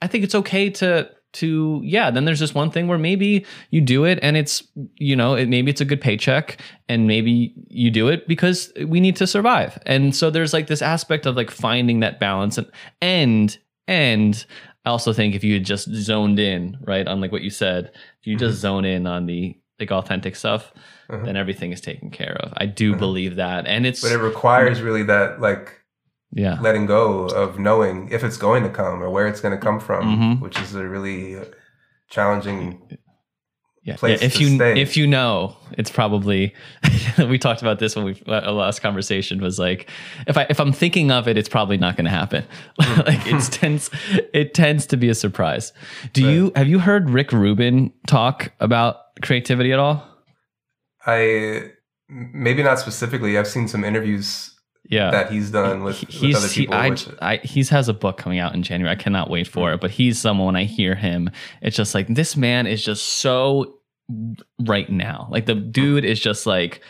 I 0.00 0.06
think 0.06 0.24
it's 0.24 0.34
okay 0.34 0.70
to 0.70 1.10
to 1.30 1.80
yeah 1.84 2.10
then 2.10 2.24
there's 2.24 2.40
this 2.40 2.54
one 2.54 2.70
thing 2.70 2.88
where 2.88 2.98
maybe 2.98 3.44
you 3.70 3.80
do 3.80 4.04
it 4.04 4.18
and 4.22 4.36
it's 4.36 4.62
you 4.94 5.14
know 5.14 5.34
it, 5.34 5.46
maybe 5.48 5.70
it's 5.70 5.80
a 5.80 5.84
good 5.84 6.00
paycheck 6.00 6.58
and 6.88 7.06
maybe 7.06 7.52
you 7.68 7.90
do 7.90 8.08
it 8.08 8.26
because 8.26 8.72
we 8.86 8.98
need 8.98 9.14
to 9.14 9.26
survive 9.26 9.78
and 9.84 10.16
so 10.16 10.30
there's 10.30 10.54
like 10.54 10.68
this 10.68 10.80
aspect 10.80 11.26
of 11.26 11.36
like 11.36 11.50
finding 11.50 12.00
that 12.00 12.18
balance 12.18 12.56
and 12.56 12.70
and 13.02 13.58
and 13.86 14.46
I 14.88 14.90
also 14.90 15.12
think 15.12 15.34
if 15.34 15.44
you 15.44 15.52
had 15.52 15.64
just 15.64 15.92
zoned 15.92 16.38
in, 16.38 16.78
right, 16.80 17.06
on 17.06 17.20
like 17.20 17.30
what 17.30 17.42
you 17.42 17.50
said, 17.50 17.92
if 18.20 18.26
you 18.26 18.38
just 18.38 18.54
mm-hmm. 18.54 18.60
zone 18.62 18.84
in 18.86 19.06
on 19.06 19.26
the 19.26 19.54
like 19.78 19.92
authentic 19.92 20.34
stuff, 20.34 20.72
uh-huh. 21.10 21.26
then 21.26 21.36
everything 21.36 21.72
is 21.72 21.82
taken 21.82 22.10
care 22.10 22.38
of. 22.40 22.54
I 22.56 22.64
do 22.64 22.92
uh-huh. 22.92 22.98
believe 22.98 23.36
that. 23.36 23.66
And 23.66 23.84
it's 23.84 24.00
But 24.00 24.12
it 24.12 24.18
requires 24.18 24.80
really 24.80 25.02
that 25.02 25.42
like 25.42 25.78
yeah, 26.32 26.58
letting 26.62 26.86
go 26.86 27.26
of 27.26 27.58
knowing 27.58 28.08
if 28.10 28.24
it's 28.24 28.38
going 28.38 28.62
to 28.62 28.70
come 28.70 29.02
or 29.02 29.10
where 29.10 29.26
it's 29.26 29.42
going 29.42 29.54
to 29.54 29.62
come 29.62 29.78
from, 29.78 30.04
mm-hmm. 30.06 30.42
which 30.42 30.58
is 30.58 30.74
a 30.74 30.88
really 30.88 31.36
challenging 32.08 32.96
yeah, 33.88 33.96
yeah. 34.02 34.18
if 34.20 34.40
you 34.40 34.56
stay. 34.56 34.80
if 34.80 34.96
you 34.96 35.06
know 35.06 35.56
it's 35.72 35.90
probably 35.90 36.54
we 37.18 37.38
talked 37.38 37.62
about 37.62 37.78
this 37.78 37.96
when 37.96 38.04
we 38.04 38.22
uh, 38.26 38.40
our 38.40 38.52
last 38.52 38.80
conversation 38.80 39.40
was 39.40 39.58
like 39.58 39.88
if 40.26 40.36
i 40.36 40.46
if 40.50 40.60
i'm 40.60 40.72
thinking 40.72 41.10
of 41.10 41.26
it 41.26 41.38
it's 41.38 41.48
probably 41.48 41.76
not 41.76 41.96
going 41.96 42.04
to 42.04 42.10
happen 42.10 42.44
like 42.78 43.26
it 43.26 43.32
hmm. 43.32 43.38
tends 43.38 43.90
it 44.34 44.54
tends 44.54 44.86
to 44.86 44.96
be 44.96 45.08
a 45.08 45.14
surprise 45.14 45.72
do 46.12 46.24
right. 46.24 46.32
you 46.32 46.52
have 46.54 46.68
you 46.68 46.78
heard 46.78 47.08
rick 47.08 47.32
rubin 47.32 47.92
talk 48.06 48.52
about 48.60 48.96
creativity 49.22 49.72
at 49.72 49.78
all 49.78 50.06
i 51.06 51.70
maybe 52.08 52.62
not 52.62 52.78
specifically 52.78 53.38
i've 53.38 53.48
seen 53.48 53.66
some 53.66 53.84
interviews 53.84 54.54
yeah 54.88 55.10
that 55.10 55.30
he's 55.30 55.50
done 55.50 55.84
with, 55.84 55.96
he's, 55.96 56.22
with 56.22 56.36
other 56.36 56.48
people. 56.48 56.74
He, 56.80 57.16
I, 57.20 57.32
I, 57.32 57.36
he's 57.38 57.68
has 57.68 57.88
a 57.88 57.94
book 57.94 58.16
coming 58.16 58.38
out 58.38 58.54
in 58.54 58.62
January. 58.62 58.90
I 58.90 58.96
cannot 58.96 59.28
wait 59.28 59.46
for 59.46 59.68
hmm. 59.68 59.74
it. 59.74 59.80
But 59.80 59.90
he's 59.90 60.18
someone 60.18 60.46
when 60.46 60.56
I 60.56 60.64
hear 60.64 60.94
him, 60.94 61.30
it's 61.60 61.76
just 61.76 61.94
like 61.94 62.08
this 62.08 62.36
man 62.36 62.66
is 62.66 62.82
just 62.82 63.04
so 63.04 63.77
right 64.66 64.90
now. 64.90 65.28
Like 65.30 65.46
the 65.46 65.54
dude 65.54 66.04
is 66.04 66.20
just 66.20 66.46
like, 66.46 66.80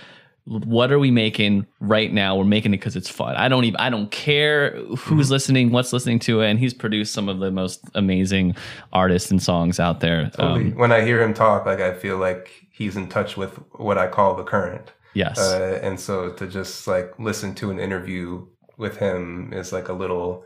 what 0.44 0.90
are 0.90 0.98
we 0.98 1.10
making 1.10 1.66
right 1.80 2.10
now? 2.12 2.34
We're 2.36 2.44
making 2.44 2.72
it 2.72 2.78
because 2.78 2.96
it's 2.96 3.08
fun. 3.10 3.36
I 3.36 3.48
don't 3.48 3.64
even 3.64 3.76
I 3.80 3.90
don't 3.90 4.10
care 4.10 4.76
who's 4.96 5.26
Mm-hmm. 5.26 5.32
listening, 5.32 5.70
what's 5.72 5.92
listening 5.92 6.18
to 6.20 6.40
it, 6.40 6.48
and 6.50 6.58
he's 6.58 6.72
produced 6.72 7.12
some 7.12 7.28
of 7.28 7.38
the 7.38 7.50
most 7.50 7.80
amazing 7.94 8.56
artists 8.92 9.30
and 9.30 9.42
songs 9.42 9.78
out 9.78 10.00
there. 10.00 10.30
Totally. 10.30 10.72
Um, 10.72 10.76
when 10.78 10.90
I 10.92 11.02
hear 11.04 11.22
him 11.22 11.34
talk, 11.34 11.66
like 11.66 11.80
I 11.80 11.92
feel 11.92 12.16
like 12.16 12.50
he's 12.72 12.96
in 12.96 13.08
touch 13.08 13.36
with 13.36 13.56
what 13.72 13.98
I 13.98 14.06
call 14.06 14.36
the 14.36 14.44
current. 14.44 14.90
yes, 15.14 15.38
Uh, 15.38 15.80
and 15.82 15.98
so 16.00 16.32
to 16.32 16.46
just 16.46 16.86
like 16.86 17.12
listen 17.18 17.54
to 17.56 17.70
an 17.70 17.78
interview 17.78 18.46
with 18.78 18.96
him 18.96 19.52
is 19.52 19.72
like 19.72 19.88
a 19.88 19.92
little, 19.92 20.44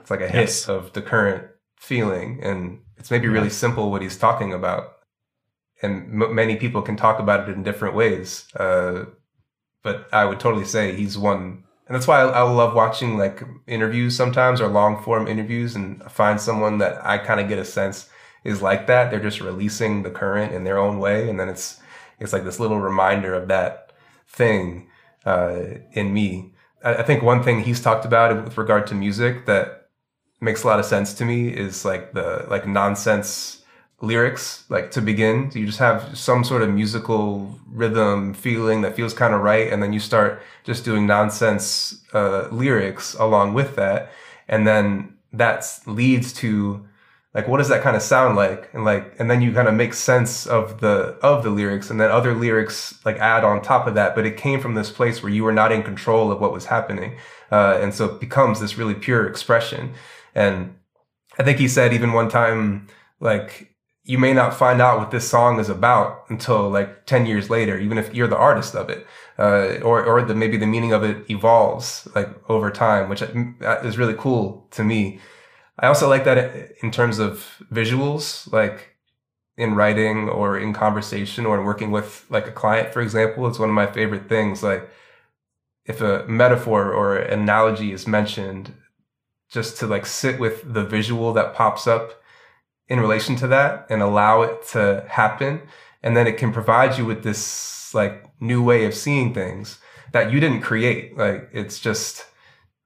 it's 0.00 0.10
like 0.10 0.20
a 0.20 0.28
hit 0.28 0.42
Yes. 0.42 0.68
of 0.68 0.92
the 0.92 1.02
current 1.02 1.44
feeling. 1.80 2.38
And 2.42 2.78
it's 2.98 3.10
maybe 3.10 3.26
really 3.28 3.50
simple 3.50 3.90
what 3.90 4.02
he's 4.02 4.16
talking 4.18 4.52
about. 4.52 4.93
And 5.82 6.22
m- 6.22 6.34
many 6.34 6.56
people 6.56 6.82
can 6.82 6.96
talk 6.96 7.18
about 7.18 7.48
it 7.48 7.54
in 7.54 7.62
different 7.62 7.94
ways. 7.94 8.46
Uh, 8.54 9.06
but 9.82 10.08
I 10.12 10.24
would 10.24 10.40
totally 10.40 10.64
say 10.64 10.94
he's 10.94 11.18
one. 11.18 11.64
And 11.86 11.94
that's 11.94 12.06
why 12.06 12.22
I, 12.22 12.28
I 12.28 12.42
love 12.42 12.74
watching 12.74 13.18
like 13.18 13.42
interviews 13.66 14.16
sometimes 14.16 14.60
or 14.60 14.68
long 14.68 15.02
form 15.02 15.28
interviews 15.28 15.76
and 15.76 16.02
find 16.10 16.40
someone 16.40 16.78
that 16.78 17.04
I 17.04 17.18
kind 17.18 17.40
of 17.40 17.48
get 17.48 17.58
a 17.58 17.64
sense 17.64 18.08
is 18.44 18.62
like 18.62 18.86
that. 18.86 19.10
They're 19.10 19.20
just 19.20 19.40
releasing 19.40 20.02
the 20.02 20.10
current 20.10 20.52
in 20.52 20.64
their 20.64 20.78
own 20.78 20.98
way. 20.98 21.28
And 21.28 21.38
then 21.38 21.48
it's, 21.48 21.80
it's 22.18 22.32
like 22.32 22.44
this 22.44 22.60
little 22.60 22.80
reminder 22.80 23.34
of 23.34 23.48
that 23.48 23.92
thing 24.26 24.88
uh, 25.26 25.60
in 25.92 26.14
me. 26.14 26.54
I, 26.82 26.96
I 26.96 27.02
think 27.02 27.22
one 27.22 27.42
thing 27.42 27.60
he's 27.60 27.80
talked 27.80 28.04
about 28.04 28.44
with 28.44 28.58
regard 28.58 28.86
to 28.88 28.94
music 28.94 29.46
that 29.46 29.88
makes 30.40 30.62
a 30.62 30.66
lot 30.66 30.78
of 30.78 30.84
sense 30.84 31.14
to 31.14 31.24
me 31.24 31.48
is 31.48 31.84
like 31.84 32.12
the 32.12 32.46
like 32.48 32.66
nonsense 32.66 33.63
lyrics 34.04 34.64
like 34.68 34.90
to 34.92 35.00
begin. 35.00 35.50
You 35.54 35.66
just 35.66 35.78
have 35.78 36.16
some 36.16 36.44
sort 36.44 36.62
of 36.62 36.70
musical 36.70 37.58
rhythm 37.68 38.34
feeling 38.34 38.82
that 38.82 38.94
feels 38.94 39.14
kind 39.14 39.34
of 39.34 39.40
right 39.40 39.72
and 39.72 39.82
then 39.82 39.92
you 39.92 40.00
start 40.00 40.42
just 40.62 40.84
doing 40.84 41.06
nonsense 41.06 42.02
uh, 42.12 42.48
lyrics 42.50 43.14
along 43.14 43.54
with 43.54 43.76
that. 43.76 44.10
And 44.48 44.66
then 44.66 45.14
that 45.32 45.66
leads 45.86 46.32
to 46.34 46.86
like 47.34 47.48
what 47.48 47.58
does 47.58 47.68
that 47.68 47.82
kind 47.82 47.96
of 47.96 48.02
sound 48.02 48.36
like? 48.36 48.70
And 48.72 48.84
like 48.84 49.16
and 49.18 49.30
then 49.30 49.42
you 49.42 49.52
kind 49.52 49.66
of 49.66 49.74
make 49.74 49.94
sense 49.94 50.46
of 50.46 50.80
the 50.80 51.18
of 51.22 51.42
the 51.42 51.50
lyrics 51.50 51.90
and 51.90 52.00
then 52.00 52.10
other 52.10 52.34
lyrics 52.34 53.00
like 53.04 53.18
add 53.18 53.42
on 53.42 53.60
top 53.62 53.86
of 53.86 53.94
that. 53.94 54.14
But 54.14 54.26
it 54.26 54.36
came 54.36 54.60
from 54.60 54.74
this 54.74 54.90
place 54.90 55.22
where 55.22 55.32
you 55.32 55.42
were 55.42 55.52
not 55.52 55.72
in 55.72 55.82
control 55.82 56.30
of 56.30 56.40
what 56.40 56.52
was 56.52 56.66
happening 56.66 57.16
uh, 57.50 57.78
and 57.80 57.94
so 57.94 58.06
it 58.06 58.20
becomes 58.20 58.60
this 58.60 58.78
really 58.78 58.94
pure 58.94 59.26
expression. 59.26 59.94
And 60.34 60.74
i 61.38 61.42
think 61.42 61.58
he 61.58 61.66
said 61.66 61.92
even 61.92 62.12
one 62.12 62.28
time 62.28 62.86
like 63.18 63.73
you 64.04 64.18
may 64.18 64.34
not 64.34 64.54
find 64.54 64.82
out 64.82 64.98
what 64.98 65.10
this 65.10 65.28
song 65.28 65.58
is 65.58 65.70
about 65.70 66.24
until 66.28 66.68
like 66.68 67.06
10 67.06 67.26
years 67.26 67.48
later 67.48 67.78
even 67.78 67.98
if 67.98 68.14
you're 68.14 68.28
the 68.28 68.36
artist 68.36 68.74
of 68.74 68.90
it 68.90 69.06
uh, 69.38 69.78
or 69.82 70.04
or 70.04 70.22
the 70.22 70.34
maybe 70.34 70.56
the 70.56 70.66
meaning 70.66 70.92
of 70.92 71.02
it 71.02 71.28
evolves 71.30 72.06
like 72.14 72.28
over 72.50 72.70
time 72.70 73.08
which 73.08 73.22
is 73.22 73.98
really 73.98 74.14
cool 74.14 74.66
to 74.70 74.84
me 74.84 75.20
I 75.78 75.86
also 75.88 76.08
like 76.08 76.24
that 76.24 76.72
in 76.82 76.90
terms 76.90 77.18
of 77.18 77.62
visuals, 77.72 78.50
like 78.52 78.96
in 79.56 79.74
writing 79.74 80.28
or 80.28 80.58
in 80.58 80.72
conversation 80.72 81.46
or 81.46 81.58
in 81.58 81.64
working 81.64 81.90
with 81.90 82.26
like 82.30 82.46
a 82.46 82.52
client, 82.52 82.92
for 82.92 83.00
example. 83.00 83.46
It's 83.46 83.58
one 83.58 83.68
of 83.68 83.74
my 83.74 83.86
favorite 83.86 84.28
things. 84.28 84.62
Like 84.62 84.88
if 85.84 86.00
a 86.00 86.24
metaphor 86.28 86.92
or 86.92 87.16
analogy 87.16 87.92
is 87.92 88.06
mentioned, 88.06 88.74
just 89.50 89.76
to 89.78 89.86
like 89.86 90.06
sit 90.06 90.38
with 90.40 90.72
the 90.72 90.84
visual 90.84 91.32
that 91.32 91.54
pops 91.54 91.86
up 91.86 92.20
in 92.88 93.00
relation 93.00 93.36
to 93.36 93.46
that 93.48 93.86
and 93.88 94.02
allow 94.02 94.42
it 94.42 94.66
to 94.68 95.04
happen. 95.08 95.62
And 96.02 96.16
then 96.16 96.26
it 96.26 96.36
can 96.36 96.52
provide 96.52 96.98
you 96.98 97.04
with 97.04 97.22
this 97.22 97.94
like 97.94 98.30
new 98.40 98.62
way 98.62 98.84
of 98.84 98.94
seeing 98.94 99.32
things 99.32 99.78
that 100.12 100.32
you 100.32 100.40
didn't 100.40 100.60
create. 100.62 101.16
Like 101.16 101.48
it's 101.52 101.80
just, 101.80 102.26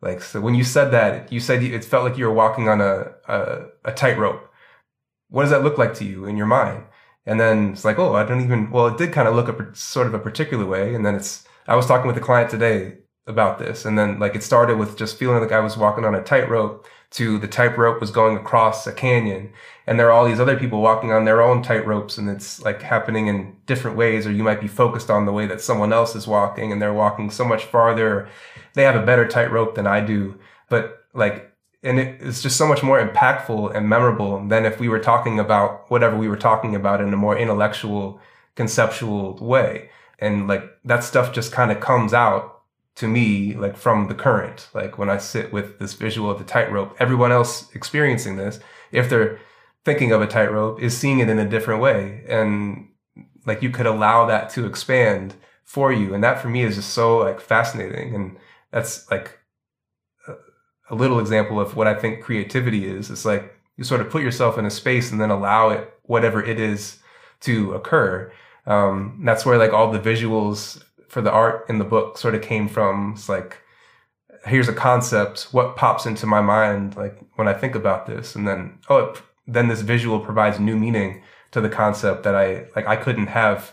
like 0.00 0.22
so 0.22 0.40
when 0.40 0.54
you 0.54 0.64
said 0.64 0.90
that, 0.92 1.32
you 1.32 1.40
said 1.40 1.62
it 1.62 1.84
felt 1.84 2.04
like 2.04 2.16
you 2.16 2.26
were 2.26 2.32
walking 2.32 2.68
on 2.68 2.80
a 2.80 3.12
a, 3.26 3.66
a 3.84 3.92
tightrope. 3.92 4.48
What 5.28 5.42
does 5.42 5.50
that 5.50 5.64
look 5.64 5.78
like 5.78 5.94
to 5.94 6.04
you 6.04 6.24
in 6.24 6.36
your 6.36 6.46
mind? 6.46 6.84
And 7.26 7.38
then 7.38 7.72
it's 7.72 7.84
like, 7.84 7.98
oh, 7.98 8.14
I 8.14 8.24
don't 8.24 8.40
even. 8.40 8.70
Well, 8.70 8.86
it 8.86 8.96
did 8.96 9.12
kind 9.12 9.28
of 9.28 9.34
look 9.34 9.48
a 9.48 9.74
sort 9.76 10.06
of 10.06 10.14
a 10.14 10.18
particular 10.18 10.64
way. 10.64 10.94
And 10.94 11.04
then 11.04 11.14
it's. 11.14 11.44
I 11.66 11.76
was 11.76 11.86
talking 11.86 12.06
with 12.06 12.16
a 12.16 12.20
client 12.20 12.50
today 12.50 12.98
about 13.26 13.58
this, 13.58 13.84
and 13.84 13.98
then 13.98 14.18
like 14.18 14.34
it 14.34 14.42
started 14.42 14.78
with 14.78 14.96
just 14.96 15.18
feeling 15.18 15.40
like 15.40 15.52
I 15.52 15.60
was 15.60 15.76
walking 15.76 16.06
on 16.06 16.14
a 16.14 16.22
tightrope. 16.22 16.86
To 17.12 17.38
the 17.38 17.48
tightrope 17.48 18.00
was 18.00 18.10
going 18.10 18.36
across 18.36 18.86
a 18.86 18.92
canyon, 18.92 19.50
and 19.86 19.98
there 19.98 20.08
are 20.08 20.12
all 20.12 20.26
these 20.26 20.40
other 20.40 20.58
people 20.58 20.82
walking 20.82 21.10
on 21.10 21.24
their 21.24 21.40
own 21.40 21.64
tightropes, 21.64 22.18
and 22.18 22.28
it's 22.28 22.60
like 22.60 22.82
happening 22.82 23.28
in 23.28 23.56
different 23.64 23.96
ways. 23.96 24.26
Or 24.26 24.30
you 24.30 24.42
might 24.42 24.60
be 24.60 24.68
focused 24.68 25.08
on 25.08 25.24
the 25.24 25.32
way 25.32 25.46
that 25.46 25.62
someone 25.62 25.92
else 25.92 26.14
is 26.14 26.26
walking, 26.26 26.70
and 26.70 26.82
they're 26.82 26.92
walking 26.92 27.30
so 27.30 27.46
much 27.46 27.64
farther 27.64 28.28
they 28.78 28.84
have 28.84 28.96
a 28.96 29.04
better 29.04 29.26
tightrope 29.26 29.74
than 29.74 29.86
I 29.86 30.00
do. 30.00 30.38
But 30.68 31.04
like, 31.12 31.52
and 31.82 31.98
it, 31.98 32.20
it's 32.22 32.42
just 32.42 32.56
so 32.56 32.66
much 32.66 32.82
more 32.82 33.04
impactful 33.04 33.74
and 33.74 33.88
memorable 33.88 34.46
than 34.46 34.64
if 34.64 34.78
we 34.80 34.88
were 34.88 35.00
talking 35.00 35.38
about 35.38 35.90
whatever 35.90 36.16
we 36.16 36.28
were 36.28 36.36
talking 36.36 36.74
about 36.74 37.00
in 37.00 37.12
a 37.12 37.16
more 37.16 37.36
intellectual, 37.36 38.20
conceptual 38.54 39.36
way. 39.38 39.90
And 40.20 40.46
like 40.46 40.62
that 40.84 41.04
stuff 41.04 41.32
just 41.32 41.52
kind 41.52 41.70
of 41.70 41.80
comes 41.80 42.14
out 42.14 42.57
to 42.98 43.06
me 43.06 43.54
like 43.54 43.76
from 43.76 44.08
the 44.08 44.14
current. 44.14 44.68
Like 44.74 44.98
when 44.98 45.08
I 45.08 45.18
sit 45.18 45.52
with 45.52 45.78
this 45.78 45.94
visual 45.94 46.28
of 46.30 46.38
the 46.38 46.44
tightrope, 46.44 46.96
everyone 46.98 47.30
else 47.30 47.72
experiencing 47.72 48.36
this, 48.36 48.58
if 48.90 49.08
they're 49.08 49.38
thinking 49.84 50.10
of 50.10 50.20
a 50.20 50.26
tightrope, 50.26 50.82
is 50.82 50.98
seeing 50.98 51.20
it 51.20 51.28
in 51.28 51.38
a 51.38 51.48
different 51.48 51.80
way. 51.80 52.24
And 52.28 52.88
like 53.46 53.62
you 53.62 53.70
could 53.70 53.86
allow 53.86 54.26
that 54.26 54.50
to 54.50 54.66
expand 54.66 55.36
for 55.62 55.92
you. 55.92 56.12
And 56.12 56.24
that 56.24 56.42
for 56.42 56.48
me 56.48 56.62
is 56.62 56.74
just 56.74 56.90
so 56.90 57.18
like 57.18 57.40
fascinating. 57.40 58.16
And 58.16 58.36
that's 58.72 59.08
like 59.12 59.38
a, 60.90 60.94
little 60.94 61.20
example 61.20 61.60
of 61.60 61.76
what 61.76 61.86
I 61.86 61.94
think 61.94 62.24
creativity 62.24 62.88
is. 62.88 63.10
It's 63.10 63.24
like 63.24 63.54
you 63.76 63.84
sort 63.84 64.00
of 64.00 64.10
put 64.10 64.22
yourself 64.22 64.58
in 64.58 64.66
a 64.66 64.70
space 64.70 65.12
and 65.12 65.20
then 65.20 65.30
allow 65.30 65.68
it, 65.68 65.92
whatever 66.02 66.42
it 66.42 66.58
is, 66.58 66.98
to 67.42 67.74
occur. 67.74 68.32
Um, 68.66 69.20
that's 69.24 69.46
where 69.46 69.56
like 69.56 69.72
all 69.72 69.92
the 69.92 70.00
visuals 70.00 70.82
for 71.08 71.20
the 71.22 71.32
art 71.32 71.64
in 71.68 71.78
the 71.78 71.84
book 71.84 72.18
sort 72.18 72.34
of 72.34 72.42
came 72.42 72.68
from. 72.68 73.12
It's 73.14 73.28
like, 73.28 73.58
here's 74.46 74.68
a 74.68 74.74
concept. 74.74 75.48
What 75.52 75.76
pops 75.76 76.06
into 76.06 76.26
my 76.26 76.40
mind, 76.40 76.96
like 76.96 77.18
when 77.36 77.48
I 77.48 77.54
think 77.54 77.74
about 77.74 78.06
this, 78.06 78.34
and 78.34 78.46
then 78.46 78.78
oh, 78.88 78.98
it, 78.98 79.22
then 79.46 79.68
this 79.68 79.80
visual 79.80 80.20
provides 80.20 80.60
new 80.60 80.76
meaning 80.76 81.22
to 81.50 81.60
the 81.60 81.68
concept 81.68 82.22
that 82.24 82.34
I 82.34 82.66
like. 82.76 82.86
I 82.86 82.96
couldn't 82.96 83.28
have 83.28 83.72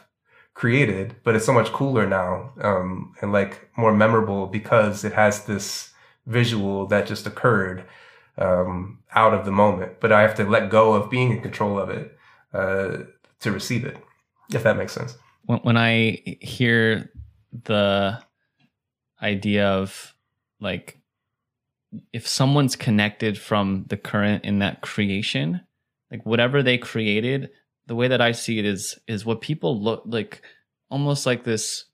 created, 0.54 1.18
but 1.24 1.36
it's 1.36 1.46
so 1.46 1.54
much 1.54 1.74
cooler 1.74 2.08
now 2.08 2.54
um, 2.62 3.14
and 3.22 3.34
like 3.34 3.70
more 3.78 3.94
memorable 3.94 4.48
because 4.48 5.04
it 5.04 5.12
has 5.12 5.46
this 5.46 5.92
visual 6.26 6.88
that 6.88 7.06
just 7.06 7.28
occurred 7.28 7.84
um, 8.38 9.00
out 9.14 9.34
of 9.34 9.46
the 9.46 9.52
moment. 9.52 10.00
But 10.00 10.14
I 10.14 10.22
have 10.22 10.36
to 10.36 10.46
let 10.46 10.70
go 10.70 10.94
of 10.94 11.10
being 11.10 11.32
in 11.32 11.42
control 11.42 11.78
of 11.78 11.90
it 11.90 12.18
uh, 12.54 13.00
to 13.42 13.52
receive 13.52 13.84
it, 13.86 13.98
if 14.54 14.64
that 14.64 14.78
makes 14.78 14.94
sense. 14.94 15.18
when, 15.46 15.60
when 15.60 15.78
I 15.78 16.22
hear 16.42 17.12
the 17.64 18.22
idea 19.22 19.68
of 19.68 20.16
like 20.60 21.00
if 22.12 22.28
someone's 22.28 22.76
connected 22.76 23.38
from 23.38 23.86
the 23.88 23.98
current 23.98 24.44
in 24.44 24.60
that 24.60 24.82
creation, 24.82 25.62
like 26.12 26.26
whatever 26.26 26.62
they 26.62 26.78
created, 26.78 27.50
the 27.88 27.96
way 27.96 28.08
that 28.08 28.22
I 28.22 28.32
see 28.32 28.60
it 28.60 28.66
is 28.66 28.98
is 29.08 29.26
what 29.26 29.42
people 29.42 29.80
look 29.82 30.04
like 30.06 30.42
almost 30.90 31.26
like 31.26 31.44
this 31.44 31.86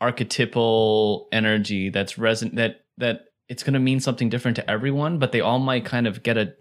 archetypal 0.00 1.28
energy 1.32 1.90
that's 1.90 2.18
resonant 2.18 2.56
that 2.56 2.84
that 2.98 3.20
it's 3.48 3.62
going 3.62 3.74
to 3.74 3.80
mean 3.80 4.00
something 4.00 4.28
different 4.28 4.56
to 4.56 4.70
everyone, 4.70 5.18
but 5.18 5.32
they 5.32 5.40
all 5.40 5.58
might 5.58 5.84
kind 5.84 6.06
of 6.06 6.22
get 6.22 6.36
a 6.36 6.54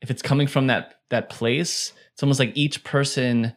if 0.00 0.10
it's 0.10 0.22
coming 0.22 0.46
from 0.46 0.66
that 0.66 0.94
that 1.10 1.30
place, 1.30 1.92
it's 2.12 2.22
almost 2.22 2.40
like 2.40 2.52
each 2.54 2.82
person 2.84 3.54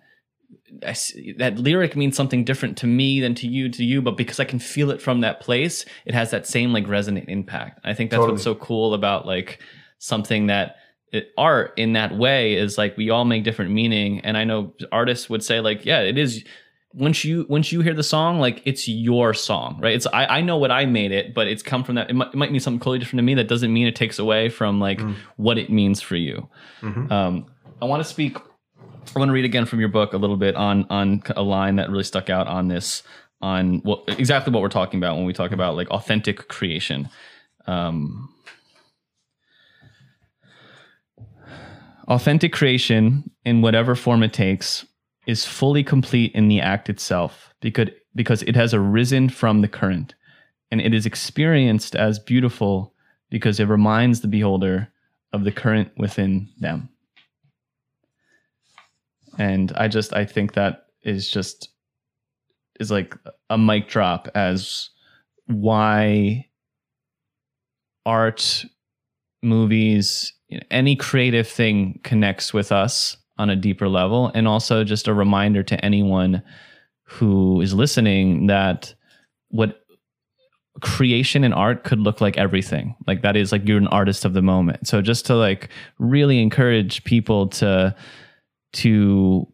I 0.86 0.94
see, 0.94 1.34
that 1.34 1.58
lyric 1.60 1.96
means 1.96 2.16
something 2.18 2.44
different 2.44 2.78
to 2.80 2.88
me 2.88 3.20
than 3.22 3.36
to 3.36 3.48
you 3.48 3.70
to 3.70 3.84
you 3.84 4.02
but 4.02 4.18
because 4.18 4.40
i 4.40 4.46
can 4.46 4.58
feel 4.60 4.90
it 4.92 5.02
from 5.02 5.22
that 5.22 5.40
place 5.40 5.86
it 6.06 6.14
has 6.16 6.32
that 6.32 6.48
same 6.48 6.74
like 6.74 6.88
resonant 6.88 7.30
impact 7.30 7.80
i 7.84 7.94
think 7.94 8.10
that's 8.10 8.20
Totally. 8.20 8.32
what's 8.34 8.44
so 8.44 8.56
cool 8.56 8.94
about 8.96 9.26
like 9.28 9.60
something 10.00 10.48
that 10.48 10.78
it, 11.12 11.30
art 11.38 11.74
in 11.78 11.94
that 11.94 12.18
way 12.18 12.56
is 12.56 12.78
like 12.80 12.98
we 12.98 13.10
all 13.12 13.26
make 13.26 13.44
different 13.44 13.72
meaning 13.72 14.20
and 14.22 14.38
i 14.38 14.44
know 14.44 14.74
artists 14.92 15.30
would 15.30 15.44
say 15.44 15.60
like 15.60 15.86
yeah 15.86 16.00
it 16.02 16.18
is 16.18 16.44
once 16.94 17.24
you 17.24 17.46
once 17.48 17.72
you 17.72 17.82
hear 17.82 17.94
the 17.94 18.04
song 18.04 18.40
like 18.40 18.62
it's 18.66 18.88
your 18.88 19.34
song 19.36 19.80
right 19.82 19.96
it's 19.96 20.08
i, 20.14 20.26
I 20.38 20.42
know 20.42 20.58
what 20.58 20.72
i 20.72 20.86
made 20.86 21.12
it 21.12 21.34
but 21.36 21.48
it's 21.48 21.62
come 21.62 21.84
from 21.84 21.96
that 21.96 22.10
it 22.10 22.14
might, 22.14 22.30
it 22.30 22.36
might 22.36 22.52
mean 22.52 22.60
something 22.60 22.80
totally 22.80 23.00
different 23.00 23.20
to 23.20 23.24
me 23.24 23.36
that 23.36 23.48
doesn't 23.48 23.72
mean 23.72 23.86
it 23.86 23.96
takes 23.96 24.18
away 24.18 24.50
from 24.50 24.80
like 24.80 24.98
Mm. 25.00 25.16
what 25.38 25.58
it 25.60 25.70
means 25.70 26.02
for 26.02 26.16
you 26.16 26.50
Mhm. 26.82 27.12
um, 27.12 27.46
I 27.82 27.86
want 27.86 28.02
to 28.02 28.08
speak. 28.10 28.38
I 29.16 29.20
want 29.20 29.30
to 29.30 29.34
read 29.34 29.46
again 29.46 29.66
from 29.66 29.80
your 29.80 29.90
book 29.90 30.14
a 30.14 30.18
little 30.18 30.38
bit 30.38 30.56
on 30.56 30.86
on 30.90 31.22
a 31.36 31.44
line 31.44 31.76
that 31.78 31.90
really 31.90 32.04
stuck 32.04 32.30
out 32.30 32.48
on 32.48 32.68
this 32.68 33.04
on 33.42 33.80
what 33.80 34.04
exactly 34.08 34.52
what 34.52 34.62
we're 34.62 34.70
talking 34.70 35.00
about 35.00 35.16
when 35.16 35.26
we 35.26 35.34
talk 35.34 35.52
about 35.52 35.76
like 35.76 35.90
authentic 35.90 36.48
creation. 36.48 37.10
Um, 37.68 38.34
authentic 42.08 42.54
creation, 42.54 43.30
in 43.44 43.62
whatever 43.62 43.96
form 43.96 44.24
it 44.24 44.34
takes, 44.34 44.86
is 45.28 45.46
fully 45.46 45.84
complete 45.84 46.34
in 46.34 46.48
the 46.48 46.62
act 46.62 46.90
itself 46.90 47.54
because 47.62 47.90
because 48.16 48.44
it 48.44 48.56
has 48.56 48.74
arisen 48.74 49.30
from 49.30 49.62
the 49.62 49.68
current 49.68 50.16
and 50.72 50.82
it 50.82 50.94
is 50.94 51.06
experienced 51.06 51.96
as 51.96 52.20
beautiful 52.20 52.94
because 53.30 53.60
it 53.60 53.66
reminds 53.66 54.22
the 54.22 54.28
beholder 54.28 54.88
of 55.34 55.44
the 55.44 55.52
current 55.52 55.92
within 55.98 56.48
them. 56.60 56.90
And 59.38 59.72
I 59.76 59.88
just 59.88 60.14
I 60.14 60.26
think 60.26 60.54
that 60.54 60.86
is 61.04 61.30
just 61.30 61.70
is 62.80 62.92
like 62.92 63.16
a 63.50 63.58
mic 63.58 63.88
drop 63.88 64.28
as 64.36 64.90
why 65.48 66.48
art, 68.06 68.66
movies, 69.42 70.34
any 70.72 70.96
creative 70.96 71.48
thing 71.48 72.00
connects 72.04 72.54
with 72.54 72.72
us 72.72 73.18
on 73.38 73.50
a 73.50 73.56
deeper 73.56 73.88
level. 73.88 74.32
And 74.34 74.48
also 74.48 74.84
just 74.84 75.08
a 75.08 75.14
reminder 75.14 75.64
to 75.64 75.86
anyone 75.86 76.42
who 77.04 77.62
is 77.62 77.74
listening 77.74 78.48
that 78.48 78.94
what 79.50 79.82
creation 80.82 81.44
and 81.44 81.54
art 81.54 81.84
could 81.84 82.00
look 82.00 82.20
like 82.22 82.38
everything. 82.38 82.96
Like 83.08 83.22
that 83.22 83.36
is 83.36 83.52
like 83.52 83.68
you're 83.68 83.78
an 83.78 83.88
artist 83.88 84.26
of 84.26 84.34
the 84.34 84.42
moment. 84.42 84.88
So 84.88 85.02
just 85.02 85.26
to 85.28 85.36
like 85.36 85.70
really 86.00 86.42
encourage 86.42 87.04
people 87.04 87.48
to 87.48 87.96
to 88.76 89.48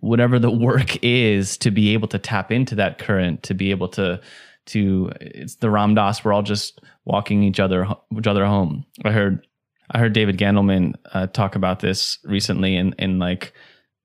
whatever 0.00 0.38
the 0.38 0.50
work 0.50 0.98
is 1.02 1.56
to 1.58 1.70
be 1.70 1.92
able 1.92 2.08
to 2.08 2.18
tap 2.18 2.52
into 2.52 2.74
that 2.76 2.98
current, 2.98 3.42
to 3.44 3.54
be 3.54 3.70
able 3.70 3.88
to 3.88 4.20
to 4.66 5.10
it's 5.20 5.56
the 5.56 5.70
Ram 5.70 5.94
Dass. 5.94 6.24
We're 6.24 6.32
all 6.32 6.42
just 6.42 6.80
walking 7.04 7.42
each 7.42 7.60
other 7.60 7.86
each 8.16 8.26
other 8.26 8.46
home. 8.46 8.84
I 9.04 9.10
heard 9.10 9.46
I 9.90 9.98
heard 9.98 10.12
David 10.12 10.38
Gandelman 10.38 10.94
uh, 11.12 11.26
talk 11.28 11.56
about 11.56 11.80
this 11.80 12.18
recently, 12.24 12.76
and 12.76 12.94
and 12.98 13.18
like 13.18 13.54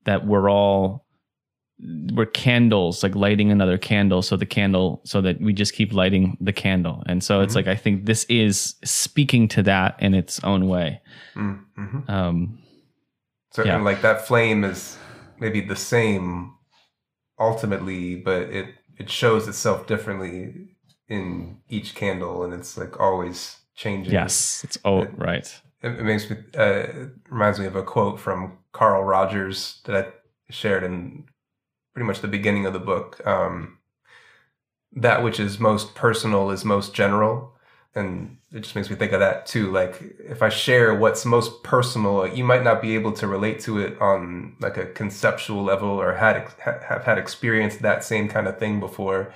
that 0.06 0.26
we're 0.26 0.50
all 0.50 1.06
we're 2.14 2.26
candles, 2.26 3.04
like 3.04 3.16
lighting 3.16 3.52
another 3.52 3.78
candle, 3.78 4.22
so 4.22 4.38
the 4.38 4.46
candle, 4.46 5.02
so 5.04 5.20
that 5.22 5.42
we 5.42 5.52
just 5.52 5.74
keep 5.74 5.92
lighting 5.92 6.38
the 6.40 6.54
candle, 6.54 7.04
and 7.08 7.22
so 7.24 7.36
mm-hmm. 7.36 7.44
it's 7.44 7.56
like 7.56 7.68
I 7.68 7.76
think 7.76 8.06
this 8.06 8.24
is 8.26 8.76
speaking 8.86 9.50
to 9.50 9.64
that 9.64 10.02
in 10.02 10.14
its 10.14 10.42
own 10.44 10.68
way. 10.70 11.02
Mm-hmm. 11.36 12.10
Um, 12.10 12.63
so 13.54 13.64
yeah. 13.64 13.78
like 13.78 14.02
that 14.02 14.28
flame 14.28 14.64
is 14.64 14.98
maybe 15.40 15.62
the 15.62 15.76
same 15.76 16.56
ultimately, 17.40 18.16
but 18.16 18.44
it 18.44 18.76
it 18.98 19.10
shows 19.10 19.48
itself 19.48 19.88
differently 19.88 20.76
in 21.08 21.60
each 21.70 21.96
candle, 21.96 22.44
and 22.44 22.54
it's 22.54 22.78
like 22.78 23.00
always 23.00 23.58
changing. 23.76 24.14
Yes, 24.14 24.64
it's 24.64 24.78
oh 24.84 25.04
it, 25.04 25.12
right. 25.18 25.62
It, 25.82 26.00
it 26.00 26.04
makes 26.04 26.30
me 26.30 26.38
uh, 26.58 26.88
reminds 27.30 27.60
me 27.60 27.66
of 27.66 27.76
a 27.76 27.84
quote 27.84 28.20
from 28.20 28.58
Carl 28.72 29.04
Rogers 29.04 29.82
that 29.86 29.96
I 29.96 30.52
shared 30.52 30.84
in 30.84 31.26
pretty 31.94 32.08
much 32.08 32.22
the 32.22 32.28
beginning 32.28 32.66
of 32.66 32.74
the 32.74 32.80
book. 32.80 33.26
Um, 33.26 33.78
that 34.96 35.24
which 35.24 35.40
is 35.40 35.60
most 35.60 35.96
personal 35.96 36.52
is 36.52 36.66
most 36.66 36.94
general, 36.94 37.53
and 37.96 38.38
it 38.52 38.62
just 38.62 38.76
makes 38.76 38.90
me 38.90 38.96
think 38.96 39.12
of 39.12 39.20
that 39.20 39.46
too 39.46 39.72
like 39.72 40.02
if 40.20 40.42
i 40.42 40.50
share 40.50 40.96
what's 40.96 41.26
most 41.26 41.64
personal 41.64 42.28
you 42.28 42.44
might 42.44 42.64
not 42.64 42.82
be 42.82 42.96
able 42.96 43.12
to 43.12 43.28
relate 43.28 43.60
to 43.60 43.80
it 43.80 44.00
on 44.02 44.56
like 44.60 44.78
a 44.78 44.86
conceptual 44.86 45.64
level 45.64 45.90
or 45.90 46.14
had 46.14 46.48
have 46.60 47.04
had 47.04 47.18
experienced 47.18 47.82
that 47.82 48.04
same 48.04 48.28
kind 48.28 48.48
of 48.48 48.58
thing 48.58 48.80
before. 48.80 49.34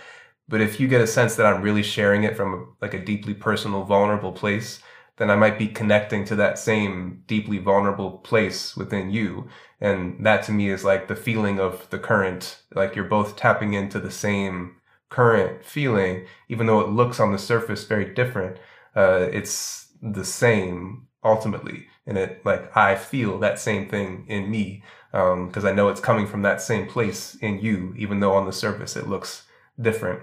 But 0.50 0.62
if 0.62 0.80
you 0.80 0.88
get 0.88 1.02
a 1.02 1.08
sense 1.08 1.36
that 1.36 1.46
i'm 1.46 1.62
really 1.62 1.84
sharing 1.84 2.24
it 2.24 2.36
from 2.38 2.54
a, 2.54 2.66
like 2.82 2.94
a 2.94 3.04
deeply 3.04 3.34
personal 3.34 3.84
vulnerable 3.84 4.32
place 4.32 4.82
then 5.18 5.30
i 5.30 5.36
might 5.36 5.58
be 5.60 5.68
connecting 5.68 6.24
to 6.26 6.36
that 6.36 6.60
same 6.60 7.24
deeply 7.28 7.58
vulnerable 7.58 8.12
place 8.20 8.76
within 8.78 9.10
you. 9.12 9.48
And 9.80 10.26
that 10.26 10.44
to 10.44 10.52
me 10.52 10.70
is 10.70 10.84
like 10.84 11.08
the 11.08 11.16
feeling 11.16 11.60
of 11.60 11.88
the 11.92 12.00
current 12.00 12.62
like 12.74 12.96
you're 12.96 13.06
both 13.06 13.36
tapping 13.36 13.74
into 13.74 14.00
the 14.00 14.12
same 14.12 14.78
current 15.10 15.64
feeling, 15.64 16.26
even 16.50 16.68
though 16.68 16.82
it 16.82 16.90
looks 16.90 17.20
on 17.20 17.32
the 17.32 17.38
surface 17.38 17.86
very 17.86 18.14
different, 18.14 18.58
uh, 18.96 19.28
it's 19.32 19.88
the 20.02 20.26
same 20.26 21.08
ultimately. 21.24 21.88
And 22.06 22.18
it 22.18 22.46
like 22.46 22.76
I 22.76 22.96
feel 22.96 23.40
that 23.40 23.60
same 23.60 23.90
thing 23.90 24.26
in 24.28 24.50
me 24.50 24.84
because 25.12 25.64
um, 25.64 25.68
I 25.68 25.72
know 25.72 25.90
it's 25.90 26.00
coming 26.00 26.28
from 26.28 26.42
that 26.44 26.62
same 26.62 26.88
place 26.88 27.36
in 27.36 27.60
you, 27.60 27.94
even 27.98 28.20
though 28.20 28.34
on 28.34 28.46
the 28.46 28.54
surface 28.54 28.96
it 28.96 29.08
looks 29.08 29.44
different. 29.80 30.22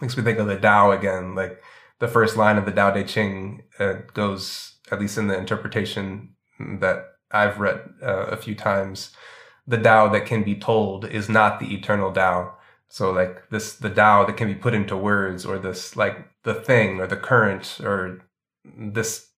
Makes 0.00 0.16
me 0.16 0.22
think 0.22 0.38
of 0.38 0.46
the 0.46 0.58
Tao 0.58 0.92
again. 0.92 1.34
Like 1.34 1.60
the 1.98 2.08
first 2.08 2.36
line 2.36 2.58
of 2.58 2.64
the 2.64 2.72
Tao 2.72 2.92
Te 2.92 3.04
Ching 3.04 3.62
uh, 3.78 3.94
goes, 4.14 4.76
at 4.90 5.00
least 5.00 5.18
in 5.18 5.28
the 5.28 5.38
interpretation 5.38 6.34
that 6.58 7.06
I've 7.30 7.60
read 7.60 7.80
uh, 8.02 8.26
a 8.26 8.36
few 8.36 8.54
times, 8.54 9.14
the 9.66 9.78
Tao 9.78 10.08
that 10.08 10.26
can 10.26 10.42
be 10.42 10.54
told 10.54 11.04
is 11.04 11.28
not 11.28 11.60
the 11.60 11.74
eternal 11.74 12.12
Tao 12.12 12.56
so 12.90 13.12
like 13.12 13.48
this, 13.50 13.76
the 13.76 13.88
Tao 13.88 14.24
that 14.26 14.36
can 14.36 14.48
be 14.48 14.54
put 14.54 14.74
into 14.74 14.96
words, 14.96 15.46
or 15.46 15.58
this 15.60 15.96
like 15.96 16.28
the 16.42 16.54
thing, 16.54 17.00
or 17.00 17.06
the 17.06 17.16
current, 17.16 17.80
or 17.80 18.20
this 18.64 19.28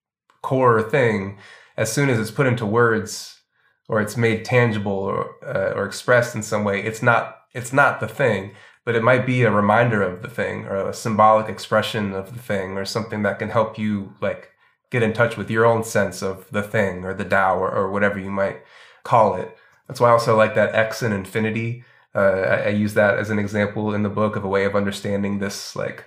core 0.40 0.82
thing, 0.82 1.38
as 1.76 1.92
soon 1.92 2.08
as 2.08 2.18
it's 2.18 2.30
put 2.30 2.46
into 2.46 2.64
words, 2.64 3.40
or 3.88 4.00
it's 4.00 4.16
made 4.16 4.46
tangible, 4.46 4.92
or 4.92 5.36
uh, 5.46 5.74
or 5.76 5.84
expressed 5.84 6.34
in 6.34 6.42
some 6.42 6.64
way, 6.64 6.82
it's 6.82 7.02
not 7.02 7.40
it's 7.52 7.74
not 7.74 8.00
the 8.00 8.08
thing, 8.08 8.52
but 8.86 8.94
it 8.94 9.02
might 9.02 9.26
be 9.26 9.42
a 9.42 9.50
reminder 9.50 10.02
of 10.02 10.22
the 10.22 10.30
thing, 10.30 10.64
or 10.64 10.88
a 10.88 10.94
symbolic 10.94 11.50
expression 11.50 12.14
of 12.14 12.32
the 12.32 12.38
thing, 12.38 12.78
or 12.78 12.86
something 12.86 13.22
that 13.22 13.38
can 13.38 13.50
help 13.50 13.78
you 13.78 14.14
like 14.22 14.48
get 14.90 15.02
in 15.02 15.12
touch 15.12 15.36
with 15.36 15.50
your 15.50 15.66
own 15.66 15.84
sense 15.84 16.22
of 16.22 16.50
the 16.50 16.62
thing, 16.62 17.04
or 17.04 17.12
the 17.12 17.24
Tao, 17.24 17.58
or, 17.58 17.70
or 17.70 17.90
whatever 17.90 18.18
you 18.18 18.30
might 18.30 18.62
call 19.04 19.36
it. 19.36 19.54
That's 19.88 20.00
why 20.00 20.08
I 20.08 20.12
also 20.12 20.34
like 20.36 20.54
that 20.54 20.74
X 20.74 21.02
in 21.02 21.12
infinity 21.12 21.84
uh, 22.14 22.18
I, 22.18 22.56
I 22.56 22.68
use 22.68 22.94
that 22.94 23.18
as 23.18 23.30
an 23.30 23.38
example 23.38 23.94
in 23.94 24.02
the 24.02 24.08
book 24.08 24.36
of 24.36 24.44
a 24.44 24.48
way 24.48 24.64
of 24.64 24.76
understanding 24.76 25.38
this, 25.38 25.74
like 25.74 26.04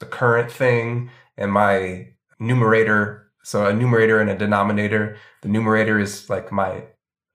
the 0.00 0.06
current 0.06 0.50
thing 0.50 1.10
and 1.36 1.52
my 1.52 2.08
numerator. 2.38 3.30
So 3.42 3.66
a 3.66 3.72
numerator 3.72 4.20
and 4.20 4.30
a 4.30 4.36
denominator. 4.36 5.16
The 5.42 5.48
numerator 5.48 5.98
is 5.98 6.28
like 6.28 6.50
my 6.50 6.84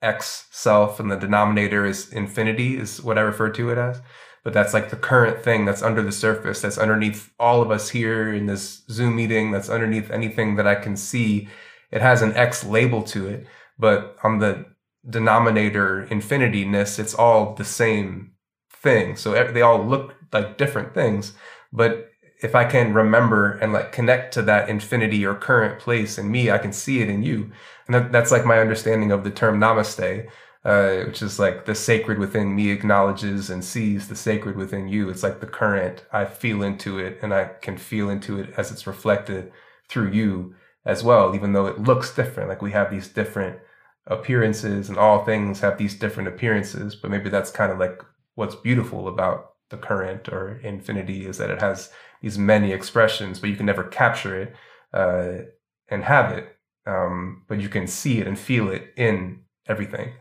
X 0.01 0.47
self, 0.51 0.99
and 0.99 1.11
the 1.11 1.15
denominator 1.15 1.85
is 1.85 2.11
infinity, 2.11 2.77
is 2.77 3.01
what 3.01 3.17
I 3.17 3.21
refer 3.21 3.49
to 3.51 3.69
it 3.69 3.77
as. 3.77 4.01
But 4.43 4.53
that's 4.53 4.73
like 4.73 4.89
the 4.89 4.95
current 4.95 5.43
thing 5.43 5.65
that's 5.65 5.83
under 5.83 6.01
the 6.01 6.11
surface, 6.11 6.61
that's 6.61 6.79
underneath 6.79 7.31
all 7.39 7.61
of 7.61 7.69
us 7.69 7.89
here 7.89 8.33
in 8.33 8.47
this 8.47 8.83
Zoom 8.89 9.15
meeting, 9.15 9.51
that's 9.51 9.69
underneath 9.69 10.09
anything 10.09 10.55
that 10.55 10.65
I 10.65 10.75
can 10.75 10.97
see. 10.97 11.47
It 11.91 12.01
has 12.01 12.21
an 12.21 12.33
X 12.35 12.63
label 12.63 13.03
to 13.03 13.27
it. 13.27 13.45
But 13.77 14.17
on 14.23 14.39
the 14.39 14.65
denominator 15.07 16.07
infinityness, 16.09 16.99
it's 16.99 17.13
all 17.13 17.55
the 17.55 17.65
same 17.65 18.31
thing. 18.71 19.15
So 19.15 19.51
they 19.51 19.61
all 19.61 19.83
look 19.83 20.15
like 20.31 20.57
different 20.57 20.93
things. 20.93 21.33
But 21.71 22.09
if 22.41 22.55
I 22.55 22.65
can 22.65 22.93
remember 22.93 23.53
and 23.53 23.71
like 23.71 23.91
connect 23.91 24.33
to 24.33 24.41
that 24.43 24.69
infinity 24.69 25.25
or 25.25 25.35
current 25.35 25.79
place 25.79 26.17
in 26.17 26.31
me, 26.31 26.49
I 26.49 26.57
can 26.57 26.73
see 26.73 27.01
it 27.01 27.09
in 27.09 27.23
you. 27.23 27.51
And 27.85 27.95
that, 27.95 28.11
that's 28.11 28.31
like 28.31 28.45
my 28.45 28.59
understanding 28.59 29.11
of 29.11 29.23
the 29.23 29.29
term 29.31 29.59
namaste, 29.59 30.27
uh, 30.65 31.05
which 31.05 31.21
is 31.21 31.39
like 31.39 31.65
the 31.65 31.75
sacred 31.75 32.17
within 32.17 32.55
me 32.55 32.71
acknowledges 32.71 33.49
and 33.49 33.63
sees 33.63 34.07
the 34.07 34.15
sacred 34.15 34.55
within 34.55 34.87
you. 34.87 35.09
It's 35.09 35.23
like 35.23 35.39
the 35.39 35.47
current. 35.47 36.03
I 36.11 36.25
feel 36.25 36.63
into 36.63 36.97
it 36.97 37.19
and 37.21 37.33
I 37.33 37.45
can 37.45 37.77
feel 37.77 38.09
into 38.09 38.39
it 38.39 38.53
as 38.57 38.71
it's 38.71 38.87
reflected 38.87 39.51
through 39.87 40.11
you 40.11 40.55
as 40.83 41.03
well, 41.03 41.35
even 41.35 41.53
though 41.53 41.67
it 41.67 41.79
looks 41.79 42.15
different. 42.15 42.49
Like 42.49 42.61
we 42.61 42.71
have 42.71 42.89
these 42.89 43.07
different 43.07 43.59
appearances 44.07 44.89
and 44.89 44.97
all 44.97 45.23
things 45.23 45.59
have 45.59 45.77
these 45.77 45.93
different 45.93 46.27
appearances 46.27 46.95
but 46.95 47.11
maybe 47.11 47.29
that's 47.29 47.51
kind 47.51 47.71
of 47.71 47.77
like 47.77 48.01
what's 48.35 48.55
beautiful 48.55 49.07
about 49.07 49.51
the 49.69 49.77
current 49.77 50.27
or 50.27 50.59
infinity 50.63 51.25
is 51.25 51.37
that 51.37 51.49
it 51.49 51.61
has 51.61 51.91
these 52.21 52.37
many 52.37 52.71
expressions 52.71 53.39
but 53.39 53.49
you 53.49 53.55
can 53.55 53.65
never 53.65 53.83
capture 53.83 54.39
it 54.39 54.55
uh, 54.93 55.43
and 55.89 56.03
have 56.03 56.31
it 56.31 56.55
um, 56.87 57.43
but 57.47 57.61
you 57.61 57.69
can 57.69 57.85
see 57.85 58.19
it 58.19 58.27
and 58.27 58.39
feel 58.39 58.69
it 58.69 58.91
in 58.97 59.39
everything 59.67 60.11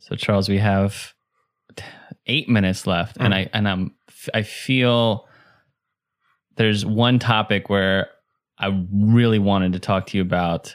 so 0.00 0.16
charles 0.16 0.48
we 0.48 0.58
have 0.58 1.12
eight 2.26 2.48
minutes 2.48 2.86
left 2.86 3.18
mm. 3.18 3.24
and 3.24 3.34
i 3.34 3.48
and 3.52 3.68
i'm 3.68 3.94
i 4.32 4.42
feel 4.42 5.28
there's 6.56 6.86
one 6.86 7.18
topic 7.18 7.68
where 7.68 8.08
i 8.58 8.82
really 8.90 9.38
wanted 9.38 9.74
to 9.74 9.78
talk 9.78 10.06
to 10.06 10.16
you 10.16 10.22
about 10.22 10.74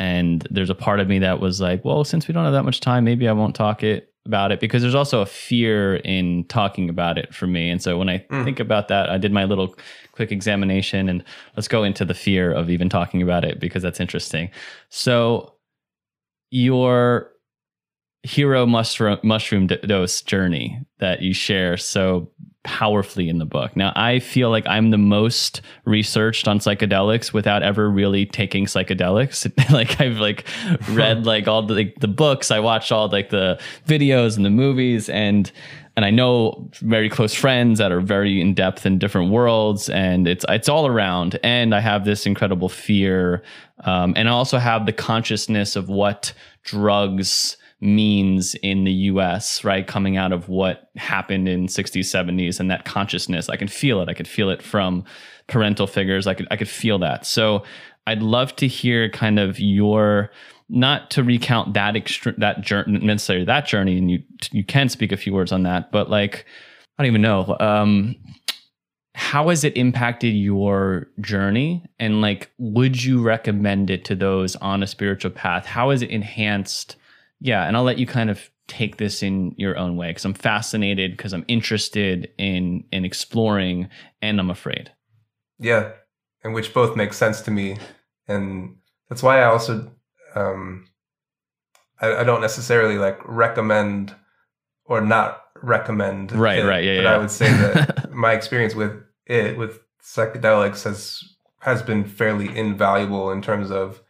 and 0.00 0.48
there's 0.50 0.70
a 0.70 0.74
part 0.74 0.98
of 0.98 1.08
me 1.08 1.18
that 1.18 1.40
was 1.40 1.60
like, 1.60 1.84
well, 1.84 2.04
since 2.04 2.26
we 2.26 2.32
don't 2.32 2.44
have 2.44 2.54
that 2.54 2.64
much 2.64 2.80
time, 2.80 3.04
maybe 3.04 3.28
I 3.28 3.32
won't 3.32 3.54
talk 3.54 3.82
it 3.82 4.14
about 4.24 4.50
it 4.50 4.58
because 4.58 4.80
there's 4.80 4.94
also 4.94 5.20
a 5.20 5.26
fear 5.26 5.96
in 5.96 6.44
talking 6.44 6.88
about 6.88 7.18
it 7.18 7.34
for 7.34 7.46
me. 7.46 7.68
And 7.68 7.82
so 7.82 7.98
when 7.98 8.08
I 8.08 8.20
mm. 8.30 8.42
think 8.42 8.60
about 8.60 8.88
that, 8.88 9.10
I 9.10 9.18
did 9.18 9.30
my 9.30 9.44
little 9.44 9.74
quick 10.12 10.32
examination 10.32 11.10
and 11.10 11.22
let's 11.54 11.68
go 11.68 11.84
into 11.84 12.06
the 12.06 12.14
fear 12.14 12.50
of 12.50 12.70
even 12.70 12.88
talking 12.88 13.20
about 13.20 13.44
it 13.44 13.60
because 13.60 13.82
that's 13.82 14.00
interesting. 14.00 14.48
So 14.88 15.52
your 16.50 17.32
hero 18.22 18.66
mushroom 18.66 19.18
mushroom 19.22 19.66
dose 19.66 20.22
journey 20.22 20.78
that 20.98 21.22
you 21.22 21.32
share. 21.32 21.76
So 21.76 22.30
powerfully 22.62 23.28
in 23.30 23.38
the 23.38 23.46
book. 23.46 23.74
Now, 23.74 23.92
I 23.96 24.18
feel 24.18 24.50
like 24.50 24.66
I'm 24.66 24.90
the 24.90 24.98
most 24.98 25.62
researched 25.86 26.46
on 26.46 26.58
psychedelics 26.58 27.32
without 27.32 27.62
ever 27.62 27.88
really 27.88 28.26
taking 28.26 28.66
psychedelics. 28.66 29.50
like 29.72 30.00
I've 30.00 30.18
like 30.18 30.46
read 30.90 31.24
like 31.24 31.48
all 31.48 31.62
the 31.62 31.74
like, 31.74 32.00
the 32.00 32.08
books, 32.08 32.50
I 32.50 32.60
watched 32.60 32.92
all 32.92 33.08
like 33.08 33.30
the 33.30 33.58
videos 33.86 34.36
and 34.36 34.44
the 34.44 34.50
movies 34.50 35.08
and 35.08 35.50
and 35.96 36.04
I 36.04 36.10
know 36.10 36.70
very 36.80 37.10
close 37.10 37.34
friends 37.34 37.78
that 37.78 37.92
are 37.92 38.00
very 38.00 38.40
in 38.40 38.54
depth 38.54 38.86
in 38.86 38.98
different 38.98 39.30
worlds, 39.30 39.88
and 39.88 40.28
it's 40.28 40.44
it's 40.48 40.68
all 40.68 40.86
around. 40.86 41.38
And 41.42 41.74
I 41.74 41.80
have 41.80 42.04
this 42.04 42.26
incredible 42.26 42.68
fear, 42.68 43.42
um, 43.84 44.14
and 44.16 44.28
I 44.28 44.32
also 44.32 44.58
have 44.58 44.86
the 44.86 44.92
consciousness 44.92 45.76
of 45.76 45.88
what 45.88 46.32
drugs 46.62 47.56
means 47.80 48.54
in 48.56 48.84
the 48.84 48.92
US, 48.92 49.64
right? 49.64 49.86
Coming 49.86 50.16
out 50.16 50.32
of 50.32 50.48
what 50.48 50.90
happened 50.96 51.48
in 51.48 51.66
60s, 51.66 52.00
70s 52.00 52.60
and 52.60 52.70
that 52.70 52.84
consciousness. 52.84 53.48
I 53.48 53.56
can 53.56 53.68
feel 53.68 54.00
it. 54.02 54.08
I 54.08 54.14
could 54.14 54.28
feel 54.28 54.50
it 54.50 54.62
from 54.62 55.04
parental 55.46 55.86
figures. 55.86 56.26
I 56.26 56.34
could 56.34 56.46
I 56.50 56.56
could 56.56 56.68
feel 56.68 56.98
that. 56.98 57.24
So 57.24 57.64
I'd 58.06 58.22
love 58.22 58.54
to 58.56 58.66
hear 58.66 59.08
kind 59.08 59.38
of 59.38 59.58
your 59.58 60.30
not 60.68 61.10
to 61.12 61.24
recount 61.24 61.74
that 61.74 61.94
extre- 61.94 62.36
that 62.36 62.60
journey 62.60 62.98
necessarily 62.98 63.46
that 63.46 63.66
journey 63.66 63.98
and 63.98 64.10
you 64.10 64.22
you 64.52 64.64
can 64.64 64.88
speak 64.88 65.10
a 65.10 65.16
few 65.16 65.32
words 65.32 65.52
on 65.52 65.62
that, 65.62 65.90
but 65.90 66.10
like 66.10 66.44
I 66.98 67.02
don't 67.02 67.10
even 67.10 67.22
know. 67.22 67.56
Um 67.60 68.16
how 69.14 69.48
has 69.48 69.64
it 69.64 69.76
impacted 69.76 70.34
your 70.34 71.08
journey 71.20 71.84
and 71.98 72.20
like 72.20 72.50
would 72.58 73.02
you 73.02 73.20
recommend 73.20 73.90
it 73.90 74.04
to 74.04 74.14
those 74.14 74.54
on 74.56 74.84
a 74.84 74.86
spiritual 74.86 75.32
path 75.32 75.66
how 75.66 75.90
has 75.90 76.00
it 76.00 76.10
enhanced 76.10 76.94
yeah, 77.40 77.66
and 77.66 77.76
I'll 77.76 77.84
let 77.84 77.98
you 77.98 78.06
kind 78.06 78.30
of 78.30 78.50
take 78.68 78.98
this 78.98 79.22
in 79.22 79.54
your 79.56 79.76
own 79.76 79.96
way 79.96 80.10
because 80.10 80.24
I'm 80.24 80.34
fascinated 80.34 81.16
because 81.16 81.32
I'm 81.32 81.44
interested 81.48 82.30
in 82.38 82.84
in 82.92 83.04
exploring 83.04 83.88
and 84.22 84.38
I'm 84.38 84.50
afraid. 84.50 84.92
Yeah, 85.58 85.92
and 86.44 86.54
which 86.54 86.72
both 86.72 86.96
make 86.96 87.12
sense 87.12 87.40
to 87.42 87.50
me, 87.50 87.78
and 88.28 88.76
that's 89.08 89.22
why 89.22 89.40
I 89.40 89.44
also 89.44 89.90
um, 90.34 90.86
I, 92.00 92.16
I 92.16 92.24
don't 92.24 92.40
necessarily 92.40 92.98
like 92.98 93.18
recommend 93.24 94.14
or 94.84 95.00
not 95.00 95.42
recommend. 95.62 96.32
Right, 96.32 96.60
it, 96.60 96.66
right, 96.66 96.84
yeah, 96.84 96.96
but 96.96 97.02
yeah. 97.02 97.14
I 97.14 97.18
would 97.18 97.30
say 97.30 97.50
that 97.52 98.10
my 98.12 98.32
experience 98.32 98.74
with 98.74 99.02
it 99.26 99.56
with 99.56 99.80
psychedelics 100.02 100.84
has 100.84 101.24
has 101.60 101.82
been 101.82 102.04
fairly 102.04 102.56
invaluable 102.56 103.30
in 103.30 103.42
terms 103.42 103.70
of 103.70 104.02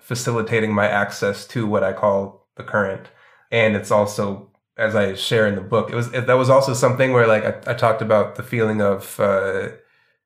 facilitating 0.00 0.72
my 0.72 0.86
access 0.86 1.46
to 1.48 1.66
what 1.66 1.82
I 1.82 1.92
call 1.92 2.45
the 2.56 2.64
current. 2.64 3.08
And 3.50 3.76
it's 3.76 3.90
also, 3.90 4.50
as 4.76 4.94
I 4.94 5.14
share 5.14 5.46
in 5.46 5.54
the 5.54 5.60
book, 5.60 5.90
it 5.90 5.94
was 5.94 6.10
that 6.10 6.28
was 6.34 6.50
also 6.50 6.74
something 6.74 7.12
where 7.12 7.26
like 7.26 7.44
I, 7.44 7.72
I 7.72 7.74
talked 7.74 8.02
about 8.02 8.34
the 8.36 8.42
feeling 8.42 8.82
of 8.82 9.18
uh, 9.20 9.68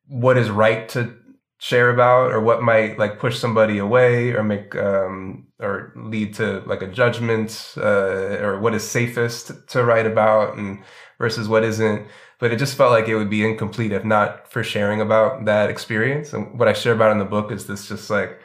what 0.07 0.37
is 0.37 0.51
right 0.51 0.89
to 0.91 1.15
share 1.61 1.91
about 1.91 2.33
or 2.33 2.41
what 2.41 2.63
might 2.63 2.99
like 2.99 3.19
push 3.19 3.39
somebody 3.39 3.77
away 3.77 4.33
or 4.33 4.43
make 4.43 4.75
um, 4.77 5.47
or 5.61 5.93
lead 5.95 6.35
to 6.35 6.61
like 6.67 6.81
a 6.81 6.87
judgment 6.91 7.75
uh, 7.77 8.39
or 8.41 8.59
what 8.59 8.75
is 8.75 8.89
safest 8.89 9.53
to 9.69 9.85
write 9.85 10.07
about 10.07 10.57
and 10.57 10.83
versus 11.19 11.49
what 11.49 11.63
isn't 11.63 12.09
but 12.39 12.51
it 12.51 12.59
just 12.59 12.79
felt 12.79 12.93
like 12.93 13.09
it 13.09 13.15
would 13.15 13.29
be 13.29 13.45
incomplete 13.45 13.93
if 13.93 14.07
not 14.07 14.51
for 14.51 14.65
sharing 14.65 15.03
about 15.03 15.45
that 15.45 15.69
experience 15.69 16.33
and 16.33 16.59
what 16.59 16.67
i 16.67 16.73
share 16.73 16.95
about 16.95 17.13
in 17.13 17.19
the 17.19 17.27
book 17.27 17.53
is 17.53 17.67
this 17.67 17.87
just 17.87 18.09
like 18.09 18.41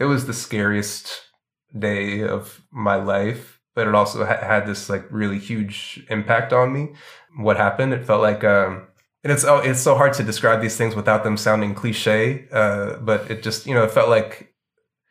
it 0.00 0.04
was 0.06 0.26
the 0.26 0.34
scariest 0.34 1.22
day 1.76 2.22
of 2.22 2.62
my 2.70 2.96
life, 2.96 3.60
but 3.74 3.86
it 3.86 3.94
also 3.94 4.24
ha- 4.24 4.40
had 4.40 4.66
this 4.66 4.88
like 4.88 5.06
really 5.10 5.38
huge 5.38 6.04
impact 6.10 6.52
on 6.52 6.72
me. 6.72 6.94
What 7.38 7.56
happened? 7.56 7.92
It 7.92 8.04
felt 8.06 8.22
like, 8.22 8.44
um, 8.44 8.86
and 9.24 9.32
it's 9.32 9.44
oh, 9.44 9.58
it's 9.58 9.80
so 9.80 9.94
hard 9.94 10.12
to 10.14 10.22
describe 10.22 10.60
these 10.60 10.76
things 10.76 10.94
without 10.94 11.24
them 11.24 11.36
sounding 11.36 11.74
cliche. 11.74 12.48
Uh, 12.52 12.96
but 12.96 13.30
it 13.30 13.42
just 13.42 13.66
you 13.66 13.74
know 13.74 13.84
it 13.84 13.90
felt 13.90 14.08
like 14.08 14.54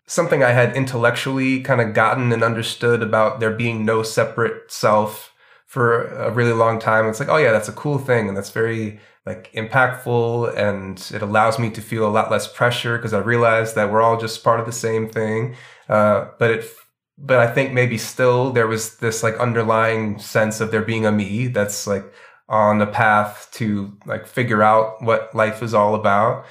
something 0.08 0.44
I 0.44 0.52
had 0.52 0.76
intellectually 0.76 1.62
kind 1.62 1.82
of 1.82 1.94
gotten 1.94 2.32
and 2.32 2.44
understood 2.44 3.02
about 3.02 3.40
there 3.40 3.52
being 3.52 3.86
no 3.86 4.04
separate 4.04 4.72
self 4.72 5.34
for 5.66 6.04
a 6.08 6.32
really 6.32 6.54
long 6.54 6.80
time. 6.80 7.08
It's 7.08 7.20
like, 7.20 7.30
oh 7.30 7.38
yeah, 7.38 7.52
that's 7.52 7.70
a 7.70 7.74
cool 7.74 7.98
thing, 7.98 8.28
and 8.28 8.38
that's 8.38 8.52
very 8.52 9.00
like 9.26 9.52
impactful, 9.54 10.56
and 10.56 11.12
it 11.14 11.22
allows 11.22 11.58
me 11.58 11.70
to 11.72 11.82
feel 11.82 12.08
a 12.08 12.10
lot 12.10 12.30
less 12.30 12.48
pressure 12.48 12.98
because 12.98 13.14
I 13.14 13.20
realize 13.20 13.74
that 13.74 13.92
we're 13.92 14.02
all 14.02 14.18
just 14.18 14.44
part 14.44 14.60
of 14.60 14.66
the 14.66 14.72
same 14.72 15.10
thing. 15.10 15.56
Uh, 15.88 16.30
but 16.40 16.52
it, 16.52 16.66
but 17.18 17.40
I 17.40 17.48
think 17.48 17.74
maybe 17.74 17.98
still 17.98 18.52
there 18.52 18.68
was 18.68 18.98
this 18.98 19.24
like 19.24 19.38
underlying 19.38 20.20
sense 20.20 20.60
of 20.60 20.72
there 20.72 20.82
being 20.82 21.06
a 21.06 21.12
me 21.12 21.48
that's 21.48 21.88
like 21.88 22.12
on 22.48 22.78
the 22.78 22.86
path 22.86 23.50
to 23.54 23.98
like 24.06 24.28
figure 24.28 24.62
out 24.62 25.02
what 25.02 25.34
life 25.34 25.64
is 25.64 25.74
all 25.74 25.96
about. 25.96 26.46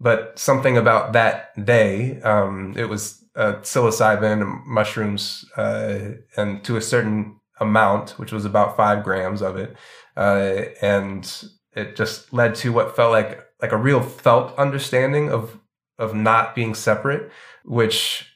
But 0.00 0.38
something 0.38 0.76
about 0.76 1.12
that 1.12 1.64
day, 1.64 2.20
um, 2.22 2.74
it 2.76 2.88
was 2.88 3.24
uh, 3.36 3.54
psilocybin 3.62 4.64
mushrooms, 4.66 5.44
uh, 5.56 5.98
and 6.36 6.62
to 6.64 6.76
a 6.76 6.80
certain 6.80 7.40
amount, 7.60 8.10
which 8.10 8.32
was 8.32 8.44
about 8.44 8.76
five 8.76 9.04
grams 9.04 9.40
of 9.42 9.56
it, 9.56 9.76
uh, 10.16 10.62
and 10.82 11.48
it 11.72 11.96
just 11.96 12.32
led 12.32 12.54
to 12.56 12.72
what 12.72 12.94
felt 12.94 13.12
like 13.12 13.44
like 13.62 13.72
a 13.72 13.76
real 13.76 14.02
felt 14.02 14.56
understanding 14.58 15.30
of 15.30 15.58
of 15.98 16.14
not 16.14 16.54
being 16.54 16.74
separate, 16.74 17.30
which 17.64 18.33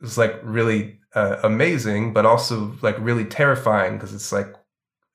is 0.00 0.18
like 0.18 0.38
really 0.42 0.98
uh, 1.14 1.38
amazing, 1.42 2.12
but 2.12 2.26
also 2.26 2.76
like 2.82 2.96
really 2.98 3.24
terrifying 3.24 3.94
because 3.94 4.14
it's 4.14 4.32
like 4.32 4.54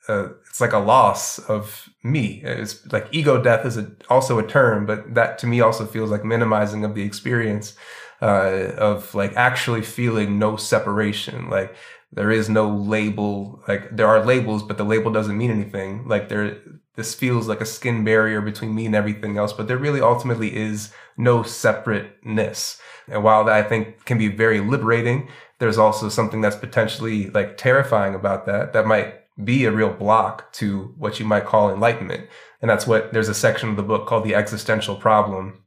uh, 0.10 0.30
it's 0.50 0.60
like 0.60 0.74
a 0.74 0.80
loss 0.80 1.40
of 1.40 1.90
me. 2.04 2.42
It's 2.44 2.92
like 2.92 3.08
ego 3.12 3.42
death 3.42 3.66
is 3.66 3.78
a, 3.78 3.92
also 4.10 4.40
a 4.40 4.48
term, 4.48 4.86
but 4.86 5.14
that 5.14 5.38
to 5.40 5.48
me 5.48 5.62
also 5.62 5.86
feels 5.86 6.10
like 6.10 6.26
minimizing 6.26 6.84
of 6.84 6.96
the 6.96 7.04
experience 7.04 7.76
uh, 8.22 8.74
of 8.78 9.14
like 9.14 9.36
actually 9.36 9.82
feeling 9.82 10.40
no 10.40 10.56
separation. 10.56 11.50
Like 11.50 11.76
there 12.12 12.32
is 12.32 12.50
no 12.50 12.70
label. 12.70 13.64
Like 13.68 13.96
there 13.96 14.08
are 14.08 14.26
labels, 14.26 14.64
but 14.64 14.78
the 14.78 14.84
label 14.84 15.12
doesn't 15.12 15.38
mean 15.38 15.52
anything. 15.52 16.08
Like 16.08 16.30
there, 16.30 16.58
this 16.96 17.16
feels 17.16 17.48
like 17.48 17.62
a 17.62 17.66
skin 17.66 18.04
barrier 18.04 18.42
between 18.42 18.76
me 18.76 18.86
and 18.86 18.96
everything 18.96 19.38
else, 19.38 19.54
but 19.54 19.68
there 19.68 19.78
really 19.78 20.02
ultimately 20.02 20.56
is 20.56 20.92
no 21.18 21.44
separateness. 21.44 22.82
And 23.12 23.24
while 23.24 23.44
that 23.44 23.54
I 23.54 23.62
think 23.62 24.06
can 24.06 24.18
be 24.18 24.30
very 24.30 24.60
liberating, 24.60 25.28
there's 25.60 25.78
also 25.78 26.10
something 26.10 26.42
that's 26.42 26.56
potentially 26.56 27.30
like 27.30 27.58
terrifying 27.58 28.16
about 28.16 28.46
that, 28.48 28.74
that 28.74 28.88
might 28.88 29.16
be 29.44 29.66
a 29.66 29.72
real 29.72 29.94
block 29.94 30.52
to 30.54 30.94
what 30.98 31.20
you 31.20 31.26
might 31.26 31.46
call 31.46 31.72
enlightenment. 31.72 32.28
And 32.62 32.70
that's 32.70 32.88
what 32.88 33.14
there's 33.14 33.30
a 33.30 33.34
section 33.34 33.70
of 33.70 33.76
the 33.76 33.84
book 33.84 34.08
called 34.08 34.24
the 34.24 34.36
existential 34.36 34.96
problem. 34.96 35.64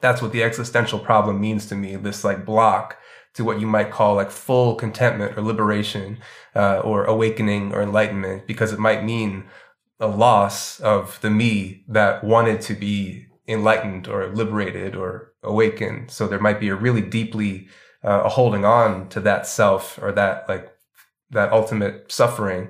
That's 0.00 0.22
what 0.22 0.32
the 0.32 0.42
existential 0.42 0.98
problem 0.98 1.40
means 1.40 1.66
to 1.66 1.74
me. 1.74 1.96
This 1.96 2.24
like 2.24 2.44
block 2.44 2.96
to 3.34 3.44
what 3.44 3.60
you 3.60 3.66
might 3.66 3.90
call 3.90 4.14
like 4.14 4.30
full 4.30 4.74
contentment 4.74 5.36
or 5.36 5.42
liberation, 5.42 6.18
uh, 6.54 6.80
or 6.80 7.04
awakening 7.04 7.72
or 7.72 7.82
enlightenment, 7.82 8.46
because 8.46 8.72
it 8.72 8.78
might 8.78 9.04
mean 9.04 9.44
a 10.00 10.06
loss 10.06 10.80
of 10.80 11.20
the 11.20 11.30
me 11.30 11.84
that 11.88 12.24
wanted 12.24 12.60
to 12.62 12.74
be 12.74 13.26
enlightened 13.48 14.06
or 14.06 14.26
liberated 14.28 14.94
or 14.94 15.32
awakened. 15.42 16.10
So 16.10 16.28
there 16.28 16.38
might 16.38 16.60
be 16.60 16.68
a 16.68 16.76
really 16.76 17.02
deeply 17.02 17.68
uh, 18.04 18.22
a 18.24 18.28
holding 18.28 18.64
on 18.64 19.08
to 19.08 19.20
that 19.20 19.46
self 19.46 19.98
or 20.00 20.12
that 20.12 20.48
like 20.48 20.72
that 21.30 21.52
ultimate 21.52 22.10
suffering. 22.12 22.68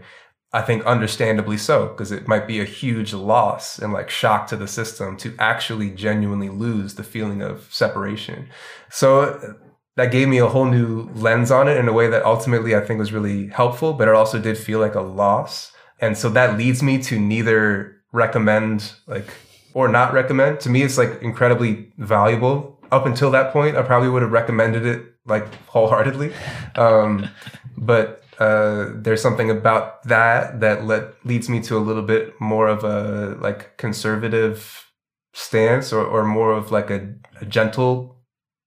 I 0.51 0.63
think 0.63 0.87
understandably 0.87 1.59
so, 1.59 1.89
because 1.89 2.11
it 2.11 2.27
might 2.27 2.47
be 2.47 2.59
a 2.59 2.65
huge 2.65 3.13
loss 3.13 3.79
and 3.79 3.93
like 3.93 4.09
shock 4.09 4.47
to 4.47 4.57
the 4.57 4.67
system 4.67 5.19
to 5.19 5.35
actually 5.39 5.91
genuinely 5.91 6.49
lose 6.49 6.95
the 6.95 7.05
feeling 7.05 7.43
of 7.43 7.69
separation. 7.71 8.49
So 8.91 9.57
that 9.97 10.11
gave 10.11 10.29
me 10.29 10.39
a 10.39 10.47
whole 10.47 10.65
new 10.65 11.11
lens 11.15 11.51
on 11.51 11.69
it 11.69 11.77
in 11.77 11.87
a 11.87 11.93
way 11.93 12.09
that 12.09 12.25
ultimately 12.25 12.75
I 12.75 12.81
think 12.81 12.99
was 12.99 13.13
really 13.13 13.49
helpful, 13.49 13.93
but 13.93 14.09
it 14.09 14.15
also 14.15 14.39
did 14.39 14.57
feel 14.57 14.79
like 14.79 14.95
a 14.95 15.03
loss. 15.03 15.73
And 16.01 16.17
so 16.17 16.31
that 16.31 16.57
leads 16.57 16.83
me 16.83 17.03
to 17.03 17.19
neither 17.19 17.97
recommend 18.13 18.95
like 19.07 19.27
or 19.75 19.89
not 19.89 20.13
recommend. 20.13 20.61
To 20.61 20.71
me, 20.71 20.83
it's 20.83 20.99
like 20.99 21.23
incredibly 21.23 21.93
valuable. 21.99 22.79
Up 22.91 23.07
until 23.07 23.31
that 23.33 23.53
point, 23.53 23.77
I 23.77 23.83
probably 23.83 24.09
would 24.09 24.23
have 24.23 24.33
recommended 24.33 24.87
it 24.87 25.03
like 25.27 25.53
wholeheartedly. 25.67 26.33
Um, 26.77 27.29
but 27.77 28.23
uh, 28.39 28.91
there's 28.95 29.21
something 29.21 29.51
about 29.51 30.03
that 30.05 30.61
that 30.61 30.85
let, 30.85 31.15
leads 31.27 31.49
me 31.49 31.61
to 31.63 31.77
a 31.77 31.81
little 31.81 32.03
bit 32.03 32.41
more 32.41 32.69
of 32.69 32.85
a 32.85 33.37
like 33.41 33.77
conservative 33.79 34.87
stance 35.33 35.93
or, 35.93 36.05
or 36.05 36.25
more 36.25 36.53
of 36.53 36.71
like 36.71 36.91
a, 36.91 37.15
a 37.41 37.45
gentle 37.45 38.17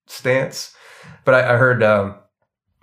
stance. 0.07 0.75
But 1.23 1.35
I, 1.35 1.53
I 1.53 1.57
heard 1.57 1.83
um, 1.83 2.15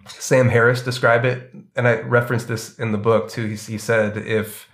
Sam 0.07 0.49
Harris 0.49 0.83
describe 0.83 1.25
it, 1.25 1.53
and 1.77 1.87
I 1.87 2.01
referenced 2.01 2.49
this 2.49 2.79
in 2.79 2.93
the 2.93 2.99
book 2.99 3.29
too. 3.29 3.47
He, 3.47 3.57
he 3.57 3.79
said 3.79 4.17
if 4.17 4.68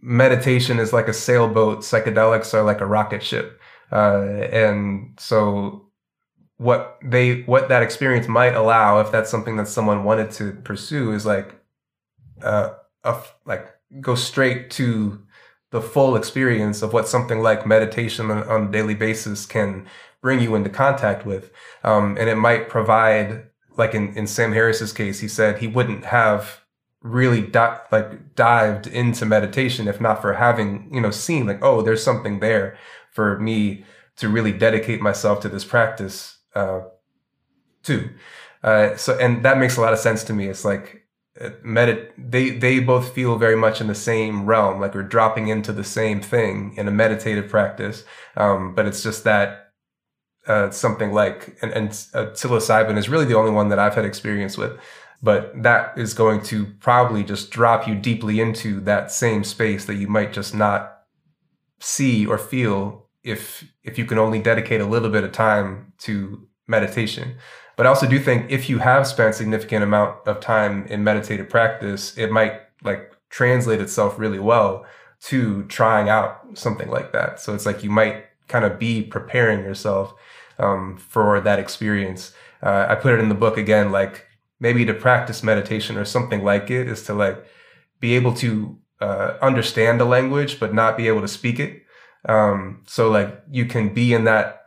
meditation 0.00 0.78
is 0.78 0.92
like 0.92 1.08
a 1.08 1.12
sailboat, 1.12 1.78
psychedelics 1.80 2.54
are 2.54 2.62
like 2.62 2.80
a 2.80 2.86
rocket 2.86 3.22
ship, 3.22 3.60
uh, 3.92 4.22
and 4.52 5.16
so 5.18 5.90
what 6.58 6.98
they 7.04 7.42
what 7.42 7.68
that 7.68 7.82
experience 7.82 8.28
might 8.28 8.54
allow, 8.54 9.00
if 9.00 9.12
that's 9.12 9.30
something 9.30 9.56
that 9.56 9.68
someone 9.68 10.04
wanted 10.04 10.30
to 10.32 10.52
pursue, 10.64 11.12
is 11.12 11.26
like 11.26 11.54
uh, 12.42 12.70
a, 13.04 13.22
like 13.44 13.68
go 14.00 14.14
straight 14.14 14.70
to 14.70 15.22
the 15.70 15.80
full 15.80 16.16
experience 16.16 16.82
of 16.82 16.92
what 16.92 17.08
something 17.08 17.40
like 17.40 17.66
meditation 17.66 18.30
on, 18.30 18.42
on 18.44 18.68
a 18.68 18.70
daily 18.70 18.94
basis 18.94 19.46
can 19.46 19.86
bring 20.22 20.40
you 20.40 20.54
into 20.54 20.70
contact 20.70 21.26
with. 21.26 21.50
Um, 21.84 22.16
and 22.18 22.28
it 22.28 22.36
might 22.36 22.68
provide, 22.68 23.48
like 23.76 23.94
in, 23.94 24.16
in 24.16 24.26
Sam 24.26 24.52
Harris's 24.52 24.92
case, 24.92 25.20
he 25.20 25.28
said 25.28 25.58
he 25.58 25.68
wouldn't 25.68 26.04
have 26.06 26.62
really 27.06 27.40
di- 27.42 27.80
like 27.92 28.34
dived 28.34 28.86
into 28.86 29.24
meditation 29.24 29.88
if 29.88 30.00
not 30.00 30.20
for 30.20 30.34
having, 30.34 30.90
you 30.92 31.00
know, 31.00 31.10
seen 31.10 31.46
like, 31.46 31.62
oh, 31.62 31.82
there's 31.82 32.02
something 32.02 32.40
there 32.40 32.76
for 33.12 33.38
me 33.38 33.84
to 34.16 34.28
really 34.28 34.52
dedicate 34.52 35.00
myself 35.00 35.40
to 35.40 35.48
this 35.48 35.64
practice, 35.64 36.38
uh, 36.54 36.80
too. 37.82 38.10
Uh, 38.62 38.96
so, 38.96 39.16
and 39.18 39.44
that 39.44 39.58
makes 39.58 39.76
a 39.76 39.80
lot 39.80 39.92
of 39.92 39.98
sense 39.98 40.24
to 40.24 40.32
me. 40.32 40.48
It's 40.48 40.64
like, 40.64 41.02
uh, 41.40 41.50
medit 41.64 42.12
they 42.16 42.48
they 42.50 42.78
both 42.78 43.14
feel 43.14 43.36
very 43.36 43.56
much 43.56 43.82
in 43.82 43.88
the 43.88 43.94
same 43.94 44.46
realm 44.46 44.80
like 44.80 44.94
we're 44.94 45.02
dropping 45.02 45.48
into 45.48 45.70
the 45.70 45.84
same 45.84 46.18
thing 46.18 46.72
in 46.78 46.88
a 46.88 46.90
meditative 46.90 47.50
practice 47.50 48.04
um, 48.38 48.74
but 48.74 48.86
it's 48.86 49.02
just 49.02 49.24
that 49.24 49.72
uh, 50.46 50.70
something 50.70 51.12
like 51.12 51.58
and, 51.60 51.72
and 51.72 51.88
uh, 52.14 52.30
psilocybin 52.32 52.96
is 52.96 53.10
really 53.10 53.26
the 53.26 53.36
only 53.36 53.50
one 53.50 53.68
that 53.68 53.78
I've 53.78 53.94
had 53.94 54.06
experience 54.06 54.56
with 54.56 54.80
but 55.22 55.62
that 55.62 55.96
is 55.98 56.14
going 56.14 56.42
to 56.42 56.66
probably 56.80 57.24
just 57.24 57.50
drop 57.50 57.86
you 57.88 57.94
deeply 57.94 58.40
into 58.40 58.80
that 58.80 59.10
same 59.10 59.42
space 59.44 59.84
that 59.86 59.94
you 59.94 60.06
might 60.06 60.32
just 60.32 60.54
not 60.54 61.00
see 61.80 62.26
or 62.26 62.38
feel 62.38 63.06
if 63.22 63.64
if 63.82 63.98
you 63.98 64.04
can 64.04 64.18
only 64.18 64.40
dedicate 64.40 64.80
a 64.80 64.86
little 64.86 65.10
bit 65.10 65.24
of 65.24 65.32
time 65.32 65.92
to 65.98 66.46
meditation 66.66 67.36
but 67.76 67.84
I 67.84 67.90
also 67.90 68.06
do 68.06 68.18
think 68.18 68.50
if 68.50 68.68
you 68.70 68.78
have 68.78 69.06
spent 69.06 69.34
significant 69.34 69.84
amount 69.84 70.26
of 70.26 70.40
time 70.40 70.86
in 70.86 71.04
meditative 71.04 71.50
practice, 71.50 72.16
it 72.16 72.32
might 72.32 72.62
like 72.82 73.12
translate 73.28 73.80
itself 73.80 74.18
really 74.18 74.38
well 74.38 74.86
to 75.24 75.64
trying 75.64 76.08
out 76.08 76.40
something 76.54 76.88
like 76.88 77.12
that. 77.12 77.38
So 77.38 77.54
it's 77.54 77.66
like 77.66 77.84
you 77.84 77.90
might 77.90 78.24
kind 78.48 78.64
of 78.64 78.78
be 78.78 79.02
preparing 79.02 79.60
yourself 79.60 80.14
um, 80.58 80.96
for 80.96 81.40
that 81.40 81.58
experience. 81.58 82.32
Uh, 82.62 82.86
I 82.88 82.94
put 82.94 83.12
it 83.12 83.20
in 83.20 83.28
the 83.28 83.34
book 83.34 83.58
again, 83.58 83.92
like 83.92 84.25
maybe 84.60 84.84
to 84.84 84.94
practice 84.94 85.42
meditation 85.42 85.96
or 85.96 86.04
something 86.04 86.42
like 86.42 86.70
it 86.70 86.88
is 86.88 87.02
to 87.04 87.14
like 87.14 87.44
be 88.00 88.14
able 88.14 88.34
to 88.34 88.78
uh, 89.00 89.34
understand 89.42 90.00
the 90.00 90.04
language, 90.04 90.58
but 90.58 90.74
not 90.74 90.96
be 90.96 91.08
able 91.08 91.20
to 91.20 91.28
speak 91.28 91.60
it. 91.60 91.82
Um, 92.28 92.82
so 92.86 93.10
like 93.10 93.42
you 93.50 93.66
can 93.66 93.92
be 93.92 94.14
in 94.14 94.24
that 94.24 94.62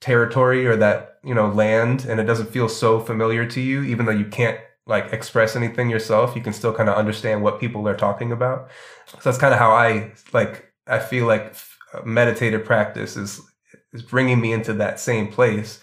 territory 0.00 0.66
or 0.66 0.76
that 0.76 1.18
you 1.24 1.34
know 1.34 1.48
land 1.48 2.04
and 2.04 2.20
it 2.20 2.24
doesn't 2.24 2.50
feel 2.50 2.68
so 2.68 3.00
familiar 3.00 3.46
to 3.46 3.60
you. 3.60 3.82
Even 3.82 4.06
though 4.06 4.12
you 4.12 4.26
can't 4.26 4.58
like 4.86 5.12
express 5.12 5.54
anything 5.54 5.88
yourself 5.88 6.34
you 6.34 6.42
can 6.42 6.52
still 6.52 6.74
kind 6.74 6.88
of 6.88 6.96
understand 6.96 7.42
what 7.42 7.60
people 7.60 7.86
are 7.88 7.96
talking 7.96 8.32
about. 8.32 8.68
So 9.06 9.18
that's 9.22 9.38
kind 9.38 9.54
of 9.54 9.60
how 9.60 9.70
i 9.70 10.12
like 10.32 10.72
i 10.86 10.98
feel 10.98 11.26
like 11.26 11.54
meditative 12.04 12.64
practice 12.64 13.16
is 13.16 13.40
is 13.92 14.02
bringing 14.02 14.40
me 14.40 14.52
into 14.52 14.72
that 14.74 14.98
same 14.98 15.28
place 15.28 15.80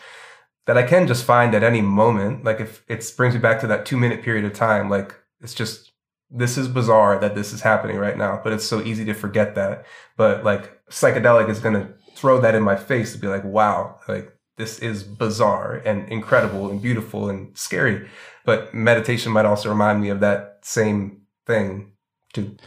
that 0.70 0.78
i 0.78 0.84
can 0.84 1.08
just 1.08 1.26
find 1.26 1.54
at 1.54 1.64
any 1.64 1.82
moment 1.82 2.44
like 2.44 2.62
if 2.62 2.84
it 2.88 3.04
brings 3.18 3.34
me 3.34 3.40
back 3.41 3.60
to 3.60 3.68
that 3.68 3.86
two 3.86 3.98
minute 3.98 4.24
period 4.24 4.46
of 4.46 4.54
time 4.54 4.90
like 4.90 5.14
it's 5.41 5.54
just 5.54 5.91
this 6.32 6.58
is 6.58 6.68
bizarre 6.68 7.20
that 7.20 7.34
this 7.34 7.52
is 7.52 7.62
happening 7.62 7.98
right 7.98 8.18
now 8.18 8.40
but 8.44 8.54
it's 8.54 8.66
so 8.66 8.82
easy 8.82 9.04
to 9.04 9.14
forget 9.14 9.56
that 9.56 9.86
but 10.16 10.44
like 10.44 10.80
psychedelic 10.90 11.50
is 11.50 11.60
going 11.60 11.74
to 11.74 11.94
throw 12.20 12.41
that 12.41 12.56
in 12.56 12.62
my 12.62 12.76
face 12.76 13.14
to 13.14 13.18
be 13.18 13.28
like, 13.28 13.44
wow, 13.44 13.98
like 14.08 14.34
this 14.58 14.80
is 14.80 15.04
bizarre 15.04 15.76
and 15.86 16.08
incredible 16.10 16.70
and 16.70 16.82
beautiful 16.82 17.30
and 17.30 17.58
scary. 17.58 18.10
But 18.46 18.74
meditation 18.74 19.32
might 19.32 19.46
also 19.46 19.70
remind 19.70 20.02
me 20.02 20.10
of 20.10 20.20
that 20.20 20.60
same 20.62 21.22
thing 21.46 21.94
too. 22.34 22.58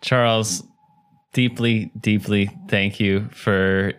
Charles, 0.00 0.64
deeply, 1.32 1.92
deeply 2.00 2.50
thank 2.68 2.98
you 2.98 3.28
for 3.30 3.92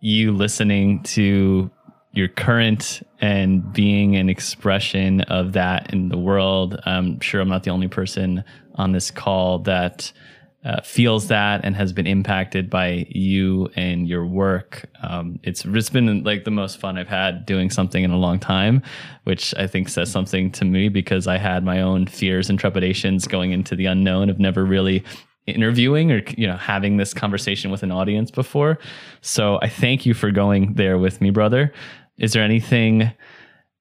you 0.00 0.32
listening 0.32 1.02
to 1.02 1.70
your 2.12 2.28
current 2.28 3.06
and 3.20 3.72
being 3.72 4.16
an 4.16 4.28
expression 4.28 5.20
of 5.22 5.52
that 5.52 5.92
in 5.92 6.08
the 6.08 6.18
world. 6.18 6.80
I'm 6.84 7.20
sure 7.20 7.40
I'm 7.40 7.48
not 7.48 7.62
the 7.62 7.70
only 7.70 7.88
person 7.88 8.42
on 8.74 8.92
this 8.92 9.10
call 9.10 9.60
that 9.60 10.12
uh, 10.64 10.80
feels 10.82 11.28
that 11.28 11.64
and 11.64 11.74
has 11.74 11.92
been 11.92 12.06
impacted 12.06 12.68
by 12.68 13.06
you 13.08 13.70
and 13.76 14.06
your 14.06 14.26
work. 14.26 14.84
Um, 15.02 15.38
it's 15.42 15.64
it's 15.64 15.88
been 15.88 16.22
like 16.22 16.44
the 16.44 16.50
most 16.50 16.78
fun 16.78 16.98
I've 16.98 17.08
had 17.08 17.46
doing 17.46 17.70
something 17.70 18.04
in 18.04 18.10
a 18.10 18.18
long 18.18 18.38
time, 18.38 18.82
which 19.24 19.54
I 19.56 19.66
think 19.66 19.88
says 19.88 20.10
something 20.10 20.50
to 20.52 20.66
me 20.66 20.90
because 20.90 21.26
I 21.26 21.38
had 21.38 21.64
my 21.64 21.80
own 21.80 22.06
fears 22.06 22.50
and 22.50 22.58
trepidations 22.58 23.26
going 23.26 23.52
into 23.52 23.74
the 23.74 23.86
unknown 23.86 24.28
of 24.28 24.38
never 24.38 24.64
really 24.64 25.02
interviewing 25.46 26.12
or 26.12 26.22
you 26.36 26.46
know 26.46 26.56
having 26.56 26.98
this 26.98 27.14
conversation 27.14 27.70
with 27.70 27.82
an 27.82 27.90
audience 27.90 28.30
before. 28.30 28.78
So 29.22 29.58
I 29.62 29.68
thank 29.68 30.04
you 30.04 30.12
for 30.12 30.30
going 30.30 30.74
there 30.74 30.98
with 30.98 31.22
me, 31.22 31.30
brother. 31.30 31.72
Is 32.20 32.32
there 32.32 32.42
anything 32.42 33.12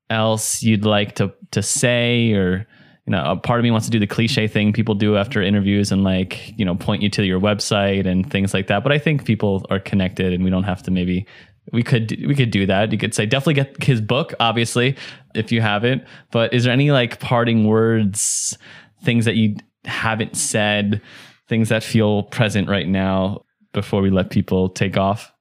else 0.10 0.64
you'd 0.64 0.86
like 0.86 1.16
to 1.16 1.34
to 1.52 1.62
say 1.62 2.34
or 2.34 2.68
you 3.10 3.16
know, 3.16 3.24
a 3.32 3.36
part 3.36 3.60
of 3.60 3.64
me 3.64 3.72
wants 3.72 3.88
to 3.88 3.92
do 3.92 3.98
the 3.98 4.06
cliche 4.06 4.48
thing 4.48 4.72
people 4.72 4.94
do 4.94 5.18
after 5.18 5.42
interviews 5.42 5.92
and 5.92 6.04
like, 6.04 6.54
you 6.60 6.64
know, 6.64 6.76
point 6.76 7.02
you 7.02 7.10
to 7.10 7.26
your 7.26 7.40
website 7.40 8.06
and 8.06 8.30
things 8.30 8.54
like 8.54 8.68
that. 8.68 8.84
But 8.84 8.92
I 8.92 9.00
think 9.00 9.26
people 9.26 9.66
are 9.72 9.80
connected 9.80 10.32
and 10.32 10.44
we 10.44 10.52
don't 10.52 10.66
have 10.66 10.84
to 10.84 10.92
maybe 10.92 11.26
we 11.74 11.82
could 11.82 12.12
we 12.28 12.36
could 12.36 12.52
do 12.52 12.68
that. 12.68 12.92
You 12.92 13.00
could 13.00 13.16
say 13.16 13.26
definitely 13.26 13.56
get 13.56 13.84
his 13.84 14.00
book, 14.00 14.36
obviously, 14.40 14.96
if 15.34 15.52
you 15.52 15.60
haven't. 15.60 16.04
But 16.30 16.54
is 16.54 16.66
there 16.66 16.74
any 16.74 16.92
like 16.92 17.20
parting 17.20 17.66
words, 17.66 18.56
things 19.04 19.26
that 19.26 19.36
you 19.36 19.56
haven't 19.86 20.36
said, 20.38 21.02
things 21.48 21.70
that 21.70 21.84
feel 21.84 22.24
present 22.24 22.70
right 22.70 22.88
now 22.88 23.44
before 23.74 24.02
we 24.04 24.12
let 24.12 24.30
people 24.30 24.70
take 24.70 24.98
off? 24.98 25.34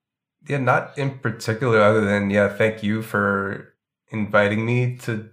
Yeah, 0.48 0.58
not 0.58 0.96
in 0.98 1.18
particular, 1.18 1.80
other 1.80 2.04
than 2.04 2.30
yeah, 2.30 2.48
thank 2.48 2.82
you 2.82 3.02
for 3.02 3.74
inviting 4.10 4.64
me 4.64 4.96
to 4.98 5.30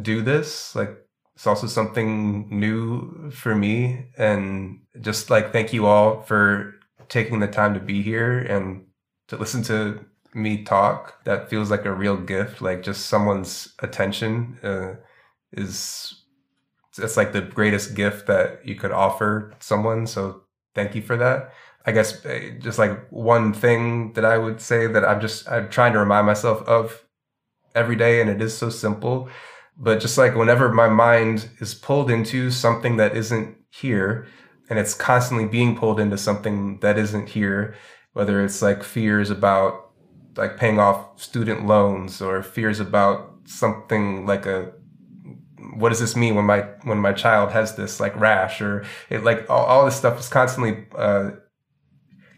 do 0.00 0.22
this. 0.22 0.74
Like 0.76 0.96
it's 1.34 1.46
also 1.46 1.66
something 1.66 2.48
new 2.50 3.30
for 3.32 3.54
me. 3.56 4.06
And 4.16 4.82
just 5.00 5.30
like 5.30 5.52
thank 5.52 5.72
you 5.72 5.86
all 5.86 6.22
for 6.22 6.74
taking 7.08 7.40
the 7.40 7.48
time 7.48 7.74
to 7.74 7.80
be 7.80 8.02
here 8.02 8.38
and 8.40 8.86
to 9.28 9.36
listen 9.36 9.62
to 9.64 10.04
me 10.34 10.64
talk. 10.64 11.24
That 11.24 11.50
feels 11.50 11.70
like 11.70 11.84
a 11.84 11.92
real 11.92 12.16
gift. 12.16 12.62
Like 12.62 12.82
just 12.84 13.06
someone's 13.06 13.74
attention 13.80 14.58
uh, 14.62 14.94
is 15.52 16.22
it's 16.98 17.16
like 17.16 17.32
the 17.32 17.40
greatest 17.42 17.94
gift 17.94 18.26
that 18.26 18.66
you 18.66 18.74
could 18.74 18.92
offer 18.92 19.54
someone. 19.60 20.06
So 20.06 20.42
thank 20.74 20.94
you 20.94 21.02
for 21.02 21.16
that. 21.16 21.52
I 21.84 21.92
guess 21.92 22.24
uh, 22.24 22.50
just 22.58 22.78
like 22.78 23.08
one 23.10 23.52
thing 23.52 24.12
that 24.14 24.24
I 24.24 24.38
would 24.38 24.60
say 24.60 24.86
that 24.86 25.04
I'm 25.04 25.20
just 25.20 25.48
I'm 25.50 25.68
trying 25.68 25.92
to 25.94 25.98
remind 25.98 26.26
myself 26.26 26.62
of 26.68 27.04
every 27.74 27.96
day, 27.96 28.20
and 28.20 28.30
it 28.30 28.40
is 28.40 28.56
so 28.56 28.70
simple 28.70 29.28
but 29.76 30.00
just 30.00 30.18
like 30.18 30.36
whenever 30.36 30.72
my 30.72 30.88
mind 30.88 31.48
is 31.58 31.74
pulled 31.74 32.10
into 32.10 32.50
something 32.50 32.96
that 32.98 33.16
isn't 33.16 33.56
here, 33.70 34.26
and 34.68 34.78
it's 34.78 34.94
constantly 34.94 35.46
being 35.46 35.76
pulled 35.76 35.98
into 35.98 36.18
something 36.18 36.78
that 36.80 36.98
isn't 36.98 37.30
here, 37.30 37.74
whether 38.12 38.44
it's 38.44 38.62
like 38.62 38.82
fears 38.82 39.30
about 39.30 39.90
like 40.36 40.56
paying 40.56 40.78
off 40.78 41.20
student 41.20 41.66
loans 41.66 42.22
or 42.22 42.42
fears 42.42 42.80
about 42.80 43.30
something 43.44 44.26
like 44.26 44.46
a 44.46 44.72
what 45.74 45.90
does 45.90 46.00
this 46.00 46.16
mean 46.16 46.34
when 46.34 46.44
my 46.44 46.60
when 46.84 46.98
my 46.98 47.12
child 47.12 47.52
has 47.52 47.76
this 47.76 48.00
like 48.00 48.18
rash 48.18 48.60
or 48.60 48.84
it 49.10 49.24
like 49.24 49.48
all, 49.50 49.64
all 49.64 49.84
this 49.84 49.96
stuff 49.96 50.18
is 50.18 50.28
constantly 50.28 50.86
uh, 50.96 51.30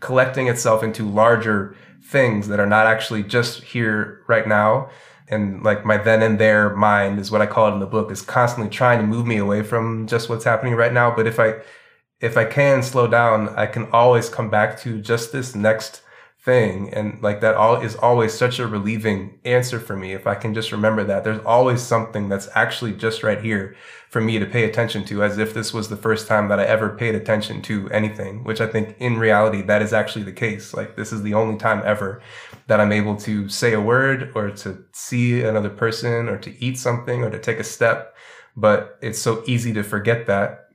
collecting 0.05 0.47
itself 0.47 0.83
into 0.83 1.09
larger 1.09 1.75
things 2.05 2.49
that 2.49 2.61
are 2.61 2.67
not 2.67 2.87
actually 2.87 3.23
just 3.23 3.63
here 3.65 4.23
right 4.29 4.47
now 4.47 4.89
and 5.29 5.63
like 5.63 5.85
my 5.85 5.97
then 5.97 6.23
and 6.23 6.39
there 6.39 6.75
mind 6.77 7.19
is 7.19 7.31
what 7.31 7.41
I 7.41 7.47
call 7.47 7.69
it 7.69 7.73
in 7.73 7.81
the 7.81 7.87
book 7.87 8.11
is 8.11 8.23
constantly 8.23 8.71
trying 8.71 9.01
to 9.01 9.07
move 9.07 9.27
me 9.27 9.39
away 9.39 9.63
from 9.63 10.07
just 10.07 10.29
what's 10.29 10.45
happening 10.45 10.75
right 10.75 10.93
now. 10.93 11.15
But 11.15 11.27
if 11.27 11.41
I 11.41 11.55
if 12.21 12.37
I 12.37 12.45
can 12.45 12.83
slow 12.83 13.07
down, 13.07 13.49
I 13.51 13.67
can 13.67 13.89
always 13.91 14.29
come 14.29 14.51
back 14.51 14.79
to 14.81 15.01
just 15.01 15.33
this 15.33 15.55
next 15.55 16.03
thing. 16.45 16.93
And 16.93 17.23
like 17.23 17.41
that 17.41 17.55
all 17.55 17.81
is 17.81 17.97
always 17.97 18.35
such 18.35 18.59
a 18.59 18.67
relieving 18.67 19.39
answer 19.45 19.81
for 19.81 19.97
me. 19.97 20.13
If 20.13 20.27
I 20.27 20.35
can 20.35 20.53
just 20.53 20.73
remember 20.73 21.03
that 21.05 21.25
there's 21.25 21.43
always 21.45 21.83
something 21.83 22.29
that's 22.29 22.49
actually 22.55 22.93
just 22.93 23.23
right 23.23 23.43
here 23.43 23.75
for 24.11 24.21
me 24.21 24.39
to 24.39 24.45
pay 24.45 24.65
attention 24.65 25.05
to 25.07 25.25
as 25.25 25.39
if 25.39 25.55
this 25.55 25.73
was 25.73 25.89
the 25.89 25.97
first 25.97 26.29
time 26.29 26.49
that 26.49 26.61
I 26.61 26.65
ever 26.65 26.91
paid 26.91 27.15
attention 27.15 27.63
to 27.63 27.89
anything, 27.91 28.45
which 28.45 28.61
I 28.61 28.67
think 28.67 28.95
in 28.99 29.17
reality, 29.17 29.63
that 29.63 29.81
is 29.81 29.95
actually 29.95 30.25
the 30.25 30.33
case. 30.33 30.75
Like 30.75 30.97
this 30.97 31.13
is 31.13 31.23
the 31.23 31.35
only 31.35 31.57
time 31.57 31.83
ever 31.85 32.21
that 32.67 32.79
I'm 32.79 32.93
able 32.93 33.17
to 33.17 33.49
say 33.49 33.73
a 33.73 33.81
word 33.81 34.31
or 34.35 34.51
to 34.51 34.85
see 34.93 35.43
another 35.43 35.71
person 35.71 36.29
or 36.29 36.37
to 36.39 36.63
eat 36.63 36.79
something 36.79 37.25
or 37.25 37.31
to 37.31 37.39
take 37.39 37.59
a 37.59 37.65
step. 37.65 38.15
But 38.55 38.99
it's 39.01 39.19
so 39.19 39.43
easy 39.47 39.73
to 39.73 39.83
forget 39.83 40.27
that. 40.27 40.69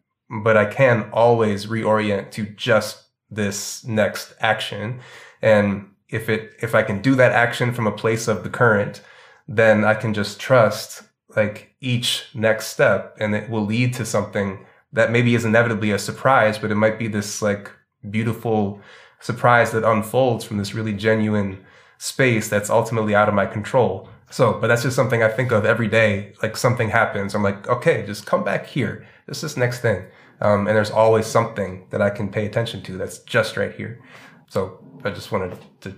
But 0.44 0.58
I 0.58 0.66
can 0.66 1.10
always 1.14 1.68
reorient 1.68 2.32
to 2.32 2.46
just 2.46 3.04
this 3.30 3.86
next 3.86 4.34
action. 4.40 5.00
And 5.41 5.90
if 6.10 6.30
it, 6.30 6.53
if 6.61 6.76
I 6.76 6.84
can 6.84 7.02
do 7.02 7.16
that 7.16 7.32
action 7.32 7.74
from 7.74 7.88
a 7.88 7.91
place 7.91 8.28
of 8.28 8.44
the 8.44 8.49
current, 8.49 9.02
then 9.48 9.84
I 9.84 9.94
can 9.94 10.14
just 10.14 10.40
trust 10.40 11.03
like 11.36 11.76
each 11.80 12.30
next 12.34 12.68
step 12.68 13.16
and 13.20 13.36
it 13.36 13.49
will 13.49 13.66
lead 13.66 13.94
to 13.95 14.06
something 14.06 14.66
that 14.91 15.11
maybe 15.11 15.36
is 15.36 15.45
inevitably 15.45 15.91
a 15.91 15.99
surprise, 15.99 16.57
but 16.57 16.72
it 16.72 16.76
might 16.76 16.98
be 16.98 17.07
this 17.07 17.41
like 17.41 17.72
beautiful 18.10 18.82
surprise 19.20 19.72
that 19.72 19.84
unfolds 19.84 20.44
from 20.44 20.57
this 20.57 20.74
really 20.74 20.94
genuine 20.94 21.64
space 21.98 22.49
that's 22.49 22.70
ultimately 22.70 23.14
out 23.14 23.30
of 23.30 23.36
my 23.36 23.45
control. 23.45 24.10
So, 24.32 24.53
but 24.53 24.68
that's 24.68 24.84
just 24.84 24.95
something 24.95 25.22
I 25.22 25.30
think 25.30 25.52
of 25.52 25.66
every 25.66 25.88
day. 25.88 26.34
Like 26.41 26.56
something 26.57 26.90
happens, 26.90 27.36
I'm 27.36 27.44
like, 27.44 27.68
okay, 27.68 28.06
just 28.06 28.26
come 28.26 28.44
back 28.44 28.66
here. 28.66 29.06
This 29.28 29.44
is 29.44 29.57
next 29.57 29.82
thing. 29.82 30.06
Um, 30.41 30.68
and 30.68 30.76
there's 30.76 30.91
always 30.91 31.26
something 31.26 31.88
that 31.90 32.02
I 32.02 32.10
can 32.10 32.30
pay 32.30 32.45
attention 32.45 32.82
to 32.84 32.98
that's 32.98 33.20
just 33.20 33.57
right 33.57 33.74
here. 33.74 33.99
So 34.48 34.80
I 35.03 35.11
just 35.11 35.31
wanted 35.31 35.57
to, 35.81 35.95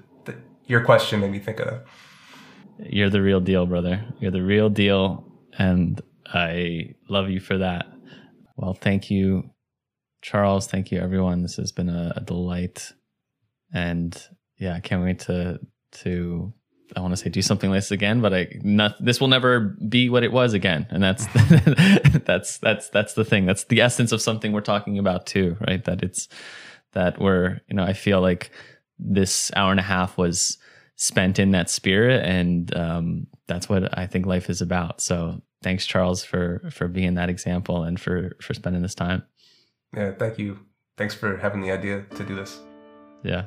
your 0.66 0.84
question 0.84 1.20
made 1.20 1.32
me 1.32 1.40
think 1.40 1.60
of 1.60 1.68
that. 1.68 1.86
You're 2.80 3.10
the 3.10 3.22
real 3.22 3.40
deal, 3.40 3.66
brother. 3.66 4.04
You're 4.20 4.32
the 4.32 4.44
real 4.44 4.70
deal. 4.70 5.26
And 5.58 6.02
I 6.28 6.96
love 7.10 7.30
you 7.30 7.40
for 7.40 7.58
that. 7.58 7.86
Well, 8.56 8.74
thank 8.74 9.12
you, 9.12 9.50
Charles. 10.22 10.68
Thank 10.68 10.92
you, 10.92 11.00
everyone. 11.00 11.42
This 11.42 11.56
has 11.56 11.72
been 11.72 11.90
a, 11.90 12.14
a 12.16 12.22
delight. 12.22 12.94
And 13.74 14.20
yeah, 14.58 14.76
I 14.76 14.80
can't 14.80 15.04
wait 15.04 15.20
to 15.22 15.60
to 16.04 16.54
I 16.96 17.00
want 17.00 17.14
to 17.14 17.18
say 17.18 17.30
do 17.30 17.42
something 17.42 17.70
like 17.70 17.78
this 17.78 17.92
again, 17.92 18.22
but 18.22 18.34
I 18.34 18.48
not 18.64 19.04
this 19.04 19.20
will 19.20 19.28
never 19.28 19.76
be 19.88 20.10
what 20.10 20.24
it 20.24 20.32
was 20.32 20.54
again, 20.54 20.88
and 20.90 21.02
that's 21.02 21.26
that's 22.26 22.58
that's 22.58 22.90
that's 22.90 23.14
the 23.14 23.26
thing. 23.26 23.46
That's 23.46 23.64
the 23.66 23.82
essence 23.82 24.12
of 24.12 24.22
something 24.22 24.52
we're 24.52 24.62
talking 24.62 25.00
about 25.00 25.26
too, 25.26 25.58
right? 25.68 25.84
That 25.86 26.04
it's 26.04 26.28
that 26.94 27.20
we're 27.20 27.62
you 27.70 27.76
know 27.76 27.84
I 27.84 27.94
feel 27.94 28.22
like 28.22 28.52
this 29.02 29.52
hour 29.56 29.72
and 29.72 29.80
a 29.80 29.84
half 29.84 30.18
was 30.18 30.58
spent 30.96 31.40
in 31.40 31.52
that 31.52 31.70
spirit, 31.70 32.24
and 32.24 32.76
um, 32.76 33.28
that's 33.48 33.68
what 33.68 33.98
I 33.98 34.06
think 34.06 34.26
life 34.26 34.50
is 34.50 34.62
about. 34.62 35.02
So 35.02 35.42
thanks, 35.64 35.86
Charles, 35.86 36.24
for 36.24 36.62
for 36.72 36.88
being 36.88 37.16
that 37.16 37.30
example 37.30 37.84
and 37.84 38.00
for 38.00 38.36
for 38.42 38.54
spending 38.54 38.82
this 38.82 38.96
time. 38.96 39.24
Yeah, 39.96 40.12
thank 40.12 40.38
you. 40.38 40.60
Thanks 40.98 41.16
for 41.16 41.38
having 41.38 41.62
the 41.62 41.72
idea 41.72 42.06
to 42.16 42.24
do 42.24 42.36
this. 42.36 42.60
Yeah. 43.24 43.46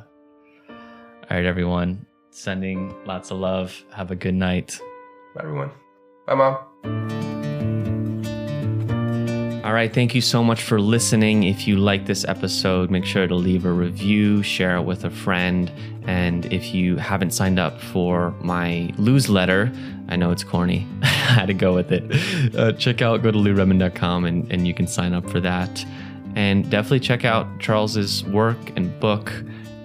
All 0.68 1.36
right, 1.36 1.46
everyone 1.46 2.06
sending 2.30 2.94
lots 3.06 3.30
of 3.30 3.38
love. 3.38 3.84
Have 3.92 4.10
a 4.10 4.16
good 4.16 4.34
night. 4.34 4.78
Bye, 5.34 5.42
everyone. 5.44 5.70
Bye, 6.26 6.34
Mom. 6.34 7.43
All 9.64 9.72
right. 9.72 9.90
Thank 9.90 10.14
you 10.14 10.20
so 10.20 10.44
much 10.44 10.62
for 10.62 10.78
listening. 10.78 11.44
If 11.44 11.66
you 11.66 11.76
like 11.78 12.04
this 12.04 12.22
episode, 12.26 12.90
make 12.90 13.06
sure 13.06 13.26
to 13.26 13.34
leave 13.34 13.64
a 13.64 13.72
review, 13.72 14.42
share 14.42 14.76
it 14.76 14.82
with 14.82 15.06
a 15.06 15.10
friend. 15.10 15.72
And 16.06 16.44
if 16.52 16.74
you 16.74 16.96
haven't 16.96 17.30
signed 17.30 17.58
up 17.58 17.80
for 17.80 18.32
my 18.42 18.92
newsletter, 18.98 19.72
I 20.10 20.16
know 20.16 20.32
it's 20.32 20.44
corny. 20.44 20.86
I 21.02 21.06
had 21.06 21.46
to 21.46 21.54
go 21.54 21.74
with 21.74 21.92
it. 21.92 22.54
Uh, 22.54 22.72
check 22.72 23.00
out, 23.00 23.22
go 23.22 23.30
to 23.30 23.38
louredmond.com 23.38 24.26
and, 24.26 24.52
and 24.52 24.68
you 24.68 24.74
can 24.74 24.86
sign 24.86 25.14
up 25.14 25.30
for 25.30 25.40
that. 25.40 25.82
And 26.36 26.70
definitely 26.70 27.00
check 27.00 27.24
out 27.24 27.58
Charles's 27.58 28.22
work 28.24 28.58
and 28.76 29.00
book 29.00 29.32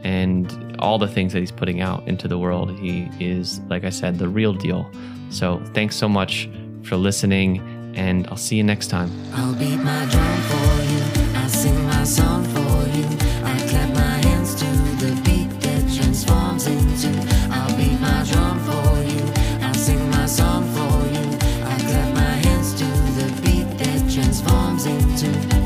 and 0.03 0.76
all 0.80 0.97
the 0.97 1.07
things 1.07 1.31
that 1.31 1.39
he's 1.39 1.53
putting 1.53 1.80
out 1.80 2.06
into 2.06 2.27
the 2.27 2.38
world. 2.38 2.77
He 2.77 3.10
is, 3.22 3.60
like 3.69 3.85
I 3.85 3.91
said, 3.91 4.19
the 4.19 4.27
real 4.27 4.51
deal. 4.51 4.91
So 5.30 5.64
thanks 5.73 5.95
so 5.95 6.10
much 6.10 6.49
for 6.84 6.97
listening, 6.97 7.61
and 7.95 8.28
I'll 8.28 8.38
see 8.38 8.56
you 8.56 8.64
next 8.64 8.88
time. 8.88 9.11
I'll 9.34 9.53
beat 9.56 9.78
my 9.78 10.06
drum 10.11 10.41
for 10.52 10.84
you. 10.91 11.02
I'll 11.36 11.49
sing 11.49 11.84
my 11.86 12.03
song 12.03 12.44
for 12.45 12.88
you. 12.98 13.06
I'll 13.44 13.70
clap 13.70 13.94
my 13.94 14.18
hands 14.28 14.56
to 14.56 14.66
the 15.03 15.22
beat 15.26 15.49
that 15.61 15.82
transforms 15.95 16.68
into. 16.68 17.10
I'll 17.52 17.76
beat 17.78 17.99
my 17.99 18.24
drum 18.30 18.60
for 18.60 19.03
you. 19.03 19.24
I'll 19.66 19.74
sing 19.74 20.10
my 20.11 20.26
song 20.26 20.64
for 20.76 21.07
you. 21.16 21.26
I'll 21.70 21.80
clap 21.80 22.14
my 22.16 22.36
hands 22.48 22.74
to 22.76 22.86
the 23.20 23.41
beat 23.44 23.68
that 23.80 24.11
transforms 24.11 24.86
into. 24.86 25.60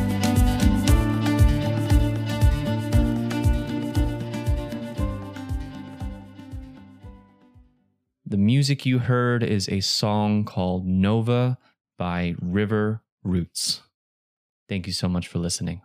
The 8.25 8.37
music 8.37 8.85
you 8.85 8.97
heard 8.97 9.43
is 9.43 9.69
a 9.69 9.79
song 9.81 10.43
called 10.43 10.87
Nova 10.87 11.59
by 11.97 12.35
River 12.41 13.01
Roots. 13.23 13.81
Thank 14.67 14.87
you 14.87 14.93
so 14.93 15.07
much 15.07 15.27
for 15.27 15.39
listening. 15.39 15.81